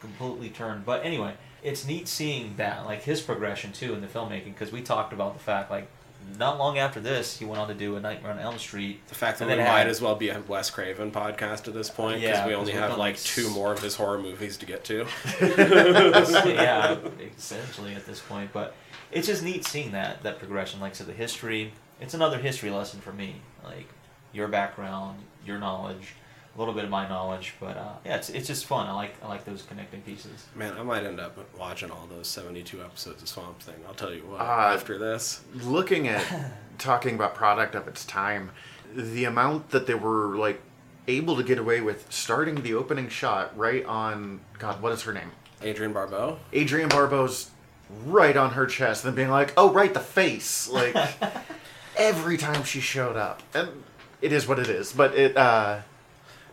completely 0.00 0.50
turned. 0.50 0.84
But 0.84 1.04
anyway, 1.04 1.34
it's 1.62 1.84
neat 1.86 2.08
seeing 2.08 2.56
that, 2.56 2.84
like 2.86 3.02
his 3.02 3.20
progression 3.20 3.72
too 3.72 3.94
in 3.94 4.00
the 4.00 4.06
filmmaking, 4.06 4.46
because 4.54 4.72
we 4.72 4.82
talked 4.82 5.12
about 5.12 5.34
the 5.34 5.40
fact, 5.42 5.70
like, 5.70 5.88
not 6.38 6.56
long 6.56 6.78
after 6.78 7.00
this, 7.00 7.36
he 7.38 7.44
went 7.44 7.60
on 7.60 7.66
to 7.66 7.74
do 7.74 7.96
A 7.96 8.00
Nightmare 8.00 8.30
on 8.30 8.38
Elm 8.38 8.56
Street. 8.56 9.04
The 9.08 9.14
fact 9.16 9.40
that 9.40 9.48
we 9.48 9.56
might 9.56 9.64
had- 9.64 9.88
as 9.88 10.00
well 10.00 10.14
be 10.14 10.28
a 10.28 10.40
Wes 10.46 10.70
Craven 10.70 11.10
podcast 11.10 11.66
at 11.66 11.74
this 11.74 11.90
point 11.90 12.20
because 12.20 12.38
Yeah, 12.38 12.46
we 12.46 12.54
only 12.54 12.72
we've 12.72 12.80
like 12.80 12.96
like, 12.96 13.18
two 13.18 13.50
more 13.50 13.72
of 13.72 13.80
his 13.82 13.96
horror 13.96 14.18
movies 14.18 14.56
to 14.58 14.66
get 14.66 14.84
to. 14.84 15.04
yeah, 15.40 16.96
essentially 17.36 17.94
at 17.94 18.06
this 18.06 18.20
point. 18.20 18.52
But 18.52 18.74
it's 19.10 19.26
just 19.26 19.42
neat 19.42 19.66
seeing 19.66 19.92
that 19.92 20.22
that 20.22 20.38
progression. 20.38 20.80
Like 20.80 20.94
so, 20.94 21.04
the 21.04 21.12
history. 21.12 21.72
It's 22.00 22.14
another 22.14 22.38
history 22.38 22.70
lesson 22.70 23.00
for 23.00 23.12
me. 23.12 23.36
Like 23.64 23.88
your 24.32 24.48
background, 24.48 25.18
your 25.44 25.58
knowledge, 25.58 26.14
a 26.54 26.58
little 26.58 26.74
bit 26.74 26.84
of 26.84 26.90
my 26.90 27.08
knowledge. 27.08 27.54
But 27.60 27.76
uh, 27.76 27.92
yeah, 28.04 28.16
it's 28.16 28.28
it's 28.30 28.46
just 28.46 28.66
fun. 28.66 28.86
I 28.86 28.92
like 28.92 29.14
I 29.22 29.28
like 29.28 29.44
those 29.44 29.62
connecting 29.62 30.02
pieces. 30.02 30.46
Man, 30.54 30.74
I 30.78 30.82
might 30.82 31.04
end 31.04 31.20
up 31.20 31.36
watching 31.58 31.90
all 31.90 32.06
those 32.10 32.28
seventy-two 32.28 32.82
episodes 32.82 33.22
of 33.22 33.28
Swamp 33.28 33.60
Thing. 33.60 33.76
I'll 33.86 33.94
tell 33.94 34.12
you 34.12 34.22
what. 34.22 34.40
Uh, 34.40 34.72
after 34.74 34.98
this, 34.98 35.42
looking 35.54 36.08
at 36.08 36.24
talking 36.78 37.14
about 37.14 37.34
product 37.34 37.74
of 37.74 37.88
its 37.88 38.04
time, 38.04 38.50
the 38.94 39.24
amount 39.24 39.70
that 39.70 39.86
they 39.86 39.94
were 39.94 40.36
like 40.36 40.60
able 41.08 41.36
to 41.36 41.42
get 41.42 41.58
away 41.58 41.80
with 41.80 42.06
starting 42.12 42.62
the 42.62 42.74
opening 42.74 43.08
shot 43.08 43.56
right 43.58 43.84
on 43.86 44.40
God, 44.58 44.80
what 44.82 44.92
is 44.92 45.02
her 45.02 45.12
name? 45.12 45.32
Adrienne 45.64 45.92
Barbeau. 45.92 46.38
Adrienne 46.54 46.88
Barbeau's 46.88 47.50
right 48.06 48.36
on 48.36 48.52
her 48.52 48.66
chest, 48.66 49.04
and 49.04 49.10
then 49.10 49.16
being 49.16 49.30
like, 49.30 49.52
"Oh, 49.56 49.72
right, 49.72 49.92
the 49.92 50.00
face." 50.00 50.68
Like 50.68 50.96
every 51.96 52.36
time 52.36 52.64
she 52.64 52.80
showed 52.80 53.16
up, 53.16 53.42
and 53.54 53.68
it 54.20 54.32
is 54.32 54.46
what 54.46 54.58
it 54.58 54.68
is. 54.68 54.92
But 54.92 55.14
it, 55.14 55.36
uh, 55.36 55.80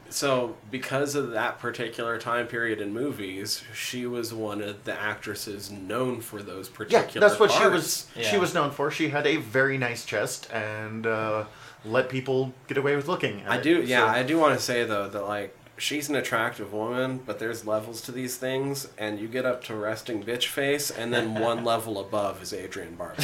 So, 0.10 0.56
because 0.72 1.16
of 1.16 1.32
that 1.32 1.60
particular 1.60 2.18
time 2.20 2.48
period 2.48 2.82
in 2.82 2.94
movies, 2.94 3.64
she 3.74 4.06
was 4.06 4.34
one 4.34 4.62
of 4.62 4.84
the 4.86 5.00
actresses 5.00 5.70
known 5.72 6.22
for 6.22 6.42
those 6.42 6.68
particular. 6.70 7.00
yeah, 7.02 7.06
particular. 7.06 7.28
that's 7.28 7.40
what 7.40 7.52
she 7.52 7.60
parts. 7.60 8.08
was. 8.16 8.26
She 8.26 8.38
was 8.38 8.54
known 8.54 8.72
for. 8.72 8.90
She 8.92 9.10
had 9.10 9.28
a 9.28 9.38
very 9.38 9.78
nice 9.78 10.06
chest, 10.06 10.52
and 10.52 11.06
uh, 11.06 11.46
let 11.86 12.10
people 12.10 12.54
get 12.68 12.78
away 12.78 12.96
with 12.96 13.08
looking. 13.08 13.42
At 13.42 13.52
I 13.52 13.56
it. 13.58 13.64
do, 13.64 13.82
yeah, 13.84 14.02
So- 14.12 14.20
I 14.20 14.24
do 14.24 14.38
want 14.40 14.58
to 14.58 14.64
say 14.64 14.84
though 14.84 15.08
that 15.10 15.28
like 15.28 15.56
she's 15.78 16.10
an 16.10 16.16
attractive 16.16 16.74
woman, 16.74 17.22
but 17.26 17.40
there's 17.40 17.66
levels 17.66 18.02
to 18.02 18.12
these 18.12 18.36
things, 18.36 18.90
and 18.98 19.18
you 19.18 19.28
get 19.30 19.46
up 19.46 19.64
to 19.64 19.74
resting 19.76 20.22
bitch 20.22 20.48
face, 20.48 20.92
and 20.92 21.14
then 21.14 21.34
one 21.40 21.64
level 21.64 22.00
above 22.00 22.42
is 22.44 22.54
Adrienne 22.54 22.96
Barbeau. 22.96 23.24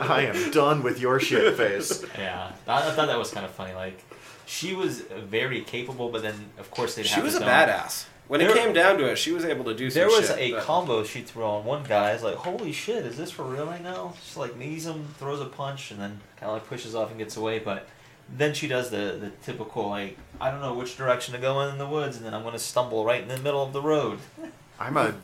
I 0.00 0.22
am 0.32 0.50
done 0.50 0.82
with 0.82 0.98
your 1.00 1.20
shit 1.20 1.56
face. 1.56 2.04
Yeah, 2.16 2.52
I, 2.66 2.88
I 2.88 2.90
thought 2.92 3.06
that 3.08 3.18
was 3.18 3.30
kind 3.30 3.44
of 3.44 3.52
funny. 3.52 3.74
Like, 3.74 4.02
she 4.48 4.74
was 4.74 5.00
very 5.02 5.60
capable, 5.60 6.08
but 6.08 6.22
then 6.22 6.34
of 6.58 6.70
course 6.70 6.94
they 6.94 7.02
she 7.02 7.20
was 7.20 7.34
a 7.36 7.40
badass. 7.40 8.06
When 8.28 8.40
it 8.42 8.52
came 8.52 8.74
down 8.74 8.98
to 8.98 9.06
it, 9.06 9.16
she 9.16 9.32
was 9.32 9.44
able 9.44 9.64
to 9.66 9.74
do 9.74 9.88
some 9.90 10.00
There 10.00 10.08
was 10.08 10.26
shit, 10.28 10.38
a 10.38 10.50
but- 10.52 10.62
combo 10.64 11.02
she 11.04 11.22
threw 11.22 11.44
on 11.44 11.64
one 11.64 11.82
guy. 11.84 12.10
It's 12.12 12.22
like, 12.22 12.34
holy 12.34 12.72
shit, 12.72 13.06
is 13.06 13.16
this 13.16 13.30
for 13.30 13.42
real 13.44 13.64
right 13.66 13.82
now? 13.82 14.14
She 14.22 14.38
like 14.38 14.56
knees 14.56 14.86
him, 14.86 15.06
throws 15.18 15.40
a 15.40 15.46
punch, 15.46 15.90
and 15.92 16.00
then 16.00 16.20
kind 16.36 16.50
of 16.50 16.54
like 16.58 16.66
pushes 16.66 16.94
off 16.94 17.08
and 17.10 17.18
gets 17.18 17.36
away. 17.38 17.58
But 17.58 17.86
then 18.30 18.52
she 18.52 18.68
does 18.68 18.90
the 18.90 19.16
the 19.20 19.30
typical 19.42 19.88
like, 19.88 20.18
I 20.40 20.50
don't 20.50 20.60
know 20.60 20.74
which 20.74 20.96
direction 20.98 21.32
to 21.34 21.40
go 21.40 21.60
in, 21.62 21.70
in 21.72 21.78
the 21.78 21.86
woods, 21.86 22.16
and 22.18 22.26
then 22.26 22.34
I'm 22.34 22.42
gonna 22.42 22.58
stumble 22.58 23.04
right 23.04 23.22
in 23.22 23.28
the 23.28 23.38
middle 23.38 23.62
of 23.62 23.72
the 23.72 23.80
road. 23.82 24.18
I'm 24.78 24.96
a 24.96 25.14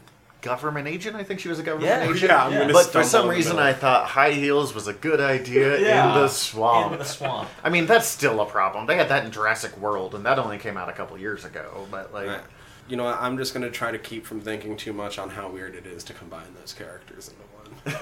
government 0.44 0.86
agent. 0.86 1.16
I 1.16 1.24
think 1.24 1.40
she 1.40 1.48
was 1.48 1.58
a 1.58 1.62
government 1.62 1.88
Yeah. 1.90 2.04
agent. 2.10 2.30
Yeah, 2.30 2.44
I'm 2.44 2.52
Yeah. 2.52 2.72
But 2.72 2.92
for 2.92 3.02
some 3.02 3.28
reason, 3.28 3.56
middle. 3.56 3.68
I 3.68 3.72
thought 3.72 4.06
high 4.08 4.32
heels 4.32 4.74
was 4.74 4.86
a 4.86 4.92
good 4.92 5.20
idea 5.20 5.76
in 5.76 6.14
the 6.14 6.28
swamp. 6.28 6.92
In 6.92 6.98
the 6.98 7.04
swamp. 7.04 7.48
I 7.64 7.70
mean, 7.70 7.86
that's 7.86 8.06
still 8.06 8.40
a 8.40 8.46
problem. 8.46 8.86
They 8.86 8.96
had 8.96 9.08
that 9.08 9.24
in 9.24 9.30
Jurassic 9.32 9.76
World, 9.78 10.14
and 10.14 10.24
that 10.26 10.38
only 10.38 10.58
came 10.58 10.76
out 10.76 10.88
a 10.88 10.92
couple 10.92 11.16
years 11.18 11.44
ago. 11.44 11.86
But 11.90 12.12
like, 12.12 12.28
Right. 12.28 12.40
You 12.86 12.98
know, 12.98 13.06
I'm 13.06 13.38
just 13.38 13.54
gonna 13.54 13.70
try 13.70 13.90
to 13.92 13.98
keep 13.98 14.26
from 14.26 14.42
thinking 14.42 14.76
too 14.76 14.92
much 14.92 15.18
on 15.18 15.30
how 15.30 15.48
weird 15.48 15.74
it 15.74 15.86
is 15.86 16.04
to 16.04 16.12
combine 16.12 16.54
those 16.60 16.74
characters 16.74 17.30
into 17.30 17.42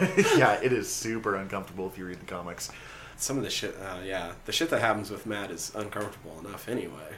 one. 0.08 0.24
yeah, 0.36 0.54
it 0.60 0.72
is 0.72 0.92
super 0.92 1.36
uncomfortable 1.36 1.86
if 1.86 1.96
you 1.96 2.04
read 2.04 2.18
the 2.20 2.26
comics. 2.26 2.68
Some 3.16 3.36
of 3.38 3.44
the 3.44 3.50
shit, 3.50 3.76
uh, 3.80 3.98
yeah, 4.04 4.32
the 4.46 4.50
shit 4.50 4.70
that 4.70 4.80
happens 4.80 5.08
with 5.08 5.24
Matt 5.24 5.52
is 5.52 5.70
uncomfortable 5.76 6.36
enough 6.44 6.68
anyway. 6.68 7.14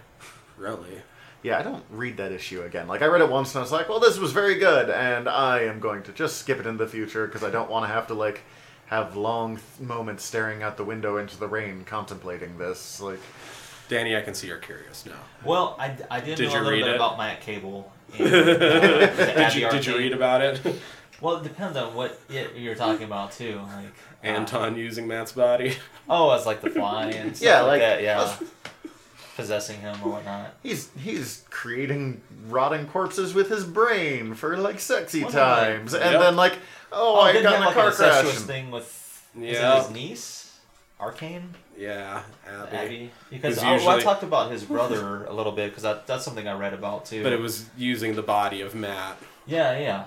Really. 0.59 1.01
Yeah, 1.45 1.59
I 1.59 1.63
don't 1.63 1.85
read 1.91 2.17
that 2.17 2.33
issue 2.33 2.63
again. 2.63 2.89
Like, 2.89 3.03
I 3.03 3.07
read 3.07 3.21
it 3.21 3.29
once 3.31 3.51
and 3.55 3.59
I 3.59 3.63
was 3.63 3.71
like, 3.71 3.89
well, 3.89 4.01
this 4.01 4.19
was 4.19 4.33
very 4.33 4.55
good, 4.57 4.89
and 4.91 5.29
I 5.29 5.61
am 5.65 5.79
going 5.79 6.03
to 6.05 6.13
just 6.13 6.39
skip 6.39 6.59
it 6.59 6.67
in 6.67 6.79
the 6.79 6.87
future 6.87 7.27
because 7.27 7.45
I 7.45 7.51
don't 7.51 7.71
want 7.71 7.85
to 7.85 7.93
have 7.93 8.07
to, 8.09 8.15
like, 8.15 8.41
have 8.87 9.15
long 9.15 9.57
th- 9.57 9.87
moments 9.89 10.25
staring 10.25 10.63
out 10.63 10.77
the 10.79 10.85
window 10.85 11.19
into 11.19 11.37
the 11.39 11.47
rain 11.47 11.85
contemplating 11.85 12.57
this. 12.57 12.99
Like, 13.01 13.21
Danny, 13.91 14.17
I 14.17 14.23
can 14.23 14.33
see 14.33 14.47
you're 14.47 14.57
curious 14.57 15.05
now. 15.05 15.13
Well, 15.45 15.77
I, 15.79 15.95
I 16.11 16.21
did, 16.21 16.37
Did 16.37 16.49
know 16.49 16.55
you 16.55 16.61
a 16.61 16.63
little 16.63 16.71
read 16.73 16.85
bit 16.85 16.91
it? 16.93 16.97
about 16.97 17.19
Matt 17.19 17.43
Cable. 17.43 17.93
And, 18.19 18.27
uh, 18.35 19.35
Did 19.51 19.55
you, 19.55 19.69
did 19.71 19.85
you 19.87 19.99
read 19.99 20.13
about 20.15 20.41
it? 20.41 20.61
Well, 21.21 21.37
it 21.37 21.43
depends 21.43 21.77
on 21.77 21.95
what 21.95 22.19
it, 22.31 22.57
you're 22.57 22.75
talking 22.75 23.05
about 23.05 23.33
too. 23.33 23.57
Like 23.57 23.85
uh, 23.87 24.27
Anton 24.27 24.77
using 24.77 25.07
Matt's 25.07 25.33
body. 25.33 25.77
Oh, 26.09 26.31
as 26.31 26.47
like 26.47 26.61
the 26.63 26.71
fly 26.71 27.07
and 27.11 27.37
stuff 27.37 27.47
Yeah, 27.47 27.61
like, 27.61 27.69
like- 27.73 27.81
that. 27.81 28.03
Yeah, 28.03 28.37
possessing 29.37 29.81
him 29.81 29.97
or 30.05 30.13
whatnot. 30.13 30.55
he's 30.63 30.91
he's 30.99 31.45
creating 31.51 32.21
rotting 32.49 32.87
corpses 32.87 33.35
with 33.35 33.49
his 33.49 33.65
brain 33.65 34.35
for, 34.35 34.57
like, 34.57 34.81
sexy 34.81 35.25
Wasn't 35.25 35.43
like- 35.43 35.59
times. 35.67 35.95
and 35.95 36.13
Yep. 36.13 36.21
then, 36.21 36.37
like, 36.37 36.55
oh, 36.93 37.17
Oh, 37.19 37.21
I 37.21 37.33
didn't 37.33 37.45
got 37.45 37.51
he 37.51 37.57
in 37.57 37.63
a 37.63 37.65
have 37.67 37.67
like 37.67 37.75
car 37.77 37.89
an 37.91 37.95
crash. 37.97 38.09
incestuous 38.11 38.39
and- 38.39 38.47
thing 38.47 38.71
with 38.71 39.23
is 39.37 39.59
Yeah. 39.59 39.75
it 39.75 39.83
his 39.83 39.91
niece, 39.91 40.53
Arcane 41.01 41.55
Yeah, 41.77 42.23
Abby. 42.49 42.77
Abby? 42.77 43.11
Because 43.31 43.55
It's 43.55 43.63
I, 43.65 43.75
oh, 43.75 43.79
well, 43.79 43.91
I 43.91 44.01
talked 44.01 44.23
about 44.23 44.53
his 44.53 44.63
brother 44.75 45.25
a 45.25 45.33
little 45.33 45.51
bit 45.53 45.71
because 45.71 45.83
that, 45.83 46.07
that's 46.07 46.25
something 46.25 46.47
I 46.47 46.53
read 46.57 46.73
about 46.73 47.05
too. 47.07 47.23
But 47.25 47.33
it 47.33 47.41
was 47.41 47.67
using 47.77 48.15
the 48.15 48.23
body 48.23 48.61
of 48.61 48.75
Matt. 48.77 49.17
yeah, 49.47 49.77
yeah. 49.79 50.05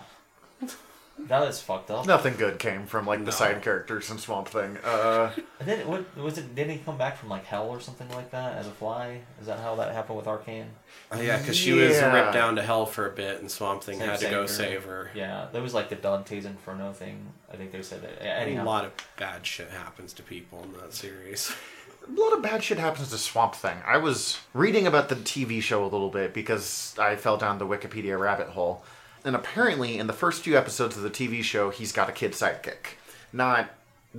That 1.20 1.48
is 1.48 1.60
fucked 1.60 1.90
up. 1.90 2.06
Nothing 2.06 2.36
good 2.36 2.60
came 2.60 2.86
from, 2.86 3.06
like, 3.08 3.20
the 3.20 3.26
No. 3.26 3.32
side 3.32 3.62
characters 3.64 4.10
in 4.12 4.18
Swamp 4.20 4.48
Thing. 4.50 4.78
Uh, 4.78 5.32
And 5.60 5.68
then 5.68 5.88
what 5.88 6.16
was 6.16 6.38
it? 6.38 6.54
Didn't 6.54 6.74
he 6.74 6.78
come 6.80 6.98
back 6.98 7.18
from 7.18 7.30
like 7.30 7.44
hell 7.46 7.68
or 7.70 7.80
something 7.82 8.08
like 8.10 8.30
that 8.32 8.56
as 8.58 8.68
a 8.68 8.72
fly? 8.72 9.22
Is 9.42 9.48
that 9.48 9.60
how 9.60 9.76
that 9.76 9.94
happened 9.94 10.18
with 10.18 10.28
Arcane? 10.28 10.68
Oh, 11.12 11.20
yeah, 11.20 11.38
because 11.40 11.58
she 11.58 11.74
was 11.74 11.98
Yeah. 11.98 12.14
ripped 12.14 12.34
down 12.34 12.56
to 12.58 12.62
hell 12.62 12.86
for 12.86 13.08
a 13.08 13.12
bit, 13.12 13.40
and 13.42 13.50
Swamp 13.52 13.84
Thing 13.84 13.98
Same- 13.98 14.08
had 14.10 14.20
to 14.20 14.22
same 14.26 14.32
go 14.32 14.38
girl. 14.42 14.48
save 14.48 14.84
her. 14.86 15.12
Yeah, 15.16 15.48
there 15.52 15.62
was 15.64 15.74
like 15.74 15.90
the 15.90 15.96
Dante's 15.96 16.46
Inferno 16.46 16.94
thing. 16.94 17.34
I 17.52 17.56
think 17.58 17.72
they 17.72 17.82
said 17.82 18.04
that. 18.04 18.22
A 18.22 18.28
Anyhow, 18.30 18.64
lot 18.66 18.86
of 18.86 18.92
bad 19.18 19.46
shit 19.46 19.72
happens 19.72 20.14
to 20.14 20.24
people 20.24 20.64
in 20.64 20.74
that 20.80 20.94
series. 20.94 21.52
a 22.08 22.12
lot 22.22 22.34
of 22.34 22.42
bad 22.44 22.64
shit 22.64 22.78
happens 22.78 23.10
to 23.10 23.18
Swamp 23.18 23.56
Thing. 23.56 23.82
I 23.86 23.98
was 23.98 24.40
reading 24.54 24.86
about 24.86 25.10
the 25.10 25.16
TV 25.16 25.62
show 25.62 25.82
a 25.84 25.90
little 25.90 26.10
bit 26.12 26.34
because 26.34 26.96
I 27.00 27.16
fell 27.16 27.38
down 27.38 27.58
the 27.58 27.66
Wikipedia 27.68 28.18
rabbit 28.20 28.50
hole. 28.50 28.84
And 29.28 29.36
apparently, 29.36 29.98
in 30.00 30.08
the 30.08 30.14
first 30.14 30.42
few 30.42 30.58
episodes 30.58 30.96
of 30.96 31.04
the 31.04 31.10
TV 31.10 31.44
show, 31.44 31.70
he's 31.70 31.92
got 31.92 32.08
a 32.08 32.14
kid 32.14 32.32
sidekick. 32.32 32.96
Not 33.34 33.70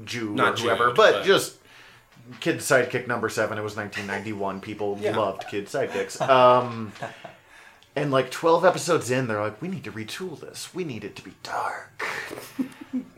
Jew 0.04 0.34
Not 0.34 0.60
or 0.60 0.62
whoever, 0.64 0.86
Jude, 0.88 0.96
but, 0.96 1.12
but- 1.14 1.24
just 1.24 1.56
kid 2.40 2.58
sidekick 2.58 3.06
number 3.08 3.30
seven. 3.30 3.56
It 3.56 3.62
was 3.62 3.74
1991. 3.74 4.60
People 4.60 4.98
Yeah. 5.00 5.16
loved 5.16 5.46
kid 5.48 5.64
sidekicks. 5.66 6.20
Um, 6.28 6.92
and 7.96 8.10
like 8.10 8.30
12 8.30 8.66
episodes 8.66 9.10
in, 9.10 9.28
they're 9.28 9.40
like, 9.40 9.62
we 9.62 9.68
need 9.68 9.82
to 9.84 9.92
retool 9.92 10.38
this. 10.38 10.74
We 10.74 10.84
need 10.84 11.04
it 11.04 11.16
to 11.16 11.22
be 11.24 11.32
dark. 11.42 12.04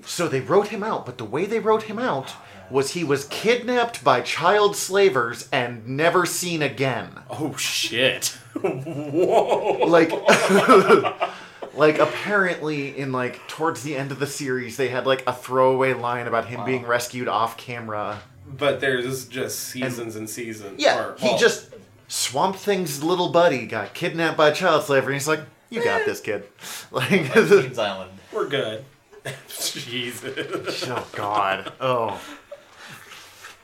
so 0.04 0.28
they 0.28 0.38
wrote 0.40 0.68
him 0.68 0.84
out, 0.84 1.04
but 1.06 1.18
the 1.18 1.24
way 1.24 1.44
they 1.44 1.58
wrote 1.58 1.82
him 1.82 1.98
out 1.98 2.34
was 2.70 2.92
he 2.92 3.02
was 3.02 3.24
kidnapped 3.24 4.04
by 4.04 4.20
child 4.20 4.76
slavers 4.76 5.48
and 5.50 5.84
never 5.88 6.24
seen 6.24 6.62
again. 6.62 7.08
Oh 7.28 7.56
shit! 7.56 8.26
Whoa! 8.62 9.86
Like 9.88 10.12
like 11.74 11.98
apparently 11.98 12.96
in 12.96 13.12
like 13.12 13.46
towards 13.48 13.82
the 13.82 13.96
end 13.96 14.12
of 14.12 14.18
the 14.18 14.26
series 14.26 14.76
they 14.76 14.88
had 14.88 15.06
like 15.06 15.22
a 15.26 15.32
throwaway 15.32 15.92
line 15.94 16.26
about 16.26 16.46
him 16.46 16.64
being 16.64 16.84
rescued 16.86 17.28
off 17.28 17.56
camera. 17.56 18.20
But 18.46 18.80
there's 18.80 19.26
just 19.28 19.60
seasons 19.60 20.16
and, 20.16 20.28
seasons. 20.28 20.80
Yeah, 20.82 21.00
or- 21.00 21.16
he 21.18 21.36
just 21.38 21.72
Swamp 22.08 22.56
Thing's 22.56 23.04
little 23.04 23.30
buddy 23.30 23.66
got 23.66 23.94
kidnapped 23.94 24.36
by 24.36 24.50
child 24.50 24.82
slavery 24.84 25.14
and 25.14 25.20
he's 25.20 25.28
like, 25.28 25.40
"You 25.68 25.84
got 25.84 26.04
this, 26.04 26.20
kid." 26.20 26.44
Like 26.90 27.30
Queens 27.30 27.78
Island. 27.78 28.10
We're 28.32 28.48
good. 28.48 28.84
Jesus. 29.48 30.88
Oh 30.88 31.06
god. 31.12 31.72
Oh. 31.80 32.20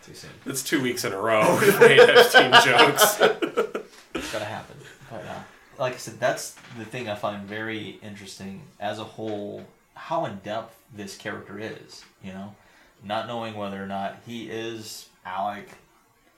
Too 0.05 0.15
soon. 0.15 0.31
It's 0.45 0.63
two 0.63 0.81
weeks 0.81 1.05
in 1.05 1.13
a 1.13 1.19
row. 1.21 1.59
We've 1.61 1.81
made 1.81 1.99
Epstein 1.99 2.53
jokes. 2.65 3.19
It's 4.15 4.33
gotta 4.33 4.45
happen. 4.45 4.77
But 5.11 5.25
uh, 5.25 5.41
like 5.79 5.95
I 5.95 5.97
said, 5.97 6.21
that's 6.21 6.57
the 6.79 6.85
thing 6.85 7.09
I 7.09 7.15
find 7.15 7.47
very 7.47 7.99
interesting 8.03 8.63
as 8.81 8.99
a 8.99 9.05
whole. 9.05 9.65
How 9.95 10.25
in 10.27 10.37
depth 10.45 10.83
this 10.95 11.17
character 11.17 11.59
is, 11.59 12.05
you 12.23 12.33
know, 12.33 12.55
not 13.03 13.27
knowing 13.27 13.55
whether 13.55 13.83
or 13.83 13.87
not 13.87 14.19
he 14.27 14.49
is 14.51 15.09
Alec, 15.25 15.71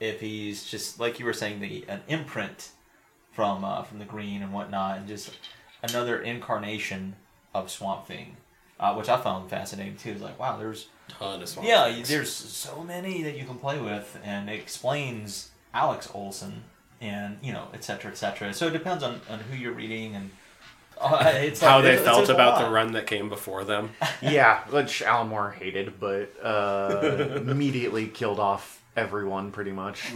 if 0.00 0.20
he's 0.20 0.64
just 0.64 1.00
like 1.00 1.18
you 1.18 1.26
were 1.26 1.32
saying, 1.32 1.60
the 1.60 1.84
an 1.88 2.00
imprint 2.08 2.70
from 3.32 3.64
uh, 3.64 3.82
from 3.82 3.98
the 3.98 4.04
Green 4.04 4.42
and 4.42 4.52
whatnot, 4.52 4.98
and 4.98 5.08
just 5.08 5.30
another 5.82 6.20
incarnation 6.20 7.16
of 7.54 7.70
Swamp 7.70 8.06
Thing, 8.06 8.36
uh, 8.78 8.94
which 8.94 9.08
I 9.08 9.20
found 9.20 9.50
fascinating 9.50 9.96
too. 9.96 10.12
It's 10.12 10.22
like 10.22 10.38
wow, 10.38 10.56
there's 10.56 10.88
Ton 11.08 11.40
of 11.42 11.48
swamp 11.48 11.66
yeah, 11.66 11.90
things. 11.92 12.08
there's 12.08 12.30
so 12.30 12.84
many 12.84 13.22
that 13.22 13.36
you 13.36 13.44
can 13.44 13.56
play 13.56 13.80
with, 13.80 14.18
and 14.22 14.50
it 14.50 14.60
explains 14.60 15.50
Alex 15.72 16.08
Olsen, 16.12 16.64
and 17.00 17.38
you 17.42 17.52
know, 17.52 17.68
et 17.74 17.84
cetera, 17.84 18.10
et 18.10 18.16
cetera. 18.16 18.52
So 18.54 18.66
it 18.68 18.72
depends 18.72 19.02
on, 19.04 19.20
on 19.30 19.38
who 19.40 19.56
you're 19.56 19.72
reading 19.72 20.14
and 20.14 20.30
uh, 21.00 21.20
it's 21.34 21.60
How 21.60 21.76
like- 21.76 21.84
they 21.84 21.90
it's- 21.92 22.04
felt 22.04 22.16
there's 22.18 22.30
a 22.30 22.34
about 22.34 22.58
the 22.60 22.70
run 22.70 22.92
that 22.92 23.06
came 23.06 23.28
before 23.28 23.64
them. 23.64 23.90
Yeah, 24.20 24.64
which 24.70 25.00
Alan 25.02 25.28
Moore 25.28 25.50
hated, 25.52 26.00
but 26.00 26.34
uh, 26.42 27.40
immediately 27.46 28.08
killed 28.08 28.40
off 28.40 28.82
everyone 28.96 29.52
pretty 29.52 29.70
much. 29.70 30.12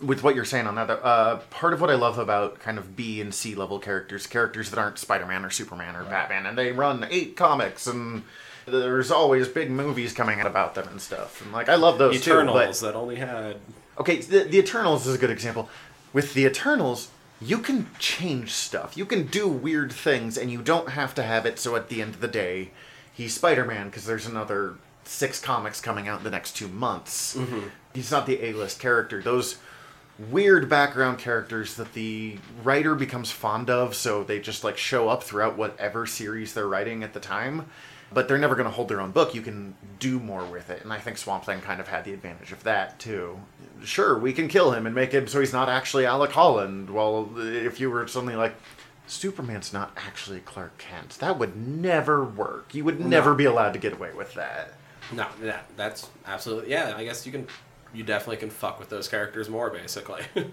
With 0.00 0.24
what 0.24 0.34
you're 0.34 0.44
saying 0.44 0.66
on 0.66 0.74
that, 0.74 0.90
uh, 0.90 1.36
part 1.50 1.72
of 1.72 1.80
what 1.80 1.88
I 1.88 1.94
love 1.94 2.18
about 2.18 2.58
kind 2.58 2.76
of 2.78 2.96
B 2.96 3.20
and 3.20 3.32
C 3.32 3.54
level 3.54 3.78
characters, 3.78 4.26
characters 4.26 4.70
that 4.70 4.78
aren't 4.80 4.98
Spider 4.98 5.26
Man 5.26 5.44
or 5.44 5.50
Superman 5.50 5.94
or 5.94 6.02
Batman, 6.02 6.46
and 6.46 6.58
they 6.58 6.72
run 6.72 7.06
eight 7.08 7.36
comics, 7.36 7.86
and 7.86 8.24
there's 8.66 9.12
always 9.12 9.46
big 9.46 9.70
movies 9.70 10.12
coming 10.12 10.40
out 10.40 10.46
about 10.48 10.74
them 10.74 10.88
and 10.88 11.00
stuff. 11.00 11.40
And 11.40 11.52
like, 11.52 11.68
I 11.68 11.76
love 11.76 11.98
those 11.98 12.16
Eternals 12.16 12.80
too. 12.80 12.86
that 12.86 12.96
only 12.96 13.14
had. 13.16 13.58
Okay, 14.00 14.16
the, 14.16 14.40
the 14.44 14.58
Eternals 14.58 15.06
is 15.06 15.14
a 15.14 15.18
good 15.18 15.30
example. 15.30 15.68
With 16.12 16.34
the 16.34 16.44
Eternals, 16.44 17.10
you 17.40 17.58
can 17.58 17.88
change 17.98 18.52
stuff. 18.52 18.96
You 18.96 19.06
can 19.06 19.26
do 19.26 19.48
weird 19.48 19.92
things, 19.92 20.36
and 20.38 20.50
you 20.50 20.62
don't 20.62 20.90
have 20.90 21.14
to 21.16 21.22
have 21.22 21.46
it. 21.46 21.58
So 21.58 21.74
at 21.76 21.88
the 21.88 22.02
end 22.02 22.14
of 22.14 22.20
the 22.20 22.28
day, 22.28 22.70
he's 23.12 23.34
Spider 23.34 23.64
Man 23.64 23.86
because 23.86 24.06
there's 24.06 24.26
another 24.26 24.74
six 25.04 25.40
comics 25.40 25.80
coming 25.80 26.08
out 26.08 26.18
in 26.18 26.24
the 26.24 26.30
next 26.30 26.52
two 26.52 26.68
months. 26.68 27.36
Mm-hmm. 27.36 27.68
He's 27.94 28.10
not 28.10 28.26
the 28.26 28.44
A 28.44 28.52
list 28.52 28.78
character. 28.78 29.20
Those 29.20 29.56
weird 30.18 30.68
background 30.68 31.18
characters 31.18 31.74
that 31.74 31.94
the 31.94 32.38
writer 32.62 32.94
becomes 32.94 33.30
fond 33.30 33.68
of, 33.70 33.94
so 33.94 34.22
they 34.22 34.38
just 34.38 34.62
like 34.62 34.78
show 34.78 35.08
up 35.08 35.22
throughout 35.22 35.56
whatever 35.56 36.06
series 36.06 36.54
they're 36.54 36.68
writing 36.68 37.02
at 37.02 37.12
the 37.12 37.20
time. 37.20 37.66
But 38.14 38.28
they're 38.28 38.38
never 38.38 38.54
going 38.54 38.68
to 38.68 38.74
hold 38.74 38.88
their 38.88 39.00
own 39.00 39.10
book. 39.10 39.34
You 39.34 39.42
can 39.42 39.74
do 39.98 40.18
more 40.18 40.44
with 40.44 40.70
it, 40.70 40.82
and 40.82 40.92
I 40.92 40.98
think 40.98 41.18
Swamp 41.18 41.44
Thing 41.44 41.60
kind 41.60 41.80
of 41.80 41.88
had 41.88 42.04
the 42.04 42.12
advantage 42.12 42.52
of 42.52 42.62
that 42.64 42.98
too. 42.98 43.38
Sure, 43.84 44.18
we 44.18 44.32
can 44.32 44.48
kill 44.48 44.72
him 44.72 44.86
and 44.86 44.94
make 44.94 45.12
him 45.12 45.26
so 45.26 45.40
he's 45.40 45.52
not 45.52 45.68
actually 45.68 46.06
Alec 46.06 46.32
Holland. 46.32 46.90
Well, 46.90 47.30
if 47.36 47.80
you 47.80 47.90
were 47.90 48.06
suddenly 48.06 48.36
like, 48.36 48.54
Superman's 49.06 49.72
not 49.72 49.92
actually 49.96 50.40
Clark 50.40 50.78
Kent, 50.78 51.18
that 51.20 51.38
would 51.38 51.56
never 51.56 52.24
work. 52.24 52.74
You 52.74 52.84
would 52.84 53.00
never 53.00 53.34
be 53.34 53.44
allowed 53.44 53.72
to 53.72 53.78
get 53.78 53.94
away 53.94 54.12
with 54.12 54.34
that. 54.34 54.74
No, 55.12 55.26
that, 55.42 55.66
that's 55.76 56.08
absolutely 56.26 56.70
yeah. 56.70 56.94
I 56.96 57.04
guess 57.04 57.26
you 57.26 57.32
can, 57.32 57.46
you 57.92 58.04
definitely 58.04 58.38
can 58.38 58.50
fuck 58.50 58.78
with 58.78 58.88
those 58.88 59.08
characters 59.08 59.48
more 59.48 59.70
basically. 59.70 60.22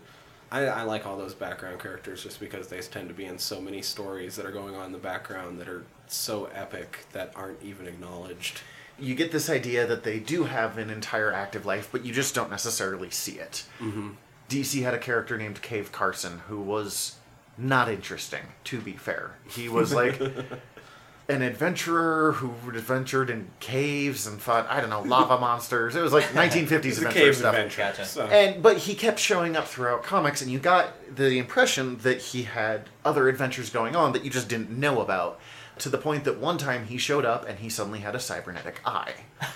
I, 0.52 0.66
I 0.66 0.82
like 0.82 1.06
all 1.06 1.18
those 1.18 1.36
background 1.36 1.80
characters 1.80 2.24
just 2.24 2.40
because 2.40 2.68
they 2.68 2.80
tend 2.82 3.08
to 3.10 3.14
be 3.14 3.26
in 3.26 3.38
so 3.38 3.62
many 3.62 3.82
stories 3.82 4.36
that 4.36 4.46
are 4.46 4.52
going 4.52 4.76
on 4.76 4.88
in 4.88 4.92
the 4.92 4.98
background 4.98 5.60
that 5.60 5.68
are 5.68 5.86
so 6.14 6.46
epic 6.54 7.06
that 7.14 7.32
aren't 7.36 7.62
even 7.64 7.88
acknowledged. 7.88 8.62
you 8.98 9.16
get 9.16 9.32
this 9.32 9.50
idea 9.50 9.86
that 9.88 10.04
they 10.04 10.20
do 10.20 10.44
have 10.44 10.78
an 10.78 10.90
entire 10.90 11.32
active 11.32 11.66
life, 11.66 11.90
but 11.92 12.06
you 12.06 12.14
just 12.14 12.36
don't 12.36 12.50
necessarily 12.50 13.10
see 13.10 13.34
it. 13.34 13.64
Mm-hmm. 13.80 14.10
DC 14.50 14.82
had 14.82 14.94
a 14.94 14.98
character 14.98 15.38
named 15.38 15.62
Cave 15.62 15.92
Carson 15.92 16.40
who 16.48 16.60
was 16.60 17.16
not 17.58 17.88
interesting, 17.90 18.42
to 18.66 18.80
be 18.82 18.94
fair. 18.94 19.38
He 19.48 19.70
was 19.70 19.94
like 19.94 20.20
an 21.30 21.42
adventurer 21.44 22.32
who 22.34 22.52
adventured 22.72 23.30
in 23.30 23.48
caves 23.60 24.26
and 24.26 24.42
fought, 24.42 24.68
I 24.68 24.82
don't 24.82 24.90
know, 24.90 25.02
lava 25.02 25.38
monsters. 25.42 25.96
It 25.96 26.02
was 26.02 26.12
like 26.12 26.26
1950s 26.26 26.74
adventure 26.74 27.10
cave 27.10 27.36
stuff. 27.38 27.54
adventure. 27.54 27.82
Gotcha. 27.82 28.06
So. 28.06 28.26
And 28.26 28.64
but 28.64 28.78
he 28.78 28.96
kept 28.96 29.20
showing 29.20 29.56
up 29.56 29.68
throughout 29.68 30.04
comics, 30.04 30.42
and 30.42 30.50
you 30.52 30.58
got 30.58 30.94
the 31.16 31.38
impression 31.38 31.98
that 32.00 32.20
he 32.20 32.44
had 32.44 32.90
other 33.06 33.30
adventures 33.30 33.70
going 33.70 33.96
on 33.96 34.14
that 34.14 34.24
you 34.26 34.32
just 34.32 34.48
didn't 34.50 34.72
know 34.72 35.02
about. 35.02 35.40
To 35.80 35.90
the 35.90 35.98
point 35.98 36.24
that 36.26 36.38
one 36.40 36.58
time 36.58 36.86
he 36.86 36.98
showed 36.98 37.26
up 37.26 37.48
and 37.48 37.60
he 37.60 37.70
suddenly 37.70 38.00
had 38.00 38.16
a 38.16 38.20
cybernetic 38.20 38.82
eye. 38.86 39.14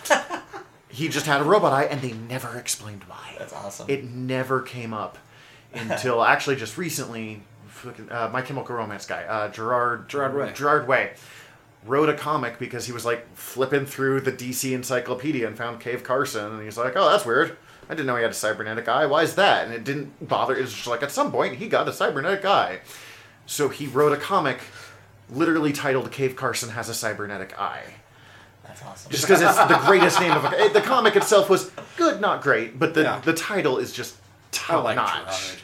he 0.90 1.08
just 1.10 1.26
had 1.26 1.42
a 1.42 1.44
robot 1.44 1.74
eye, 1.74 1.84
and 1.86 2.02
they 2.02 2.14
never 2.14 2.58
explained 2.58 3.04
why. 3.08 3.36
That's 3.38 3.54
awesome. 3.54 3.90
It 3.90 4.04
never 4.06 4.62
came 4.62 4.94
up 4.94 5.18
until 5.74 6.24
actually 6.24 6.56
just 6.56 6.78
recently. 6.78 7.44
Uh, 8.10 8.30
My 8.32 8.42
Chemical 8.42 8.76
Romance 8.76 9.06
guy, 9.06 9.24
uh, 9.24 9.50
Gerard 9.50 10.08
Gerard 10.08 10.34
Way. 10.36 10.52
Gerard 10.54 10.88
Way, 10.88 11.14
wrote 11.86 12.08
a 12.08 12.14
comic 12.14 12.58
because 12.58 12.86
he 12.86 12.94
was 12.94 13.04
like 13.04 13.28
flipping 13.36 13.86
through 13.86 14.22
the 14.22 14.32
DC 14.32 14.72
Encyclopedia 14.74 15.46
and 15.46 15.58
found 15.58 15.82
Cave 15.82 16.04
Carson, 16.04 16.54
and 16.54 16.64
he's 16.64 16.78
like, 16.78 16.94
"Oh, 16.96 17.10
that's 17.10 17.26
weird. 17.26 17.58
I 17.90 17.94
didn't 17.96 18.06
know 18.06 18.16
he 18.16 18.22
had 18.22 18.32
a 18.32 18.36
cybernetic 18.36 18.88
eye. 18.88 19.06
Why 19.08 19.24
is 19.24 19.36
that?" 19.36 19.66
And 19.66 19.74
it 19.74 19.84
didn't 19.84 20.30
bother. 20.30 20.56
It 20.56 20.62
was 20.62 20.74
just 20.74 20.88
like 20.88 21.04
at 21.04 21.12
some 21.12 21.32
point 21.32 21.56
he 21.58 21.68
got 21.68 21.90
a 21.90 21.92
cybernetic 21.94 22.46
eye, 22.46 22.80
so 23.46 23.68
he 23.68 23.88
wrote 23.88 24.14
a 24.14 24.18
comic, 24.18 24.60
literally 25.30 25.74
titled 25.74 26.12
"Cave 26.12 26.36
Carson 26.36 26.70
has 26.70 26.90
a 26.90 26.94
cybernetic 26.94 27.60
eye." 27.60 27.84
That's 28.66 28.82
awesome. 28.84 29.12
Just 29.12 29.26
because 29.28 29.42
it's 29.42 29.58
the 29.58 29.82
greatest 29.86 30.20
name 30.20 30.32
of 30.32 30.46
a, 30.46 30.70
the 30.74 30.82
comic 30.82 31.16
itself 31.16 31.50
was 31.50 31.70
good, 31.98 32.22
not 32.22 32.42
great, 32.42 32.80
but 32.80 32.94
the 32.94 33.04
Yeah. 33.04 33.20
the 33.20 33.34
title 33.34 33.78
is 33.78 33.92
just 33.92 34.16
I 34.18 34.22
top 34.52 34.84
like 34.84 34.96
notch. 34.96 35.14
Gerard. 35.48 35.60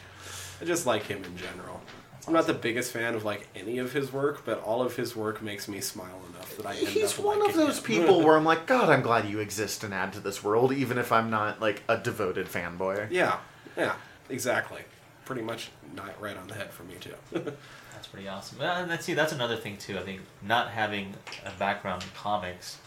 I 0.60 0.64
just 0.66 0.86
like 0.86 1.04
him 1.04 1.24
in 1.24 1.36
general. 1.36 1.80
I'm 2.26 2.34
not 2.34 2.46
the 2.46 2.52
biggest 2.54 2.92
fan 2.92 3.14
of 3.14 3.24
like 3.24 3.48
any 3.56 3.78
of 3.78 3.92
his 3.92 4.12
work, 4.12 4.44
but 4.44 4.62
all 4.62 4.82
of 4.82 4.94
his 4.94 5.16
work 5.16 5.40
makes 5.42 5.66
me 5.66 5.80
smile 5.80 6.20
enough 6.28 6.54
that 6.58 6.66
I 6.66 6.74
end 6.76 6.88
He's 6.88 7.18
up 7.18 7.24
one 7.24 7.40
of 7.48 7.54
those 7.54 7.78
him. 7.78 7.84
people 7.84 8.20
where 8.24 8.36
I'm 8.36 8.44
like, 8.44 8.66
God, 8.66 8.90
I'm 8.90 9.00
glad 9.00 9.24
you 9.28 9.38
exist 9.40 9.82
and 9.82 9.94
add 9.94 10.12
to 10.12 10.20
this 10.20 10.44
world, 10.44 10.70
even 10.72 10.98
if 10.98 11.10
I'm 11.10 11.30
not 11.30 11.60
like 11.60 11.82
a 11.88 11.96
devoted 11.96 12.46
fanboy. 12.46 13.08
Yeah, 13.10 13.38
yeah, 13.76 13.94
exactly. 14.28 14.82
Pretty 15.24 15.42
much 15.42 15.70
not 15.96 16.20
right 16.20 16.36
on 16.36 16.46
the 16.46 16.54
head 16.54 16.70
for 16.70 16.82
me 16.84 16.94
too. 17.00 17.14
That's 18.00 18.08
pretty 18.08 18.28
awesome. 18.28 18.58
Well, 18.60 18.80
And 18.80 18.90
that's 18.90 19.04
see, 19.04 19.12
that's 19.12 19.32
another 19.32 19.56
thing 19.56 19.76
too. 19.76 19.98
I 19.98 20.00
think 20.00 20.22
not 20.40 20.70
having 20.70 21.12
a 21.44 21.50
background 21.58 22.02
in 22.02 22.08
comics, 22.14 22.78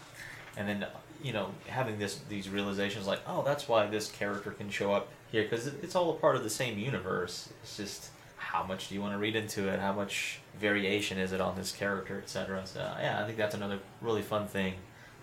and 0.56 0.68
then 0.68 0.86
you 1.22 1.32
know 1.32 1.50
having 1.68 2.00
this 2.00 2.18
these 2.28 2.48
realizations 2.48 3.06
like, 3.06 3.20
oh, 3.24 3.44
that's 3.44 3.68
why 3.68 3.86
this 3.86 4.10
character 4.10 4.50
can 4.50 4.68
show 4.70 4.92
up 4.92 5.06
here 5.30 5.44
because 5.44 5.68
it's 5.68 5.94
all 5.94 6.10
a 6.10 6.14
part 6.14 6.34
of 6.34 6.42
the 6.42 6.50
same 6.50 6.80
universe. 6.80 7.48
It's 7.62 7.76
just 7.76 8.08
how 8.38 8.64
much 8.64 8.88
do 8.88 8.96
you 8.96 9.00
want 9.00 9.12
to 9.12 9.18
read 9.18 9.36
into 9.36 9.68
it? 9.68 9.78
How 9.78 9.92
much 9.92 10.40
variation 10.58 11.16
is 11.16 11.30
it 11.30 11.40
on 11.40 11.54
this 11.54 11.70
character, 11.70 12.18
etc. 12.18 12.66
So 12.66 12.80
yeah, 12.98 13.22
I 13.22 13.24
think 13.24 13.38
that's 13.38 13.54
another 13.54 13.78
really 14.00 14.22
fun 14.22 14.48
thing. 14.48 14.74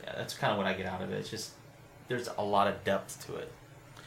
Yeah, 0.06 0.14
that's 0.16 0.34
kind 0.34 0.54
of 0.54 0.58
what 0.58 0.68
I 0.68 0.74
get 0.74 0.86
out 0.86 1.02
of 1.02 1.12
it. 1.12 1.18
It's 1.18 1.30
just 1.30 1.52
there's 2.08 2.30
a 2.38 2.46
lot 2.46 2.70
of 2.70 2.82
depth 2.86 3.28
to 3.28 3.36
it. 3.36 3.52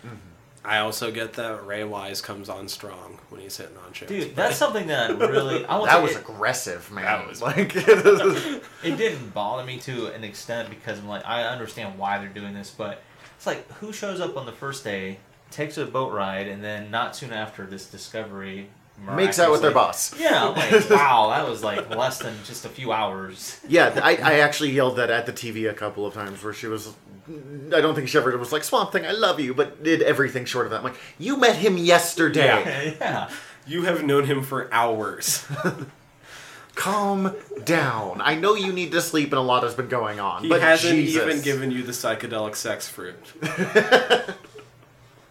Mm-hmm. 0.02 0.16
I 0.64 0.78
also 0.78 1.10
get 1.10 1.34
that 1.34 1.66
Ray 1.66 1.84
Wise 1.84 2.22
comes 2.22 2.48
on 2.48 2.68
strong 2.68 3.18
when 3.28 3.40
he's 3.42 3.56
hitting 3.56 3.76
on 3.76 3.92
chicks. 3.92 4.10
Dude, 4.10 4.34
that's 4.34 4.56
something 4.56 4.86
that 4.86 5.18
really 5.18 5.64
I 5.66 5.84
That 5.86 6.02
was 6.02 6.12
it- 6.12 6.20
aggressive, 6.20 6.90
man. 6.90 7.04
That 7.04 7.28
was- 7.28 7.42
like 7.42 7.72
it 7.76 8.96
didn't 8.96 9.34
bother 9.34 9.64
me 9.64 9.78
to 9.80 10.06
an 10.14 10.24
extent 10.24 10.70
because 10.70 10.98
I'm 10.98 11.08
like 11.08 11.24
I 11.26 11.44
understand 11.44 11.98
why 11.98 12.18
they're 12.18 12.28
doing 12.28 12.54
this, 12.54 12.70
but 12.70 13.02
it's 13.36 13.46
like 13.46 13.70
who 13.74 13.92
shows 13.92 14.20
up 14.20 14.36
on 14.36 14.46
the 14.46 14.52
first 14.52 14.84
day, 14.84 15.18
takes 15.50 15.76
a 15.76 15.84
boat 15.84 16.12
ride, 16.12 16.48
and 16.48 16.64
then 16.64 16.90
not 16.90 17.14
soon 17.14 17.32
after 17.32 17.66
this 17.66 17.90
discovery 17.90 18.68
makes 19.14 19.38
out 19.38 19.50
with 19.50 19.60
their 19.60 19.70
boss. 19.72 20.18
Yeah, 20.18 20.48
I'm 20.48 20.54
like 20.54 20.88
wow, 20.88 21.28
that 21.30 21.48
was 21.48 21.62
like 21.62 21.90
less 21.90 22.20
than 22.20 22.34
just 22.44 22.64
a 22.64 22.68
few 22.68 22.90
hours. 22.92 23.60
Yeah, 23.68 24.00
I, 24.02 24.16
I 24.16 24.34
actually 24.38 24.70
yelled 24.70 24.96
that 24.96 25.10
at 25.10 25.26
the 25.26 25.32
TV 25.32 25.68
a 25.68 25.74
couple 25.74 26.06
of 26.06 26.14
times 26.14 26.42
where 26.42 26.54
she 26.54 26.68
was. 26.68 26.94
I 27.26 27.80
don't 27.80 27.94
think 27.94 28.08
she 28.08 28.18
ever 28.18 28.36
was 28.36 28.52
like 28.52 28.64
Swamp 28.64 28.92
Thing, 28.92 29.06
I 29.06 29.12
love 29.12 29.40
you, 29.40 29.54
but 29.54 29.82
did 29.82 30.02
everything 30.02 30.44
short 30.44 30.66
of 30.66 30.70
that. 30.72 30.78
I'm 30.78 30.84
like, 30.84 30.96
you 31.18 31.36
met 31.38 31.56
him 31.56 31.76
yesterday. 31.78 32.96
yeah, 33.00 33.30
You 33.66 33.82
have 33.84 34.04
known 34.04 34.24
him 34.24 34.42
for 34.42 34.72
hours. 34.72 35.46
Calm 36.74 37.34
down. 37.64 38.20
I 38.20 38.34
know 38.34 38.54
you 38.54 38.72
need 38.72 38.92
to 38.92 39.00
sleep 39.00 39.28
and 39.28 39.38
a 39.38 39.40
lot 39.40 39.62
has 39.62 39.74
been 39.74 39.88
going 39.88 40.20
on, 40.20 40.42
He 40.42 40.48
but 40.48 40.60
hasn't 40.60 40.92
Jesus. 40.94 41.22
even 41.22 41.40
given 41.40 41.70
you 41.70 41.82
the 41.82 41.92
psychedelic 41.92 42.56
sex 42.56 42.88
fruit. 42.88 43.14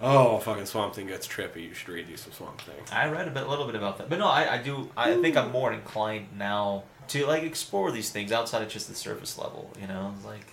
oh, 0.01 0.39
fucking 0.39 0.65
Swamp 0.65 0.95
Thing 0.95 1.07
gets 1.07 1.27
trippy. 1.27 1.63
You 1.67 1.73
should 1.73 1.89
read 1.89 2.07
you 2.07 2.17
some 2.17 2.31
Swamp 2.31 2.61
Thing. 2.61 2.75
I 2.91 3.09
read 3.09 3.27
a 3.27 3.31
bit, 3.31 3.47
little 3.47 3.65
bit 3.65 3.75
about 3.75 3.97
that, 3.97 4.09
but 4.09 4.19
no, 4.19 4.27
I, 4.27 4.53
I 4.53 4.57
do. 4.57 4.89
I 4.95 5.15
think 5.21 5.35
I'm 5.37 5.51
more 5.51 5.71
inclined 5.73 6.27
now 6.37 6.83
to 7.09 7.25
like 7.25 7.43
explore 7.43 7.91
these 7.91 8.09
things 8.09 8.31
outside 8.31 8.61
of 8.63 8.69
just 8.69 8.87
the 8.87 8.95
surface 8.95 9.37
level. 9.37 9.71
You 9.79 9.87
know, 9.87 10.13
like 10.25 10.45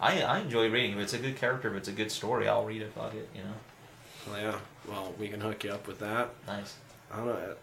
I 0.00 0.22
I 0.22 0.38
enjoy 0.40 0.70
reading. 0.70 0.92
If 0.92 0.98
it's 1.04 1.14
a 1.14 1.18
good 1.18 1.36
character, 1.36 1.68
if 1.70 1.74
it's 1.76 1.88
a 1.88 1.92
good 1.92 2.10
story, 2.12 2.48
I'll 2.48 2.64
read 2.64 2.82
it. 2.82 2.92
Fuck 2.92 3.14
it. 3.14 3.28
You 3.34 3.42
know, 3.42 3.54
Well, 4.28 4.40
yeah. 4.40 4.58
Well, 4.88 5.14
we 5.18 5.28
can 5.28 5.40
hook 5.40 5.64
you 5.64 5.72
up 5.72 5.86
with 5.86 5.98
that. 6.00 6.30
nice. 6.46 6.76
I 7.12 7.16
don't 7.16 7.26
know. 7.26 7.54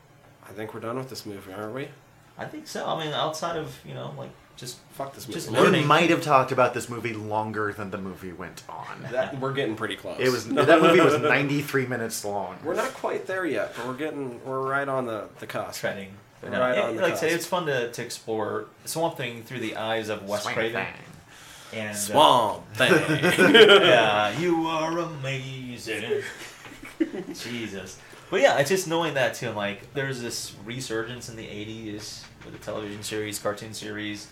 I 0.48 0.52
think 0.52 0.74
we're 0.74 0.80
done 0.80 0.98
with 0.98 1.10
this 1.10 1.26
movie, 1.26 1.54
aren't 1.54 1.74
we? 1.74 1.88
I 2.38 2.46
think 2.46 2.68
so. 2.68 2.86
I 2.86 3.04
mean, 3.04 3.14
outside 3.14 3.58
of 3.58 3.78
you 3.86 3.94
know, 3.94 4.14
like 4.18 4.30
just 4.58 4.78
Fuck 4.94 5.14
this 5.14 5.28
movie. 5.28 5.40
Just 5.40 5.52
We 5.52 5.58
learning. 5.58 5.86
might 5.86 6.10
have 6.10 6.22
talked 6.22 6.52
about 6.54 6.74
this 6.74 6.88
movie 6.90 7.14
longer 7.14 7.74
than 7.74 7.92
the 7.92 7.98
movie 7.98 8.32
went 8.32 8.64
on. 8.70 9.06
That, 9.12 9.40
we're 9.42 9.52
getting 9.54 9.76
pretty 9.76 9.96
close. 9.98 10.18
It 10.20 10.30
was 10.32 10.48
that 10.50 10.82
movie 10.82 11.02
was 11.02 11.18
93 11.22 11.86
minutes 11.88 12.24
long. 12.24 12.58
We're 12.64 12.76
not 12.76 12.94
quite 12.94 13.26
there 13.28 13.46
yet, 13.46 13.74
but 13.76 13.86
we're 13.88 13.96
getting. 13.98 14.40
We're 14.46 14.62
right 14.62 14.88
on 14.88 15.06
the 15.08 15.28
the 15.40 15.48
cusp. 15.48 15.80
treading. 15.82 16.10
But 16.42 16.52
Right 16.52 16.60
no, 16.76 16.84
it- 16.84 16.90
on 16.90 16.96
the 16.98 17.02
like 17.02 17.14
I 17.14 17.18
say, 17.18 17.32
it's 17.32 17.46
fun 17.46 17.66
to, 17.66 17.92
to 17.92 18.02
explore 18.04 18.66
Swamp 18.86 19.18
Thing 19.18 19.44
through 19.44 19.60
the 19.60 19.76
eyes 19.78 20.10
of 20.10 20.24
Wes 20.28 20.44
Swamp 20.44 20.58
Craven. 20.58 20.86
Thing. 21.72 21.80
And 21.80 21.90
uh, 21.92 21.94
Swamp 21.94 22.64
Thing. 22.76 22.94
yeah, 23.54 24.38
you 24.40 24.66
are 24.68 24.98
amazing. 25.00 26.22
Jesus. 27.34 28.00
But 28.32 28.42
yeah, 28.42 28.58
it's 28.58 28.70
just 28.70 28.88
knowing 28.88 29.14
that 29.16 29.36
too. 29.36 29.50
I'm 29.50 29.56
like, 29.56 29.94
there's 29.94 30.22
this 30.22 30.54
resurgence 30.66 31.30
in 31.30 31.36
the 31.36 31.46
'80s 31.46 32.24
with 32.44 32.54
the 32.54 32.60
television 32.60 33.04
series, 33.04 33.38
cartoon 33.40 33.74
series, 33.74 34.28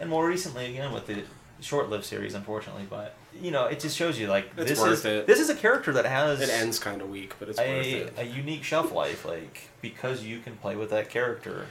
and 0.00 0.10
more 0.10 0.26
recently 0.26 0.66
again 0.66 0.92
with 0.92 1.06
the 1.06 1.22
short-lived 1.60 2.04
series, 2.04 2.34
unfortunately. 2.34 2.86
But 2.88 3.14
you 3.40 3.50
know, 3.50 3.66
it 3.66 3.78
just 3.80 3.96
shows 3.96 4.18
you 4.18 4.26
like 4.28 4.50
It's 4.56 4.70
this 4.70 4.80
worth 4.80 4.92
is 4.92 5.04
it. 5.04 5.26
this 5.26 5.38
is 5.40 5.48
a 5.48 5.54
character 5.54 5.92
that 5.92 6.06
has 6.06 6.40
it 6.40 6.48
ends 6.50 6.78
kind 6.78 7.00
of 7.00 7.08
weak, 7.08 7.34
but 7.38 7.48
it's 7.48 7.58
worth 7.58 7.68
a, 7.68 7.96
it. 8.06 8.14
a 8.18 8.24
unique 8.24 8.64
shelf 8.64 8.92
life, 8.92 9.24
like 9.24 9.68
because 9.80 10.24
you 10.24 10.40
can 10.40 10.56
play 10.56 10.74
with 10.76 10.90
that 10.90 11.08
character. 11.08 11.66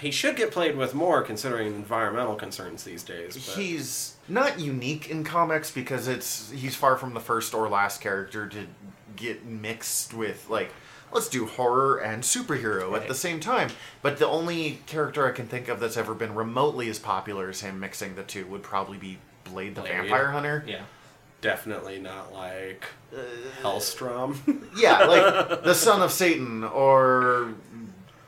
He 0.00 0.10
should 0.10 0.36
get 0.36 0.50
played 0.50 0.76
with 0.76 0.94
more, 0.94 1.22
considering 1.22 1.68
environmental 1.68 2.34
concerns 2.34 2.84
these 2.84 3.02
days. 3.02 3.34
But 3.34 3.56
He's 3.62 4.16
not 4.28 4.58
unique 4.60 5.10
in 5.10 5.24
comics 5.24 5.70
because 5.70 6.08
it's 6.08 6.50
he's 6.50 6.74
far 6.76 6.96
from 6.96 7.14
the 7.14 7.20
first 7.20 7.52
or 7.54 7.68
last 7.68 8.00
character 8.00 8.46
to 8.48 8.66
get 9.16 9.44
mixed 9.44 10.14
with 10.14 10.48
like 10.48 10.72
let's 11.12 11.28
do 11.28 11.44
horror 11.46 11.98
and 11.98 12.22
superhero 12.22 12.96
at 12.96 13.08
the 13.08 13.14
same 13.14 13.40
time. 13.40 13.68
But 14.00 14.18
the 14.18 14.26
only 14.28 14.78
character 14.86 15.26
I 15.26 15.32
can 15.32 15.46
think 15.48 15.68
of 15.68 15.80
that's 15.80 15.96
ever 15.96 16.14
been 16.14 16.34
remotely 16.34 16.88
as 16.88 16.98
popular 16.98 17.48
as 17.48 17.60
him 17.60 17.80
mixing 17.80 18.14
the 18.14 18.22
two 18.22 18.46
would 18.46 18.62
probably 18.62 18.96
be 18.98 19.18
Blade 19.44 19.74
the 19.74 19.80
Blade. 19.82 19.92
Vampire 19.92 20.30
Hunter. 20.30 20.64
Yeah. 20.66 20.82
definitely 21.40 21.98
not 21.98 22.32
like 22.32 22.84
uh, 23.12 23.18
Hellstrom. 23.62 24.36
Yeah, 24.76 25.04
like 25.04 25.62
the 25.64 25.74
Son 25.74 26.00
of 26.02 26.12
Satan 26.12 26.62
or 26.62 27.54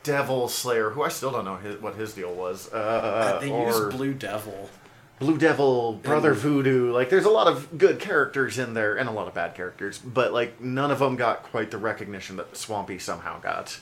Devil 0.03 0.49
Slayer, 0.49 0.91
who 0.91 1.03
I 1.03 1.09
still 1.09 1.31
don't 1.31 1.45
know 1.45 1.57
his, 1.57 1.81
what 1.81 1.95
his 1.95 2.15
deal 2.15 2.33
was. 2.33 2.73
Uh, 2.73 3.39
they 3.41 3.51
or 3.51 3.67
use 3.67 3.95
Blue 3.95 4.15
Devil. 4.15 4.71
Blue 5.19 5.39
Devil, 5.39 5.95
Brother 5.95 6.35
Voodoo. 6.35 6.93
Like, 6.93 7.09
there's 7.09 7.25
a 7.25 7.31
lot 7.31 7.47
of 7.47 7.79
good 7.79 8.01
characters 8.01 8.59
in 8.59 8.75
there 8.75 8.97
and 8.97 9.09
a 9.09 9.13
lot 9.13 9.29
of 9.29 9.35
bad 9.35 9.55
characters, 9.55 9.99
but 9.99 10.33
like 10.33 10.61
none 10.61 10.91
of 10.91 10.99
them 10.99 11.15
got 11.15 11.45
quite 11.45 11.71
the 11.71 11.79
recognition 11.79 12.37
that 12.37 12.57
Swampy 12.57 12.99
somehow 12.99 13.41
got. 13.41 13.79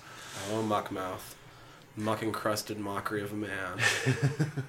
Oh, 0.51 0.63
Muckmouth. 0.63 1.35
Muck 1.97 2.23
encrusted 2.23 2.79
mockery 2.79 3.23
of 3.23 3.33
a 3.33 3.37
man. 3.37 3.79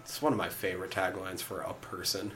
it's 0.00 0.22
one 0.22 0.32
of 0.32 0.38
my 0.38 0.48
favorite 0.48 0.90
taglines 0.90 1.40
for 1.40 1.60
a 1.60 1.74
person. 1.74 2.32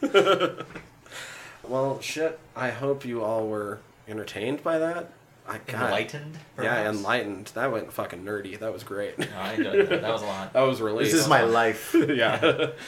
well, 1.62 2.00
shit. 2.00 2.38
I 2.54 2.70
hope 2.70 3.04
you 3.04 3.22
all 3.22 3.48
were 3.48 3.78
entertained 4.06 4.62
by 4.62 4.78
that. 4.78 5.10
I 5.48 5.58
God. 5.66 5.84
Enlightened? 5.84 6.38
Yeah, 6.60 6.88
enlightened. 6.88 7.46
That 7.54 7.72
went 7.72 7.92
fucking 7.92 8.24
nerdy. 8.24 8.58
That 8.58 8.72
was 8.72 8.84
great. 8.84 9.18
No, 9.18 9.26
I 9.36 9.54
enjoyed 9.54 9.88
that. 9.88 10.02
That 10.02 10.12
was 10.12 10.22
a 10.22 10.26
lot. 10.26 10.52
that 10.52 10.62
was 10.62 10.80
really. 10.80 11.04
This 11.04 11.14
is 11.14 11.28
my 11.28 11.42
life. 11.42 11.94
yeah. 12.08 12.70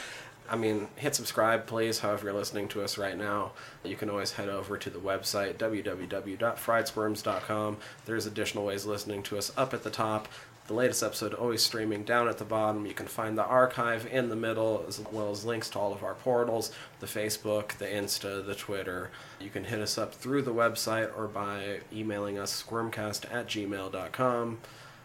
I 0.49 0.57
mean, 0.57 0.89
hit 0.97 1.15
subscribe, 1.15 1.67
please, 1.67 1.99
however 1.99 2.25
you're 2.25 2.33
listening 2.33 2.67
to 2.69 2.81
us 2.83 2.97
right 2.97 3.17
now. 3.17 3.51
You 3.83 3.95
can 3.95 4.09
always 4.09 4.33
head 4.33 4.49
over 4.49 4.77
to 4.77 4.89
the 4.89 4.99
website, 4.99 5.53
www.friedsquirms.com. 5.55 7.77
There's 8.05 8.25
additional 8.25 8.65
ways 8.65 8.85
listening 8.85 9.23
to 9.23 9.37
us 9.37 9.53
up 9.55 9.73
at 9.73 9.83
the 9.83 9.89
top. 9.89 10.27
The 10.67 10.73
latest 10.73 11.03
episode 11.03 11.33
always 11.33 11.61
streaming 11.61 12.03
down 12.03 12.29
at 12.29 12.37
the 12.37 12.45
bottom. 12.45 12.85
You 12.85 12.93
can 12.93 13.07
find 13.07 13.37
the 13.37 13.43
archive 13.43 14.07
in 14.09 14.29
the 14.29 14.35
middle, 14.35 14.85
as 14.87 15.01
well 15.11 15.29
as 15.29 15.43
links 15.43 15.69
to 15.71 15.79
all 15.79 15.91
of 15.93 16.03
our 16.03 16.13
portals 16.13 16.71
the 17.01 17.05
Facebook, 17.05 17.73
the 17.79 17.85
Insta, 17.85 18.45
the 18.45 18.55
Twitter. 18.55 19.09
You 19.41 19.49
can 19.49 19.65
hit 19.65 19.79
us 19.81 19.97
up 19.97 20.13
through 20.13 20.43
the 20.43 20.53
website 20.53 21.15
or 21.17 21.27
by 21.27 21.79
emailing 21.91 22.39
us 22.39 22.63
squirmcast 22.63 23.31
at 23.33 23.47
gmail.com. 23.47 24.59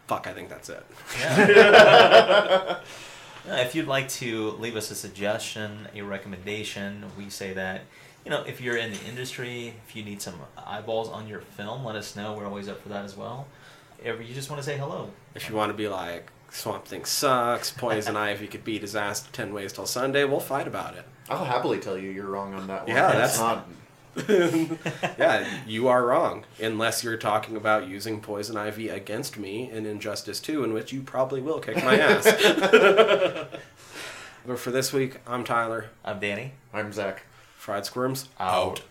Fuck, 0.07 0.27
I 0.27 0.33
think 0.33 0.49
that's 0.49 0.69
it. 0.69 0.85
Uh, 1.25 2.75
If 3.47 3.73
you'd 3.73 3.87
like 3.87 4.09
to 4.09 4.51
leave 4.51 4.75
us 4.75 4.91
a 4.91 4.95
suggestion, 4.95 5.87
a 5.95 6.01
recommendation, 6.01 7.05
we 7.17 7.29
say 7.29 7.53
that, 7.53 7.81
you 8.23 8.31
know, 8.31 8.43
if 8.43 8.61
you're 8.61 8.75
in 8.77 8.91
the 8.91 9.03
industry, 9.07 9.73
if 9.87 9.95
you 9.95 10.03
need 10.03 10.21
some 10.21 10.35
eyeballs 10.57 11.09
on 11.09 11.27
your 11.27 11.39
film, 11.39 11.83
let 11.85 11.95
us 11.95 12.15
know. 12.15 12.33
We're 12.33 12.45
always 12.45 12.67
up 12.67 12.81
for 12.81 12.89
that 12.89 13.05
as 13.05 13.15
well. 13.17 13.47
If 14.03 14.27
you 14.27 14.33
just 14.33 14.49
want 14.49 14.61
to 14.61 14.65
say 14.65 14.77
hello, 14.77 15.09
If 15.35 15.49
you 15.49 15.55
want 15.55 15.71
to 15.71 15.77
be 15.77 15.87
like, 15.87 16.29
Swamp 16.51 16.85
Thing 16.85 17.05
sucks, 17.05 17.69
Poison 17.71 18.15
Ivy 18.17 18.47
could 18.47 18.63
beat 18.63 18.81
his 18.81 18.95
ass 18.95 19.27
10 19.33 19.53
ways 19.53 19.73
till 19.73 19.85
Sunday, 19.85 20.23
we'll 20.23 20.39
fight 20.39 20.67
about 20.67 20.95
it. 20.95 21.05
I'll 21.29 21.45
happily 21.45 21.79
tell 21.79 21.97
you 21.97 22.09
you're 22.09 22.25
wrong 22.29 22.53
on 22.53 22.67
that 22.67 22.87
one. 22.87 22.95
Yeah, 22.95 23.11
That's 23.11 23.37
that's- 23.37 23.39
not. 23.39 23.67
Yeah, 25.19 25.47
you 25.67 25.87
are 25.87 26.03
wrong. 26.05 26.43
Unless 26.59 27.03
you're 27.03 27.15
talking 27.17 27.55
about 27.55 27.87
using 27.87 28.19
Poison 28.19 28.57
Ivy 28.57 28.89
against 28.89 29.37
me 29.37 29.69
in 29.69 29.85
Injustice 29.85 30.39
2, 30.39 30.63
in 30.63 30.73
which 30.73 30.91
you 30.91 31.01
probably 31.03 31.41
will 31.41 31.59
kick 31.59 31.77
my 31.83 31.97
ass. 31.99 32.25
but 34.45 34.57
for 34.59 34.71
this 34.71 34.91
week, 34.91 35.17
I'm 35.27 35.43
Tyler. 35.43 35.89
I'm 36.03 36.19
Danny. 36.19 36.53
I'm 36.73 36.91
Zach. 36.91 37.23
Fried 37.57 37.85
Squirms, 37.85 38.29
Out. 38.39 38.81